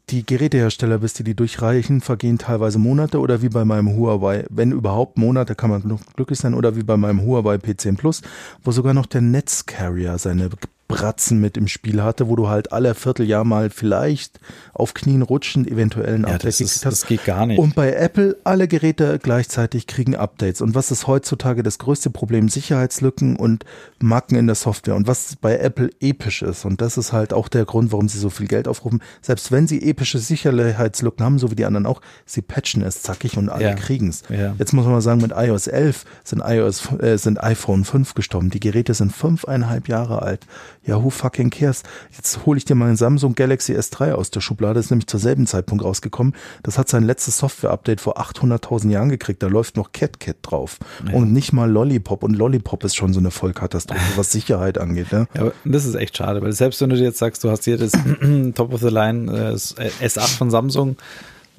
die 0.10 0.26
Gerätehersteller, 0.26 0.98
bis 0.98 1.14
die 1.14 1.24
die 1.24 1.36
durchreichen, 1.36 2.02
vergehen 2.02 2.38
teilweise 2.38 2.80
Monate 2.80 3.20
oder 3.20 3.42
wie 3.42 3.48
bei 3.50 3.64
meinem 3.64 3.96
Huawei, 3.96 4.46
wenn 4.50 4.72
überhaupt 4.74 5.18
Monate, 5.18 5.56
kann 5.56 5.70
man 5.70 6.00
glücklich 6.16 6.38
sein, 6.40 6.54
oder 6.54 6.76
wie 6.76 6.84
bei 6.84 6.98
meinem 6.98 7.22
Huawei 7.22 7.56
P10 7.56 7.96
Plus, 7.96 8.22
wo 8.64 8.72
sogar 8.72 8.94
noch 8.94 9.06
der 9.06 9.22
Netzcarrier 9.22 10.18
seine 10.18 10.50
Bratzen 10.92 11.40
mit 11.40 11.58
im 11.58 11.68
Spiel 11.68 12.04
hatte, 12.04 12.28
wo 12.28 12.36
du 12.36 12.48
halt 12.50 12.72
alle 12.72 12.94
Vierteljahr 12.96 13.44
mal 13.44 13.70
vielleicht 13.70 14.40
auf 14.74 14.94
Knien 14.94 15.22
rutschend 15.22 15.70
eventuell 15.70 16.16
ein 16.16 16.22
Ja, 16.22 16.36
Update 16.36 16.46
das, 16.46 16.62
ist, 16.62 16.86
hast. 16.86 17.02
das 17.02 17.06
geht 17.08 17.26
gar 17.26 17.46
nicht. 17.46 17.58
Und 17.60 17.76
bei 17.76 17.94
Apple 17.94 18.38
alle 18.44 18.68
Geräte 18.68 19.20
gleichzeitig 19.22 19.88
kriegen 19.88 20.16
Updates. 20.16 20.62
Und 20.62 20.76
was 20.76 20.92
ist 20.92 21.08
heutzutage 21.08 21.64
das 21.64 21.78
größte 21.80 22.10
Problem? 22.10 22.50
Sicherheitslücken 22.50 23.36
und 23.36 23.66
Macken 24.00 24.38
in 24.38 24.46
der 24.48 24.56
Software. 24.56 24.96
Und 24.96 25.08
was 25.08 25.36
bei 25.36 25.58
Apple 25.58 25.90
episch 26.00 26.42
ist. 26.42 26.66
Und 26.66 26.82
das 26.82 26.98
ist 26.98 27.14
halt 27.14 27.34
auch 27.34 27.48
der 27.48 27.66
Grund, 27.66 27.92
warum 27.92 28.08
sie 28.10 28.20
so 28.20 28.30
viel 28.30 28.48
Geld 28.48 28.68
aufrufen. 28.68 29.02
Selbst 29.22 29.52
wenn 29.52 29.68
sie 29.68 29.82
epische 29.82 30.20
Sicherheitslücken 30.20 31.26
haben, 31.26 31.40
so 31.40 31.52
wie 31.52 31.56
die 31.56 31.66
anderen 31.66 31.86
auch, 31.86 32.02
sie 32.26 32.42
patchen 32.42 32.82
es 32.82 33.02
zackig 33.02 33.38
und 33.38 33.50
alle 33.50 33.64
Ja. 33.66 33.74
kriegen's. 33.76 34.24
Ja. 34.30 34.56
Jetzt 34.58 34.74
muss 34.74 34.86
man 34.86 34.94
mal 34.94 35.02
sagen, 35.02 35.22
mit 35.22 35.32
iOS 35.36 35.68
11 35.68 36.06
sind 36.24 36.42
iOS, 36.46 36.92
äh, 37.00 37.18
sind 37.18 37.42
iPhone 37.44 37.86
5 37.86 38.14
gestorben. 38.14 38.50
Die 38.50 38.60
Geräte 38.60 38.94
sind 38.94 39.12
fünfeinhalb 39.14 39.88
Jahre 39.88 40.22
alt. 40.22 40.46
Ja, 40.84 41.04
who 41.04 41.12
fucking 41.12 41.52
cares? 41.52 41.84
Jetzt 42.16 42.46
hole 42.46 42.58
ich 42.58 42.66
dir 42.66 42.74
mal 42.74 42.90
ein 42.90 42.96
Samsung 42.96 43.36
Galaxy 43.36 43.74
S3 43.76 44.14
aus 44.14 44.32
der 44.32 44.42
Schublade. 44.42 44.80
Ist 44.80 44.90
nämlich 44.90 45.06
zur 45.08 45.20
selben 45.20 45.46
Zeitpunkt 45.46 45.84
rausgekommen. 45.84 46.34
Das 46.64 46.80
hat 46.80 46.90
sein 46.90 47.04
letztes 47.04 47.38
Software-Update 47.38 48.02
vor 48.02 48.20
800.000 48.20 48.90
Jahren 48.90 49.10
gekriegt. 49.10 49.44
Da 49.44 49.48
läuft 49.48 49.78
noch 49.78 49.92
CatCat 49.92 50.38
drauf. 50.42 50.80
Und 51.14 51.34
nicht 51.34 51.54
mal 51.54 51.70
Lollipop. 51.70 52.24
Und 52.24 52.34
Lollipop 52.36 52.84
ist 52.84 52.96
schon 52.96 53.14
so 53.14 53.20
eine 53.20 53.30
Vollkatastrophe, 53.30 54.02
was 54.16 54.32
Sicherheit 54.32 54.80
angeht. 54.80 55.12
Ne? 55.12 55.28
Ja, 55.36 55.42
aber 55.42 55.52
das 55.66 55.86
ist 55.86 55.94
echt 55.96 56.18
schade, 56.18 56.42
weil 56.42 56.52
selbst 56.54 56.82
wenn 56.82 56.90
du 56.90 56.96
dir 56.96 57.04
jetzt 57.04 57.20
sagst, 57.20 57.44
du 57.44 57.52
hast 57.52 57.64
hier 57.66 57.78
das 57.78 57.92
Top 58.56 58.74
of 58.74 58.82
the 58.82 58.90
Line 58.90 59.32
äh, 59.32 59.52
das 59.52 59.76
S8 59.78 60.38
von 60.38 60.50
Samsung, 60.50 60.96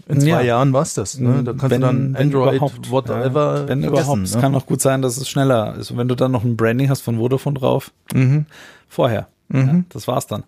In 0.09 0.21
zwei 0.21 0.27
Ja. 0.29 0.41
Jahren 0.41 0.73
war's 0.73 0.95
das. 0.95 1.19
Ne? 1.21 1.45
Da 1.45 1.53
kannst 1.53 1.77
du 1.77 1.79
dann 1.79 2.17
Android, 2.17 2.61
whatever, 2.91 3.61
ja, 3.61 3.69
wenn 3.69 3.85
überhaupt. 3.85 4.23
Es 4.25 4.35
ne? 4.35 4.41
kann 4.41 4.55
auch 4.57 4.67
gut 4.67 4.81
sein, 4.83 5.01
dass 5.01 5.17
es 5.17 5.29
schneller 5.29 5.77
ist. 5.77 5.93
Und 5.93 5.99
wenn 5.99 6.09
du 6.09 6.17
dann 6.17 6.33
noch 6.33 6.43
ein 6.43 6.57
Branding 6.57 6.91
hast 6.91 7.03
von 7.03 7.19
Vodafone 7.19 7.57
drauf, 7.61 7.93
Mhm. 8.13 8.47
Vorher. 8.93 9.29
Ja, 9.67 9.83
das 9.91 10.09
war's 10.09 10.27
dann. 10.27 10.45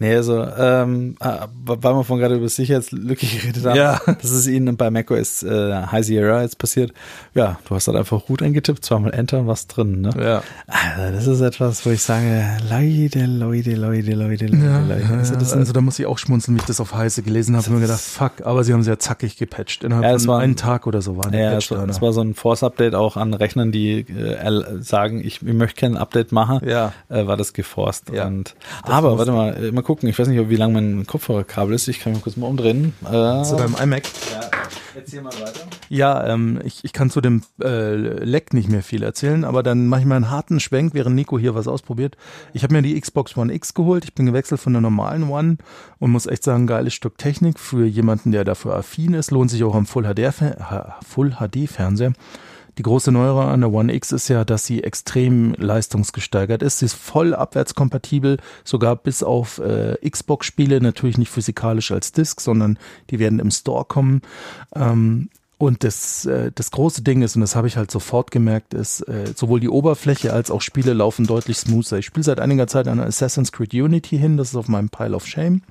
Nee, 0.00 0.14
also, 0.14 0.44
ähm, 0.58 1.16
äh, 1.20 1.46
weil 1.64 1.94
wir 1.94 2.04
von 2.04 2.18
gerade 2.18 2.36
über 2.36 2.48
Sicherheitslücke 2.48 3.26
geredet 3.38 3.64
haben, 3.66 3.76
Ja. 3.76 4.00
das 4.06 4.30
ist 4.30 4.46
ihnen 4.46 4.76
bei 4.76 4.90
macOS 4.90 5.42
äh, 5.42 5.72
High 5.90 6.04
Sierra 6.04 6.42
jetzt 6.42 6.58
passiert. 6.58 6.92
Ja, 7.34 7.58
du 7.68 7.74
hast 7.74 7.88
halt 7.88 7.96
einfach 7.96 8.28
Root 8.28 8.42
eingetippt, 8.42 8.84
zweimal 8.84 9.12
Enter 9.12 9.40
und 9.40 9.46
was 9.48 9.66
drin, 9.66 10.00
ne? 10.00 10.10
Ja. 10.18 10.42
Also, 10.66 11.12
das 11.14 11.26
ist 11.26 11.40
etwas, 11.40 11.84
wo 11.86 11.90
ich 11.90 12.02
sage, 12.02 12.46
Leute, 12.70 13.26
Leute, 13.26 13.74
Leute, 13.74 14.12
Leute, 14.14 14.46
Leute, 14.46 14.56
Ja, 14.56 14.80
Leute. 14.80 15.02
ja, 15.02 15.18
Also, 15.18 15.34
das 15.34 15.52
also 15.52 15.72
da 15.72 15.80
muss 15.80 15.98
ich 15.98 16.06
auch 16.06 16.18
schmunzeln, 16.18 16.56
wie 16.56 16.60
ich 16.60 16.66
das 16.66 16.80
auf 16.80 16.94
Heiße 16.94 17.22
gelesen 17.22 17.56
habe. 17.56 17.64
Ich 17.66 17.72
mir 17.72 17.80
gedacht, 17.80 18.00
fuck, 18.00 18.32
aber 18.44 18.64
sie 18.64 18.72
haben 18.72 18.82
sehr 18.82 18.98
zackig 18.98 19.36
gepatcht. 19.36 19.84
Innerhalb 19.84 20.04
Ja, 20.04 20.18
von 20.18 20.28
war- 20.28 20.38
einem 20.40 20.56
Tag 20.56 20.86
oder 20.86 21.02
so 21.02 21.16
war 21.16 21.32
Ja, 21.34 21.56
es 21.56 21.70
war, 21.70 21.78
da. 21.78 21.90
es 21.90 22.00
war 22.00 22.12
so 22.12 22.20
ein 22.20 22.34
Force-Update 22.34 22.94
auch 22.94 23.16
an 23.16 23.34
Rechnern, 23.34 23.72
die 23.72 24.00
äh, 24.00 24.82
sagen, 24.82 25.20
ich, 25.20 25.42
ich 25.42 25.54
möchte 25.54 25.80
kein 25.80 25.96
Update 25.96 26.32
machen, 26.32 26.60
Ja. 26.68 26.92
äh, 27.08 27.26
war 27.26 27.36
das 27.36 27.52
geforst. 27.52 28.10
Ja. 28.12 28.26
Und, 28.26 28.54
aber 28.82 29.18
warte 29.18 29.32
mal, 29.32 29.56
äh, 29.64 29.72
mal 29.72 29.82
gucken, 29.88 30.06
ich 30.06 30.18
weiß 30.18 30.28
nicht, 30.28 30.50
wie 30.50 30.56
lang 30.56 30.74
mein 30.74 31.06
Kopfhörerkabel 31.06 31.74
ist, 31.74 31.88
ich 31.88 32.00
kann 32.00 32.12
mich 32.12 32.20
kurz 32.20 32.36
mal 32.36 32.46
umdrehen. 32.46 32.92
Äh, 33.06 33.42
Zu 33.42 33.56
deinem 33.56 33.74
iMac? 33.82 34.02
ja, 34.30 34.40
erzähl 34.94 35.22
mal 35.22 35.32
weiter. 35.32 35.60
Ja, 35.88 36.26
ähm, 36.26 36.60
ich, 36.62 36.84
ich 36.84 36.92
kann 36.92 37.08
zu 37.08 37.22
dem 37.22 37.42
äh, 37.62 37.94
Leck 37.94 38.52
nicht 38.52 38.68
mehr 38.68 38.82
viel 38.82 39.02
erzählen, 39.02 39.46
aber 39.46 39.62
dann 39.62 39.86
mache 39.86 40.00
ich 40.00 40.06
mal 40.06 40.16
einen 40.16 40.30
harten 40.30 40.60
Schwenk, 40.60 40.92
während 40.92 41.16
Nico 41.16 41.38
hier 41.38 41.54
was 41.54 41.66
ausprobiert. 41.66 42.18
Ich 42.52 42.64
habe 42.64 42.74
mir 42.74 42.82
die 42.82 43.00
Xbox 43.00 43.34
One 43.38 43.50
X 43.54 43.72
geholt. 43.72 44.04
Ich 44.04 44.14
bin 44.14 44.26
gewechselt 44.26 44.60
von 44.60 44.74
der 44.74 44.82
normalen 44.82 45.30
One 45.30 45.56
und 46.00 46.10
muss 46.10 46.26
echt 46.26 46.44
sagen, 46.44 46.66
geiles 46.66 46.92
Stück 46.92 47.16
Technik 47.16 47.58
für 47.58 47.86
jemanden, 47.86 48.30
der 48.30 48.44
dafür 48.44 48.74
affin 48.74 49.14
ist. 49.14 49.30
Lohnt 49.30 49.50
sich 49.50 49.64
auch 49.64 49.74
am 49.74 49.86
Full 49.86 50.04
HD, 50.04 50.34
Die 52.78 52.82
große 52.82 53.10
Neuere 53.10 53.46
an 53.46 53.60
der 53.60 53.72
One 53.72 53.92
X 53.92 54.12
ist 54.12 54.28
ja, 54.28 54.44
dass 54.44 54.64
sie 54.64 54.84
extrem 54.84 55.52
leistungsgesteigert 55.54 56.62
ist. 56.62 56.78
Sie 56.78 56.84
ist 56.84 56.94
voll 56.94 57.34
abwärtskompatibel, 57.34 58.38
sogar 58.62 58.94
bis 58.94 59.24
auf 59.24 59.58
äh, 59.58 59.96
Xbox-Spiele, 60.08 60.80
natürlich 60.80 61.18
nicht 61.18 61.30
physikalisch 61.30 61.90
als 61.90 62.12
Disk, 62.12 62.40
sondern 62.40 62.78
die 63.10 63.18
werden 63.18 63.40
im 63.40 63.50
Store 63.50 63.84
kommen. 63.84 64.22
Ähm, 64.76 65.28
und 65.58 65.82
das, 65.82 66.24
äh, 66.26 66.52
das 66.54 66.70
große 66.70 67.02
Ding 67.02 67.22
ist, 67.22 67.34
und 67.34 67.40
das 67.40 67.56
habe 67.56 67.66
ich 67.66 67.76
halt 67.76 67.90
sofort 67.90 68.30
gemerkt, 68.30 68.74
ist, 68.74 69.00
äh, 69.08 69.32
sowohl 69.34 69.58
die 69.58 69.68
Oberfläche 69.68 70.32
als 70.32 70.52
auch 70.52 70.60
Spiele 70.60 70.92
laufen 70.92 71.26
deutlich 71.26 71.58
smoother. 71.58 71.98
Ich 71.98 72.06
spiele 72.06 72.22
seit 72.22 72.38
einiger 72.38 72.68
Zeit 72.68 72.86
an 72.86 73.00
Assassin's 73.00 73.50
Creed 73.50 73.74
Unity 73.74 74.18
hin, 74.18 74.36
das 74.36 74.50
ist 74.50 74.56
auf 74.56 74.68
meinem 74.68 74.88
Pile 74.88 75.16
of 75.16 75.26
Shame. 75.26 75.62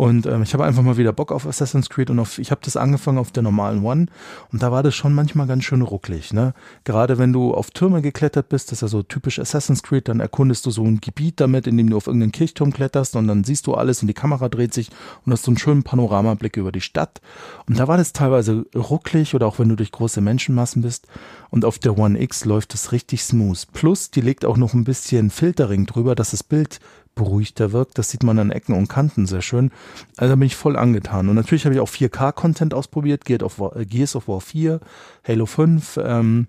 Und 0.00 0.24
ähm, 0.24 0.42
ich 0.42 0.54
habe 0.54 0.64
einfach 0.64 0.82
mal 0.82 0.96
wieder 0.96 1.12
Bock 1.12 1.30
auf 1.30 1.46
Assassin's 1.46 1.90
Creed 1.90 2.08
und 2.08 2.18
auf, 2.20 2.38
ich 2.38 2.50
habe 2.50 2.62
das 2.64 2.78
angefangen 2.78 3.18
auf 3.18 3.32
der 3.32 3.42
normalen 3.42 3.84
One 3.84 4.06
und 4.50 4.62
da 4.62 4.72
war 4.72 4.82
das 4.82 4.94
schon 4.94 5.12
manchmal 5.12 5.46
ganz 5.46 5.64
schön 5.64 5.82
rucklig. 5.82 6.32
Ne? 6.32 6.54
Gerade 6.84 7.18
wenn 7.18 7.34
du 7.34 7.52
auf 7.52 7.70
Türme 7.70 8.00
geklettert 8.00 8.48
bist, 8.48 8.68
das 8.68 8.78
ist 8.78 8.80
ja 8.80 8.88
so 8.88 9.02
typisch 9.02 9.38
Assassin's 9.38 9.82
Creed, 9.82 10.08
dann 10.08 10.20
erkundest 10.20 10.64
du 10.64 10.70
so 10.70 10.84
ein 10.84 11.02
Gebiet 11.02 11.38
damit, 11.38 11.66
in 11.66 11.76
dem 11.76 11.90
du 11.90 11.98
auf 11.98 12.06
irgendeinen 12.06 12.32
Kirchturm 12.32 12.72
kletterst 12.72 13.14
und 13.14 13.28
dann 13.28 13.44
siehst 13.44 13.66
du 13.66 13.74
alles 13.74 14.00
und 14.00 14.08
die 14.08 14.14
Kamera 14.14 14.48
dreht 14.48 14.72
sich 14.72 14.88
und 15.26 15.34
hast 15.34 15.42
so 15.44 15.50
einen 15.50 15.58
schönen 15.58 15.82
Panoramablick 15.82 16.56
über 16.56 16.72
die 16.72 16.80
Stadt. 16.80 17.20
Und 17.68 17.78
da 17.78 17.86
war 17.86 17.98
das 17.98 18.14
teilweise 18.14 18.64
rucklig 18.74 19.34
oder 19.34 19.46
auch 19.46 19.58
wenn 19.58 19.68
du 19.68 19.76
durch 19.76 19.92
große 19.92 20.22
Menschenmassen 20.22 20.80
bist. 20.80 21.08
Und 21.50 21.66
auf 21.66 21.78
der 21.78 21.98
One 21.98 22.18
X 22.18 22.46
läuft 22.46 22.72
es 22.72 22.92
richtig 22.92 23.22
smooth. 23.22 23.66
Plus, 23.74 24.10
die 24.10 24.22
legt 24.22 24.46
auch 24.46 24.56
noch 24.56 24.72
ein 24.72 24.84
bisschen 24.84 25.28
Filtering 25.28 25.84
drüber, 25.84 26.14
dass 26.14 26.30
das 26.30 26.42
Bild 26.42 26.80
beruhigter 27.20 27.72
wirkt. 27.72 27.98
Das 27.98 28.10
sieht 28.10 28.22
man 28.22 28.38
an 28.38 28.50
Ecken 28.50 28.74
und 28.74 28.88
Kanten 28.88 29.26
sehr 29.26 29.42
schön. 29.42 29.70
Also 30.16 30.32
da 30.32 30.36
bin 30.36 30.46
ich 30.46 30.56
voll 30.56 30.76
angetan. 30.76 31.28
Und 31.28 31.36
natürlich 31.36 31.66
habe 31.66 31.74
ich 31.74 31.80
auch 31.80 31.88
4K-Content 31.88 32.72
ausprobiert. 32.72 33.24
Gears 33.24 33.42
of 33.42 33.58
War, 33.58 33.76
äh, 33.76 33.84
Gears 33.84 34.16
of 34.16 34.26
War 34.26 34.40
4, 34.40 34.80
Halo 35.26 35.46
5, 35.46 36.00
ähm, 36.02 36.46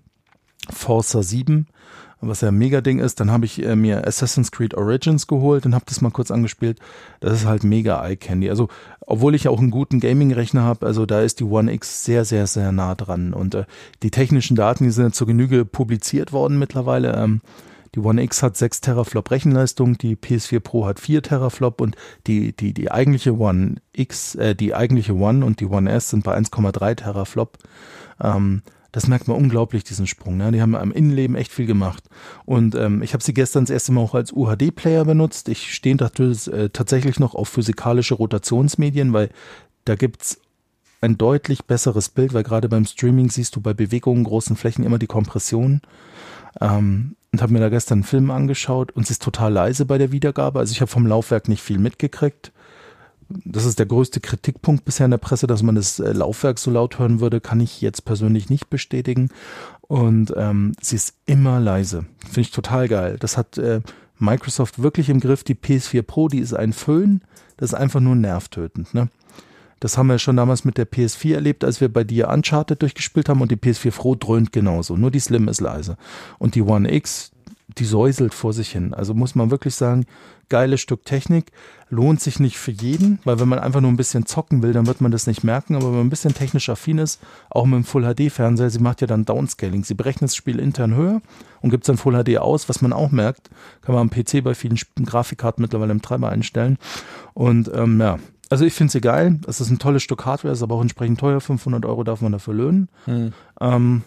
Forza 0.70 1.22
7, 1.22 1.66
was 2.22 2.40
ja 2.40 2.48
ein 2.48 2.56
Mega-Ding 2.56 3.00
ist. 3.00 3.20
Dann 3.20 3.30
habe 3.30 3.44
ich 3.44 3.62
äh, 3.62 3.76
mir 3.76 4.06
Assassin's 4.06 4.50
Creed 4.50 4.74
Origins 4.74 5.26
geholt 5.26 5.66
und 5.66 5.74
habe 5.74 5.84
das 5.86 6.00
mal 6.00 6.10
kurz 6.10 6.30
angespielt. 6.30 6.78
Das 7.20 7.34
ist 7.34 7.44
halt 7.44 7.64
mega 7.64 8.02
Eye-Candy. 8.02 8.48
Also, 8.48 8.68
obwohl 9.00 9.34
ich 9.34 9.44
ja 9.44 9.50
auch 9.50 9.58
einen 9.58 9.70
guten 9.70 10.00
Gaming-Rechner 10.00 10.62
habe, 10.62 10.86
also 10.86 11.04
da 11.04 11.20
ist 11.20 11.40
die 11.40 11.44
One 11.44 11.70
X 11.70 12.04
sehr, 12.04 12.24
sehr, 12.24 12.46
sehr 12.46 12.72
nah 12.72 12.94
dran. 12.94 13.34
Und 13.34 13.54
äh, 13.54 13.64
die 14.02 14.10
technischen 14.10 14.56
Daten, 14.56 14.84
die 14.84 14.90
sind 14.90 15.04
ja 15.04 15.12
zur 15.12 15.26
Genüge 15.26 15.66
publiziert 15.66 16.32
worden 16.32 16.58
mittlerweile. 16.58 17.14
Ähm, 17.14 17.42
die 17.94 18.00
One 18.00 18.22
X 18.22 18.42
hat 18.42 18.56
6 18.56 18.80
Teraflop 18.80 19.30
Rechenleistung, 19.30 19.98
die 19.98 20.16
PS4 20.16 20.60
Pro 20.60 20.86
hat 20.86 20.98
4 20.98 21.22
Teraflop 21.22 21.80
und 21.80 21.96
die, 22.26 22.56
die, 22.56 22.72
die 22.72 22.90
eigentliche 22.90 23.36
One 23.38 23.76
X, 23.92 24.34
äh, 24.34 24.54
die 24.54 24.74
eigentliche 24.74 25.14
One 25.14 25.44
und 25.44 25.60
die 25.60 25.66
One 25.66 25.90
S 25.90 26.10
sind 26.10 26.24
bei 26.24 26.36
1,3 26.36 26.96
Teraflop. 26.96 27.58
Ähm, 28.22 28.62
das 28.92 29.08
merkt 29.08 29.26
man 29.26 29.38
unglaublich, 29.38 29.84
diesen 29.84 30.06
Sprung. 30.06 30.36
Ne? 30.36 30.52
Die 30.52 30.60
haben 30.60 30.74
am 30.74 30.92
Innenleben 30.92 31.34
echt 31.34 31.50
viel 31.50 31.66
gemacht. 31.66 32.04
Und 32.44 32.74
ähm, 32.74 33.02
ich 33.02 33.14
habe 33.14 33.22
sie 33.22 33.32
gestern 33.32 33.64
das 33.64 33.70
erste 33.70 33.92
Mal 33.92 34.02
auch 34.02 34.14
als 34.14 34.32
UHD-Player 34.32 35.06
benutzt. 35.06 35.48
Ich 35.48 35.72
stehe 35.74 35.96
äh, 35.96 36.68
tatsächlich 36.68 37.18
noch 37.18 37.34
auf 37.34 37.48
physikalische 37.48 38.14
Rotationsmedien, 38.14 39.14
weil 39.14 39.30
da 39.86 39.96
gibt's 39.96 40.40
ein 41.00 41.16
deutlich 41.18 41.64
besseres 41.64 42.10
Bild, 42.10 42.34
weil 42.34 42.44
gerade 42.44 42.68
beim 42.68 42.84
Streaming 42.84 43.30
siehst 43.30 43.56
du 43.56 43.60
bei 43.60 43.72
Bewegungen 43.74 44.24
großen 44.24 44.56
Flächen 44.56 44.84
immer 44.84 44.98
die 44.98 45.06
Kompression. 45.06 45.80
Ähm, 46.60 47.16
und 47.32 47.40
habe 47.40 47.52
mir 47.52 47.60
da 47.60 47.70
gestern 47.70 47.98
einen 47.98 48.04
Film 48.04 48.30
angeschaut 48.30 48.92
und 48.92 49.06
sie 49.06 49.12
ist 49.12 49.22
total 49.22 49.52
leise 49.52 49.86
bei 49.86 49.98
der 49.98 50.12
Wiedergabe. 50.12 50.58
Also 50.58 50.72
ich 50.72 50.80
habe 50.80 50.90
vom 50.90 51.06
Laufwerk 51.06 51.48
nicht 51.48 51.62
viel 51.62 51.78
mitgekriegt. 51.78 52.52
Das 53.44 53.64
ist 53.64 53.78
der 53.78 53.86
größte 53.86 54.20
Kritikpunkt 54.20 54.84
bisher 54.84 55.06
in 55.06 55.10
der 55.10 55.18
Presse, 55.18 55.46
dass 55.46 55.62
man 55.62 55.74
das 55.74 55.98
äh, 55.98 56.12
Laufwerk 56.12 56.58
so 56.58 56.70
laut 56.70 56.98
hören 56.98 57.20
würde, 57.20 57.40
kann 57.40 57.60
ich 57.60 57.80
jetzt 57.80 58.04
persönlich 58.04 58.50
nicht 58.50 58.68
bestätigen. 58.68 59.30
Und 59.80 60.34
ähm, 60.36 60.72
sie 60.82 60.96
ist 60.96 61.14
immer 61.24 61.58
leise. 61.58 62.04
Finde 62.18 62.40
ich 62.42 62.50
total 62.50 62.88
geil. 62.88 63.16
Das 63.18 63.38
hat 63.38 63.56
äh, 63.56 63.80
Microsoft 64.18 64.82
wirklich 64.82 65.08
im 65.08 65.20
Griff. 65.20 65.44
Die 65.44 65.54
PS4 65.54 66.02
Pro, 66.02 66.28
die 66.28 66.40
ist 66.40 66.52
ein 66.52 66.74
Föhn. 66.74 67.22
Das 67.56 67.70
ist 67.70 67.74
einfach 67.74 68.00
nur 68.00 68.14
nervtötend. 68.14 68.92
Ne? 68.92 69.08
Das 69.82 69.98
haben 69.98 70.06
wir 70.06 70.20
schon 70.20 70.36
damals 70.36 70.64
mit 70.64 70.78
der 70.78 70.88
PS4 70.88 71.34
erlebt, 71.34 71.64
als 71.64 71.80
wir 71.80 71.92
bei 71.92 72.04
dir 72.04 72.28
Uncharted 72.28 72.80
durchgespielt 72.80 73.28
haben 73.28 73.40
und 73.40 73.50
die 73.50 73.56
PS4 73.56 73.90
Pro 73.90 74.14
dröhnt 74.14 74.52
genauso. 74.52 74.96
Nur 74.96 75.10
die 75.10 75.18
Slim 75.18 75.48
ist 75.48 75.60
leise. 75.60 75.96
Und 76.38 76.54
die 76.54 76.62
One 76.62 76.94
X, 76.94 77.32
die 77.78 77.84
säuselt 77.84 78.32
vor 78.32 78.52
sich 78.52 78.70
hin. 78.70 78.94
Also 78.94 79.12
muss 79.12 79.34
man 79.34 79.50
wirklich 79.50 79.74
sagen, 79.74 80.06
geiles 80.48 80.80
Stück 80.80 81.04
Technik. 81.04 81.46
Lohnt 81.90 82.20
sich 82.20 82.38
nicht 82.38 82.58
für 82.58 82.70
jeden, 82.70 83.18
weil 83.24 83.40
wenn 83.40 83.48
man 83.48 83.58
einfach 83.58 83.80
nur 83.80 83.90
ein 83.90 83.96
bisschen 83.96 84.24
zocken 84.24 84.62
will, 84.62 84.72
dann 84.72 84.86
wird 84.86 85.00
man 85.00 85.10
das 85.10 85.26
nicht 85.26 85.42
merken. 85.42 85.74
Aber 85.74 85.86
wenn 85.86 85.96
man 85.96 86.06
ein 86.06 86.10
bisschen 86.10 86.32
technisch 86.32 86.68
affin 86.68 86.98
ist, 86.98 87.20
auch 87.50 87.66
mit 87.66 87.74
dem 87.74 87.84
Full 87.84 88.04
HD-Fernseher, 88.04 88.70
sie 88.70 88.78
macht 88.78 89.00
ja 89.00 89.08
dann 89.08 89.24
Downscaling. 89.24 89.82
Sie 89.82 89.94
berechnet 89.94 90.30
das 90.30 90.36
Spiel 90.36 90.60
intern 90.60 90.94
höher 90.94 91.20
und 91.60 91.70
gibt 91.70 91.82
es 91.82 91.86
dann 91.88 91.96
Full 91.96 92.22
HD 92.22 92.38
aus, 92.38 92.68
was 92.68 92.82
man 92.82 92.92
auch 92.92 93.10
merkt. 93.10 93.50
Kann 93.80 93.96
man 93.96 94.02
am 94.02 94.10
PC 94.10 94.44
bei 94.44 94.54
vielen 94.54 94.78
Grafikkarten 95.04 95.60
mittlerweile 95.60 95.90
im 95.90 96.02
Treiber 96.02 96.28
einstellen. 96.28 96.78
Und 97.34 97.68
ähm, 97.74 98.00
ja, 98.00 98.20
also 98.52 98.66
ich 98.66 98.74
finde 98.74 98.92
sie 98.92 99.00
geil. 99.00 99.40
Es 99.46 99.62
ist 99.62 99.70
ein 99.70 99.78
tolles 99.78 100.02
Stück 100.02 100.26
Hardware, 100.26 100.52
ist 100.52 100.62
aber 100.62 100.74
auch 100.74 100.82
entsprechend 100.82 101.18
teuer. 101.18 101.40
500 101.40 101.86
Euro 101.86 102.04
darf 102.04 102.20
man 102.20 102.32
dafür 102.32 102.52
löhnen. 102.52 102.90
Mhm. 103.06 103.32
Ähm, 103.58 104.02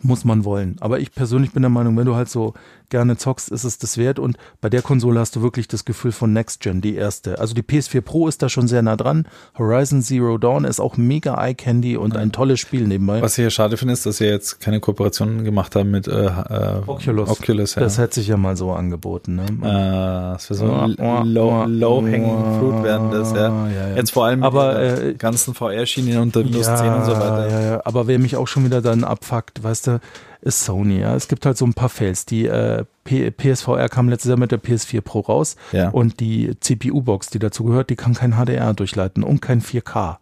muss 0.00 0.24
man 0.24 0.46
wollen. 0.46 0.76
Aber 0.80 1.00
ich 1.00 1.12
persönlich 1.12 1.52
bin 1.52 1.60
der 1.60 1.68
Meinung, 1.68 1.94
wenn 1.98 2.06
du 2.06 2.16
halt 2.16 2.30
so 2.30 2.54
gerne 2.92 3.16
zockst, 3.16 3.48
ist 3.48 3.64
es 3.64 3.78
das 3.78 3.98
wert. 3.98 4.20
Und 4.20 4.36
bei 4.60 4.68
der 4.68 4.82
Konsole 4.82 5.18
hast 5.18 5.34
du 5.34 5.42
wirklich 5.42 5.66
das 5.66 5.84
Gefühl 5.84 6.12
von 6.12 6.32
Next 6.32 6.60
Gen, 6.60 6.80
die 6.80 6.94
erste. 6.94 7.40
Also 7.40 7.54
die 7.54 7.62
PS4 7.62 8.02
Pro 8.02 8.28
ist 8.28 8.42
da 8.42 8.48
schon 8.48 8.68
sehr 8.68 8.82
nah 8.82 8.94
dran. 8.94 9.26
Horizon 9.58 10.02
Zero 10.02 10.38
Dawn 10.38 10.64
ist 10.64 10.78
auch 10.78 10.96
mega 10.96 11.42
Eye 11.44 11.54
Candy 11.54 11.96
und 11.96 12.16
ein 12.16 12.30
tolles 12.30 12.60
Spiel 12.60 12.86
nebenbei. 12.86 13.20
Was 13.20 13.32
ich 13.32 13.42
hier 13.42 13.50
schade 13.50 13.76
finde, 13.76 13.94
ist, 13.94 14.06
dass 14.06 14.18
sie 14.18 14.26
jetzt 14.26 14.60
keine 14.60 14.78
Kooperationen 14.78 15.42
gemacht 15.42 15.74
haben 15.74 15.90
mit 15.90 16.06
äh, 16.06 16.26
äh, 16.26 16.82
Oculus. 16.86 17.30
Oculus 17.30 17.74
ja. 17.74 17.82
Das 17.82 17.98
hätte 17.98 18.14
sich 18.14 18.28
ja 18.28 18.36
mal 18.36 18.56
so 18.56 18.72
angeboten. 18.72 19.36
Ne? 19.36 19.44
Äh, 19.44 20.34
das 20.34 20.50
wäre 20.50 20.58
so 20.58 20.72
ein 20.72 21.26
low, 21.26 21.64
low 21.66 22.02
hanging 22.02 22.60
fruit 22.60 22.84
werden 22.84 23.10
das, 23.10 23.32
ja. 23.32 23.68
ja, 23.68 23.88
ja. 23.88 23.96
Jetzt 23.96 24.12
vor 24.12 24.26
allem 24.26 24.42
aber, 24.42 24.74
mit 24.78 24.98
äh, 24.98 25.14
ganzen 25.14 25.54
VR-Schienen 25.54 26.20
unter 26.20 26.44
Windows 26.44 26.66
ja, 26.66 26.76
10 26.76 26.92
und 26.92 27.04
so 27.06 27.12
weiter. 27.12 27.48
Ja, 27.50 27.60
ja. 27.60 27.80
Aber 27.84 28.06
wer 28.06 28.18
mich 28.18 28.36
auch 28.36 28.46
schon 28.46 28.64
wieder 28.64 28.82
dann 28.82 29.04
abfuckt, 29.04 29.62
weißt 29.62 29.86
du, 29.86 30.00
ist 30.42 30.64
Sony. 30.64 30.98
Ja. 31.00 31.14
Es 31.14 31.28
gibt 31.28 31.46
halt 31.46 31.56
so 31.56 31.64
ein 31.64 31.74
paar 31.74 31.88
Fails. 31.88 32.26
Die 32.26 32.46
äh, 32.46 32.84
PSVR 33.04 33.88
kam 33.88 34.08
letztes 34.08 34.28
Jahr 34.28 34.38
mit 34.38 34.50
der 34.52 34.60
PS4 34.60 35.00
Pro 35.00 35.20
raus 35.20 35.56
ja. 35.72 35.88
und 35.88 36.20
die 36.20 36.52
CPU-Box, 36.60 37.30
die 37.30 37.38
dazu 37.38 37.64
gehört, 37.64 37.90
die 37.90 37.96
kann 37.96 38.14
kein 38.14 38.32
HDR 38.32 38.74
durchleiten 38.74 39.22
und 39.22 39.40
kein 39.40 39.62
4K. 39.62 40.16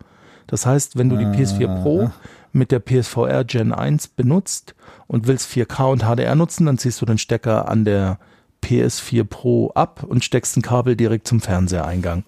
Das 0.46 0.66
heißt, 0.66 0.98
wenn 0.98 1.08
du 1.08 1.16
die 1.16 1.24
PS4 1.24 1.82
Pro 1.82 2.02
ah. 2.04 2.12
mit 2.52 2.70
der 2.70 2.80
PSVR 2.80 3.44
Gen 3.44 3.72
1 3.72 4.08
benutzt 4.08 4.74
und 5.06 5.26
willst 5.26 5.50
4K 5.50 5.90
und 5.90 6.02
HDR 6.02 6.34
nutzen, 6.34 6.66
dann 6.66 6.78
ziehst 6.78 7.00
du 7.00 7.06
den 7.06 7.18
Stecker 7.18 7.68
an 7.68 7.84
der 7.84 8.18
PS4 8.62 9.24
Pro 9.24 9.70
ab 9.74 10.02
und 10.02 10.24
steckst 10.24 10.56
ein 10.56 10.62
Kabel 10.62 10.96
direkt 10.96 11.26
zum 11.26 11.40
Fernsehereingang. 11.40 12.24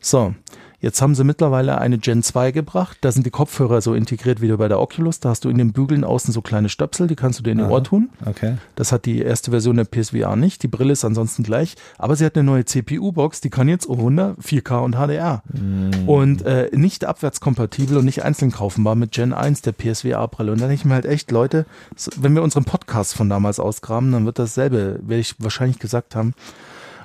So, 0.00 0.34
Jetzt 0.80 1.02
haben 1.02 1.16
sie 1.16 1.24
mittlerweile 1.24 1.78
eine 1.78 1.98
Gen 1.98 2.22
2 2.22 2.52
gebracht. 2.52 2.98
Da 3.00 3.10
sind 3.10 3.26
die 3.26 3.30
Kopfhörer 3.30 3.80
so 3.80 3.94
integriert 3.94 4.40
wie 4.40 4.52
bei 4.52 4.68
der 4.68 4.78
Oculus. 4.78 5.18
Da 5.18 5.30
hast 5.30 5.44
du 5.44 5.48
in 5.48 5.58
den 5.58 5.72
Bügeln 5.72 6.04
außen 6.04 6.32
so 6.32 6.40
kleine 6.40 6.68
Stöpsel, 6.68 7.08
die 7.08 7.16
kannst 7.16 7.40
du 7.40 7.42
dir 7.42 7.50
in 7.50 7.58
den 7.58 7.68
Ohr 7.68 7.82
tun. 7.82 8.10
Okay. 8.24 8.58
Das 8.76 8.92
hat 8.92 9.04
die 9.04 9.20
erste 9.20 9.50
Version 9.50 9.76
der 9.76 9.84
PSVR 9.84 10.36
nicht. 10.36 10.62
Die 10.62 10.68
Brille 10.68 10.92
ist 10.92 11.04
ansonsten 11.04 11.42
gleich. 11.42 11.74
Aber 11.98 12.14
sie 12.14 12.24
hat 12.24 12.36
eine 12.36 12.44
neue 12.44 12.64
CPU-Box, 12.64 13.40
die 13.40 13.50
kann 13.50 13.68
jetzt, 13.68 13.88
oh 13.88 13.98
Wunder, 13.98 14.36
4K 14.40 14.84
und 14.84 14.94
HDR. 14.94 15.42
Mm. 15.52 16.08
Und 16.08 16.42
äh, 16.42 16.70
nicht 16.72 17.04
abwärtskompatibel 17.04 17.96
und 17.96 18.04
nicht 18.04 18.22
einzeln 18.22 18.52
kaufbar 18.52 18.94
mit 18.94 19.10
Gen 19.10 19.32
1 19.32 19.62
der 19.62 19.72
PSVR-Brille. 19.72 20.52
Und 20.52 20.60
dann 20.60 20.68
denke 20.68 20.82
ich 20.82 20.84
mir 20.84 20.94
halt 20.94 21.06
echt, 21.06 21.32
Leute, 21.32 21.66
wenn 22.16 22.34
wir 22.36 22.42
unseren 22.44 22.64
Podcast 22.64 23.14
von 23.14 23.28
damals 23.28 23.58
ausgraben, 23.58 24.12
dann 24.12 24.26
wird 24.26 24.38
dasselbe, 24.38 25.00
werde 25.02 25.20
ich 25.20 25.34
wahrscheinlich 25.40 25.80
gesagt 25.80 26.14
haben. 26.14 26.34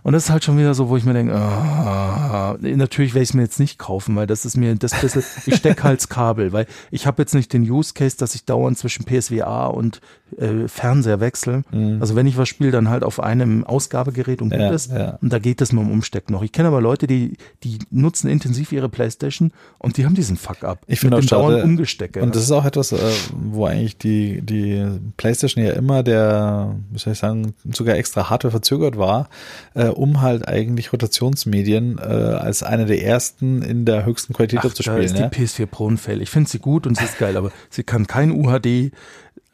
Und 0.03 0.11
das 0.13 0.25
ist 0.25 0.29
halt 0.29 0.43
schon 0.43 0.57
wieder 0.57 0.73
so, 0.73 0.89
wo 0.89 0.97
ich 0.97 1.05
mir 1.05 1.13
denke, 1.13 1.33
oh, 1.33 2.57
natürlich 2.59 3.13
werde 3.13 3.23
ich 3.23 3.29
es 3.29 3.33
mir 3.33 3.41
jetzt 3.41 3.59
nicht 3.59 3.79
kaufen, 3.79 4.15
weil 4.17 4.27
das 4.27 4.45
ist 4.45 4.57
mir 4.57 4.75
das 4.75 4.99
bisschen, 4.99 5.23
ich 5.45 5.55
stecke 5.55 5.83
halt 5.83 6.09
Kabel, 6.09 6.51
weil 6.51 6.67
ich 6.91 7.07
habe 7.07 7.21
jetzt 7.21 7.33
nicht 7.33 7.53
den 7.53 7.63
Use 7.63 7.93
Case, 7.93 8.17
dass 8.17 8.35
ich 8.35 8.43
dauernd 8.43 8.77
zwischen 8.77 9.05
PSVR 9.05 9.73
und 9.73 10.01
äh, 10.37 10.67
Fernseher 10.67 11.19
wechsle. 11.19 11.63
Mhm. 11.71 11.97
Also 12.01 12.15
wenn 12.15 12.27
ich 12.27 12.37
was 12.37 12.49
spiele, 12.49 12.71
dann 12.71 12.89
halt 12.89 13.03
auf 13.03 13.19
einem 13.19 13.63
Ausgabegerät 13.63 14.41
und 14.41 14.49
gut 14.49 14.59
ja, 14.59 14.71
ist. 14.71 14.91
Ja. 14.91 15.17
Und 15.21 15.31
da 15.31 15.39
geht 15.39 15.61
es 15.61 15.71
mit 15.71 15.83
dem 15.83 15.91
Umsteck 15.91 16.29
noch. 16.29 16.43
Ich 16.43 16.51
kenne 16.51 16.67
aber 16.67 16.81
Leute, 16.81 17.07
die, 17.07 17.37
die 17.63 17.79
nutzen 17.91 18.29
intensiv 18.29 18.71
ihre 18.71 18.89
Playstation 18.89 19.51
und 19.77 19.97
die 19.97 20.05
haben 20.05 20.15
diesen 20.15 20.37
Fuck-up. 20.37 20.79
Ich 20.87 20.99
finde 20.99 21.17
auch 21.17 21.21
schade. 21.21 21.63
Umgestecke. 21.63 22.21
Und 22.21 22.35
das 22.35 22.43
ist 22.43 22.51
auch 22.51 22.65
etwas, 22.65 22.91
äh, 22.91 22.97
wo 23.33 23.65
eigentlich 23.65 23.97
die, 23.97 24.41
die 24.41 24.85
Playstation 25.17 25.63
ja 25.63 25.73
immer 25.73 26.03
der, 26.03 26.75
wie 26.91 26.99
soll 26.99 27.13
ich 27.13 27.19
sagen, 27.19 27.53
sogar 27.71 27.95
extra 27.95 28.29
Hardware 28.29 28.51
verzögert 28.51 28.97
war, 28.97 29.29
äh, 29.73 29.87
um 29.87 30.21
halt 30.21 30.47
eigentlich 30.47 30.93
Rotationsmedien 30.93 31.97
äh, 31.97 32.01
als 32.01 32.63
eine 32.63 32.85
der 32.85 33.03
ersten 33.03 33.61
in 33.61 33.85
der 33.85 34.05
höchsten 34.05 34.33
Qualität 34.33 34.61
Ach, 34.63 34.73
zu 34.73 34.83
spielen. 34.83 34.97
Da 34.97 35.03
ist 35.03 35.17
die 35.17 35.23
PS4 35.23 35.65
Pro 35.65 35.89
ein 35.89 35.97
Fail. 35.97 36.21
Ich 36.21 36.29
finde 36.29 36.49
sie 36.49 36.59
gut 36.59 36.87
und 36.87 36.97
sie 36.97 37.05
ist 37.05 37.17
geil, 37.17 37.37
aber 37.37 37.51
sie 37.69 37.83
kann 37.83 38.07
kein 38.07 38.31
UHD, 38.31 38.91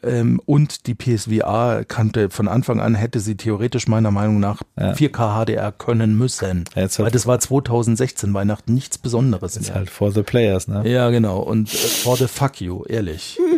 ähm, 0.04 0.42
und 0.46 0.88
die 0.88 0.96
PSVR 0.96 1.84
kannte 1.86 2.30
von 2.30 2.48
Anfang 2.48 2.80
an, 2.80 2.96
hätte 2.96 3.20
sie 3.20 3.36
theoretisch 3.36 3.88
meiner 3.88 4.12
Meinung 4.12 4.40
nach 4.40 4.62
ja. 4.80 4.94
4K 4.94 5.46
HDR 5.46 5.72
können 5.72 6.18
müssen. 6.18 6.66
Ja, 6.76 6.88
Weil 6.98 7.12
das 7.12 7.28
war 7.28 7.40
2016 7.40 8.34
Weihnachten 8.34 8.74
nichts 8.74 8.98
Besonderes. 8.98 9.58
Ist 9.58 9.74
halt 9.74 9.90
for 9.90 10.12
the 10.12 10.24
players, 10.24 10.68
ne? 10.68 10.88
Ja, 10.90 11.10
genau. 11.10 11.40
Und 11.40 11.74
äh, 11.74 11.78
for 11.78 12.16
the 12.16 12.28
fuck 12.28 12.62
you, 12.62 12.84
ehrlich. 12.86 13.40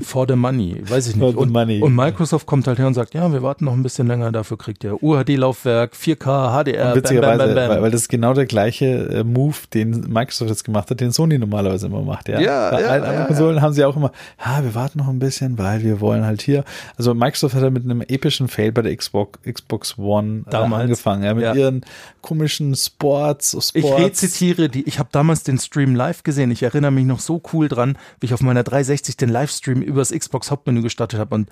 for 0.00 0.26
the 0.28 0.36
money, 0.36 0.80
weiß 0.88 1.08
ich 1.08 1.16
nicht. 1.16 1.36
Und, 1.36 1.54
und, 1.54 1.94
Microsoft 1.94 2.46
kommt 2.46 2.66
halt 2.66 2.78
her 2.78 2.86
und 2.86 2.94
sagt, 2.94 3.14
ja, 3.14 3.32
wir 3.32 3.42
warten 3.42 3.64
noch 3.64 3.72
ein 3.72 3.82
bisschen 3.82 4.06
länger, 4.06 4.30
dafür 4.32 4.56
kriegt 4.56 4.84
ihr 4.84 5.02
UHD-Laufwerk, 5.02 5.94
4K, 5.94 6.64
HDR, 6.64 6.94
witzigerweise, 6.94 7.38
bam, 7.38 7.54
bam, 7.54 7.68
bam, 7.68 7.82
Weil, 7.82 7.90
das 7.90 8.02
ist 8.02 8.08
genau 8.08 8.34
der 8.34 8.46
gleiche 8.46 8.86
äh, 8.86 9.24
Move, 9.24 9.56
den 9.74 10.08
Microsoft 10.08 10.50
jetzt 10.50 10.64
gemacht 10.64 10.90
hat, 10.90 11.00
den 11.00 11.10
Sony 11.10 11.38
normalerweise 11.38 11.86
immer 11.86 12.02
macht, 12.02 12.28
ja. 12.28 12.40
Ja, 12.40 12.70
Bei 12.70 12.82
ja, 12.82 12.88
allen 12.88 13.02
anderen 13.02 13.20
ja, 13.20 13.26
Konsolen 13.26 13.56
ja. 13.56 13.62
haben 13.62 13.72
sie 13.72 13.84
auch 13.84 13.96
immer, 13.96 14.12
ha, 14.38 14.62
wir 14.62 14.74
warten 14.74 14.98
noch 14.98 15.08
ein 15.08 15.18
bisschen, 15.18 15.58
weil 15.58 15.82
wir 15.82 15.88
wir 15.88 16.00
wollen 16.00 16.24
halt 16.24 16.42
hier. 16.42 16.64
Also 16.96 17.14
Microsoft 17.14 17.54
hat 17.54 17.62
ja 17.62 17.70
mit 17.70 17.84
einem 17.84 18.02
epischen 18.02 18.48
Fail 18.48 18.72
bei 18.72 18.82
der 18.82 18.96
Xbox, 18.96 19.38
Xbox 19.42 19.98
One 19.98 20.44
äh, 20.46 20.50
damals 20.50 20.82
angefangen, 20.84 21.24
ja, 21.24 21.34
mit 21.34 21.44
ja. 21.44 21.54
ihren 21.54 21.84
komischen 22.22 22.74
Sports, 22.76 23.50
Sports. 23.50 23.72
Ich 23.74 23.84
rezitiere 23.84 24.68
die, 24.68 24.86
ich 24.86 24.98
habe 24.98 25.08
damals 25.12 25.42
den 25.42 25.58
Stream 25.58 25.94
live 25.94 26.22
gesehen. 26.22 26.50
Ich 26.50 26.62
erinnere 26.62 26.90
mich 26.90 27.04
noch 27.04 27.20
so 27.20 27.42
cool 27.52 27.68
dran, 27.68 27.96
wie 28.20 28.26
ich 28.26 28.34
auf 28.34 28.42
meiner 28.42 28.62
360 28.62 29.16
den 29.16 29.30
Livestream 29.30 29.82
übers 29.88 30.10
Xbox 30.10 30.50
Hauptmenü 30.50 30.82
gestartet 30.82 31.18
habe 31.18 31.34
und 31.34 31.50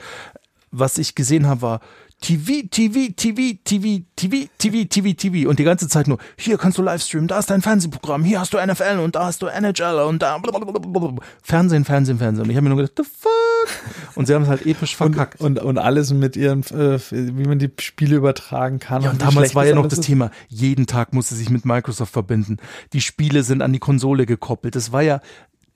was 0.71 0.99
ich 0.99 1.15
gesehen 1.15 1.47
habe, 1.47 1.63
war 1.63 1.81
TV, 2.21 2.67
TV, 2.71 3.13
TV, 3.15 3.59
TV, 3.63 4.05
TV, 4.17 4.49
TV, 4.57 4.85
TV, 4.89 5.13
TV 5.13 5.49
und 5.49 5.59
die 5.59 5.65
ganze 5.65 5.87
Zeit 5.87 6.09
nur, 6.09 6.19
hier 6.39 6.57
kannst 6.57 6.79
du 6.79 6.83
Livestreamen, 6.83 7.29
da 7.29 7.39
ist 7.39 7.51
dein 7.51 7.61
Fernsehprogramm, 7.61 8.25
hier 8.25 8.41
hast 8.41 8.55
du 8.55 8.59
NFL 8.59 9.01
und 9.01 9.15
da 9.15 9.27
hast 9.27 9.43
du 9.43 9.47
NHL 9.47 10.01
und 10.01 10.23
da 10.23 10.39
blablabla. 10.39 11.23
Fernsehen, 11.43 11.85
Fernsehen, 11.85 12.19
Fernsehen. 12.19 12.45
Und 12.45 12.51
ich 12.51 12.57
habe 12.57 12.65
mir 12.65 12.75
nur 12.75 12.79
gedacht, 12.79 12.95
the 12.97 13.05
fuck? 13.05 14.17
Und 14.17 14.27
sie 14.27 14.35
haben 14.35 14.43
es 14.43 14.49
halt 14.49 14.65
episch 14.65 14.97
verkackt. 14.97 15.41
Und, 15.41 15.59
und, 15.59 15.67
und 15.67 15.79
alles 15.79 16.13
mit 16.13 16.37
ihren, 16.37 16.63
äh, 16.63 16.99
wie 17.11 17.47
man 17.47 17.59
die 17.59 17.71
Spiele 17.81 18.17
übertragen 18.17 18.79
kann. 18.79 19.03
Ja, 19.03 19.11
und, 19.11 19.23
und 19.23 19.23
damals 19.23 19.55
war 19.55 19.67
ja 19.67 19.75
noch 19.75 19.87
das 19.87 19.99
ist. 19.99 20.07
Thema, 20.07 20.31
jeden 20.49 20.87
Tag 20.87 21.13
musste 21.13 21.35
sich 21.35 21.51
mit 21.51 21.67
Microsoft 21.67 22.13
verbinden. 22.13 22.57
Die 22.95 23.03
Spiele 23.03 23.43
sind 23.43 23.61
an 23.61 23.75
die 23.75 23.79
Konsole 23.79 24.25
gekoppelt. 24.25 24.75
Das 24.75 24.91
war 24.91 25.03
ja, 25.03 25.21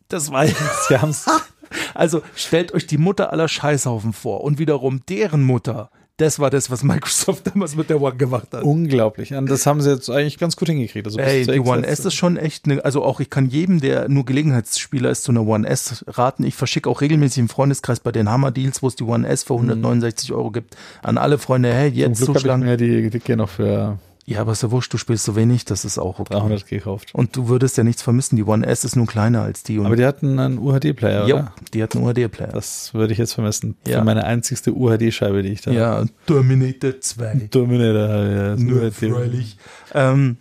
das 0.09 0.33
war 0.33 0.47
ja, 0.47 0.55
sie 0.89 0.97
haben's. 0.97 1.27
Also 1.95 2.23
stellt 2.35 2.73
euch 2.73 2.87
die 2.87 2.99
Mutter 2.99 3.33
aller 3.33 3.49
Scheißhaufen 3.49 4.13
vor 4.13 4.43
und 4.43 4.59
wiederum 4.59 5.01
deren 5.09 5.43
Mutter 5.43 5.91
das 6.21 6.39
war 6.39 6.51
das, 6.51 6.71
was 6.71 6.83
Microsoft 6.83 7.47
damals 7.53 7.77
mit 7.77 7.89
der 7.89 8.01
One 8.01 8.17
gemacht 8.17 8.49
hat. 8.53 8.63
Unglaublich. 8.63 9.33
Und 9.33 9.49
das 9.49 9.67
haben 9.67 9.81
sie 9.81 9.91
jetzt 9.91 10.11
eigentlich 10.11 10.39
ganz 10.39 10.57
gut 10.57 10.69
hingekriegt. 10.69 11.07
Also 11.07 11.19
Ey, 11.19 11.47
die 11.47 11.61
One 11.61 11.87
S 11.87 12.01
ist 12.01 12.15
schon 12.15 12.37
echt 12.37 12.67
eine, 12.67 12.85
also 12.85 13.03
auch 13.03 13.21
ich 13.21 13.31
kann 13.31 13.49
jedem, 13.49 13.81
der 13.81 14.09
nur 14.09 14.25
Gelegenheitsspieler 14.25 15.11
ist, 15.11 15.25
zu 15.25 15.33
einer 15.33 15.47
One 15.47 15.67
S 15.67 16.05
raten. 16.07 16.45
Ich 16.45 16.55
verschicke 16.55 16.89
auch 16.91 17.01
regelmäßig 17.01 17.39
im 17.39 17.49
Freundeskreis 17.49 18.01
bei 18.01 18.13
den 18.13 18.29
Hammer 18.29 18.51
Deals, 18.51 18.83
wo 18.83 18.89
es 18.89 18.97
die 18.97 19.05
One 19.05 19.27
S 19.27 19.45
für 19.45 19.55
169 19.55 20.33
Euro 20.33 20.51
gibt, 20.51 20.77
an 21.03 21.17
alle 21.17 21.39
Freunde, 21.39 21.73
hey, 21.73 21.89
jetzt 21.89 22.19
Zum 22.19 22.27
Glück 22.27 22.39
zuschlagen. 22.39 22.63
Ich 22.63 22.69
mir 22.69 22.77
die, 22.77 23.11
die 23.11 23.21
gehen 23.21 23.39
noch 23.39 23.49
für 23.49 23.99
ja, 24.31 24.43
aber 24.43 24.53
ist 24.53 24.63
ja 24.63 24.71
wurscht, 24.71 24.95
du 24.95 24.97
spielst 24.97 25.25
so 25.25 25.35
wenig, 25.35 25.65
das 25.65 25.85
ist 25.85 25.99
auch 25.99 26.21
okay. 26.21 26.35
300 26.35 26.65
gekauft. 26.65 27.11
Und 27.15 27.35
du 27.35 27.49
würdest 27.49 27.77
ja 27.77 27.83
nichts 27.83 28.01
vermissen, 28.01 28.37
die 28.37 28.45
One 28.45 28.65
S 28.65 28.85
ist 28.85 28.95
nur 28.95 29.07
kleiner 29.07 29.43
als 29.43 29.65
die. 29.65 29.81
aber 29.81 29.97
die 29.97 30.07
hatten 30.07 30.39
einen 30.39 30.59
UHD-Player, 30.59 31.25
oder? 31.25 31.35
Ja, 31.35 31.53
die 31.75 31.83
hatten 31.83 31.99
einen 31.99 32.07
UHD-Player. 32.07 32.53
Das 32.53 32.95
würde 32.95 33.13
ich 33.13 33.19
jetzt 33.19 33.33
vermissen. 33.33 33.77
Ja. 33.89 33.99
Für 33.99 34.05
meine 34.05 34.23
einzigste 34.23 34.73
UHD-Scheibe, 34.73 35.43
die 35.43 35.49
ich 35.49 35.63
da 35.63 35.73
Ja, 35.73 36.05
Terminator 36.27 37.01
2. 37.01 37.49
Terminator, 37.51 38.25
ja. 38.25 38.57
Nur 38.57 38.93
freilich. 38.93 39.57
Ähm, 39.95 40.37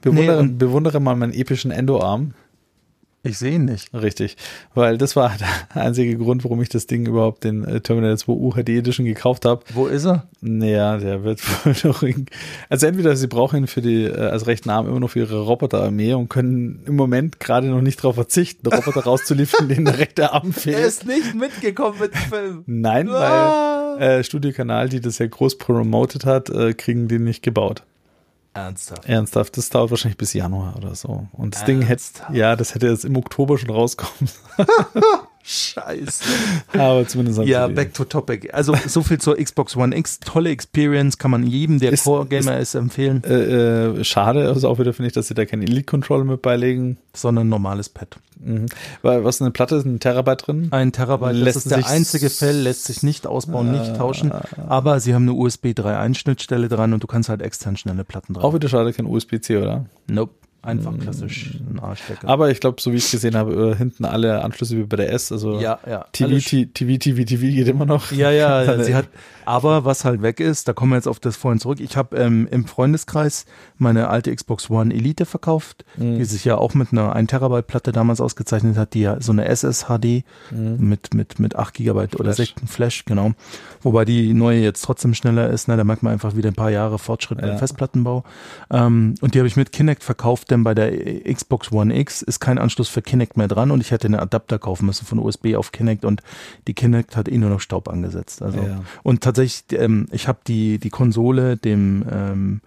bewundere, 0.00 0.46
nee, 0.46 0.52
bewundere 0.52 1.00
mal 1.00 1.16
meinen 1.16 1.32
epischen 1.32 1.72
Endoarm. 1.72 2.34
Ich 3.24 3.36
sehe 3.38 3.56
ihn 3.56 3.64
nicht. 3.64 3.92
Richtig, 3.92 4.36
weil 4.74 4.96
das 4.96 5.16
war 5.16 5.32
der 5.74 5.82
einzige 5.82 6.16
Grund, 6.16 6.44
warum 6.44 6.62
ich 6.62 6.68
das 6.68 6.86
Ding 6.86 7.04
überhaupt 7.06 7.44
den 7.44 7.64
äh, 7.64 7.80
Terminator 7.80 8.16
2 8.16 8.32
UHD 8.32 8.68
Edition 8.70 9.04
gekauft 9.06 9.44
habe. 9.44 9.64
Wo 9.74 9.86
ist 9.86 10.04
er? 10.06 10.28
Naja, 10.40 10.96
der 10.98 11.24
wird 11.24 11.40
wohl 11.64 11.74
noch. 11.90 12.02
in- 12.04 12.26
Also 12.68 12.86
entweder 12.86 13.16
sie 13.16 13.26
brauchen 13.26 13.58
ihn 13.62 13.66
für 13.66 13.82
die 13.82 14.04
äh, 14.04 14.16
als 14.16 14.46
rechten 14.46 14.70
Arm 14.70 14.86
immer 14.86 15.00
noch 15.00 15.10
für 15.10 15.18
ihre 15.20 15.40
Roboterarmee 15.40 16.14
und 16.14 16.28
können 16.28 16.82
im 16.86 16.94
Moment 16.96 17.40
gerade 17.40 17.66
noch 17.66 17.80
nicht 17.82 17.98
darauf 17.98 18.14
verzichten, 18.14 18.66
Roboter 18.68 19.00
rauszuliefern, 19.02 19.68
denen 19.68 19.84
der 19.84 19.98
rechte 19.98 20.32
Arm 20.32 20.52
fehlt. 20.52 21.04
nicht 21.06 21.34
mitgekommen 21.34 21.98
mit 22.00 22.14
dem 22.14 22.20
Film. 22.20 22.62
Nein, 22.66 23.08
Ah. 23.10 23.96
weil 23.98 24.02
äh, 24.20 24.24
Studiokanal, 24.24 24.88
die 24.88 25.00
das 25.00 25.18
ja 25.18 25.26
groß 25.26 25.58
promoted 25.58 26.24
hat, 26.24 26.50
äh, 26.50 26.72
kriegen 26.72 27.08
den 27.08 27.24
nicht 27.24 27.42
gebaut. 27.42 27.82
Ernsthaft. 28.58 29.04
Ernsthaft, 29.06 29.56
das 29.56 29.70
dauert 29.70 29.90
wahrscheinlich 29.90 30.18
bis 30.18 30.32
Januar 30.32 30.76
oder 30.76 30.94
so. 30.94 31.26
Und 31.32 31.54
das 31.54 31.64
Ding 31.64 31.80
hätte, 31.82 31.90
Ernsthaft? 31.90 32.34
ja, 32.34 32.56
das 32.56 32.74
hätte 32.74 32.88
jetzt 32.88 33.04
im 33.04 33.16
Oktober 33.16 33.58
schon 33.58 33.70
rauskommen. 33.70 34.30
Scheiße. 35.50 36.24
Aber 36.74 37.06
zumindest 37.08 37.40
Ja, 37.44 37.68
back 37.68 37.94
to 37.94 38.04
topic. 38.04 38.52
Also 38.52 38.74
so 38.86 39.02
viel 39.02 39.18
zur 39.18 39.36
Xbox 39.36 39.76
One 39.76 39.96
X. 39.96 40.20
Tolle 40.20 40.50
Experience, 40.50 41.16
kann 41.16 41.30
man 41.30 41.46
jedem, 41.46 41.78
der 41.80 41.92
Ist- 41.92 42.04
Core-Gamer 42.04 42.58
ist, 42.58 42.74
empfehlen, 42.74 43.22
Äh, 43.24 43.98
äh, 44.00 44.04
schade, 44.04 44.46
also 44.48 44.68
auch 44.68 44.78
wieder 44.78 44.92
finde 44.92 45.06
ich, 45.08 45.14
dass 45.14 45.28
sie 45.28 45.34
da 45.34 45.46
keinen 45.46 45.62
Elite-Controller 45.62 46.24
mit 46.24 46.42
beilegen. 46.42 46.98
sondern 47.14 47.46
ein 47.46 47.50
normales 47.50 47.88
Pad. 47.88 48.18
Mhm. 48.38 48.66
Weil 49.02 49.24
was 49.24 49.40
eine 49.40 49.50
Platte 49.50 49.74
ist, 49.76 49.84
ein 49.86 49.98
Terabyte 49.98 50.46
drin. 50.46 50.68
Ein 50.70 50.92
Terabyte, 50.92 51.34
Lässt 51.34 51.56
das 51.56 51.66
ist 51.66 51.70
der 51.74 51.86
einzige 51.88 52.30
Fell, 52.30 52.56
lässt 52.60 52.84
sich 52.84 53.02
nicht 53.02 53.26
ausbauen, 53.26 53.72
nicht 53.72 53.96
tauschen. 53.96 54.30
Aber 54.68 55.00
sie 55.00 55.14
haben 55.14 55.22
eine 55.22 55.32
USB 55.32 55.72
3.1 55.72 56.14
Schnittstelle 56.18 56.68
dran 56.68 56.92
und 56.92 57.02
du 57.02 57.06
kannst 57.08 57.28
halt 57.28 57.42
extern 57.42 57.76
schnelle 57.76 58.04
Platten 58.04 58.36
Auch 58.36 58.40
drauf. 58.42 58.54
wieder 58.54 58.68
schade, 58.68 58.92
kein 58.92 59.06
USB-C, 59.06 59.56
oder? 59.56 59.86
Nope. 60.06 60.32
Einfach 60.68 60.98
klassisch 60.98 61.58
ein 61.70 61.80
A-Stecker. 61.80 62.28
Aber 62.28 62.50
ich 62.50 62.60
glaube, 62.60 62.80
so 62.80 62.92
wie 62.92 62.96
ich 62.96 63.10
gesehen 63.10 63.36
habe, 63.36 63.72
äh, 63.72 63.76
hinten 63.76 64.04
alle 64.04 64.42
Anschlüsse 64.44 64.76
wie 64.76 64.82
bei 64.84 64.96
der 64.96 65.12
S, 65.12 65.32
also 65.32 65.58
Ja, 65.60 65.78
ja. 65.88 66.04
TV, 66.12 66.38
TV, 66.74 66.98
TV, 66.98 67.24
TV 67.24 67.40
geht 67.42 67.68
immer 67.68 67.86
noch. 67.86 68.12
Ja, 68.12 68.30
ja, 68.30 68.64
Seine- 68.66 68.84
sie 68.84 68.94
hat, 68.94 69.08
aber 69.44 69.84
was 69.84 70.04
halt 70.04 70.20
weg 70.22 70.40
ist, 70.40 70.68
da 70.68 70.72
kommen 70.74 70.92
wir 70.92 70.96
jetzt 70.96 71.08
auf 71.08 71.20
das 71.20 71.36
vorhin 71.36 71.58
zurück. 71.58 71.80
Ich 71.80 71.96
habe 71.96 72.16
ähm, 72.16 72.46
im 72.50 72.66
Freundeskreis 72.66 73.46
meine 73.78 74.08
alte 74.08 74.34
Xbox 74.34 74.68
One 74.70 74.92
Elite 74.94 75.24
verkauft, 75.24 75.84
die 75.96 76.24
sich 76.24 76.44
ja 76.44 76.58
auch 76.58 76.74
mit 76.74 76.92
einer 76.92 77.14
1 77.16 77.30
Terabyte 77.30 77.66
Platte 77.66 77.92
damals 77.92 78.20
ausgezeichnet 78.20 78.76
hat, 78.76 78.92
die 78.94 79.00
ja 79.00 79.20
so 79.20 79.32
eine 79.32 79.46
SSHD 79.48 80.24
mit, 80.50 81.14
mit, 81.14 81.38
mit 81.38 81.56
8 81.56 81.74
Gigabyte 81.74 82.14
oder 82.20 82.34
Flash. 82.34 82.48
16 82.50 82.68
Flash, 82.68 83.04
genau. 83.06 83.32
Wobei 83.82 84.04
die 84.04 84.34
neue 84.34 84.60
jetzt 84.60 84.82
trotzdem 84.82 85.14
schneller 85.14 85.48
ist, 85.50 85.68
ne? 85.68 85.76
da 85.76 85.84
merkt 85.84 86.02
man 86.02 86.12
einfach 86.12 86.36
wieder 86.36 86.48
ein 86.50 86.54
paar 86.54 86.70
Jahre 86.70 86.98
Fortschritt 86.98 87.40
beim 87.40 87.50
Ja. 87.50 87.56
Festplattenbau. 87.56 88.24
Ähm, 88.70 89.14
und 89.22 89.34
die 89.34 89.38
habe 89.38 89.48
ich 89.48 89.56
mit 89.56 89.72
Kinect 89.72 90.02
verkauft, 90.04 90.50
denn 90.58 90.64
bei 90.64 90.74
der 90.74 91.32
Xbox 91.32 91.72
One 91.72 91.96
X 91.96 92.22
ist 92.22 92.40
kein 92.40 92.58
Anschluss 92.58 92.88
für 92.88 93.02
Kinect 93.02 93.36
mehr 93.36 93.48
dran 93.48 93.70
und 93.70 93.80
ich 93.80 93.90
hätte 93.90 94.06
einen 94.06 94.20
Adapter 94.20 94.58
kaufen 94.58 94.86
müssen 94.86 95.06
von 95.06 95.18
USB 95.18 95.54
auf 95.56 95.72
Kinect 95.72 96.04
und 96.04 96.22
die 96.66 96.74
Kinect 96.74 97.16
hat 97.16 97.28
eh 97.28 97.38
nur 97.38 97.50
noch 97.50 97.60
Staub 97.60 97.88
angesetzt. 97.88 98.42
Also 98.42 98.58
Ja. 98.58 98.82
und 99.02 99.22
tatsächlich, 99.22 99.80
ähm, 99.80 100.06
ich 100.10 100.28
habe 100.28 100.38
die 100.46 100.78
die 100.78 100.90
Konsole 100.90 101.56
dem 101.56 102.04
ähm, 102.10 102.60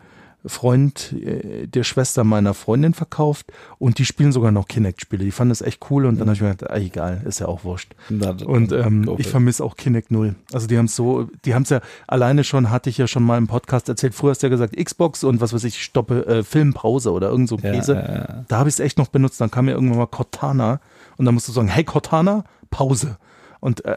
Freund 0.46 1.14
äh, 1.14 1.68
der 1.68 1.84
Schwester 1.84 2.24
meiner 2.24 2.54
Freundin 2.54 2.94
verkauft 2.94 3.52
und 3.78 4.00
die 4.00 4.06
spielen 4.06 4.32
sogar 4.32 4.52
noch 4.52 4.68
Kinect-Spiele. 4.68 5.24
Die 5.24 5.32
fanden 5.32 5.50
das 5.50 5.62
echt 5.62 5.86
cool 5.92 6.06
und 6.06 6.20
dann 6.20 6.28
habe 6.28 6.36
ich 6.36 6.42
mir 6.42 6.50
gedacht, 6.56 6.72
ah, 6.72 6.78
egal, 6.78 7.22
ist 7.26 7.39
ja 7.39 7.48
auch 7.48 7.64
wurscht. 7.64 7.94
Da- 8.10 8.36
Und 8.46 8.72
ähm, 8.72 9.10
ich 9.18 9.28
vermisse 9.28 9.64
auch 9.64 9.76
Kinect 9.78 10.10
null. 10.12 10.36
Also 10.52 10.68
die 10.68 10.78
haben 10.78 10.86
es 10.86 10.96
so, 10.96 11.30
die 11.46 11.54
haben 11.54 11.64
es 11.64 11.70
ja 11.70 11.82
alleine 12.08 12.44
schon, 12.44 12.70
hatte 12.72 12.89
ich 12.89 12.98
ja 12.98 13.08
schon 13.08 13.24
mal 13.24 13.38
im 13.38 13.48
Podcast 13.48 13.88
erzählt. 13.89 14.16
Früher 14.16 14.32
hast 14.32 14.42
du 14.42 14.48
ja 14.48 14.50
gesagt 14.52 14.76
Xbox 14.76 15.24
und 15.24 15.42
was 15.42 15.54
weiß 15.54 15.64
ich, 15.64 15.82
stoppe 15.84 16.26
äh, 16.26 16.44
Filmpause 16.44 17.12
oder 17.12 17.30
irgend 17.30 17.48
so 17.50 17.58
Ja, 17.58 17.72
Käse. 17.72 17.94
ja. 17.94 18.44
Da 18.48 18.58
habe 18.58 18.70
ich 18.70 18.76
es 18.76 18.80
echt 18.80 18.98
noch 18.98 19.08
benutzt. 19.10 19.39
Dann 19.42 19.52
kam 19.52 19.66
mir 19.66 19.72
irgendwann 19.72 19.98
mal 20.00 20.08
Cortana 20.08 20.80
und 21.18 21.26
dann 21.26 21.34
musst 21.36 21.48
du 21.48 21.52
sagen, 21.52 21.68
hey 21.68 21.84
Cortana, 21.84 22.46
Pause. 22.72 23.18
Und 23.60 23.86
äh, 23.86 23.96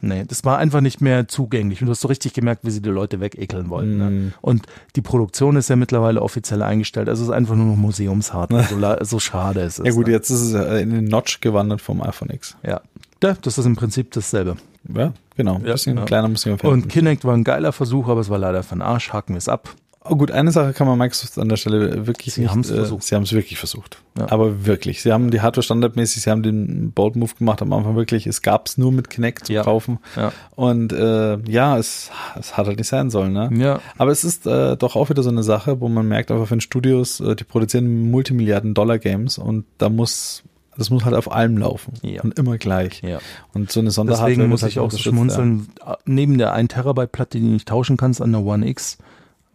nee, 0.00 0.24
das 0.26 0.44
war 0.44 0.58
einfach 0.58 0.80
nicht 0.80 1.00
mehr 1.00 1.28
zugänglich. 1.28 1.80
Und 1.80 1.86
du 1.86 1.92
hast 1.92 2.00
so 2.00 2.08
richtig 2.08 2.32
gemerkt, 2.34 2.64
wie 2.64 2.70
sie 2.70 2.82
die 2.82 2.90
Leute 2.90 3.20
wegekeln 3.20 3.68
wollten. 3.70 3.92
Mhm. 3.94 3.98
Ne? 3.98 4.32
Und 4.40 4.66
die 4.96 5.02
Produktion 5.02 5.56
ist 5.56 5.68
ja 5.70 5.76
mittlerweile 5.76 6.22
offiziell 6.22 6.62
eingestellt. 6.62 7.08
Also 7.08 7.22
es 7.22 7.28
ist 7.28 7.34
einfach 7.34 7.54
nur 7.54 7.66
noch 7.66 7.76
Museumshardware. 7.76 8.64
so, 9.00 9.04
so 9.04 9.18
schade 9.20 9.60
es 9.60 9.78
ist. 9.78 9.86
Ja 9.86 9.92
gut, 9.92 10.06
ne? 10.06 10.12
jetzt 10.12 10.30
ist 10.30 10.40
es 10.40 10.52
ja 10.52 10.76
in 10.76 10.90
den 10.90 11.04
Notch 11.04 11.40
gewandert 11.40 11.80
vom 11.80 12.02
iPhone 12.02 12.30
X. 12.30 12.56
Ja. 12.62 12.80
ja, 13.22 13.36
das 13.40 13.58
ist 13.58 13.64
im 13.64 13.76
Prinzip 13.76 14.10
dasselbe. 14.12 14.56
Ja, 14.94 15.12
genau. 15.36 15.56
Ein 15.56 15.64
Ja, 15.66 15.72
bisschen 15.72 15.94
genau. 15.94 16.06
kleiner 16.06 16.30
ich 16.30 16.64
Und 16.64 16.88
Kinect 16.88 17.24
war 17.24 17.34
ein 17.34 17.44
geiler 17.44 17.72
Versuch, 17.72 18.08
aber 18.08 18.20
es 18.20 18.28
war 18.30 18.38
leider 18.38 18.62
für 18.62 18.76
den 18.76 18.82
Arsch. 18.82 19.12
Haken 19.12 19.34
wir 19.34 19.38
es 19.38 19.48
ab. 19.48 19.74
Oh 20.08 20.16
gut, 20.16 20.30
eine 20.30 20.52
Sache 20.52 20.72
kann 20.72 20.86
man 20.86 20.98
Microsoft 20.98 21.38
an 21.38 21.48
der 21.48 21.56
Stelle 21.56 22.06
wirklich 22.06 22.34
Sie 22.34 22.42
nicht, 22.42 22.50
haben's 22.50 22.70
äh, 22.70 22.74
versucht. 22.74 23.02
Sie 23.02 23.14
haben 23.14 23.22
es 23.24 23.32
wirklich 23.32 23.58
versucht. 23.58 23.98
Ja. 24.18 24.30
Aber 24.30 24.64
wirklich. 24.66 25.02
Sie 25.02 25.12
haben 25.12 25.30
die 25.30 25.40
Hardware 25.40 25.62
standardmäßig, 25.62 26.22
sie 26.22 26.30
haben 26.30 26.42
den 26.42 26.92
Bold 26.92 27.16
Move 27.16 27.32
gemacht 27.38 27.60
am 27.62 27.72
Anfang 27.72 27.96
wirklich. 27.96 28.26
Es 28.26 28.42
gab 28.42 28.66
es 28.68 28.78
nur 28.78 28.92
mit 28.92 29.10
Kinect 29.10 29.46
zu 29.46 29.52
Ja. 29.52 29.62
kaufen. 29.62 29.98
Ja. 30.16 30.32
Und 30.54 30.92
äh, 30.92 31.38
ja, 31.50 31.76
es, 31.78 32.10
es 32.38 32.56
hat 32.56 32.66
halt 32.66 32.78
nicht 32.78 32.88
sein 32.88 33.10
sollen, 33.10 33.32
ne? 33.32 33.50
Ja. 33.52 33.80
Aber 33.98 34.10
es 34.10 34.24
ist 34.24 34.46
äh, 34.46 34.76
doch 34.76 34.96
auch 34.96 35.10
wieder 35.10 35.22
so 35.22 35.30
eine 35.30 35.42
Sache, 35.42 35.80
wo 35.80 35.88
man 35.88 36.06
merkt, 36.08 36.30
einfach 36.30 36.48
von 36.48 36.60
Studios, 36.60 37.20
äh, 37.20 37.34
die 37.36 37.44
produzieren 37.44 38.10
Multimilliarden-Dollar-Games 38.10 39.38
und 39.38 39.64
da 39.78 39.88
muss, 39.88 40.42
das 40.76 40.90
muss 40.90 41.04
halt 41.04 41.14
auf 41.14 41.30
allem 41.30 41.58
laufen. 41.58 41.94
Ja. 42.02 42.22
Und 42.22 42.38
immer 42.38 42.58
gleich. 42.58 43.02
Ja. 43.02 43.18
Und 43.54 43.70
so 43.72 43.80
eine 43.80 43.90
Sonderhardware 43.90 44.30
Deswegen 44.30 44.48
muss 44.50 44.62
halt 44.62 44.72
ich 44.72 44.78
auch 44.78 44.90
so 44.90 44.98
schmunzeln. 44.98 45.68
Neben 46.04 46.38
der 46.38 46.52
1 46.52 46.72
Terabyte 46.72 47.12
Platte, 47.12 47.38
die 47.38 47.44
du 47.44 47.50
nicht 47.52 47.68
tauschen 47.68 47.96
kannst 47.96 48.20
an 48.22 48.32
der 48.32 48.42
One 48.42 48.66
X, 48.68 48.98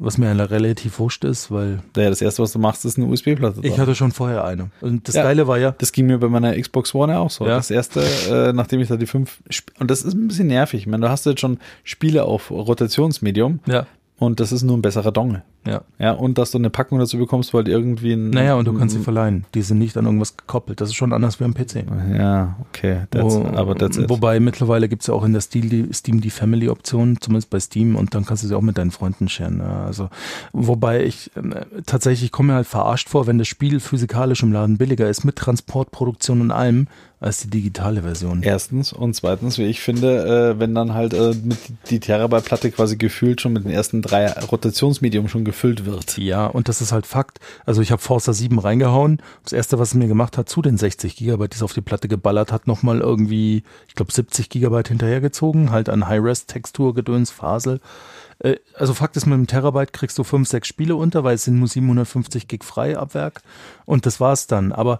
was 0.03 0.17
mir 0.17 0.29
relativ 0.49 0.97
wurscht 0.99 1.23
ist, 1.23 1.51
weil 1.51 1.79
Ja. 1.95 2.03
ja, 2.03 2.09
das 2.09 2.21
erste, 2.21 2.41
was 2.41 2.51
du 2.51 2.59
machst, 2.59 2.83
ist 2.85 2.97
eine 2.97 3.07
USB-Platte. 3.07 3.59
ich 3.63 3.77
hatte 3.79 3.93
schon 3.95 4.11
vorher 4.11 4.43
eine. 4.43 4.71
Und 4.81 5.07
das 5.07 5.15
Ja. 5.15 5.23
Geile 5.23 5.47
war 5.47 5.57
ja, 5.57 5.71
Das 5.77 5.91
ging 5.91 6.07
mir 6.07 6.17
bei 6.17 6.27
meiner 6.27 6.59
Xbox 6.59 6.93
One 6.95 7.17
auch 7.19 7.29
so. 7.29 7.45
Ja. 7.45 7.55
Das 7.57 7.69
erste, 7.71 8.01
äh, 8.29 8.51
nachdem 8.53 8.79
ich 8.81 8.87
da 8.87 8.97
die 8.97 9.05
fünf, 9.05 9.39
Sp- 9.47 9.71
und 9.79 9.91
das 9.91 10.01
ist 10.03 10.13
ein 10.15 10.27
bisschen 10.27 10.47
nervig. 10.47 10.81
Ich 10.81 10.87
meine, 10.87 11.05
du 11.05 11.09
hast 11.09 11.25
jetzt 11.25 11.39
schon 11.39 11.59
Spiele 11.83 12.23
auf 12.23 12.49
Rotationsmedium 12.51 13.59
ja, 13.67 13.85
und 14.17 14.39
das 14.39 14.51
ist 14.51 14.63
nur 14.63 14.77
ein 14.77 14.81
besserer 14.81 15.11
Dongle. 15.11 15.43
Ja. 15.65 15.81
Ja, 15.99 16.11
und 16.13 16.37
dass 16.37 16.51
du 16.51 16.57
eine 16.57 16.69
Packung 16.69 16.97
dazu 16.99 17.17
bekommst, 17.17 17.53
weil 17.53 17.67
irgendwie 17.67 18.13
ein. 18.13 18.31
Naja, 18.31 18.55
und 18.55 18.65
du 18.65 18.73
kannst 18.73 18.95
sie 18.95 19.01
verleihen. 19.01 19.45
Die 19.53 19.61
sind 19.61 19.77
nicht 19.77 19.95
an 19.97 20.05
irgendwas 20.05 20.35
gekoppelt. 20.37 20.81
Das 20.81 20.89
ist 20.89 20.95
schon 20.95 21.13
anders 21.13 21.39
wie 21.39 21.43
am 21.43 21.53
PC. 21.53 21.85
Ja, 22.17 22.55
okay. 22.69 23.01
That's, 23.11 23.35
Wo- 23.35 23.45
aber 23.45 23.75
that's 23.75 23.97
it. 23.97 24.09
Wobei 24.09 24.39
mittlerweile 24.39 24.89
gibt's 24.89 25.07
ja 25.07 25.13
auch 25.13 25.23
in 25.23 25.33
der 25.33 25.41
Steam 25.41 25.69
die, 25.69 26.29
Family-Option, 26.29 27.17
zumindest 27.21 27.49
bei 27.49 27.59
Steam, 27.59 27.95
und 27.95 28.15
dann 28.15 28.25
kannst 28.25 28.43
du 28.43 28.47
sie 28.47 28.55
auch 28.55 28.61
mit 28.61 28.77
deinen 28.77 28.91
Freunden 28.91 29.29
sharen. 29.29 29.59
Ja, 29.59 29.85
also, 29.85 30.09
wobei 30.53 31.03
ich 31.03 31.29
ähm, 31.35 31.53
tatsächlich 31.85 32.31
komme 32.31 32.53
mir 32.53 32.55
halt 32.55 32.67
verarscht 32.67 33.09
vor, 33.09 33.27
wenn 33.27 33.37
das 33.37 33.47
Spiel 33.47 33.79
physikalisch 33.79 34.41
im 34.43 34.51
Laden 34.51 34.77
billiger 34.77 35.09
ist, 35.09 35.23
mit 35.23 35.35
Transportproduktion 35.35 36.41
und 36.41 36.51
allem, 36.51 36.87
als 37.19 37.41
die 37.41 37.49
digitale 37.51 38.01
Version. 38.01 38.41
Erstens 38.41 38.91
und 38.91 39.15
zweitens, 39.15 39.59
wie 39.59 39.65
ich 39.65 39.79
finde, 39.79 40.53
äh, 40.55 40.59
wenn 40.59 40.73
dann 40.73 40.95
halt 40.95 41.13
äh, 41.13 41.35
mit 41.43 41.59
die 41.91 41.99
Terabyte-Platte 41.99 42.71
quasi 42.71 42.97
gefühlt 42.97 43.41
schon 43.41 43.53
mit 43.53 43.63
den 43.63 43.71
ersten 43.71 44.01
drei 44.01 44.27
Rotationsmedium 44.31 45.27
schon 45.27 45.45
gefüllt 45.51 45.85
wird. 45.85 46.17
Ja, 46.17 46.47
und 46.47 46.67
das 46.69 46.81
ist 46.81 46.91
halt 46.91 47.05
Fakt. 47.05 47.39
Also 47.65 47.81
ich 47.81 47.91
habe 47.91 48.01
Forza 48.01 48.33
7 48.33 48.57
reingehauen. 48.57 49.21
Das 49.43 49.53
erste, 49.53 49.77
was 49.79 49.89
es 49.89 49.93
mir 49.95 50.07
gemacht 50.07 50.37
hat, 50.37 50.49
zu 50.49 50.61
den 50.61 50.77
60 50.77 51.15
Gigabyte, 51.15 51.53
die 51.53 51.57
es 51.57 51.63
auf 51.63 51.73
die 51.73 51.81
Platte 51.81 52.07
geballert 52.07 52.51
hat, 52.51 52.67
nochmal 52.67 52.99
irgendwie, 52.99 53.63
ich 53.87 53.95
glaube 53.95 54.11
70 54.11 54.49
Gigabyte 54.49 54.87
hinterhergezogen, 54.87 55.71
halt 55.71 55.89
an 55.89 56.07
High-Res-Textur, 56.07 56.95
Gedöns, 56.95 57.31
Fasel. 57.31 57.79
Äh, 58.39 58.55
Also 58.75 58.93
Fakt 58.93 59.17
ist, 59.17 59.25
mit 59.25 59.33
einem 59.35 59.47
Terabyte 59.47 59.93
kriegst 59.93 60.17
du 60.17 60.23
fünf, 60.23 60.47
sechs 60.47 60.67
Spiele 60.67 60.95
unter, 60.95 61.23
weil 61.23 61.35
es 61.35 61.43
sind 61.43 61.59
nur 61.59 61.67
750 61.67 62.47
Gig 62.47 62.63
frei 62.63 62.97
ab 62.97 63.13
Werk. 63.13 63.41
Und 63.85 64.05
das 64.05 64.19
war's 64.19 64.47
dann. 64.47 64.71
Aber 64.71 64.99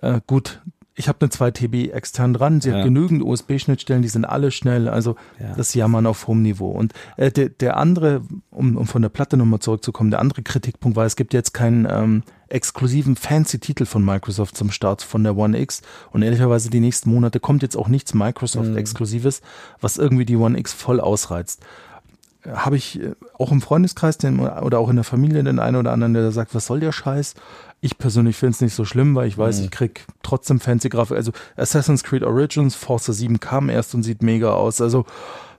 äh, 0.00 0.20
gut, 0.26 0.60
ich 0.98 1.08
habe 1.08 1.18
eine 1.20 1.30
2 1.30 1.52
TB 1.52 1.92
extern 1.92 2.34
dran. 2.34 2.60
Sie 2.60 2.70
Ja. 2.70 2.76
hat 2.78 2.84
genügend 2.84 3.22
USB-Schnittstellen, 3.22 4.02
die 4.02 4.08
sind 4.08 4.24
alle 4.24 4.50
schnell. 4.50 4.88
Also 4.88 5.14
Ja. 5.40 5.54
das 5.56 5.72
Jammern 5.74 6.06
auf 6.06 6.26
hohem 6.26 6.42
Niveau. 6.42 6.70
Und 6.70 6.92
äh, 7.16 7.30
der, 7.30 7.48
der 7.50 7.76
andere, 7.76 8.22
um, 8.50 8.76
um 8.76 8.86
von 8.86 9.00
der 9.02 9.08
Platte 9.08 9.36
nochmal 9.36 9.60
zurückzukommen, 9.60 10.10
der 10.10 10.18
andere 10.20 10.42
Kritikpunkt 10.42 10.96
war, 10.96 11.06
es 11.06 11.14
gibt 11.16 11.32
jetzt 11.34 11.54
keinen 11.54 11.86
ähm, 11.88 12.22
exklusiven 12.48 13.14
fancy 13.14 13.58
Titel 13.60 13.84
von 13.86 14.04
Microsoft 14.04 14.56
zum 14.56 14.70
Start 14.70 15.02
von 15.02 15.22
der 15.22 15.36
One 15.36 15.58
X. 15.60 15.82
Und 16.10 16.22
ehrlicherweise 16.22 16.68
die 16.70 16.80
nächsten 16.80 17.10
Monate 17.10 17.38
kommt 17.40 17.62
jetzt 17.62 17.76
auch 17.76 17.88
nichts 17.88 18.12
Microsoft-Exklusives, 18.14 19.40
was 19.80 19.98
irgendwie 19.98 20.24
die 20.24 20.36
One 20.36 20.58
X 20.58 20.72
voll 20.72 21.00
ausreizt 21.00 21.62
habe 22.52 22.76
ich 22.76 23.00
äh, 23.00 23.14
auch 23.38 23.52
im 23.52 23.60
Freundeskreis 23.60 24.18
den, 24.18 24.40
oder 24.40 24.78
auch 24.78 24.88
in 24.88 24.96
der 24.96 25.04
Familie 25.04 25.42
den 25.42 25.58
einen 25.58 25.76
oder 25.76 25.92
anderen, 25.92 26.14
der 26.14 26.30
sagt, 26.32 26.54
was 26.54 26.66
soll 26.66 26.80
der 26.80 26.92
Scheiß? 26.92 27.34
Ich 27.80 27.98
persönlich 27.98 28.36
finde 28.36 28.52
es 28.52 28.60
nicht 28.60 28.74
so 28.74 28.84
schlimm, 28.84 29.14
weil 29.14 29.28
ich 29.28 29.38
weiß, 29.38 29.60
ich 29.60 29.70
krieg 29.70 30.04
trotzdem 30.22 30.58
fancy 30.58 30.88
Grafik. 30.88 31.16
Also 31.16 31.30
Assassin's 31.56 32.02
Creed 32.02 32.24
Origins, 32.24 32.74
Forza 32.74 33.12
7 33.12 33.38
kam 33.38 33.68
erst 33.68 33.94
und 33.94 34.02
sieht 34.02 34.20
mega 34.20 34.50
aus. 34.52 34.80
Also 34.80 35.04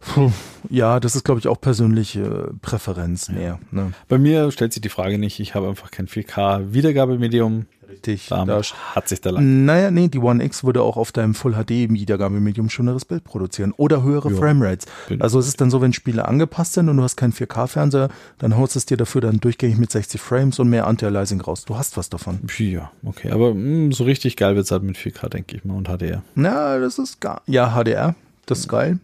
puh, 0.02 0.32
ja, 0.70 1.00
das 1.00 1.16
ist 1.16 1.24
glaube 1.24 1.40
ich 1.40 1.48
auch 1.48 1.60
persönliche 1.60 2.52
Präferenz 2.62 3.30
mehr. 3.30 3.60
Ne? 3.72 3.92
Bei 4.08 4.18
mir 4.18 4.52
stellt 4.52 4.74
sich 4.74 4.82
die 4.82 4.90
Frage 4.90 5.18
nicht, 5.18 5.40
ich 5.40 5.56
habe 5.56 5.68
einfach 5.68 5.92
kein 5.92 6.08
4K 6.08 6.74
Wiedergabemedium. 6.74 7.66
Richtig. 7.90 8.28
Da 8.30 8.46
Da 8.46 8.62
hat 8.96 9.10
sich 9.10 9.20
der 9.20 9.32
lang. 9.32 9.66
Naja, 9.66 9.90
nee, 9.90 10.10
die 10.10 10.20
One 10.20 10.44
X 10.44 10.64
würde 10.64 10.84
auch 10.84 10.96
auf 10.96 11.12
deinem 11.12 11.34
Full 11.34 11.54
HD 11.54 11.90
Wiedergabemedium 11.90 12.70
schöneres 12.70 13.04
Bild 13.04 13.24
produzieren 13.24 13.74
oder 13.78 14.04
höhere 14.04 14.32
Ja. 14.32 14.38
Framerates. 14.38 14.86
Also 15.20 15.40
es 15.40 15.48
ist 15.48 15.60
dann 15.60 15.72
so, 15.72 15.82
wenn 15.82 15.92
Spiele 15.92 16.28
angepasst 16.28 16.74
sind 16.74 16.88
und 16.88 16.98
du 16.98 17.04
hast 17.04 17.18
keinen 17.18 17.34
4K-Fernseher, 17.34 18.10
dann 18.38 18.56
haust 18.56 18.76
es 18.76 18.86
dir 18.86 18.96
dafür 18.96 19.22
dann 19.22 19.40
durchgängig 19.40 19.78
mit 19.78 19.92
60 19.92 20.22
Frames 20.22 20.60
und 20.60 20.70
mehr 20.70 20.86
Anti-Aliasing 20.86 21.42
raus. 21.42 21.66
Du 21.66 21.78
hast 21.78 21.98
was 21.98 22.10
davon. 22.10 22.40
Ja, 22.60 22.92
okay. 23.04 23.32
Aber 23.32 23.56
mh, 23.56 23.94
so 23.96 24.04
richtig 24.04 24.38
geil 24.38 24.56
wird's 24.56 24.70
halt 24.72 24.84
mit 24.84 24.96
4K, 24.96 25.28
denke 25.28 25.56
ich 25.58 25.66
mal, 25.66 25.76
und 25.76 25.88
HDR. 25.90 26.22
Na, 26.36 26.78
das 26.78 27.00
ist 27.00 27.20
gar. 27.20 27.42
Ja, 27.48 27.72
HDR, 27.76 28.14
das 28.46 28.60
ist 28.60 28.68
geil. 28.70 29.00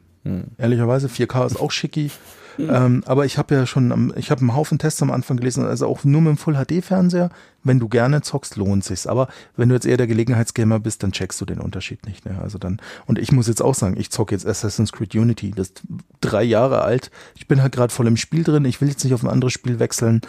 Ehrlicherweise, 0.57 1.07
4K 1.07 1.45
ist 1.45 1.59
auch 1.59 1.71
schicki. 1.71 2.11
Ähm, 2.57 3.03
aber 3.05 3.25
ich 3.25 3.37
habe 3.37 3.53
ja 3.53 3.65
schon, 3.65 3.91
am- 3.91 4.13
ich 4.15 4.31
habe 4.31 4.39
einen 4.39 4.55
Haufen 4.55 4.77
Tests 4.79 5.01
am 5.01 5.11
Anfang 5.11 5.35
gelesen, 5.35 5.65
also 5.65 5.87
auch 5.87 6.05
nur 6.05 6.21
mit 6.21 6.29
dem 6.29 6.37
Full 6.37 6.53
HD 6.55 6.81
Fernseher, 6.81 7.29
wenn 7.65 7.79
du 7.79 7.89
gerne 7.89 8.21
zockst, 8.21 8.55
lohnt 8.55 8.85
sich's. 8.85 9.07
Aber 9.07 9.27
wenn 9.57 9.67
du 9.67 9.75
jetzt 9.75 9.85
eher 9.85 9.97
der 9.97 10.07
Gelegenheitsgamer 10.07 10.79
bist, 10.79 11.03
dann 11.03 11.11
checkst 11.11 11.41
du 11.41 11.45
den 11.45 11.59
Unterschied 11.59 12.05
nicht. 12.05 12.25
Ne? 12.25 12.39
Also 12.41 12.57
dann 12.57 12.79
und 13.07 13.19
ich 13.19 13.33
muss 13.33 13.49
jetzt 13.49 13.61
auch 13.61 13.75
sagen, 13.75 13.97
ich 13.99 14.09
zocke 14.09 14.33
jetzt 14.33 14.47
Assassin's 14.47 14.93
Creed 14.93 15.13
Unity, 15.15 15.51
das 15.51 15.67
ist 15.67 15.81
drei 16.21 16.43
Jahre 16.43 16.81
alt. 16.83 17.11
Ich 17.35 17.45
bin 17.49 17.61
halt 17.61 17.73
gerade 17.75 17.93
voll 17.93 18.07
im 18.07 18.15
Spiel 18.15 18.45
drin. 18.45 18.63
Ich 18.63 18.79
will 18.79 18.87
jetzt 18.87 19.03
nicht 19.03 19.13
auf 19.13 19.23
ein 19.23 19.29
anderes 19.29 19.51
Spiel 19.51 19.79
wechseln. 19.79 20.21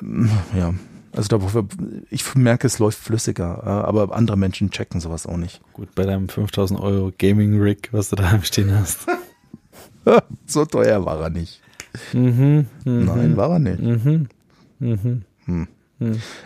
Ähm, 0.00 0.30
ja. 0.56 0.72
Also 1.14 1.36
da, 1.36 1.64
ich 2.08 2.34
merke, 2.34 2.66
es 2.66 2.78
läuft 2.78 2.98
flüssiger, 2.98 3.62
äh, 3.64 3.68
aber 3.68 4.14
andere 4.16 4.38
Menschen 4.38 4.70
checken 4.70 5.00
sowas 5.00 5.26
auch 5.26 5.36
nicht. 5.36 5.60
Gut, 5.74 5.94
bei 5.94 6.04
deinem 6.04 6.30
5000 6.30 6.80
Euro 6.80 7.12
Gaming-Rig, 7.18 7.90
was 7.92 8.08
du 8.08 8.16
da 8.16 8.30
im 8.30 8.42
Stehen 8.42 8.74
hast. 8.74 9.00
so 10.46 10.64
teuer 10.64 11.04
war 11.04 11.20
er 11.20 11.30
nicht. 11.30 11.60
mhm, 12.12 12.66
Nein, 12.84 13.36
war 13.36 13.50
er 13.52 13.58
nicht. 13.58 13.80
mhm, 13.80 14.28
mhm. 14.80 15.22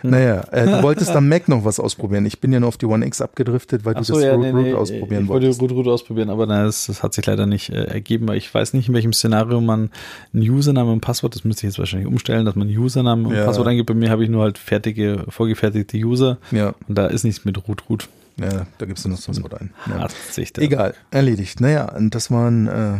Naja, 0.01 0.41
äh, 0.51 0.65
du 0.65 0.81
wolltest 0.81 1.11
am 1.11 1.29
Mac 1.29 1.47
noch 1.47 1.63
was 1.63 1.79
ausprobieren. 1.79 2.25
Ich 2.25 2.39
bin 2.41 2.51
ja 2.51 2.59
nur 2.59 2.69
auf 2.69 2.77
die 2.79 2.87
One 2.87 3.05
X 3.05 3.21
abgedriftet, 3.21 3.85
weil 3.85 3.93
Ach 3.93 3.99
du 3.99 4.03
so, 4.05 4.13
das 4.15 4.23
ja, 4.23 4.33
Root 4.33 4.41
nee, 4.45 4.49
Root 4.49 4.63
nee, 4.63 4.73
ausprobieren 4.73 5.23
ich 5.25 5.29
wollte 5.29 5.45
wolltest. 5.45 5.61
Root 5.61 5.71
Root 5.73 5.87
ausprobieren, 5.89 6.31
aber 6.31 6.47
nein, 6.47 6.65
das, 6.65 6.87
das 6.87 7.03
hat 7.03 7.13
sich 7.13 7.23
leider 7.27 7.45
nicht 7.45 7.69
äh, 7.69 7.83
ergeben, 7.83 8.27
weil 8.27 8.37
ich 8.37 8.51
weiß 8.51 8.73
nicht, 8.73 8.87
in 8.87 8.95
welchem 8.95 9.13
Szenario 9.13 9.61
man 9.61 9.91
einen 10.33 10.49
Username 10.49 10.91
und 10.91 11.01
Passwort, 11.01 11.35
das 11.35 11.43
müsste 11.43 11.67
ich 11.67 11.73
jetzt 11.73 11.77
wahrscheinlich 11.77 12.07
umstellen, 12.07 12.45
dass 12.47 12.55
man 12.55 12.67
Username 12.67 13.27
und 13.27 13.35
Ja. 13.35 13.45
Passwort 13.45 13.67
eingibt. 13.67 13.85
Bei 13.87 13.93
mir 13.93 14.09
habe 14.09 14.23
ich 14.23 14.29
nur 14.31 14.41
halt 14.41 14.57
fertige, 14.57 15.23
vorgefertigte 15.29 15.97
User 15.97 16.39
Ja, 16.49 16.73
und 16.87 16.97
da 16.97 17.05
ist 17.05 17.23
nichts 17.23 17.45
mit 17.45 17.55
Root 17.67 17.83
Root. 17.91 18.09
ja, 18.39 18.65
da 18.79 18.85
gibst 18.87 19.05
du 19.05 19.09
noch 19.09 19.21
das 19.21 19.43
Wort 19.43 19.61
ein. 19.61 19.69
Ja. 19.87 19.99
Hat 19.99 20.11
sich 20.31 20.51
der, 20.51 20.63
Egal, 20.63 20.95
erledigt. 21.11 21.61
Naja, 21.61 21.95
und 21.95 22.15
das 22.15 22.31
waren 22.31 22.65
äh, 22.67 22.93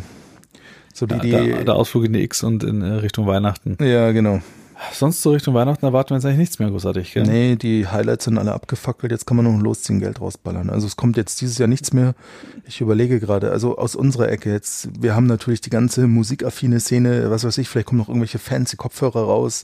so 1.03 1.19
die, 1.19 1.19
die 1.19 1.31
der, 1.31 1.63
der 1.63 1.75
Ausflug 1.75 2.05
in 2.05 2.13
die 2.13 2.23
X 2.23 2.43
und 2.43 2.63
in 2.63 2.81
äh, 2.81 2.93
Richtung 2.93 3.27
Weihnachten. 3.27 3.77
ja, 3.83 4.11
genau. 4.11 4.41
Sonst 4.91 5.21
so 5.21 5.31
Richtung 5.31 5.53
Weihnachten 5.53 5.85
erwarten 5.85 6.09
wir 6.09 6.17
jetzt 6.17 6.25
eigentlich 6.25 6.39
nichts 6.39 6.59
mehr 6.59 6.69
großartig, 6.69 7.13
gell? 7.13 7.23
Nee, 7.23 7.55
die 7.55 7.87
Highlights 7.87 8.25
sind 8.25 8.37
alle 8.37 8.53
abgefackelt. 8.53 9.11
Jetzt 9.11 9.25
kann 9.25 9.37
man 9.37 9.45
noch 9.45 9.61
losziehen, 9.61 9.99
Geld 9.99 10.19
rausballern. 10.19 10.69
Also 10.69 10.87
es 10.87 10.95
kommt 10.95 11.15
jetzt 11.15 11.39
dieses 11.41 11.57
Jahr 11.57 11.69
nichts 11.69 11.93
mehr. 11.93 12.15
Ich 12.67 12.81
überlege 12.81 13.19
gerade, 13.19 13.51
also 13.51 13.77
aus 13.77 13.95
unserer 13.95 14.29
Ecke 14.29 14.51
jetzt, 14.51 14.89
wir 15.01 15.15
haben 15.15 15.25
natürlich 15.25 15.61
die 15.61 15.69
ganze 15.69 16.07
musikaffine 16.07 16.79
Szene, 16.79 17.29
was 17.29 17.43
weiß 17.43 17.57
ich, 17.59 17.69
vielleicht 17.69 17.87
kommen 17.87 17.99
noch 17.99 18.09
irgendwelche 18.09 18.39
fancy 18.39 18.75
Kopfhörer 18.75 19.23
raus 19.23 19.63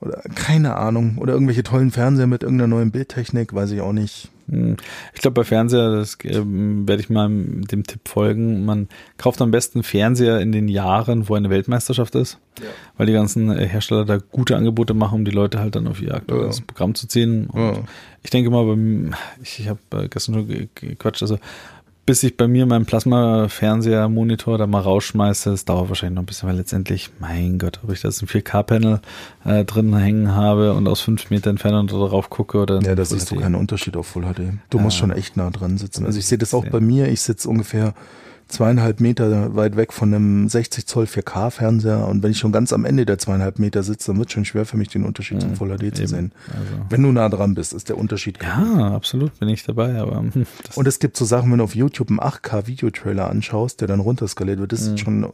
oder 0.00 0.22
keine 0.34 0.76
Ahnung 0.76 1.18
oder 1.18 1.32
irgendwelche 1.32 1.62
tollen 1.62 1.90
Fernseher 1.90 2.26
mit 2.26 2.42
irgendeiner 2.42 2.68
neuen 2.68 2.90
Bildtechnik, 2.90 3.54
weiß 3.54 3.70
ich 3.72 3.80
auch 3.80 3.92
nicht. 3.92 4.28
Hm. 4.50 4.76
Ich 5.14 5.20
glaube, 5.20 5.34
bei 5.34 5.44
Fernseher, 5.44 5.90
das 5.96 6.16
ähm, 6.24 6.86
werde 6.88 7.02
ich 7.02 7.10
mal 7.10 7.28
dem 7.28 7.84
Tipp 7.84 8.08
folgen. 8.08 8.64
Man 8.64 8.88
kauft 9.16 9.40
am 9.42 9.50
besten 9.50 9.82
Fernseher 9.82 10.40
in 10.40 10.52
den 10.52 10.68
Jahren, 10.68 11.28
wo 11.28 11.34
eine 11.34 11.50
Weltmeisterschaft 11.50 12.14
ist, 12.14 12.38
weil 12.96 13.06
die 13.06 13.12
ganzen 13.12 13.50
äh, 13.50 13.66
Hersteller 13.66 14.04
da 14.04 14.18
gute 14.18 14.56
Angebote 14.56 14.94
machen, 14.94 15.16
um 15.20 15.24
die 15.24 15.30
Leute 15.30 15.58
halt 15.60 15.74
dann 15.76 15.86
auf 15.86 16.00
ihr 16.00 16.14
aktuelles 16.14 16.58
Ja. 16.58 16.64
Programm 16.66 16.94
zu 16.94 17.06
ziehen. 17.06 17.46
Und 17.48 17.60
Ja. 17.60 17.78
ich 18.22 18.30
denke 18.30 18.50
mal, 18.50 18.66
ich, 19.42 19.60
ich 19.60 19.68
habe 19.68 19.80
äh, 19.92 20.08
gestern 20.08 20.34
schon 20.34 20.48
ge- 20.48 20.68
gequatscht, 20.74 21.22
also 21.22 21.38
bis 22.08 22.22
ich 22.22 22.38
bei 22.38 22.48
mir 22.48 22.64
meinen 22.64 22.86
Plasma-Fernseher-Monitor 22.86 24.56
da 24.56 24.66
mal 24.66 24.80
rausschmeiße, 24.80 25.50
das 25.50 25.64
dauert 25.66 25.88
wahrscheinlich 25.90 26.14
noch 26.16 26.22
ein 26.22 26.26
bisschen, 26.26 26.48
weil 26.48 26.56
letztendlich, 26.56 27.10
mein 27.20 27.58
Gott, 27.58 27.80
ob 27.84 27.92
ich 27.92 28.00
das 28.00 28.22
ein 28.22 28.28
4K-Panel 28.28 29.00
äh, 29.44 29.64
drin 29.66 29.94
hängen 29.94 30.34
habe 30.34 30.72
und 30.72 30.88
aus 30.88 31.02
fünf 31.02 31.28
Meter 31.30 31.50
Entfernung 31.50 31.86
darauf 31.86 32.30
gucke 32.30 32.58
oder 32.58 32.80
Ja, 32.80 32.94
da 32.94 33.04
siehst 33.04 33.30
du 33.30 33.34
HD. 33.36 33.42
keinen 33.42 33.54
Unterschied 33.56 33.96
auf 33.96 34.06
Full 34.06 34.22
HD. 34.24 34.54
Du 34.70 34.78
Ja. 34.78 34.84
musst 34.84 34.96
schon 34.96 35.10
echt 35.10 35.36
nah 35.36 35.50
dran 35.50 35.76
sitzen. 35.76 36.06
Also 36.06 36.18
ich 36.18 36.26
sehe 36.26 36.38
das 36.38 36.54
auch 36.54 36.64
bei 36.66 36.80
mir. 36.80 37.08
Ich 37.08 37.20
sitze 37.20 37.46
ungefähr 37.48 37.92
zweieinhalb 38.48 39.00
Meter 39.00 39.54
weit 39.54 39.76
weg 39.76 39.92
von 39.92 40.12
einem 40.14 40.48
60 40.48 40.86
Zoll 40.86 41.04
4K-Fernseher 41.04 42.08
und 42.08 42.22
wenn 42.22 42.30
ich 42.30 42.38
schon 42.38 42.50
ganz 42.50 42.72
am 42.72 42.84
Ende 42.84 43.04
der 43.06 43.18
zweieinhalb 43.18 43.58
Meter 43.58 43.82
sitze, 43.82 44.10
dann 44.12 44.18
wird 44.18 44.32
schon 44.32 44.44
schwer 44.44 44.64
für 44.64 44.76
mich 44.76 44.88
den 44.88 45.04
Unterschied 45.04 45.40
zum 45.40 45.54
Full 45.54 45.68
HD 45.76 45.94
zu 45.94 46.02
eben. 46.02 46.06
sehen. 46.08 46.32
Also. 46.48 46.86
Wenn 46.88 47.02
du 47.02 47.12
nah 47.12 47.28
dran 47.28 47.54
bist, 47.54 47.72
ist 47.74 47.88
der 47.90 47.98
Unterschied 47.98 48.38
Ja, 48.42 48.94
absolut 48.94 49.38
bin 49.38 49.48
ich 49.48 49.62
dabei, 49.64 49.96
aber 49.96 50.24
Und 50.74 50.88
es 50.88 50.98
gibt 50.98 51.16
so 51.16 51.24
Sachen, 51.24 51.50
wenn 51.52 51.58
du 51.58 51.64
auf 51.64 51.74
YouTube 51.74 52.08
einen 52.10 52.20
8K-Videotrailer 52.20 53.28
anschaust, 53.30 53.80
der 53.80 53.88
dann 53.88 54.00
runterskaliert 54.00 54.58
wird, 54.58 54.72
das 54.72 54.88
Mhm. 54.88 54.94
ist 54.94 55.00
schon. 55.00 55.26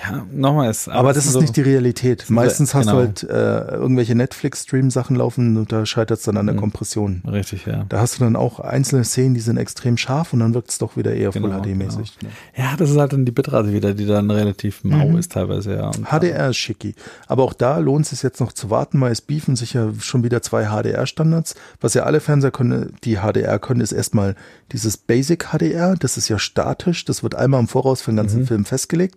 Ja, 0.00 0.24
nochmal 0.32 0.70
ist. 0.70 0.88
Aber 0.88 1.12
das 1.12 1.26
ist 1.26 1.32
so, 1.32 1.40
nicht 1.40 1.56
die 1.56 1.62
Realität. 1.62 2.26
Meistens 2.30 2.72
hast 2.74 2.86
genau. 2.86 3.00
du 3.00 3.06
halt 3.06 3.22
äh, 3.24 3.74
irgendwelche 3.74 4.14
Netflix-Stream-Sachen 4.14 5.16
laufen 5.16 5.56
und 5.56 5.72
da 5.72 5.84
scheitert 5.86 6.18
es 6.18 6.24
dann 6.24 6.36
an 6.36 6.46
der 6.46 6.54
Mhm. 6.54 6.60
Kompression. 6.60 7.22
Richtig, 7.26 7.66
ja. 7.66 7.84
Da 7.88 8.00
hast 8.00 8.16
du 8.18 8.24
dann 8.24 8.36
auch 8.36 8.60
einzelne 8.60 9.04
Szenen, 9.04 9.34
die 9.34 9.40
sind 9.40 9.56
extrem 9.56 9.96
scharf 9.96 10.32
und 10.32 10.40
dann 10.40 10.54
wirkt 10.54 10.70
es 10.70 10.78
doch 10.78 10.96
wieder 10.96 11.14
eher 11.14 11.30
Genau, 11.30 11.48
Full 11.48 11.56
HD-mäßig. 11.62 12.12
Ja, 12.56 12.74
das 12.76 12.90
ist 12.90 12.96
halt 12.96 13.12
dann 13.12 13.24
die 13.24 13.32
Bitrate 13.32 13.72
wieder, 13.72 13.92
die 13.94 14.06
dann 14.06 14.30
relativ 14.30 14.84
mau 14.84 15.08
Mhm. 15.08 15.18
ist 15.18 15.32
teilweise, 15.32 15.74
ja. 15.74 15.90
HDR 15.90 16.50
ist 16.50 16.56
schicki. 16.58 16.94
Aber 17.26 17.42
auch 17.42 17.52
da 17.52 17.78
lohnt 17.78 18.04
es 18.04 18.10
sich 18.10 18.22
jetzt 18.22 18.40
noch 18.40 18.52
zu 18.52 18.70
warten, 18.70 19.00
weil 19.00 19.12
es 19.12 19.20
beefen 19.20 19.56
sich 19.56 19.72
ja 19.72 19.90
schon 19.98 20.22
wieder 20.22 20.42
zwei 20.42 20.66
HDR-Standards. 20.66 21.54
Was 21.80 21.94
ja 21.94 22.04
alle 22.04 22.20
Fernseher 22.20 22.50
können, 22.50 22.94
die 23.04 23.16
HDR 23.18 23.58
können, 23.58 23.80
ist 23.80 23.92
erstmal 23.92 24.36
dieses 24.72 24.96
Basic 24.96 25.46
HDR. 25.52 25.96
Das 25.98 26.16
ist 26.16 26.28
ja 26.28 26.38
statisch. 26.38 27.04
Das 27.04 27.22
wird 27.22 27.34
einmal 27.34 27.60
im 27.60 27.68
Voraus 27.68 28.00
für 28.02 28.10
den 28.12 28.16
ganzen 28.18 28.46
Film 28.46 28.64
festgelegt. 28.64 29.16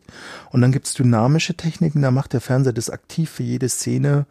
Und 0.52 0.62
dann 0.62 0.71
gibt 0.72 0.88
es 0.88 0.94
dynamische 0.94 1.56
Techniken. 1.56 2.02
Da 2.02 2.12
macht 2.12 2.34
der 2.34 2.42
Fernseher 2.42 2.74
das 2.74 2.90
aktiv 2.90 3.30
für 3.30 3.44
jede 3.44 3.70
Szene. 3.70 4.26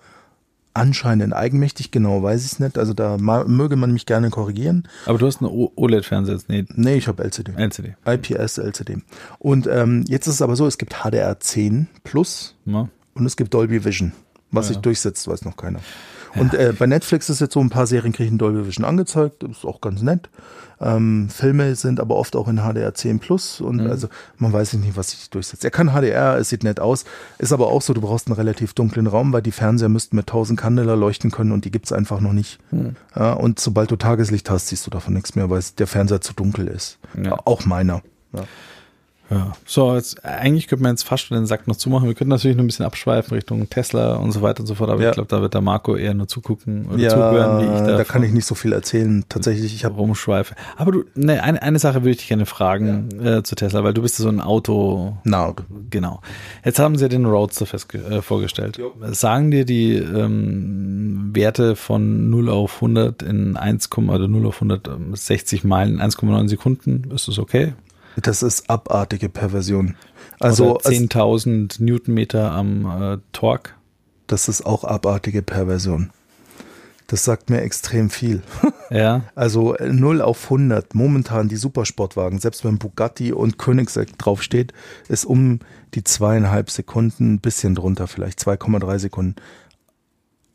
Anscheinend 0.73 1.35
eigenmächtig, 1.35 1.91
genau 1.91 2.23
weiß 2.23 2.45
ich 2.45 2.53
es 2.53 2.59
nicht. 2.61 2.79
Also 2.79 2.95
da 2.95 3.17
möge 3.19 3.75
man 3.75 3.93
mich 3.93 4.07
gerne 4.07 4.31
korrigieren. 4.31 4.87
Aber 5.05 5.19
du 5.19 5.27
hast 5.27 5.43
einen 5.43 5.51
OLED-Fernseher 5.75 6.35
jetzt, 6.37 6.49
nee, 6.49 6.65
Nee, 6.77 6.95
ich 6.95 7.09
habe 7.09 7.25
LCD. 7.25 7.53
LCD. 7.57 7.95
IPS 8.07 8.59
LCD. 8.59 8.99
Und 9.41 9.67
ähm, 9.67 10.05
jetzt 10.07 10.29
ist 10.29 10.35
es 10.35 10.43
aber 10.43 10.55
so, 10.55 10.69
es 10.69 10.79
gibt 10.79 10.95
HDR 11.03 11.41
10 11.41 11.89
Plus 12.05 12.55
Ja. 12.67 12.89
und 13.15 13.27
es 13.27 13.37
gibt 13.37 13.53
Dolby 13.53 13.85
Vision. 13.85 14.12
Was 14.53 14.67
Ja. 14.67 14.75
sich 14.75 14.83
durchsetzt, 14.83 15.27
weiß 15.27 15.45
noch 15.45 15.57
keiner. 15.57 15.81
Und 16.37 16.55
äh, 16.55 16.73
bei 16.79 16.87
Netflix 16.87 17.29
ist 17.29 17.41
jetzt 17.41 17.55
so 17.55 17.61
ein 17.61 17.71
paar 17.71 17.89
Serien 17.89 18.12
kriegen 18.12 18.39
Dolby 18.39 18.65
Vision 18.65 18.85
angezeigt, 18.85 19.43
das 19.43 19.51
ist 19.51 19.65
auch 19.65 19.81
ganz 19.81 20.03
nett. 20.03 20.29
Ähm, 20.81 21.28
Filme 21.28 21.74
sind 21.74 22.01
aber 22.01 22.16
oft 22.16 22.35
auch 22.36 22.48
in 22.48 22.57
HDR 22.59 22.94
10 22.94 23.19
Plus 23.19 23.61
und 23.61 23.77
Mhm. 23.85 23.90
also 23.90 24.09
man 24.39 24.52
weiß 24.52 24.73
nicht, 24.74 24.97
was 24.97 25.11
sich 25.11 25.28
durchsetzt. 25.28 25.62
Er 25.65 25.70
kann 25.70 25.90
HDR, 25.93 26.39
es 26.39 26.48
sieht 26.48 26.65
nett 26.65 26.81
aus, 26.81 27.05
ist 27.39 27.52
aber 27.52 27.69
auch 27.69 27.82
so, 27.82 27.93
du 27.93 28.01
brauchst 28.01 28.28
einen 28.28 28.36
relativ 28.36 28.73
dunklen 28.73 29.07
Raum, 29.07 29.32
weil 29.32 29.43
die 29.43 29.52
Fernseher 29.52 29.90
müssten 29.90 30.16
mit 30.16 30.27
1000 30.28 30.59
Candela 30.59 30.94
leuchten 30.94 31.31
können 31.31 31.52
und 31.52 31.65
die 31.66 31.70
gibt's 31.70 31.93
einfach 31.93 32.20
noch 32.20 32.32
nicht. 32.32 32.59
Mhm. 32.70 32.97
Ja, 33.15 33.35
und 33.35 33.61
sobald 33.61 33.90
du 33.90 33.97
Tageslicht 33.97 34.48
hast, 34.48 34.69
siehst 34.69 34.86
du 34.86 34.90
davon 34.90 35.12
nichts 35.15 35.35
mehr, 35.36 35.51
weil 35.51 35.59
es- 35.59 35.74
der 35.74 35.86
Fernseher 35.86 36.20
zu 36.23 36.32
dunkel 36.32 36.66
ist. 36.69 36.98
Ja. 37.23 37.39
Auch 37.44 37.66
meiner. 37.66 38.01
Ja. 38.32 38.44
Ja. 39.31 39.52
So, 39.65 39.94
jetzt, 39.94 40.24
eigentlich 40.24 40.66
könnte 40.66 40.82
man 40.82 40.93
jetzt 40.93 41.05
fast 41.05 41.24
schon 41.27 41.36
den 41.36 41.47
Sack 41.47 41.69
noch 41.69 41.77
zumachen. 41.77 42.09
Wir 42.09 42.15
könnten 42.15 42.31
natürlich 42.31 42.57
noch 42.57 42.65
ein 42.65 42.66
bisschen 42.66 42.85
abschweifen 42.85 43.32
Richtung 43.35 43.70
Tesla 43.70 44.16
und 44.16 44.32
so 44.32 44.43
weiter 44.43 44.61
und 44.61 44.66
so 44.66 44.74
fort, 44.74 44.90
aber 44.90 45.01
Ja. 45.02 45.11
ich 45.11 45.15
glaube, 45.15 45.28
da 45.28 45.40
wird 45.40 45.55
der 45.55 45.61
Marco 45.61 45.94
eher 45.94 46.15
nur 46.15 46.27
zugucken 46.27 46.86
oder 46.86 47.09
zuhören, 47.09 47.61
wie 47.61 47.65
ich 47.74 47.81
da, 47.81 47.97
da 47.97 48.05
kann 48.05 48.24
ich 48.24 48.32
nicht 48.32 48.47
so 48.47 48.57
viel 48.57 48.73
erzählen. 48.73 49.24
Tatsächlich, 49.28 49.73
ich 49.74 49.85
habe 49.85 49.94
rumschweife. 49.94 50.55
Aber 50.77 50.90
du, 50.90 51.05
ne, 51.15 51.43
eine, 51.44 51.62
eine 51.62 51.78
Sache 51.78 52.01
würde 52.02 52.11
ich 52.11 52.16
dich 52.19 52.28
gerne 52.28 52.44
fragen 52.44 53.09
äh, 53.24 53.43
zu 53.44 53.55
Tesla, 53.55 53.85
weil 53.85 53.94
du 53.94 54.02
bist 54.02 54.19
ja 54.19 54.24
so 54.24 54.28
ein 54.28 54.40
Auto, 54.40 55.16
Narr. 55.23 55.55
Genau. 55.90 56.20
Jetzt 56.65 56.81
haben 56.81 56.97
sie 56.97 57.05
ja 57.05 57.09
den 57.09 57.24
Roadster 57.27 57.66
festge 57.66 57.98
äh, 57.98 58.23
vorgestellt. 58.23 58.81
Sagen 59.12 59.52
dir 59.52 59.65
die 59.65 59.94
ähm, 59.94 61.31
Werte 61.35 61.77
von 61.77 62.31
0 62.31 62.48
auf 62.48 62.77
100 62.77 63.23
in 63.23 63.57
1, 63.57 63.90
oder 63.97 64.27
0 64.28 64.47
auf 64.47 64.57
160 64.57 65.65
Meilen 65.65 65.94
in 65.94 66.01
1,9 66.01 66.48
Sekunden? 66.48 67.11
Ist 67.15 67.28
das 67.28 67.39
okay? 67.39 67.74
Das 68.22 68.42
ist 68.42 68.68
abartige 68.68 69.28
Perversion. 69.28 69.97
Also 70.38 70.76
Oder 70.76 70.90
10.000 70.90 71.82
Newtonmeter 71.82 72.51
am 72.52 72.86
äh, 72.86 73.18
Torque? 73.32 73.74
das 74.30 74.48
ist 74.48 74.64
auch 74.64 74.84
abartige 74.84 75.42
Perversion. 75.42 76.10
Das 77.09 77.24
sagt 77.24 77.51
mir 77.51 77.62
extrem 77.62 78.10
viel. 78.10 78.42
Ja. 78.92 79.22
Also 79.36 79.76
äh, 79.76 79.92
0 79.92 80.20
auf 80.20 80.42
100, 80.47 80.97
momentan 80.97 81.48
die 81.48 81.55
Supersportwagen, 81.55 82.40
selbst 82.40 82.64
wenn 82.64 82.80
Bugatti 82.80 83.32
und 83.32 83.56
Koenigsegg 83.56 84.18
draufsteht, 84.18 84.72
ist 85.06 85.24
um 85.24 85.60
die 85.94 86.02
zweieinhalb 86.02 86.70
Sekunden, 86.70 87.34
ein 87.34 87.38
bisschen 87.38 87.76
drunter 87.76 88.09
vielleicht, 88.09 88.40
2,3 88.40 88.98
Sekunden. 88.98 89.36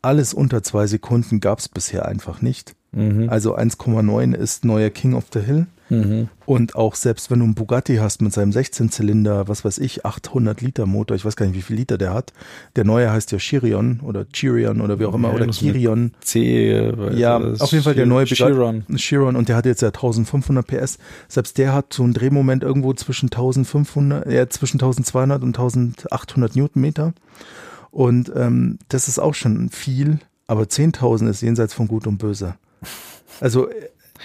Alles 0.02 0.34
unter 0.34 0.62
zwei 0.62 0.86
Sekunden 0.86 1.40
gab 1.40 1.60
es 1.60 1.70
bisher 1.70 2.04
einfach 2.04 2.42
nicht. 2.42 2.76
Mhm. 2.96 3.28
Also 3.28 3.56
1,9 3.56 4.34
ist 4.34 4.64
neuer 4.64 4.90
King 4.90 5.14
of 5.14 5.24
the 5.32 5.40
Hill. 5.40 5.66
Mhm. 5.88 6.28
Und 6.46 6.74
auch 6.74 6.94
selbst 6.94 7.30
wenn 7.30 7.38
du 7.38 7.44
einen 7.44 7.54
Bugatti 7.54 7.96
hast 7.96 8.20
mit 8.22 8.32
seinem 8.32 8.50
16-Zylinder, 8.50 9.46
was 9.46 9.64
weiß 9.64 9.78
ich, 9.78 10.04
800 10.04 10.60
Liter 10.60 10.86
Motor, 10.86 11.16
ich 11.16 11.24
weiß 11.24 11.36
gar 11.36 11.46
nicht, 11.46 11.54
wie 11.54 11.62
viel 11.62 11.76
Liter 11.76 11.98
der 11.98 12.12
hat. 12.12 12.32
Der 12.74 12.84
neue 12.84 13.12
heißt 13.12 13.30
ja 13.32 13.38
Chirion 13.38 14.00
oder 14.00 14.26
Chirion 14.32 14.80
oder 14.80 14.98
wie 14.98 15.04
auch 15.04 15.14
immer, 15.14 15.28
Ja, 15.28 15.34
oder 15.34 15.52
Chirion. 15.52 16.12
C. 16.20 16.92
Ja, 17.14 17.36
auf 17.36 17.70
jeden 17.70 17.84
Fall 17.84 17.94
der 17.94 18.06
neue 18.06 18.24
Chiron. 18.24 18.84
Chiron 18.96 19.36
und 19.36 19.48
der 19.48 19.56
hat 19.56 19.66
jetzt 19.66 19.82
ja 19.82 19.88
1500 19.88 20.66
PS. 20.66 20.98
Selbst 21.28 21.58
der 21.58 21.72
hat 21.72 21.92
so 21.92 22.02
einen 22.02 22.14
Drehmoment 22.14 22.64
irgendwo 22.64 22.92
zwischen 22.94 23.26
1500, 23.26 24.28
ja, 24.32 24.48
zwischen 24.48 24.78
1200 24.78 25.42
und 25.42 25.56
1800 25.56 26.56
Newtonmeter. 26.56 27.12
Und 27.90 28.32
ähm, 28.34 28.78
das 28.88 29.06
ist 29.06 29.18
auch 29.18 29.34
schon 29.34 29.68
viel, 29.70 30.18
aber 30.48 30.62
10.000 30.64 31.30
ist 31.30 31.42
jenseits 31.42 31.74
von 31.74 31.86
Gut 31.86 32.06
und 32.06 32.18
Böse. 32.18 32.56
Also 33.40 33.68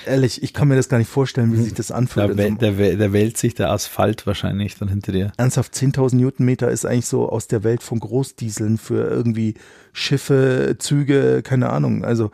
ehrlich, 0.05 0.41
ich 0.41 0.53
kann 0.53 0.67
mir 0.69 0.75
das 0.75 0.87
gar 0.89 0.97
nicht 0.97 1.09
vorstellen, 1.09 1.51
wie 1.53 1.61
sich 1.61 1.73
das 1.73 1.91
anfühlt. 1.91 2.29
Da, 2.29 2.33
wel- 2.33 2.57
der, 2.57 2.77
wel- 2.77 3.11
wälzt 3.13 3.37
sich 3.39 3.55
der 3.55 3.69
Asphalt 3.71 4.25
wahrscheinlich 4.25 4.75
dann 4.77 4.87
hinter 4.87 5.11
dir. 5.11 5.31
ernsthaft 5.37 5.73
10.000 5.73 6.15
Newtonmeter 6.15 6.69
ist 6.71 6.85
eigentlich 6.85 7.05
so 7.07 7.27
aus 7.29 7.47
der 7.47 7.63
Welt 7.63 7.83
von 7.83 7.99
Großdieseln 7.99 8.77
für 8.77 9.07
irgendwie 9.09 9.55
Schiffe, 9.93 10.75
Züge, 10.79 11.41
keine 11.43 11.69
Ahnung. 11.69 12.05
Also 12.05 12.31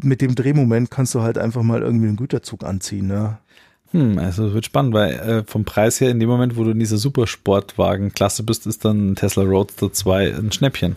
mit 0.00 0.20
dem 0.20 0.34
Drehmoment 0.34 0.90
kannst 0.90 1.14
du 1.14 1.22
halt 1.22 1.38
einfach 1.38 1.62
mal 1.62 1.82
irgendwie 1.82 2.08
einen 2.08 2.16
Güterzug 2.16 2.62
anziehen. 2.64 3.08
Ja. 3.10 3.40
Hm, 3.92 4.18
also 4.18 4.46
es 4.48 4.52
wird 4.54 4.66
spannend, 4.66 4.92
weil 4.92 5.12
äh, 5.14 5.44
vom 5.46 5.64
Preis 5.64 5.98
her, 6.00 6.10
in 6.10 6.20
dem 6.20 6.28
Moment, 6.28 6.56
wo 6.58 6.64
du 6.64 6.70
in 6.72 6.78
dieser 6.78 6.98
Supersportwagen-Klasse 6.98 8.42
bist, 8.42 8.66
ist 8.66 8.84
dann 8.84 9.12
ein 9.12 9.16
Tesla 9.16 9.44
Roadster 9.44 9.92
2 9.92 10.34
ein 10.36 10.52
Schnäppchen. 10.52 10.96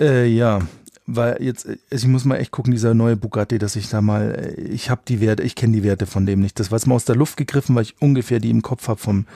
Äh, 0.00 0.26
ja, 0.26 0.60
weil 1.06 1.42
jetzt, 1.42 1.66
äh, 1.66 1.76
ich 1.90 2.06
muss 2.06 2.24
mal 2.24 2.36
echt 2.36 2.50
gucken, 2.50 2.72
dieser 2.72 2.94
neue 2.94 3.16
Bugatti, 3.16 3.58
dass 3.58 3.76
ich 3.76 3.88
da 3.88 4.00
mal, 4.00 4.54
ich 4.56 4.90
habe 4.90 5.02
die 5.06 5.20
Werte, 5.20 5.42
ich 5.42 5.54
kenne 5.54 5.72
die 5.74 5.82
Werte 5.82 6.06
von 6.06 6.26
dem 6.26 6.40
nicht. 6.40 6.58
Das 6.60 6.70
war 6.70 6.78
jetzt 6.78 6.86
mal 6.86 6.94
aus 6.94 7.04
der 7.04 7.16
Luft 7.16 7.36
gegriffen, 7.36 7.74
weil 7.74 7.82
ich 7.82 8.00
ungefähr 8.00 8.40
die 8.40 8.50
im 8.50 8.62
Kopf 8.62 8.88
habe 8.88 9.00
vom, 9.00 9.26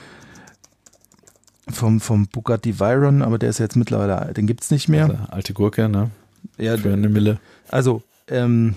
vom, 1.69 1.99
vom 1.99 2.27
Bugatti 2.27 2.79
Veyron, 2.79 3.21
aber 3.21 3.37
der 3.37 3.49
ist 3.49 3.59
jetzt 3.59 3.75
mittlerweile, 3.75 4.33
den 4.33 4.47
gibt's 4.47 4.71
nicht 4.71 4.87
mehr. 4.87 5.03
Also, 5.09 5.17
alte 5.29 5.53
Gurke, 5.53 5.89
ne? 5.89 6.11
Ja, 6.57 6.77
Für 6.77 6.93
eine 6.93 7.09
Mille. 7.09 7.39
also, 7.69 8.01
ähm, 8.29 8.75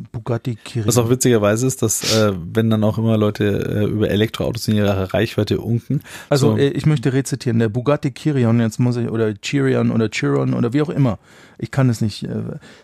Bugatti 0.00 0.56
Chiron. 0.64 0.86
Was 0.86 0.98
auch 0.98 1.10
witzigerweise 1.10 1.66
ist, 1.66 1.82
dass 1.82 2.16
äh, 2.16 2.32
wenn 2.52 2.70
dann 2.70 2.82
auch 2.84 2.98
immer 2.98 3.16
Leute 3.16 3.44
äh, 3.44 3.84
über 3.84 4.10
Elektroautos 4.10 4.66
in 4.68 4.76
ihrer 4.76 5.12
Reichweite 5.12 5.60
unken. 5.60 6.00
Also 6.30 6.52
so, 6.52 6.56
äh, 6.56 6.68
ich 6.68 6.86
möchte 6.86 7.12
rezitieren, 7.12 7.58
der 7.58 7.68
Bugatti 7.68 8.12
Chiron, 8.12 8.60
jetzt 8.60 8.78
muss 8.78 8.96
ich, 8.96 9.08
oder 9.08 9.34
Chirion 9.34 9.90
oder 9.90 10.08
Chiron 10.08 10.54
oder 10.54 10.72
wie 10.72 10.82
auch 10.82 10.88
immer, 10.88 11.18
ich 11.58 11.70
kann 11.70 11.90
es 11.90 12.00
nicht, 12.00 12.24
äh, 12.24 12.42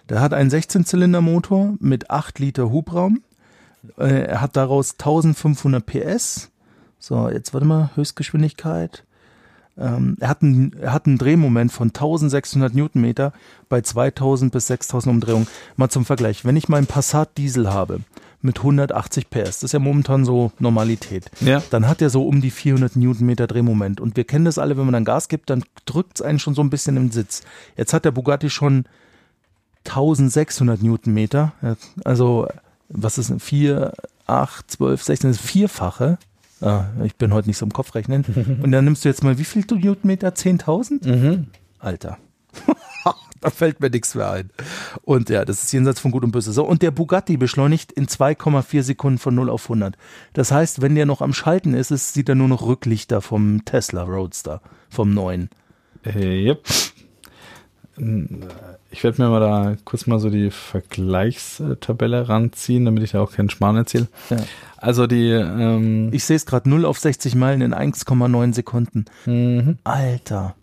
der 0.09 0.21
hat 0.21 0.35
einen 0.35 0.51
16-Zylinder-Motor 0.51 1.75
mit 1.81 2.11
8 2.11 2.39
Liter 2.39 2.71
Hubraum, 2.71 3.23
äh, 3.97 4.25
er 4.25 4.41
hat 4.41 4.57
daraus 4.57 4.93
1500 4.93 5.85
PS, 5.85 6.51
so 6.99 7.29
jetzt 7.29 7.55
warte 7.55 7.67
mal, 7.67 7.91
Höchstgeschwindigkeit, 7.95 9.05
ähm, 9.79 10.17
er, 10.21 10.29
hat 10.29 10.43
einen, 10.43 10.73
er 10.81 10.93
hat 10.93 11.07
einen 11.07 11.19
Drehmoment 11.19 11.73
von 11.73 11.89
1600 11.89 12.75
Newtonmeter 12.75 13.33
bei 13.69 13.81
2000 13.81 14.53
bis 14.53 14.67
6000 14.67 15.13
Umdrehungen. 15.15 15.47
Mal 15.77 15.89
zum 15.89 16.05
Vergleich, 16.05 16.45
wenn 16.45 16.57
ich 16.57 16.69
meinen 16.69 16.87
Passat 16.87 17.37
Diesel 17.37 17.73
habe 17.73 18.01
mit 18.41 18.59
180 18.59 19.31
PS, 19.31 19.43
das 19.43 19.63
ist 19.65 19.73
ja 19.73 19.79
momentan 19.79 20.25
so 20.25 20.53
Normalität, 20.59 21.31
ja, 21.41 21.63
dann 21.71 21.89
hat 21.89 22.01
er 22.01 22.11
so 22.11 22.27
um 22.27 22.41
die 22.41 22.51
400 22.51 22.97
Newtonmeter 22.97 23.47
Drehmoment. 23.47 24.01
Und 24.01 24.17
wir 24.17 24.25
kennen 24.25 24.45
das 24.45 24.59
alle, 24.59 24.77
wenn 24.77 24.85
man 24.85 24.93
dann 24.93 25.05
Gas 25.05 25.29
gibt, 25.29 25.51
dann 25.51 25.65
drückt 25.87 26.21
es 26.21 26.23
einen 26.23 26.39
schon 26.39 26.55
so 26.55 26.63
ein 26.63 26.71
bisschen 26.71 26.97
im 26.97 27.11
Sitz. 27.11 27.43
Jetzt 27.77 27.93
hat 27.93 28.05
der 28.05 28.13
Bugatti 28.13 28.51
schon 28.51 28.85
1600 29.87 30.83
Newtonmeter. 30.83 31.53
Also, 32.05 32.47
was 32.89 33.19
ist 33.19 33.31
denn? 33.31 33.41
4, 33.41 33.93
8, 34.27 34.71
12, 34.71 35.03
16, 35.03 35.31
das 35.31 35.39
ist 35.39 35.47
vierfache. 35.47 36.19
Ah, 36.61 36.87
ich 37.05 37.17
bin 37.17 37.33
heute 37.33 37.49
nicht 37.49 37.59
so 37.59 37.67
im 37.67 37.73
Kopf 37.73 37.95
rechnen. 37.95 38.25
Und 38.63 38.73
dann 38.73 38.85
nimmst 38.85 39.05
du 39.05 39.09
jetzt 39.09 39.23
mal, 39.23 39.39
wie 39.39 39.45
viel 39.45 39.65
Newtonmeter? 39.71 40.29
10.000? 40.29 41.09
mhm. 41.09 41.47
Alter. 41.79 42.19
da 43.41 43.51
fällt 43.51 43.81
mir 43.81 43.91
nichts 43.91 44.15
mehr 44.15 44.31
ein. 44.31 44.51
Und 45.03 45.31
ja, 45.31 45.45
das 45.45 45.63
ist 45.63 45.73
jenseits 45.73 46.01
von 46.01 46.11
Gut 46.11 46.25
und 46.25 46.33
Böse. 46.33 46.53
So, 46.53 46.65
und 46.65 46.83
der 46.83 46.91
Bugatti 46.91 47.37
beschleunigt 47.37 47.93
in 47.93 48.07
2,4 48.07 48.83
Sekunden 48.83 49.19
von 49.19 49.35
0 49.35 49.51
auf 49.51 49.65
100. 49.65 49.97
Das 50.33 50.51
heißt, 50.51 50.83
wenn 50.83 50.95
der 50.95 51.07
noch 51.07 51.21
am 51.21 51.33
Schalten 51.33 51.75
ist, 51.75 51.91
ist 51.91 52.15
sieht 52.15 52.29
er 52.29 52.35
nur 52.35 52.49
noch 52.49 52.63
Rücklichter 52.63 53.21
vom 53.21 53.65
Tesla 53.65 54.03
Roadster, 54.03 54.61
vom 54.89 55.15
neuen. 55.15 55.51
Äh, 56.05 56.47
yep. 56.47 56.63
Ich 58.91 59.05
werde 59.05 59.23
mir 59.23 59.29
mal 59.29 59.41
da 59.41 59.77
kurz 59.85 60.07
mal 60.07 60.19
so 60.19 60.31
die 60.31 60.51
Vergleichstabelle 60.51 62.29
ranziehen, 62.29 62.85
damit 62.85 63.03
ich 63.03 63.13
da 63.13 63.21
auch 63.21 63.33
keinen 63.33 63.51
Schmarrn 63.51 63.77
erzähle. 63.77 64.09
Ja. 64.31 64.39
Also 64.77 65.07
die, 65.07 65.31
ähm, 65.31 66.11
Ich 66.13 66.25
sehe 66.25 66.37
es 66.37 66.47
gerade 66.47 66.69
0 66.69 66.85
auf 66.85 66.99
60 66.99 67.35
Meilen 67.35 67.61
in 67.61 67.75
1,9 67.75 68.55
Sekunden. 68.55 69.05
mhm. 69.27 69.79
Alter. 69.85 70.55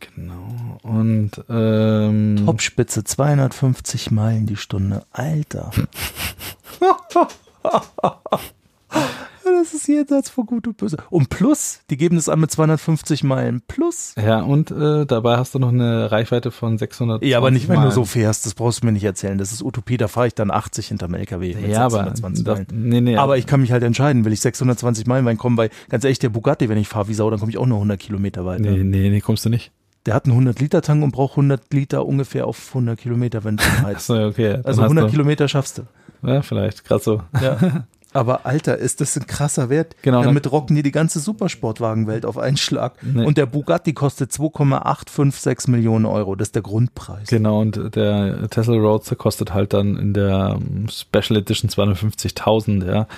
genau. 0.00 0.78
Und 0.82 1.32
ähm, 1.48 2.42
Topspitze 2.44 3.04
250 3.04 4.10
Meilen 4.10 4.46
die 4.46 4.56
Stunde. 4.56 5.04
Alter. 5.12 5.70
das 9.60 9.74
ist 9.74 9.86
jenseits 9.88 10.28
von 10.30 10.46
Gut 10.46 10.66
und 10.66 10.76
Böse. 10.76 10.96
Und 11.10 11.28
plus, 11.28 11.80
die 11.90 11.96
geben 11.96 12.16
es 12.16 12.28
an 12.28 12.40
mit 12.40 12.50
250 12.50 13.24
Meilen. 13.24 13.62
Plus. 13.68 14.14
Ja, 14.16 14.40
und 14.42 14.70
äh, 14.70 15.06
dabei 15.06 15.36
hast 15.36 15.54
du 15.54 15.58
noch 15.58 15.68
eine 15.68 16.10
Reichweite 16.10 16.50
von 16.50 16.78
600. 16.78 17.22
Ja, 17.22 17.38
aber 17.38 17.50
nicht, 17.50 17.68
wenn 17.68 17.74
du 17.76 17.80
Meilen. 17.82 17.92
so 17.92 18.04
fährst. 18.04 18.46
Das 18.46 18.54
brauchst 18.54 18.82
du 18.82 18.86
mir 18.86 18.92
nicht 18.92 19.04
erzählen. 19.04 19.38
Das 19.38 19.52
ist 19.52 19.62
Utopie. 19.62 19.96
Da 19.96 20.08
fahre 20.08 20.26
ich 20.26 20.34
dann 20.34 20.50
80 20.50 20.88
hinterm 20.88 21.14
LKW. 21.14 21.54
mit 21.54 21.68
Ja, 21.70 21.80
aber 21.86 22.04
620 22.04 22.44
das, 22.44 22.54
Meilen. 22.58 22.66
nee, 22.88 23.00
nee, 23.00 23.16
Aber 23.16 23.38
ich 23.38 23.46
kann 23.46 23.60
mich 23.60 23.72
halt 23.72 23.82
entscheiden, 23.82 24.24
will 24.24 24.32
ich 24.32 24.40
620 24.40 25.06
Meilen 25.06 25.26
reinkommen, 25.26 25.56
weil 25.56 25.70
ganz 25.88 26.04
ehrlich, 26.04 26.18
der 26.18 26.30
Bugatti, 26.30 26.68
wenn 26.68 26.78
ich 26.78 26.88
fahre 26.88 27.08
wie 27.08 27.14
Sau, 27.14 27.30
dann 27.30 27.38
komme 27.38 27.50
ich 27.52 27.58
auch 27.58 27.66
nur 27.66 27.78
100 27.78 27.98
Kilometer 28.00 28.44
weiter. 28.46 28.62
nee, 28.70 28.82
nee, 28.84 29.10
nee, 29.10 29.20
kommst 29.20 29.44
du 29.44 29.48
nicht. 29.50 29.72
Der 30.06 30.14
hat 30.14 30.24
einen 30.24 30.32
100 30.32 30.58
Liter 30.60 30.80
Tank 30.80 31.04
und 31.04 31.10
braucht 31.12 31.32
100 31.32 31.74
Liter 31.74 32.06
ungefähr 32.06 32.46
auf 32.46 32.68
100 32.68 32.98
Kilometer, 32.98 33.44
wenn 33.44 33.58
du 33.58 33.62
heizt. 33.82 34.10
Achso, 34.10 34.26
okay. 34.28 34.52
dann 34.54 34.64
Also 34.64 34.80
hast 34.82 34.86
100 34.88 35.04
du, 35.06 35.10
Kilometer 35.10 35.46
schaffst 35.46 35.78
du. 35.78 35.82
Ja, 36.26 36.40
vielleicht, 36.42 36.84
gerade 36.84 37.02
so. 37.04 37.22
Ja. 37.40 37.84
Aber 38.12 38.44
Alter, 38.44 38.76
ist 38.76 39.00
das 39.00 39.16
ein 39.16 39.26
krasser 39.26 39.70
Wert. 39.70 39.94
Genau. 40.02 40.22
Damit 40.22 40.50
rocken 40.50 40.74
die 40.74 40.82
die 40.82 40.90
ganze 40.90 41.20
Supersportwagenwelt 41.20 42.26
auf 42.26 42.38
einen 42.38 42.56
Schlag. 42.56 42.94
Nee. 43.02 43.24
Und 43.24 43.38
der 43.38 43.46
Bugatti 43.46 43.92
kostet 43.92 44.32
2,856 44.32 45.68
Millionen 45.68 46.06
Euro. 46.06 46.34
Das 46.34 46.48
ist 46.48 46.54
der 46.56 46.62
Grundpreis. 46.62 47.28
Genau, 47.28 47.60
und 47.60 47.94
der 47.94 48.48
Tesla 48.50 48.74
Roadster 48.74 49.14
kostet 49.14 49.54
halt 49.54 49.72
dann 49.72 49.96
in 49.96 50.12
der 50.12 50.58
ähm, 50.60 50.88
Special 50.88 51.38
Edition 51.38 51.70
250.000, 51.70 52.86
ja. 52.86 53.06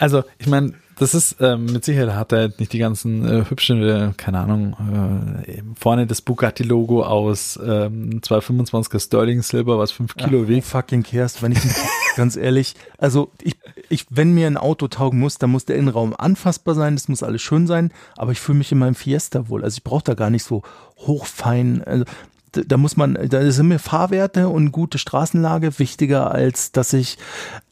Also, 0.00 0.22
ich 0.38 0.46
meine, 0.46 0.74
das 0.98 1.14
ist 1.14 1.36
ähm, 1.40 1.66
mit 1.66 1.84
Sicherheit 1.84 2.14
hat 2.14 2.32
er 2.32 2.52
nicht 2.58 2.72
die 2.72 2.78
ganzen 2.78 3.26
äh, 3.26 3.44
hübschen, 3.48 3.82
äh, 3.82 4.12
keine 4.16 4.38
Ahnung, 4.38 5.42
äh, 5.44 5.62
vorne 5.78 6.06
das 6.06 6.22
Bugatti-Logo 6.22 7.02
aus 7.02 7.58
ähm, 7.60 8.20
225er 8.20 9.00
Sterling 9.00 9.42
Silber, 9.42 9.78
was 9.78 9.90
5 9.90 10.14
Kilo 10.16 10.42
Who 10.42 10.48
wiegt. 10.48 10.66
fucking 10.66 11.02
cares, 11.02 11.42
wenn 11.42 11.52
ich 11.52 11.58
ganz 12.18 12.36
ehrlich, 12.36 12.74
also 12.98 13.30
ich, 13.40 13.56
ich, 13.88 14.06
wenn 14.10 14.34
mir 14.34 14.48
ein 14.48 14.56
Auto 14.56 14.88
taugen 14.88 15.20
muss, 15.20 15.38
dann 15.38 15.50
muss 15.50 15.66
der 15.66 15.76
Innenraum 15.76 16.14
anfassbar 16.18 16.74
sein, 16.74 16.96
das 16.96 17.08
muss 17.08 17.22
alles 17.22 17.40
schön 17.42 17.68
sein, 17.68 17.92
aber 18.16 18.32
ich 18.32 18.40
fühle 18.40 18.58
mich 18.58 18.72
in 18.72 18.78
meinem 18.78 18.96
Fiesta 18.96 19.48
wohl. 19.48 19.62
Also 19.62 19.76
ich 19.76 19.84
brauche 19.84 20.02
da 20.02 20.14
gar 20.14 20.28
nicht 20.28 20.42
so 20.42 20.62
hochfein. 20.96 21.84
Also 21.84 22.04
da, 22.52 22.62
da 22.66 22.76
muss 22.76 22.96
man, 22.96 23.16
da 23.28 23.50
sind 23.52 23.68
mir 23.68 23.78
Fahrwerte 23.78 24.48
und 24.48 24.72
gute 24.72 24.98
Straßenlage 24.98 25.78
wichtiger, 25.78 26.32
als 26.32 26.72
dass 26.72 26.92
ich 26.92 27.18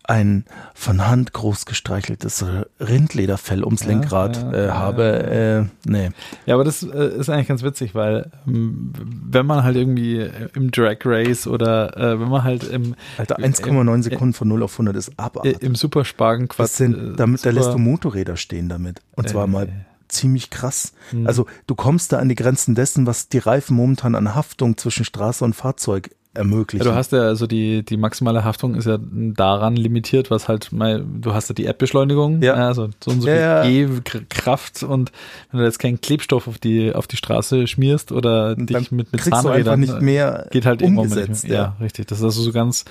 ein 0.08 0.44
von 0.74 1.06
Hand 1.06 1.32
groß 1.32 1.66
gestreicheltes 1.66 2.44
Rindlederfell 2.80 3.64
ums 3.64 3.82
Ja, 3.82 3.88
Lenkrad 3.88 4.36
ja, 4.36 4.52
äh, 4.52 4.70
habe. 4.70 5.68
Äh, 5.84 5.90
nee. 5.90 6.10
Ja, 6.46 6.54
aber 6.54 6.64
das 6.64 6.82
äh, 6.82 7.08
ist 7.18 7.28
eigentlich 7.28 7.48
ganz 7.48 7.62
witzig, 7.62 7.94
weil 7.94 8.30
ähm, 8.46 8.92
wenn 8.98 9.46
man 9.46 9.64
halt 9.64 9.76
irgendwie 9.76 10.18
äh, 10.18 10.48
im 10.54 10.70
Drag 10.70 10.98
Race 11.04 11.46
oder 11.46 11.96
äh, 11.96 12.20
wenn 12.20 12.28
man 12.28 12.44
halt 12.44 12.64
im, 12.64 12.94
Alter, 13.18 13.38
im- 13.38 13.52
1,9 13.52 14.02
Sekunden 14.02 14.34
von 14.34 14.48
0 14.48 14.62
auf 14.62 14.72
100 14.74 14.96
ist 14.96 15.08
äh, 15.08 15.12
abartig. 15.16 15.62
im 15.62 15.74
Superspargen 15.74 16.48
Was 16.56 16.76
sind, 16.76 17.18
damit, 17.18 17.44
da 17.44 17.50
lässt 17.50 17.72
du 17.72 17.78
Motorräder 17.78 18.36
stehen 18.36 18.68
damit. 18.68 19.00
Und 19.14 19.28
zwar 19.28 19.46
mal 19.46 19.68
ziemlich 20.08 20.50
krass. 20.50 20.92
Hm. 21.10 21.26
Also 21.26 21.46
du 21.66 21.74
kommst 21.74 22.12
da 22.12 22.18
an 22.18 22.28
die 22.28 22.34
Grenzen 22.34 22.74
dessen, 22.74 23.06
was 23.06 23.28
die 23.28 23.38
Reifen 23.38 23.76
momentan 23.76 24.14
an 24.14 24.34
Haftung 24.34 24.76
zwischen 24.76 25.04
Straße 25.04 25.44
und 25.44 25.54
Fahrzeug 25.54 26.10
Ja, 26.36 26.42
ermöglichen. 26.42 26.84
du 26.86 26.94
hast 26.94 27.12
ja, 27.12 27.20
also 27.22 27.46
die, 27.46 27.82
die 27.84 27.96
maximale 27.96 28.44
Haftung 28.44 28.74
ist 28.74 28.86
ja 28.86 28.98
daran 29.00 29.76
limitiert, 29.76 30.30
was 30.30 30.48
halt 30.48 30.72
mal, 30.72 31.04
du 31.20 31.34
hast 31.34 31.48
ja 31.48 31.54
die 31.54 31.66
App-Beschleunigung, 31.66 32.42
Ja. 32.42 32.54
also 32.54 32.88
so 33.02 33.10
und 33.10 33.22
so 33.22 33.28
Ja, 33.28 33.62
viel 33.64 33.88
ja. 33.88 33.88
G-Kraft 34.00 34.82
und 34.82 35.12
wenn 35.50 35.60
du 35.60 35.66
jetzt 35.66 35.78
keinen 35.78 36.00
Klebstoff 36.00 36.48
auf 36.48 36.58
die, 36.58 36.94
auf 36.94 37.06
die 37.06 37.16
Straße 37.16 37.66
schmierst 37.66 38.12
oder 38.12 38.54
Und 38.56 38.70
dich 38.70 38.90
mit, 38.92 39.12
mit 39.12 39.22
Zahnrädern, 39.22 39.80
nicht 39.80 40.00
mehr 40.00 40.46
geht 40.50 40.66
halt 40.66 40.82
irgendwann 40.82 41.04
umgesetzt. 41.06 41.44
nicht 41.44 41.48
mehr. 41.48 41.58
Ja, 41.58 41.76
richtig. 41.80 42.06
Das 42.08 42.18
ist 42.18 42.24
also 42.24 42.42
so 42.42 42.52
ganz, 42.52 42.84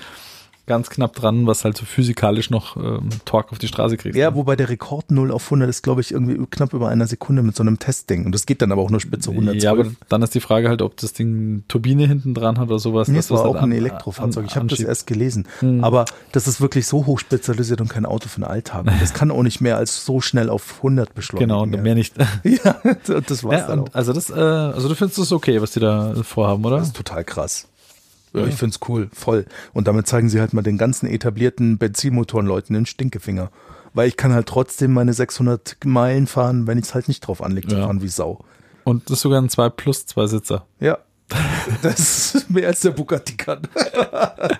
ganz 0.66 0.90
knapp 0.90 1.14
dran, 1.14 1.46
was 1.46 1.64
halt 1.64 1.76
so 1.76 1.84
physikalisch 1.84 2.50
noch 2.50 2.76
ähm, 2.76 3.08
Torque 3.24 3.52
auf 3.52 3.58
die 3.58 3.68
Straße 3.68 3.96
kriegt. 3.96 4.16
Ja, 4.16 4.34
wobei 4.34 4.56
der 4.56 4.68
Rekord 4.68 5.10
0 5.10 5.30
auf 5.30 5.44
100 5.44 5.68
ist, 5.70 5.82
glaube 5.82 6.00
ich, 6.00 6.10
irgendwie 6.12 6.44
knapp 6.50 6.72
über 6.72 6.88
einer 6.88 7.06
Sekunde 7.06 7.42
mit 7.42 7.54
so 7.56 7.62
einem 7.62 7.78
Testding. 7.78 8.26
Und 8.26 8.34
das 8.34 8.46
geht 8.46 8.62
dann 8.62 8.72
aber 8.72 8.82
auch 8.82 8.90
nur 8.90 9.00
spitze 9.00 9.30
112. 9.30 9.62
Ja, 9.62 9.70
aber 9.72 9.86
dann 10.08 10.22
ist 10.22 10.34
die 10.34 10.40
Frage 10.40 10.68
halt, 10.68 10.82
ob 10.82 10.96
das 10.96 11.12
Ding 11.12 11.64
Turbine 11.68 12.06
hinten 12.06 12.34
dran 12.34 12.58
hat 12.58 12.68
oder 12.68 12.78
sowas. 12.78 13.08
Nee, 13.08 13.16
dass 13.16 13.26
es 13.26 13.30
war 13.30 13.38
das 13.38 13.46
auch 13.46 13.54
halt 13.54 13.62
ein 13.64 13.70
an- 13.72 13.76
Elektrofahrzeug. 13.78 14.44
an- 14.44 14.48
Ich 14.50 14.56
habe 14.56 14.66
das 14.66 14.80
erst 14.80 15.06
gelesen. 15.06 15.46
Hm. 15.60 15.84
Aber 15.84 16.04
das 16.32 16.48
ist 16.48 16.60
wirklich 16.60 16.86
so 16.86 17.06
hoch 17.06 17.18
spezialisiert 17.20 17.80
und 17.80 17.88
kein 17.88 18.04
Auto 18.06 18.28
für 18.28 18.40
den 18.40 18.44
Alltag. 18.44 18.86
Und 18.86 19.00
das 19.00 19.14
kann 19.14 19.30
auch 19.30 19.42
nicht 19.42 19.60
mehr 19.60 19.76
als 19.76 20.04
so 20.04 20.20
schnell 20.20 20.50
auf 20.50 20.78
100 20.78 21.14
beschleunigen. 21.14 21.48
Genau, 21.48 21.62
und 21.62 21.74
ja. 21.74 21.80
mehr 21.80 21.94
nicht. 21.94 22.14
Ja, 22.44 22.76
das 23.26 23.44
war's 23.44 23.60
Ja, 23.60 23.66
dann 23.68 23.80
auch. 23.80 23.88
also 23.92 24.12
das, 24.12 24.30
äh, 24.30 24.34
also 24.34 24.88
du 24.88 24.94
findest 24.94 25.18
es 25.18 25.32
okay, 25.32 25.60
was 25.62 25.70
die 25.72 25.80
da 25.80 26.14
vorhaben, 26.22 26.64
oder? 26.64 26.78
Das 26.78 26.88
ist 26.88 26.96
total 26.96 27.22
krass. 27.24 27.68
Ja, 28.36 28.46
Ich 28.46 28.54
find's 28.56 28.80
cool, 28.88 29.08
voll. 29.12 29.46
Und 29.72 29.88
damit 29.88 30.06
zeigen 30.06 30.28
sie 30.28 30.40
halt 30.40 30.52
mal 30.52 30.62
den 30.62 30.78
ganzen 30.78 31.06
etablierten 31.08 31.78
Benzinmotorenleuten 31.78 32.74
den 32.74 32.86
Stinkefinger. 32.86 33.50
Weil 33.94 34.08
ich 34.08 34.16
kann 34.16 34.32
halt 34.32 34.46
trotzdem 34.46 34.92
meine 34.92 35.12
600 35.14 35.78
Meilen 35.84 36.26
fahren, 36.26 36.66
wenn 36.66 36.76
ich 36.78 36.84
es 36.84 36.94
halt 36.94 37.08
nicht 37.08 37.20
drauf 37.20 37.42
anlege, 37.42 37.68
zu 37.68 37.76
Ja. 37.76 37.84
fahren 37.86 38.02
wie 38.02 38.08
Sau. 38.08 38.44
Und 38.84 39.04
das 39.10 39.14
ist 39.18 39.22
sogar 39.22 39.40
ein 39.40 39.48
2 39.48 39.68
plus 39.70 40.06
2 40.06 40.26
Sitzer. 40.26 40.66
Ja. 40.80 40.98
Das 41.82 42.34
ist 42.34 42.50
mehr 42.50 42.68
als 42.68 42.80
der 42.80 42.92
Bugatti 42.92 43.34
kann. 43.36 43.62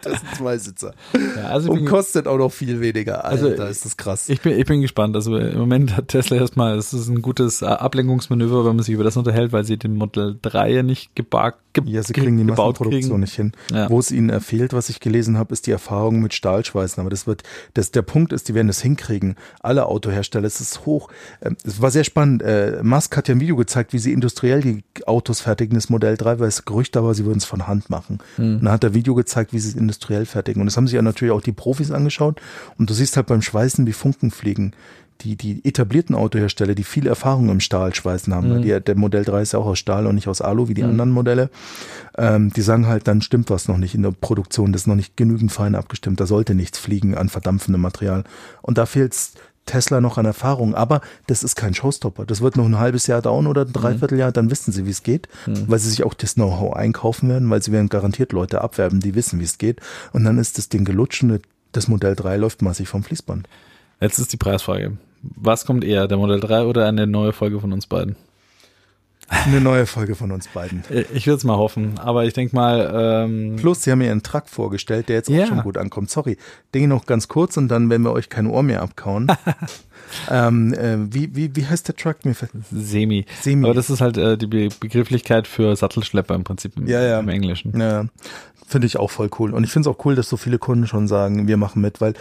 Das 0.03 0.21
sind 0.21 0.35
zwei 0.37 0.59
Sitzer. 0.59 0.93
Ja, 1.37 1.49
also 1.49 1.71
Und 1.71 1.85
kostet 1.87 2.27
auch 2.27 2.37
noch 2.37 2.53
viel 2.53 2.81
weniger. 2.81 3.25
Also, 3.25 3.47
Alter, 3.49 3.69
ist 3.69 3.85
das 3.85 3.97
krass. 3.97 4.29
Ich 4.29 4.41
bin, 4.41 4.59
ich 4.59 4.67
bin 4.67 4.81
gespannt. 4.81 5.15
Also 5.15 5.37
im 5.37 5.59
Moment 5.59 5.97
hat 5.97 6.09
Tesla 6.09 6.37
erstmal, 6.37 6.77
es 6.77 6.93
ist 6.93 7.09
ein 7.09 7.23
gutes 7.23 7.63
Ablenkungsmanöver, 7.63 8.65
wenn 8.67 8.77
man 8.77 8.85
sich 8.85 8.95
über 8.95 9.05
das 9.05 9.17
unterhält, 9.17 9.53
weil 9.53 9.65
sie 9.65 9.77
den 9.77 9.95
Modell 9.95 10.37
3 10.43 10.71
ja 10.71 10.83
nicht 10.83 11.15
gebarkt, 11.15 11.61
ge 11.73 11.85
Ja, 11.87 12.03
sie 12.03 12.13
kriegen 12.13 12.37
die 12.37 12.45
Massenproduktion 12.45 13.21
nicht 13.21 13.35
hin. 13.35 13.53
Ja. 13.71 13.89
Wo 13.89 13.99
es 14.01 14.11
ihnen 14.11 14.31
erfehlt, 14.31 14.73
was 14.73 14.89
ich 14.89 14.99
gelesen 15.01 15.39
habe, 15.39 15.53
ist 15.53 15.67
die 15.67 15.73
Erfahrung 15.73 16.21
mit 16.21 16.35
Stahlschweißen. 16.35 17.01
Aber 17.01 17.11
das 17.11 17.27
wird, 17.27 17.45
das, 17.75 17.93
der 17.93 18.03
Punkt 18.03 18.33
ist, 18.33 18.49
die 18.49 18.55
werden 18.55 18.67
das 18.67 18.81
hinkriegen. 18.83 19.37
Alle 19.61 19.87
Autohersteller, 19.87 20.47
es 20.47 20.61
ist 20.61 20.87
hoch. 20.87 21.09
Ähm, 21.41 21.57
Es 21.65 21.81
war 21.81 21.91
sehr 21.91 22.05
spannend. 22.05 22.43
Äh, 22.43 22.81
Musk 22.83 23.17
hat 23.17 23.29
ja 23.29 23.35
ein 23.35 23.41
Video 23.41 23.57
gezeigt, 23.57 23.93
wie 23.93 23.99
sie 23.99 24.13
industriell 24.13 24.61
die 24.61 24.83
Autos 25.07 25.41
fertigen, 25.41 25.75
das 25.77 25.89
Modell 25.89 26.17
3, 26.17 26.41
weil 26.41 26.49
es 26.59 26.65
Gerücht 26.65 26.97
da 26.97 27.05
war, 27.05 27.15
sie 27.15 27.25
würden 27.25 27.39
es 27.39 27.45
von 27.45 27.67
Hand 27.67 27.91
machen. 27.91 28.19
Und 28.57 28.65
dann 28.65 28.73
hat 28.73 28.85
er 28.85 28.95
Video 28.95 29.15
gezeigt, 29.15 29.53
wie 29.53 29.59
sie 29.59 29.71
es 29.71 29.75
industriell 29.75 30.27
fertigen. 30.27 30.61
Und 30.61 30.67
das 30.67 30.77
haben 30.77 30.87
sich 30.87 30.95
ja 30.95 31.03
natürlich 31.03 31.33
auch 31.33 31.41
die 31.41 31.53
Profis 31.53 31.91
angeschaut. 31.91 32.41
Und 32.79 32.91
du 32.91 32.95
siehst 32.95 33.17
halt 33.17 33.27
beim 33.27 33.43
Schweißen, 33.43 33.87
wie 33.87 33.93
Funken 33.93 34.31
fliegen. 34.31 34.73
Die, 35.23 35.35
die 35.35 35.65
etablierten 35.65 36.15
Autohersteller, 36.15 36.75
die 36.75 36.85
viel 36.85 37.07
Erfahrung 37.07 37.49
im 37.49 37.61
Stahlschweißen 37.61 38.35
haben, 38.35 38.51
weil 38.51 38.61
die, 38.61 38.79
der 38.79 38.97
Modell 38.97 39.25
3 39.25 39.41
ist 39.41 39.53
ja 39.53 39.59
auch 39.59 39.65
aus 39.65 39.79
Stahl 39.79 40.07
und 40.07 40.15
nicht 40.15 40.29
aus 40.29 40.43
Alu 40.43 40.69
wie 40.69 40.75
die 40.75 40.83
anderen 40.83 41.11
Modelle, 41.11 41.49
ähm, 42.19 42.53
die 42.53 42.61
sagen 42.61 42.87
halt, 42.87 43.09
dann 43.09 43.23
stimmt 43.23 43.49
was 43.49 43.67
noch 43.67 43.79
nicht 43.79 43.95
in 43.95 44.03
der 44.03 44.11
Produktion, 44.11 44.73
das 44.75 44.83
ist 44.83 44.89
noch 44.89 44.95
nicht 44.95 45.17
genügend 45.17 45.53
fein 45.53 45.75
abgestimmt, 45.75 46.21
da 46.21 46.27
sollte 46.27 46.55
nichts 46.55 46.79
fliegen 46.79 47.15
an 47.15 47.31
verdampfendem 47.31 47.81
Material. 47.81 48.25
Und 48.61 48.77
da 48.77 48.85
fehlt's 48.85 49.33
Tesla 49.67 50.01
noch 50.01 50.17
an 50.17 50.25
Erfahrung, 50.25 50.75
aber 50.75 51.01
das 51.27 51.43
ist 51.43 51.57
kein 51.57 51.75
Showstopper. 51.75 52.25
Das 52.25 52.41
wird 52.41 52.57
noch 52.57 52.65
ein 52.65 52.79
halbes 52.79 53.07
Jahr 53.07 53.21
dauern 53.21 53.47
oder 53.47 53.63
ein 53.63 53.73
Dreivierteljahr, 53.73 54.33
dann 54.33 54.51
wissen 54.51 54.73
sie, 54.73 54.87
wie 54.87 54.91
es 54.91 55.03
geht, 55.03 55.29
weil 55.47 55.79
sie 55.79 55.91
sich 55.91 56.05
auch 56.05 56.15
das 56.15 56.35
Know-how 56.35 56.75
einkaufen 56.75 57.29
werden, 57.29 57.51
weil 57.51 57.63
sie 57.63 57.73
werden 57.73 57.89
garantiert 57.89 58.33
Leute 58.33 58.63
abwerben, 58.63 59.01
die 59.01 59.15
wissen, 59.15 59.41
wie 59.41 59.45
es 59.45 59.59
geht. 59.59 59.81
Und 60.13 60.25
dann 60.25 60.39
ist 60.39 60.57
das 60.57 60.69
Ding 60.69 60.85
gelutscht 60.85 61.23
und 61.23 61.43
das 61.73 61.89
Modell 61.89 62.15
3 62.17 62.37
läuft 62.39 62.63
massig 62.63 62.89
vom 62.89 63.03
Fließband. 63.03 63.49
Jetzt 64.01 64.19
ist 64.19 64.33
die 64.33 64.37
Preisfrage. 64.37 64.97
Was 65.23 65.67
kommt 65.67 65.85
eher, 65.85 66.07
der 66.07 66.19
Modell 66.19 66.41
3 66.41 66.65
oder 66.65 66.87
eine 66.87 67.07
neue 67.07 67.33
Folge 67.33 67.61
von 67.61 67.73
uns 67.73 67.87
beiden? 67.87 68.17
Eine 69.29 69.61
neue 69.61 69.87
Folge 69.87 70.15
von 70.15 70.31
uns 70.31 70.47
beiden. 70.49 70.85
Ich 71.13 71.27
würde 71.27 71.39
es 71.39 71.45
mal 71.45 71.57
hoffen, 71.57 71.99
aber 71.99 72.25
ich 72.27 72.33
denke 72.33 72.55
mal, 72.55 73.25
ähm, 73.27 73.57
Plus, 73.57 73.83
sie 73.83 73.91
haben 73.91 73.99
mir 73.99 74.11
einen 74.13 74.23
Truck 74.23 74.49
vorgestellt, 74.49 75.09
der 75.09 75.17
jetzt 75.17 75.29
Ja. 75.29 75.43
auch 75.45 75.49
schon 75.49 75.63
gut 75.63 75.77
ankommt. 75.79 76.11
Sorry, 76.11 76.37
Dinge 76.75 76.87
noch 76.89 77.07
ganz 77.07 77.27
kurz 77.27 77.57
und 77.57 77.67
dann 77.69 77.91
werden 77.91 78.03
wir 78.05 78.13
euch 78.13 78.29
kein 78.29 78.47
Ohr 78.47 78.63
mehr 78.63 78.83
abkauen. 78.83 79.27
ähm, 80.31 80.73
äh, 80.75 80.97
wie, 81.13 81.35
wie, 81.35 81.57
wie 81.57 81.67
heißt 81.67 81.89
der 81.89 81.97
Truck? 81.97 82.25
Mir 82.25 82.35
Semi. 82.71 83.27
Semi. 83.41 83.65
Aber 83.65 83.75
das 83.75 83.91
ist 83.91 84.01
halt 84.01 84.17
äh, 84.17 84.39
die 84.39 84.47
Be 84.47 84.69
Begrifflichkeit 84.79 85.49
für 85.49 85.75
Sattelschlepper 85.75 86.35
im 86.35 86.45
Prinzip 86.45 86.77
im, 86.77 86.87
Ja, 86.87 87.03
ja. 87.03 87.19
im 87.21 87.29
Englischen. 87.29 87.79
Ja, 87.81 88.05
finde 88.67 88.87
ich 88.87 88.97
auch 88.97 89.11
voll 89.11 89.31
cool. 89.39 89.53
Und 89.53 89.65
ich 89.65 89.71
finde 89.71 89.89
es 89.91 89.97
auch 89.97 90.05
cool, 90.05 90.15
dass 90.15 90.29
so 90.29 90.37
viele 90.37 90.59
Kunden 90.59 90.87
schon 90.87 91.09
sagen, 91.09 91.49
wir 91.49 91.57
machen 91.57 91.83
mit, 91.83 92.01
weil 92.01 92.15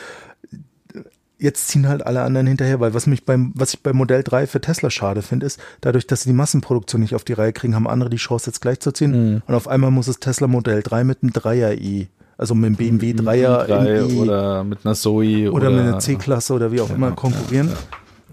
jetzt 1.38 1.68
ziehen 1.68 1.88
halt 1.88 2.06
alle 2.06 2.22
anderen 2.22 2.48
hinterher, 2.48 2.80
weil 2.80 2.94
was 2.94 3.08
mich 3.08 3.26
beim, 3.26 3.52
was 3.56 3.74
ich 3.74 3.82
beim 3.82 3.96
Modell 3.96 4.24
3 4.24 4.48
für 4.48 4.62
Tesla 4.62 4.90
schade 4.90 5.22
finde, 5.22 5.46
ist, 5.46 5.60
dadurch, 5.82 6.08
dass 6.08 6.24
sie 6.24 6.30
die 6.30 6.36
Massenproduktion 6.36 7.02
nicht 7.02 7.16
auf 7.16 7.24
die 7.24 7.34
Reihe 7.34 7.54
kriegen, 7.54 7.76
haben 7.76 7.88
andere 7.88 8.10
die 8.10 8.18
Chance 8.18 8.50
jetzt 8.50 8.62
gleich 8.62 8.80
zu 8.80 8.92
ziehen. 8.92 9.44
Und 9.46 9.56
auf 9.56 9.68
einmal 9.68 9.92
muss 9.92 10.08
es 10.08 10.20
Tesla 10.20 10.48
Modell 10.48 10.82
3 10.82 11.04
mit 11.04 11.24
einem 11.24 11.34
Dreier 11.34 11.74
i, 11.74 12.08
also 12.38 12.56
mit 12.56 12.70
dem 12.70 12.76
BMW 12.78 13.14
Dreier 13.14 13.66
Drei 13.66 14.00
in 14.00 14.10
i 14.10 14.20
oder 14.20 14.64
mit 14.64 14.86
einer 14.86 14.96
Zoe 14.96 15.50
oder, 15.52 15.68
oder, 15.68 15.70
mit 15.72 15.82
einer 15.82 16.00
C-Klasse 16.00 16.54
oder 16.54 16.72
wie 16.72 16.82
auch 16.82 16.90
immer 16.90 17.12
konkurrieren. 17.12 17.72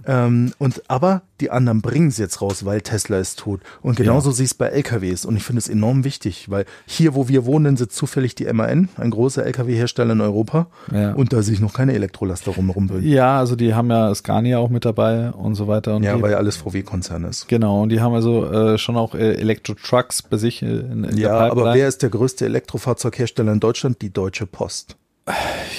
Ähm, 0.07 0.53
und 0.59 0.83
aber 0.89 1.23
die 1.41 1.51
anderen 1.51 1.83
bringen 1.83 2.09
es 2.09 2.19
jetzt 2.19 2.41
raus, 2.41 2.65
weil 2.65 2.81
Tesla 2.81 3.19
ist 3.19 3.39
tot. 3.39 3.61
Und 3.83 3.97
genauso 3.97 4.31
siehst 4.31 4.59
bei 4.59 4.69
LKWs. 4.69 5.24
Und 5.24 5.37
ich 5.37 5.43
finde 5.43 5.59
es 5.59 5.69
enorm 5.69 6.05
wichtig, 6.05 6.51
weil 6.51 6.65
hier, 6.87 7.15
wo 7.15 7.29
wir 7.29 7.45
wohnen, 7.45 7.77
sitzt 7.77 7.97
zufällig 7.97 8.35
die 8.35 8.51
MAN, 8.53 8.89
ein 8.97 9.11
großer 9.11 9.45
LKW-Hersteller 9.45 10.12
in 10.12 10.20
Europa. 10.20 10.69
Ja. 10.93 11.12
Und 11.15 11.33
da 11.33 11.43
sehe 11.43 11.55
ich 11.55 11.61
noch 11.61 11.74
keine 11.74 11.95
Elektrolaster 11.95 12.53
rum 12.53 12.70
rumbüllen. 12.70 13.07
Ja, 13.07 13.39
also 13.39 13.57
die 13.57 13.74
haben 13.74 13.91
ja 13.91 14.15
Scania 14.15 14.59
auch 14.59 14.70
mit 14.70 14.85
dabei 14.85 15.31
und 15.31 15.55
so 15.57 15.66
weiter. 15.66 15.97
Und 15.97 16.05
Ja, 16.05 16.16
die, 16.16 16.23
weil 16.23 16.31
ja 16.31 16.37
alles 16.37 16.57
VW-Konzern 16.57 17.24
ist. 17.24 17.49
Genau, 17.49 17.83
und 17.83 17.89
die 17.89 18.01
haben 18.01 18.15
also 18.15 18.51
äh, 18.51 18.79
schon 18.79 18.97
auch 18.97 19.15
äh, 19.15 19.35
Elektro-Trucks 19.35 20.23
bei 20.23 20.37
sich 20.37 20.62
in, 20.62 21.05
in 21.05 21.16
Ja, 21.16 21.51
aber 21.51 21.74
wer 21.74 21.89
ist 21.89 22.03
der 22.03 22.11
größte 22.11 22.45
Elektrofahrzeughersteller 22.45 23.53
in 23.53 23.61
Deutschland? 23.61 24.01
Die 24.03 24.12
Deutsche 24.12 24.47
Post. 24.47 24.97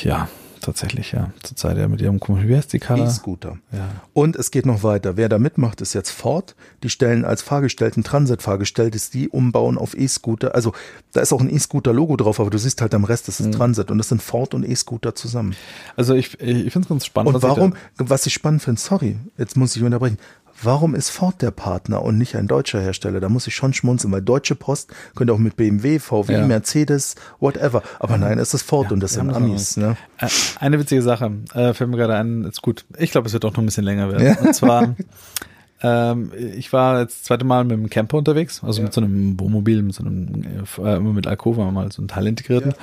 Ja, 0.03 0.27
tatsächlich, 0.63 1.11
ja. 1.11 1.31
Zurzeit 1.43 1.77
ja 1.77 1.87
mit 1.87 2.01
ihrem 2.01 2.19
komischen, 2.19 2.49
wie 2.49 2.55
heißt 2.55 2.73
die 2.73 2.79
Karre? 2.79 3.03
E-Scooter. 3.05 3.57
Ja. 3.71 3.89
Und 4.13 4.35
es 4.35 4.49
geht 4.51 4.65
noch 4.65 4.81
weiter. 4.83 5.15
Wer 5.17 5.29
da 5.29 5.37
mitmacht, 5.39 5.81
ist 5.81 5.93
jetzt 5.93 6.09
Ford. 6.09 6.55
Die 6.81 6.89
stellen 6.89 7.23
als 7.25 7.41
Fahrgestellten 7.43 8.03
Transit-Fahrgestelltes, 8.03 9.09
die 9.09 9.29
umbauen 9.29 9.77
auf 9.77 9.95
E-Scooter. 9.97 10.55
Also 10.55 10.73
da 11.13 11.21
ist 11.21 11.31
auch 11.33 11.41
ein 11.41 11.53
E-Scooter-Logo 11.53 12.17
drauf, 12.17 12.39
aber 12.39 12.49
du 12.49 12.57
siehst 12.57 12.81
halt 12.81 12.93
am 12.95 13.03
Rest, 13.03 13.27
das 13.27 13.39
Mhm. 13.39 13.49
ist 13.51 13.57
Transit. 13.57 13.91
Und 13.91 13.97
das 13.99 14.09
sind 14.09 14.21
Ford 14.21 14.53
und 14.53 14.67
E-Scooter 14.67 15.13
zusammen. 15.15 15.55
Also 15.95 16.13
ich, 16.15 16.39
ich 16.39 16.71
finde 16.73 16.85
es 16.85 16.89
ganz 16.89 17.05
spannend. 17.05 17.35
Und 17.35 17.41
was 17.43 17.51
ich 17.51 17.57
warum, 17.57 17.73
was 17.97 18.25
ich 18.25 18.33
spannend 18.33 18.63
finde, 18.63 18.81
sorry, 18.81 19.17
jetzt 19.37 19.55
muss 19.55 19.75
ich 19.75 19.83
unterbrechen. 19.83 20.17
Warum 20.61 20.95
ist 20.95 21.09
Ford 21.09 21.41
der 21.41 21.51
Partner 21.51 22.01
und 22.03 22.17
nicht 22.17 22.35
ein 22.35 22.47
deutscher 22.47 22.79
Hersteller? 22.79 23.19
Da 23.19 23.27
muss 23.27 23.47
ich 23.47 23.55
schon 23.55 23.73
schmunzeln, 23.73 24.13
weil 24.13 24.21
Deutsche 24.21 24.55
Post 24.55 24.91
könnte 25.15 25.33
auch 25.33 25.37
mit 25.37 25.55
BMW, 25.57 25.99
VW, 25.99 26.31
Ja. 26.33 26.45
Mercedes, 26.47 27.15
whatever. 27.39 27.81
Aber 27.99 28.17
nein, 28.17 28.39
es 28.39 28.53
ist 28.53 28.63
Ford 28.63 28.91
und 28.91 28.99
das 29.01 29.13
sind 29.13 29.29
Amis. 29.33 29.75
Ne? 29.77 29.97
Äh, 30.19 30.27
Eine 30.59 30.79
witzige 30.79 31.01
Sache, 31.01 31.31
äh, 31.53 31.73
fällt 31.73 31.89
mir 31.89 31.97
gerade 31.97 32.15
ein, 32.15 32.45
ist 32.45 32.61
gut. 32.61 32.85
Ich 32.97 33.11
glaube, 33.11 33.27
es 33.27 33.33
wird 33.33 33.43
auch 33.45 33.51
noch 33.51 33.59
ein 33.59 33.65
bisschen 33.65 33.83
länger 33.83 34.11
werden. 34.11 34.37
Und 34.47 34.53
zwar, 34.55 34.95
ähm, 35.83 36.31
ich 36.55 36.71
war 36.71 37.01
jetzt 37.01 37.19
das 37.19 37.23
zweite 37.23 37.43
Mal 37.45 37.65
mit 37.65 37.77
dem 37.77 37.89
Camper 37.89 38.17
unterwegs, 38.17 38.63
also 38.63 38.81
mit 38.81 38.93
so 38.93 39.01
einem 39.01 39.39
Wohnmobil, 39.39 39.81
mit 39.81 39.93
so 39.93 40.03
einem, 40.03 40.43
äh, 40.83 40.99
mit 40.99 41.27
Alcova 41.27 41.69
mal 41.71 41.91
so 41.91 42.01
ein 42.01 42.07
Teil 42.07 42.25
integrierten 42.27 42.73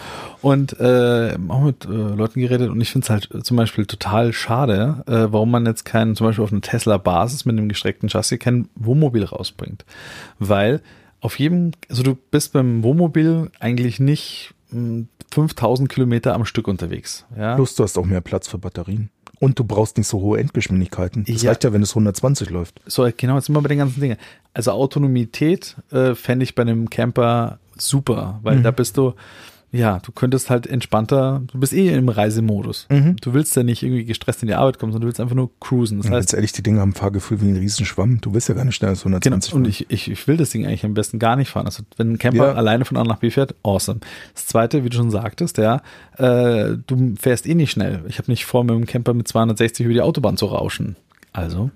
und 0.43 0.79
äh, 0.79 1.37
auch 1.49 1.63
mit 1.63 1.87
äh, 1.87 1.89
Leuten 1.89 2.41
geredet 2.41 2.69
und 2.69 2.81
ich 2.81 2.93
finde 2.93 3.07
es 3.07 3.11
halt 3.11 3.47
zum 3.47 3.57
Beispiel 3.57 3.87
total 3.87 4.35
schade, 4.35 5.03
äh, 5.07 5.33
warum 5.33 5.51
man 5.51 5.65
jetzt 5.65 5.85
keinen, 5.85 6.15
zum 6.15 6.27
Beispiel 6.27 6.45
auf 6.45 6.53
einer 6.53 6.61
Tesla-Basis 6.61 7.47
mit 7.47 7.57
einem 7.57 7.71
gestreckten 7.71 8.11
Chassis 8.11 8.39
kein 8.39 8.69
Wohnmobil 8.75 9.25
rausbringt. 9.25 9.85
Weil 10.39 10.83
auf 11.21 11.39
jedem, 11.39 11.73
also 11.89 12.03
du 12.03 12.17
bist 12.31 12.53
beim 12.53 12.83
Wohnmobil 12.83 13.51
eigentlich 13.61 13.99
nicht 13.99 14.55
mh, 14.71 15.07
5000 15.31 15.89
Kilometer 15.89 16.35
am 16.35 16.45
Stück 16.45 16.69
unterwegs. 16.69 17.25
Ja? 17.37 17.55
Plus 17.55 17.75
du 17.75 17.83
hast 17.83 17.97
auch 17.99 18.05
mehr 18.05 18.21
Platz 18.21 18.49
für 18.49 18.59
Batterien. 18.59 19.11
Und 19.41 19.59
du 19.59 19.65
brauchst 19.65 19.97
nicht 19.97 20.07
so 20.07 20.21
hohe 20.21 20.39
Endgeschwindigkeiten. 20.39 21.25
Das 21.27 21.43
Ja. 21.43 21.51
reicht 21.51 21.65
ja, 21.65 21.73
wenn 21.73 21.83
es 21.83 21.91
120 21.97 22.51
läuft. 22.51 22.81
So, 22.87 23.09
genau, 23.17 23.35
jetzt 23.37 23.47
sind 23.47 23.57
wir 23.57 23.62
bei 23.62 23.69
den 23.69 23.79
ganzen 23.79 24.01
Dingen. 24.01 24.19
Also 24.55 24.71
Autonomität 24.73 25.77
äh, 25.91 26.15
fände 26.15 26.45
ich 26.45 26.55
bei 26.55 26.61
einem 26.62 26.91
Camper 26.91 27.59
super, 27.77 28.39
weil 28.43 28.59
Mhm. 28.59 28.62
da 28.65 28.71
bist 28.71 28.97
du, 28.99 29.15
ja, 29.73 30.01
du 30.01 30.11
könntest 30.13 30.51
halt 30.51 30.67
entspannter, 30.67 31.43
du 31.53 31.61
bist 31.61 31.73
eh 31.73 31.95
im 31.95 32.09
Reisemodus. 32.09 32.87
Mhm. 32.91 33.17
Du 33.21 33.35
willst 33.35 33.55
ja 33.55 33.63
nicht 33.63 33.83
irgendwie 33.85 34.05
gestresst 34.05 34.43
in 34.43 34.49
die 34.49 34.55
Arbeit 34.55 34.79
kommen, 34.79 34.91
sondern 34.93 35.03
du 35.03 35.07
willst 35.09 35.21
einfach 35.21 35.37
nur 35.37 35.51
cruisen. 35.61 35.99
Das 35.99 36.07
Ja, 36.07 36.13
heißt, 36.17 36.29
ganz 36.31 36.33
ehrlich, 36.35 36.53
die 36.53 36.63
Dinge 36.63 36.81
haben 36.81 36.91
ein 36.91 36.95
Fahrgefühl 36.95 37.41
wie 37.41 37.47
ein 37.49 37.57
Riesenschwamm. 37.57 38.21
Du 38.21 38.33
bist 38.33 38.49
ja 38.49 38.55
gar 38.57 38.65
nicht 38.65 38.75
schneller 38.75 38.91
als 38.91 39.03
Genau, 39.03 39.17
120 39.19 39.55
und 39.55 39.63
fahren. 39.63 39.71
ich, 39.71 39.91
ich, 39.91 40.11
ich 40.11 40.27
will 40.27 40.37
das 40.37 40.51
Ding 40.51 40.67
eigentlich 40.67 40.85
am 40.85 40.95
besten 40.95 41.19
gar 41.21 41.37
nicht 41.37 41.51
fahren. 41.51 41.67
Also 41.67 41.85
wenn 41.97 42.13
ein 42.15 42.19
Camper 42.19 42.49
Ja. 42.49 42.55
alleine 42.55 42.85
von 42.85 42.97
A 42.97 43.05
nach 43.05 43.19
B 43.19 43.31
fährt, 43.31 43.55
awesome. 43.63 44.01
Das 44.35 44.47
zweite, 44.47 44.83
wie 44.85 44.89
du 44.89 44.97
schon 44.97 45.11
sagtest, 45.11 45.59
ja, 45.59 45.83
äh, 46.19 46.77
du 46.87 47.15
fährst 47.21 47.47
eh 47.47 47.55
nicht 47.55 47.71
schnell. 47.71 48.03
Ich 48.09 48.19
habe 48.19 48.31
nicht 48.31 48.45
vor, 48.47 48.65
mit 48.65 48.75
dem 48.75 48.87
Camper 48.87 49.15
mit 49.15 49.29
260 49.29 49.85
über 49.85 49.95
die 49.95 50.01
Autobahn 50.03 50.37
zu 50.37 50.47
rauschen. 50.47 50.97
Also, 51.33 51.71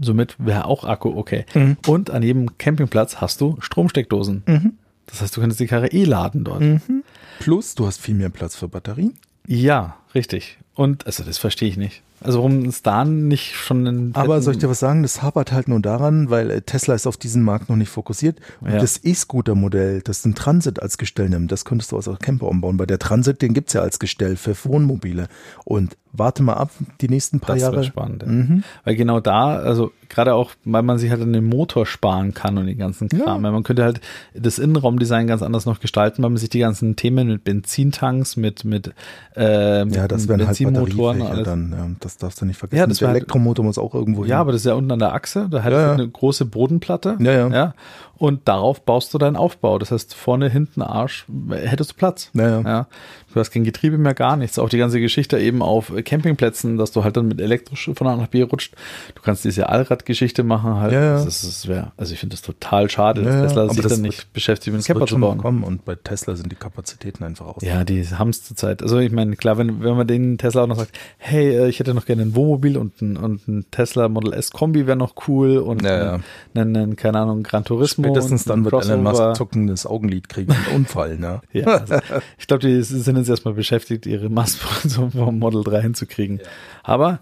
somit 0.00 0.36
wäre 0.38 0.66
auch 0.66 0.84
Akku 0.84 1.08
okay. 1.16 1.44
Mhm. 1.54 1.76
Und 1.88 2.10
an 2.10 2.22
jedem 2.22 2.56
Campingplatz 2.56 3.16
hast 3.16 3.40
du 3.40 3.56
Stromsteckdosen. 3.58 4.76
Das 5.12 5.20
heißt, 5.20 5.36
du 5.36 5.40
könntest 5.40 5.60
die 5.60 5.66
Karre 5.66 5.88
eh 5.88 6.04
laden 6.04 6.42
dort. 6.42 6.60
Mhm. 6.62 7.04
Plus, 7.38 7.74
du 7.74 7.86
hast 7.86 8.00
viel 8.00 8.14
mehr 8.14 8.30
Platz 8.30 8.56
für 8.56 8.66
Batterien. 8.66 9.14
Ja, 9.46 9.96
richtig. 10.14 10.58
Und, 10.74 11.06
also 11.06 11.22
das 11.22 11.36
verstehe 11.38 11.68
ich 11.68 11.76
nicht. 11.76 12.02
Also 12.20 12.38
warum 12.38 12.64
es 12.66 12.82
da 12.82 13.04
nicht 13.04 13.54
schon 13.56 13.86
einen 13.86 14.14
Aber 14.14 14.40
soll 14.40 14.54
ich 14.54 14.60
dir 14.60 14.70
was 14.70 14.78
sagen? 14.78 15.02
Das 15.02 15.22
hapert 15.22 15.50
halt 15.52 15.66
nur 15.68 15.80
daran, 15.80 16.30
weil 16.30 16.50
äh, 16.50 16.62
Tesla 16.62 16.94
ist 16.94 17.06
auf 17.08 17.16
diesen 17.16 17.42
Markt 17.42 17.68
noch 17.68 17.76
nicht 17.76 17.88
fokussiert. 17.90 18.38
Und 18.60 18.70
Ja. 18.70 18.78
das 18.78 19.00
E-Scooter-Modell, 19.04 20.02
das 20.02 20.24
ein 20.24 20.34
Transit 20.34 20.80
als 20.80 20.98
Gestell 20.98 21.28
nimmt, 21.28 21.50
das 21.52 21.64
könntest 21.64 21.92
du 21.92 21.96
als 21.96 22.06
auch 22.08 22.18
Camper 22.20 22.46
umbauen. 22.48 22.78
Weil 22.78 22.86
der 22.86 23.00
Transit, 23.00 23.42
den 23.42 23.54
gibt's 23.54 23.72
ja 23.72 23.80
als 23.82 23.98
Gestell 23.98 24.36
für 24.36 24.54
Wohnmobile. 24.64 25.26
Und 25.64 25.96
warte 26.12 26.42
mal 26.42 26.54
ab, 26.54 26.70
die 27.00 27.08
nächsten 27.08 27.40
paar 27.40 27.54
Das 27.54 27.62
Jahre. 27.62 27.76
wird 27.76 27.86
spannend. 27.86 28.22
Ja. 28.22 28.28
Mhm. 28.28 28.64
Weil 28.84 28.96
genau 28.96 29.20
da, 29.20 29.56
also 29.56 29.92
gerade 30.10 30.34
auch, 30.34 30.50
weil 30.64 30.82
man 30.82 30.98
sich 30.98 31.10
halt 31.10 31.22
an 31.22 31.32
den 31.32 31.44
Motor 31.44 31.86
sparen 31.86 32.34
kann 32.34 32.58
und 32.58 32.66
den 32.66 32.76
ganzen 32.76 33.08
Kram. 33.08 33.42
Ja. 33.44 33.50
Man 33.50 33.62
könnte 33.62 33.82
halt 33.82 34.00
das 34.34 34.58
Innenraumdesign 34.58 35.26
ganz 35.26 35.40
anders 35.42 35.64
noch 35.64 35.80
gestalten, 35.80 36.22
weil 36.22 36.28
man 36.30 36.36
sich 36.36 36.50
die 36.50 36.58
ganzen 36.58 36.96
Themen 36.96 37.28
mit 37.28 37.44
Benzintanks, 37.44 38.36
mit, 38.36 38.64
mit, 38.66 38.92
äh, 39.36 39.84
mit 39.86 39.96
Ja, 39.96 40.06
das 40.08 40.28
wären 40.28 40.40
halt 40.46 40.58
Benzinmotoren 40.58 41.22
alles. 41.22 41.44
dann. 41.44 41.70
Ja, 41.72 41.86
das 42.00 42.18
darfst 42.18 42.40
du 42.42 42.44
nicht 42.44 42.58
vergessen. 42.58 42.78
Ja, 42.80 42.86
das 42.86 42.98
der 42.98 43.08
halt- 43.08 43.16
Elektromotor 43.16 43.64
muss 43.64 43.78
auch 43.78 43.94
irgendwo 43.94 44.24
Ja, 44.24 44.36
hin. 44.36 44.40
aber 44.42 44.52
das 44.52 44.60
ist 44.62 44.66
ja 44.66 44.74
unten 44.74 44.90
an 44.90 44.98
der 44.98 45.14
Achse. 45.14 45.48
Da 45.50 45.62
hat 45.62 45.72
Ja, 45.72 45.80
ja. 45.80 45.92
eine 45.92 46.06
große 46.08 46.44
Bodenplatte. 46.44 47.16
Ja, 47.20 47.32
ja. 47.32 47.48
ja. 47.48 47.74
Und 48.22 48.46
darauf 48.46 48.82
baust 48.82 49.12
du 49.12 49.18
deinen 49.18 49.34
Aufbau. 49.34 49.80
Das 49.80 49.90
heißt, 49.90 50.14
vorne, 50.14 50.48
hinten, 50.48 50.80
Arsch, 50.80 51.26
hättest 51.50 51.90
du 51.90 51.94
Platz. 51.96 52.30
Ja, 52.34 52.60
ja. 52.60 52.86
Du 53.34 53.40
hast 53.40 53.50
kein 53.50 53.64
Getriebe 53.64 53.98
mehr, 53.98 54.14
gar 54.14 54.36
nichts. 54.36 54.60
Auch 54.60 54.68
die 54.68 54.78
ganze 54.78 55.00
Geschichte 55.00 55.40
eben 55.40 55.60
auf 55.60 55.90
Campingplätzen, 56.04 56.76
dass 56.78 56.92
du 56.92 57.02
halt 57.02 57.16
dann 57.16 57.26
mit 57.26 57.40
elektrisch 57.40 57.90
von 57.92 58.06
A 58.06 58.14
nach 58.14 58.28
B 58.28 58.42
rutscht. 58.42 58.76
Du 59.16 59.22
kannst 59.22 59.44
diese 59.44 59.68
Allradgeschichte 59.70 60.44
machen 60.44 60.76
halt. 60.76 60.92
Ja, 60.92 61.00
ja. 61.02 61.12
Das 61.14 61.26
ist, 61.42 61.68
das 61.68 61.84
also 61.96 62.12
ich 62.12 62.20
finde 62.20 62.34
das 62.34 62.42
total 62.42 62.88
schade, 62.90 63.22
dass 63.22 63.34
Ja. 63.34 63.42
Tesla 63.42 63.68
sich 63.70 63.80
dann 63.82 63.90
wird- 63.90 64.00
nicht 64.02 64.32
beschäftigt, 64.32 64.76
mit 64.76 64.86
Camper 64.86 65.00
wird 65.00 65.10
zu 65.10 65.18
bauen. 65.18 65.38
kommen 65.38 65.64
und 65.64 65.84
bei 65.84 65.96
Tesla 65.96 66.36
sind 66.36 66.52
die 66.52 66.56
Kapazitäten 66.56 67.24
einfach 67.24 67.46
aus. 67.46 67.62
Ja, 67.62 67.82
die 67.82 68.06
haben 68.06 68.30
es 68.30 68.44
zurzeit. 68.44 68.82
Also 68.84 68.98
ich 68.98 69.10
meine, 69.10 69.34
klar, 69.34 69.58
wenn, 69.58 69.82
wenn 69.82 69.96
man 69.96 70.06
den 70.06 70.38
Tesla 70.38 70.62
auch 70.62 70.68
noch 70.68 70.76
sagt, 70.76 70.96
hey, 71.18 71.48
äh, 71.56 71.68
ich 71.68 71.80
hätte 71.80 71.92
noch 71.92 72.06
gerne 72.06 72.22
ein 72.22 72.36
Wohnmobil 72.36 72.76
und 72.76 73.02
ein, 73.02 73.16
und 73.16 73.48
ein 73.48 73.64
Tesla 73.72 74.08
Model 74.08 74.32
S 74.32 74.52
Kombi 74.52 74.86
wäre 74.86 74.96
noch 74.96 75.14
cool 75.26 75.56
und 75.56 75.82
ja. 75.82 76.20
Einen, 76.54 76.76
einen, 76.76 76.96
keine 76.96 77.18
Ahnung, 77.18 77.42
Gran 77.42 77.64
Turismo. 77.64 78.11
Spätestens 78.12 78.42
und 78.46 78.50
dann 78.50 78.64
wird 78.64 78.84
Elon 78.84 79.04
Crossover. 79.04 79.28
Musk 79.28 79.36
zuckendes 79.36 79.86
Augenlid 79.86 80.28
kriegen. 80.28 80.52
Ein 80.52 80.76
Unfall, 80.76 81.18
ne? 81.18 81.40
Ja, 81.52 81.66
also 81.66 81.96
ich 82.38 82.46
glaube, 82.46 82.66
die 82.66 82.82
sind 82.82 83.16
jetzt 83.16 83.28
erstmal 83.28 83.54
beschäftigt, 83.54 84.06
ihre 84.06 84.28
Massproduktion 84.28 85.10
vom 85.12 85.38
Model 85.38 85.64
3 85.64 85.82
hinzukriegen. 85.82 86.40
Aber 86.82 87.20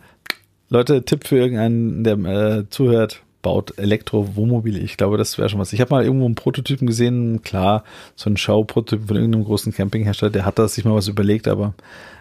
Leute, 0.69 1.05
Tipp 1.05 1.27
für 1.27 1.37
irgendeinen, 1.37 2.05
der 2.05 2.17
äh, 2.19 2.69
zuhört, 2.71 3.23
baut 3.43 3.79
Elektro-Wohnmobile. 3.79 4.79
Ich 4.79 4.97
glaube, 4.97 5.17
das 5.17 5.39
wäre 5.39 5.49
schon 5.49 5.61
was. 5.61 5.73
Ich 5.73 5.81
habe 5.81 5.95
mal 5.95 6.05
irgendwo 6.05 6.27
einen 6.27 6.35
Prototypen 6.35 6.87
gesehen, 6.87 7.43
klar, 7.43 7.85
so 8.15 8.29
ein 8.29 8.37
Schauprototyp 8.37 9.09
von 9.09 9.17
irgendeinem 9.17 9.45
großen 9.45 9.73
Campinghersteller, 9.73 10.31
der 10.31 10.45
hat 10.45 10.59
da 10.59 10.69
sich 10.69 10.85
mal 10.85 10.95
was 10.95 11.09
überlegt, 11.09 11.49
aber 11.49 11.75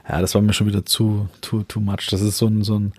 ja, 0.09 0.21
das 0.21 0.33
war 0.35 0.41
mir 0.41 0.53
schon 0.53 0.67
wieder 0.67 0.85
zu, 0.85 1.29
too, 1.41 1.63
too 1.67 1.79
much. 1.79 2.07
Das 2.09 2.21
ist 2.21 2.37
so 2.37 2.47
ein, 2.47 2.63
so 2.63 2.79
ein 2.79 2.93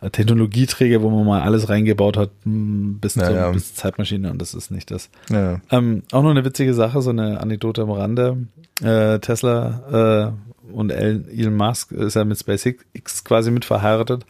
äh, 0.00 0.10
Technologieträger, 0.10 1.00
wo 1.00 1.10
man 1.10 1.24
mal 1.24 1.42
alles 1.42 1.68
reingebaut 1.68 2.16
hat, 2.16 2.30
mh, 2.44 2.98
bis, 3.00 3.14
Ja, 3.14 3.26
zur, 3.26 3.34
ja. 3.36 3.50
bis 3.52 3.74
Zeitmaschine 3.74 4.30
und 4.30 4.42
das 4.42 4.52
ist 4.54 4.70
nicht 4.70 4.90
das. 4.90 5.08
Ja. 5.30 5.60
Ähm, 5.70 6.02
auch 6.12 6.22
noch 6.22 6.30
eine 6.30 6.44
witzige 6.44 6.74
Sache, 6.74 7.00
so 7.02 7.10
eine 7.10 7.40
Anekdote 7.40 7.82
am 7.82 7.90
Rande. 7.90 8.48
Äh, 8.82 9.20
Tesla 9.20 10.34
äh, 10.68 10.72
und 10.72 10.90
El- 10.90 11.24
Elon 11.30 11.56
Musk 11.56 11.92
ist 11.92 12.14
ja 12.14 12.24
mit 12.24 12.38
SpaceX 12.38 13.24
quasi 13.24 13.50
mit 13.50 13.64
verheiratet. 13.64 14.26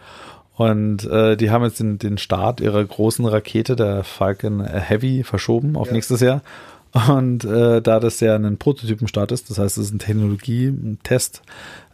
Und 0.55 1.05
äh, 1.05 1.37
die 1.37 1.51
haben 1.51 1.65
jetzt 1.65 1.81
den, 1.81 1.99
den 1.99 2.17
Start 2.17 2.61
ihrer 2.61 2.83
großen 2.83 3.27
Rakete, 3.27 3.77
der 3.77 4.05
Falcon 4.05 4.65
Heavy, 4.65 5.23
verschoben 5.23 5.77
auf 5.77 5.91
nächstes 5.91 6.21
Jahr. 6.21 6.43
Und 7.09 7.45
äh, 7.45 7.83
da 7.83 8.01
das 8.01 8.21
ja 8.21 8.37
ein 8.37 8.57
Prototypenstart 8.57 9.33
ist, 9.33 9.51
das 9.51 9.59
heißt, 9.59 9.77
es 9.77 9.87
ist 9.87 9.93
ein 9.93 9.99
Technologie, 9.99 10.69
ein 10.69 10.99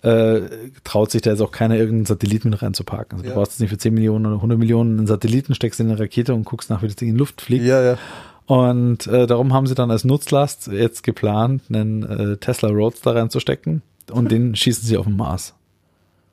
äh, 0.03 0.41
traut 0.85 1.11
sich 1.11 1.23
da 1.23 1.31
jetzt 1.31 1.41
auch 1.41 1.53
keiner 1.53 1.77
irgendeinen 1.77 2.07
Satelliten 2.07 2.51
mit 2.51 2.61
reinzupacken. 2.63 3.19
Also 3.19 3.25
Ja. 3.25 3.31
du 3.35 3.37
brauchst 3.41 3.53
jetzt 3.53 3.61
nicht 3.61 3.71
für 3.71 3.79
10 3.79 3.95
Millionen 3.95 4.27
oder 4.27 4.37
100 4.37 4.59
Millionen 4.59 4.99
einen 4.99 5.07
Satelliten, 5.07 5.55
steckst 5.55 5.79
in 5.81 5.91
eine 5.91 5.99
Rakete 6.01 6.35
und 6.35 6.45
guckst 6.45 6.71
nach, 6.71 6.83
wie 6.83 6.87
das 6.89 6.97
Ding 6.97 7.09
in 7.09 7.15
die 7.15 7.19
Luft 7.21 7.41
fliegt. 7.41 7.65
ja, 7.65 7.83
ja. 7.83 7.99
Und 8.47 9.07
äh, 9.07 9.27
darum 9.29 9.53
haben 9.55 9.67
sie 9.69 9.75
dann 9.77 9.91
als 9.93 10.05
Nutzlast 10.05 10.67
jetzt 10.67 11.05
geplant, 11.05 11.63
einen 11.69 12.03
äh, 12.03 12.37
Tesla 12.39 12.69
Roadster 12.71 13.15
reinzustecken 13.15 13.83
und 14.11 14.31
den 14.33 14.57
schießen 14.57 14.85
sie 14.85 14.97
auf 14.97 15.07
den 15.07 15.17
Mars. 15.17 15.55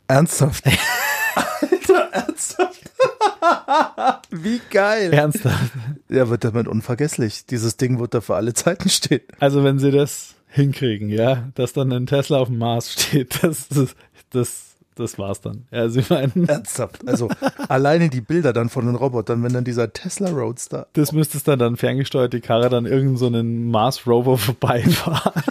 Ernsthaft? 0.08 0.66
Alter, 1.36 2.10
ernsthaft? 2.12 2.82
Wie 4.32 4.60
geil. 4.72 5.14
Ernsthaft. 5.14 5.72
Ja, 6.10 6.30
wird 6.30 6.44
damit 6.44 6.68
unvergesslich. 6.68 7.46
Dieses 7.46 7.78
Ding 7.78 8.00
wird 8.00 8.14
da 8.16 8.22
für 8.22 8.36
alle 8.36 8.54
Zeiten 8.56 8.90
stehen. 8.90 9.22
Also 9.40 9.64
wenn 9.64 9.78
sie 9.80 9.92
das 9.92 10.34
hinkriegen, 10.50 11.10
ja, 11.10 11.50
dass 11.56 11.74
dann 11.74 11.92
ein 11.92 12.06
Tesla 12.08 12.40
auf 12.40 12.48
dem 12.50 12.58
Mars 12.58 12.92
steht, 13.00 13.44
das, 13.44 13.68
das, 13.70 13.96
das, 14.32 14.66
das 14.96 15.18
war's 15.20 15.42
dann. 15.42 15.66
Ja, 15.72 15.82
Also 15.82 16.00
ich 16.00 16.10
meine, 16.10 16.32
Ernsthaft. 16.48 17.08
Also 17.08 17.30
alleine 17.70 18.10
die 18.10 18.22
Bilder 18.22 18.52
dann 18.52 18.70
von 18.70 18.86
den 18.86 18.96
Robotern, 18.96 19.44
wenn 19.44 19.54
dann 19.54 19.64
dieser 19.64 19.94
Tesla 19.94 20.30
Roadster. 20.30 20.88
das 20.94 21.12
müsste 21.12 21.38
es 21.38 21.44
dann 21.44 21.60
dann 21.60 21.78
ferngesteuert 21.78 22.34
die 22.34 22.42
Karre 22.42 22.70
dann 22.70 22.86
irgend 22.86 23.18
so 23.20 23.28
einen 23.28 23.70
Mars 23.72 24.06
Rover 24.08 24.38
vorbeifahren. 24.40 25.44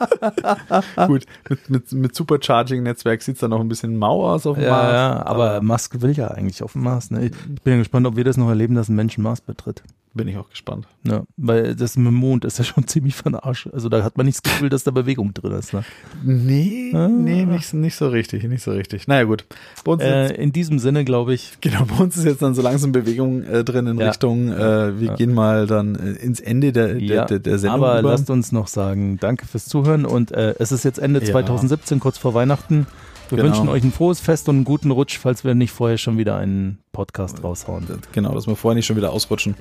Gut, 1.06 1.24
mit, 1.48 1.70
mit, 1.70 1.92
mit 1.92 2.14
Supercharging-Netzwerk 2.14 3.22
sieht's 3.22 3.40
dann 3.40 3.50
noch 3.50 3.60
ein 3.60 3.68
bisschen 3.68 3.96
mau 3.96 4.28
aus 4.30 4.46
auf 4.46 4.56
dem 4.56 4.64
Ja, 4.64 4.70
Mars. 4.70 4.92
ja, 4.92 5.26
aber 5.26 5.62
Musk 5.62 6.00
will 6.00 6.12
ja 6.12 6.28
eigentlich 6.28 6.62
auf 6.62 6.72
dem 6.72 6.82
Mars. 6.82 7.10
Ne? 7.10 7.26
Ich 7.26 7.32
bin 7.62 7.72
ja 7.74 7.78
gespannt, 7.78 8.06
ob 8.06 8.16
wir 8.16 8.24
das 8.24 8.36
noch 8.36 8.48
erleben, 8.48 8.74
dass 8.74 8.88
ein 8.88 8.96
Mensch 8.96 9.18
Mars 9.18 9.40
betritt. 9.40 9.82
Bin 10.12 10.26
ich 10.28 10.36
auch 10.36 10.48
gespannt. 10.50 10.86
Ja, 11.04 11.22
weil 11.36 11.76
das 11.76 11.96
mit 11.96 12.06
dem 12.08 12.14
Mond 12.14 12.44
ist 12.44 12.58
ja 12.58 12.64
schon 12.64 12.86
ziemlich 12.88 13.14
von 13.14 13.34
Arsch. 13.36 13.68
Also 13.72 13.88
da 13.88 14.02
hat 14.02 14.16
man 14.16 14.26
nicht 14.26 14.44
das 14.44 14.52
Gefühl, 14.52 14.68
dass 14.68 14.82
da 14.84 14.90
Bewegung 14.90 15.32
drin 15.34 15.52
ist. 15.52 15.72
Ne? 15.72 15.84
Nee, 16.24 16.90
Ah. 16.94 17.06
nee, 17.08 17.44
nicht, 17.44 17.72
nicht 17.74 17.94
so 17.94 18.08
richtig, 18.08 18.42
nicht 18.44 18.62
so 18.62 18.72
richtig. 18.72 19.06
Naja, 19.06 19.24
gut. 19.24 19.44
Bei 19.84 19.92
uns, 19.92 20.02
Äh, 20.02 20.22
jetzt, 20.22 20.32
in 20.38 20.52
diesem 20.52 20.78
Sinne 20.80 21.04
glaube 21.04 21.34
ich, 21.34 21.58
genau, 21.60 21.84
bei 21.84 21.96
uns 22.02 22.16
ist 22.16 22.24
jetzt 22.24 22.42
dann 22.42 22.54
so 22.54 22.62
langsam 22.62 22.90
Bewegung 22.92 23.42
äh, 23.44 23.62
drin 23.62 23.86
in 23.86 23.98
Ja. 23.98 24.08
Richtung, 24.08 24.50
äh, 24.52 24.98
wir 24.98 25.08
Ja. 25.08 25.14
gehen 25.14 25.32
mal 25.32 25.66
dann 25.68 25.94
äh, 25.94 26.10
ins 26.12 26.40
Ende 26.40 26.72
der, 26.72 26.94
der, 26.94 27.26
der, 27.26 27.38
der 27.38 27.58
Sendung 27.58 27.84
aber 27.84 28.00
über. 28.00 28.10
lasst 28.10 28.28
uns 28.30 28.50
noch 28.52 28.66
sagen, 28.66 29.18
danke 29.20 29.46
fürs 29.46 29.66
Zuhören 29.66 30.04
und 30.04 30.32
äh, 30.32 30.54
es 30.58 30.72
ist 30.72 30.84
jetzt 30.84 30.98
Ende 30.98 31.20
Ja. 31.20 31.26
2017, 31.30 32.00
kurz 32.00 32.18
vor 32.18 32.34
Weihnachten. 32.34 32.86
Wir 33.30 33.36
genau. 33.36 33.48
wünschen 33.48 33.68
euch 33.68 33.82
ein 33.82 33.92
frohes 33.92 34.20
Fest 34.20 34.48
und 34.48 34.56
einen 34.56 34.64
guten 34.64 34.90
Rutsch, 34.90 35.18
falls 35.18 35.44
wir 35.44 35.54
nicht 35.54 35.72
vorher 35.72 35.98
schon 35.98 36.18
wieder 36.18 36.36
einen 36.36 36.78
Podcast 36.92 37.42
raushauen. 37.42 37.84
Äh, 37.84 37.98
genau, 38.12 38.34
dass 38.34 38.46
wir 38.46 38.56
vorher 38.56 38.74
nicht 38.74 38.86
schon 38.86 38.96
wieder 38.96 39.12
ausrutschen. 39.12 39.54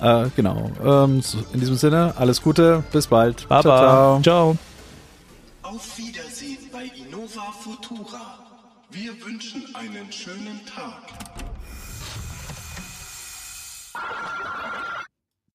Äh, 0.00 0.28
genau. 0.36 0.70
Ähm, 0.84 1.22
in 1.52 1.60
diesem 1.60 1.76
Sinne, 1.76 2.14
alles 2.16 2.42
Gute, 2.42 2.82
bis 2.92 3.06
bald. 3.06 3.48
Baba. 3.48 3.62
Ciao, 3.62 4.22
ciao. 4.22 4.22
ciao. 4.22 4.56
Auf 5.62 5.98
Wiedersehen 5.98 6.58
bei 6.72 6.84
Innova 6.84 7.52
Futura. 7.60 8.38
Wir 8.90 9.12
wünschen 9.24 9.64
einen 9.74 10.10
schönen 10.12 10.60
Tag. 10.66 11.02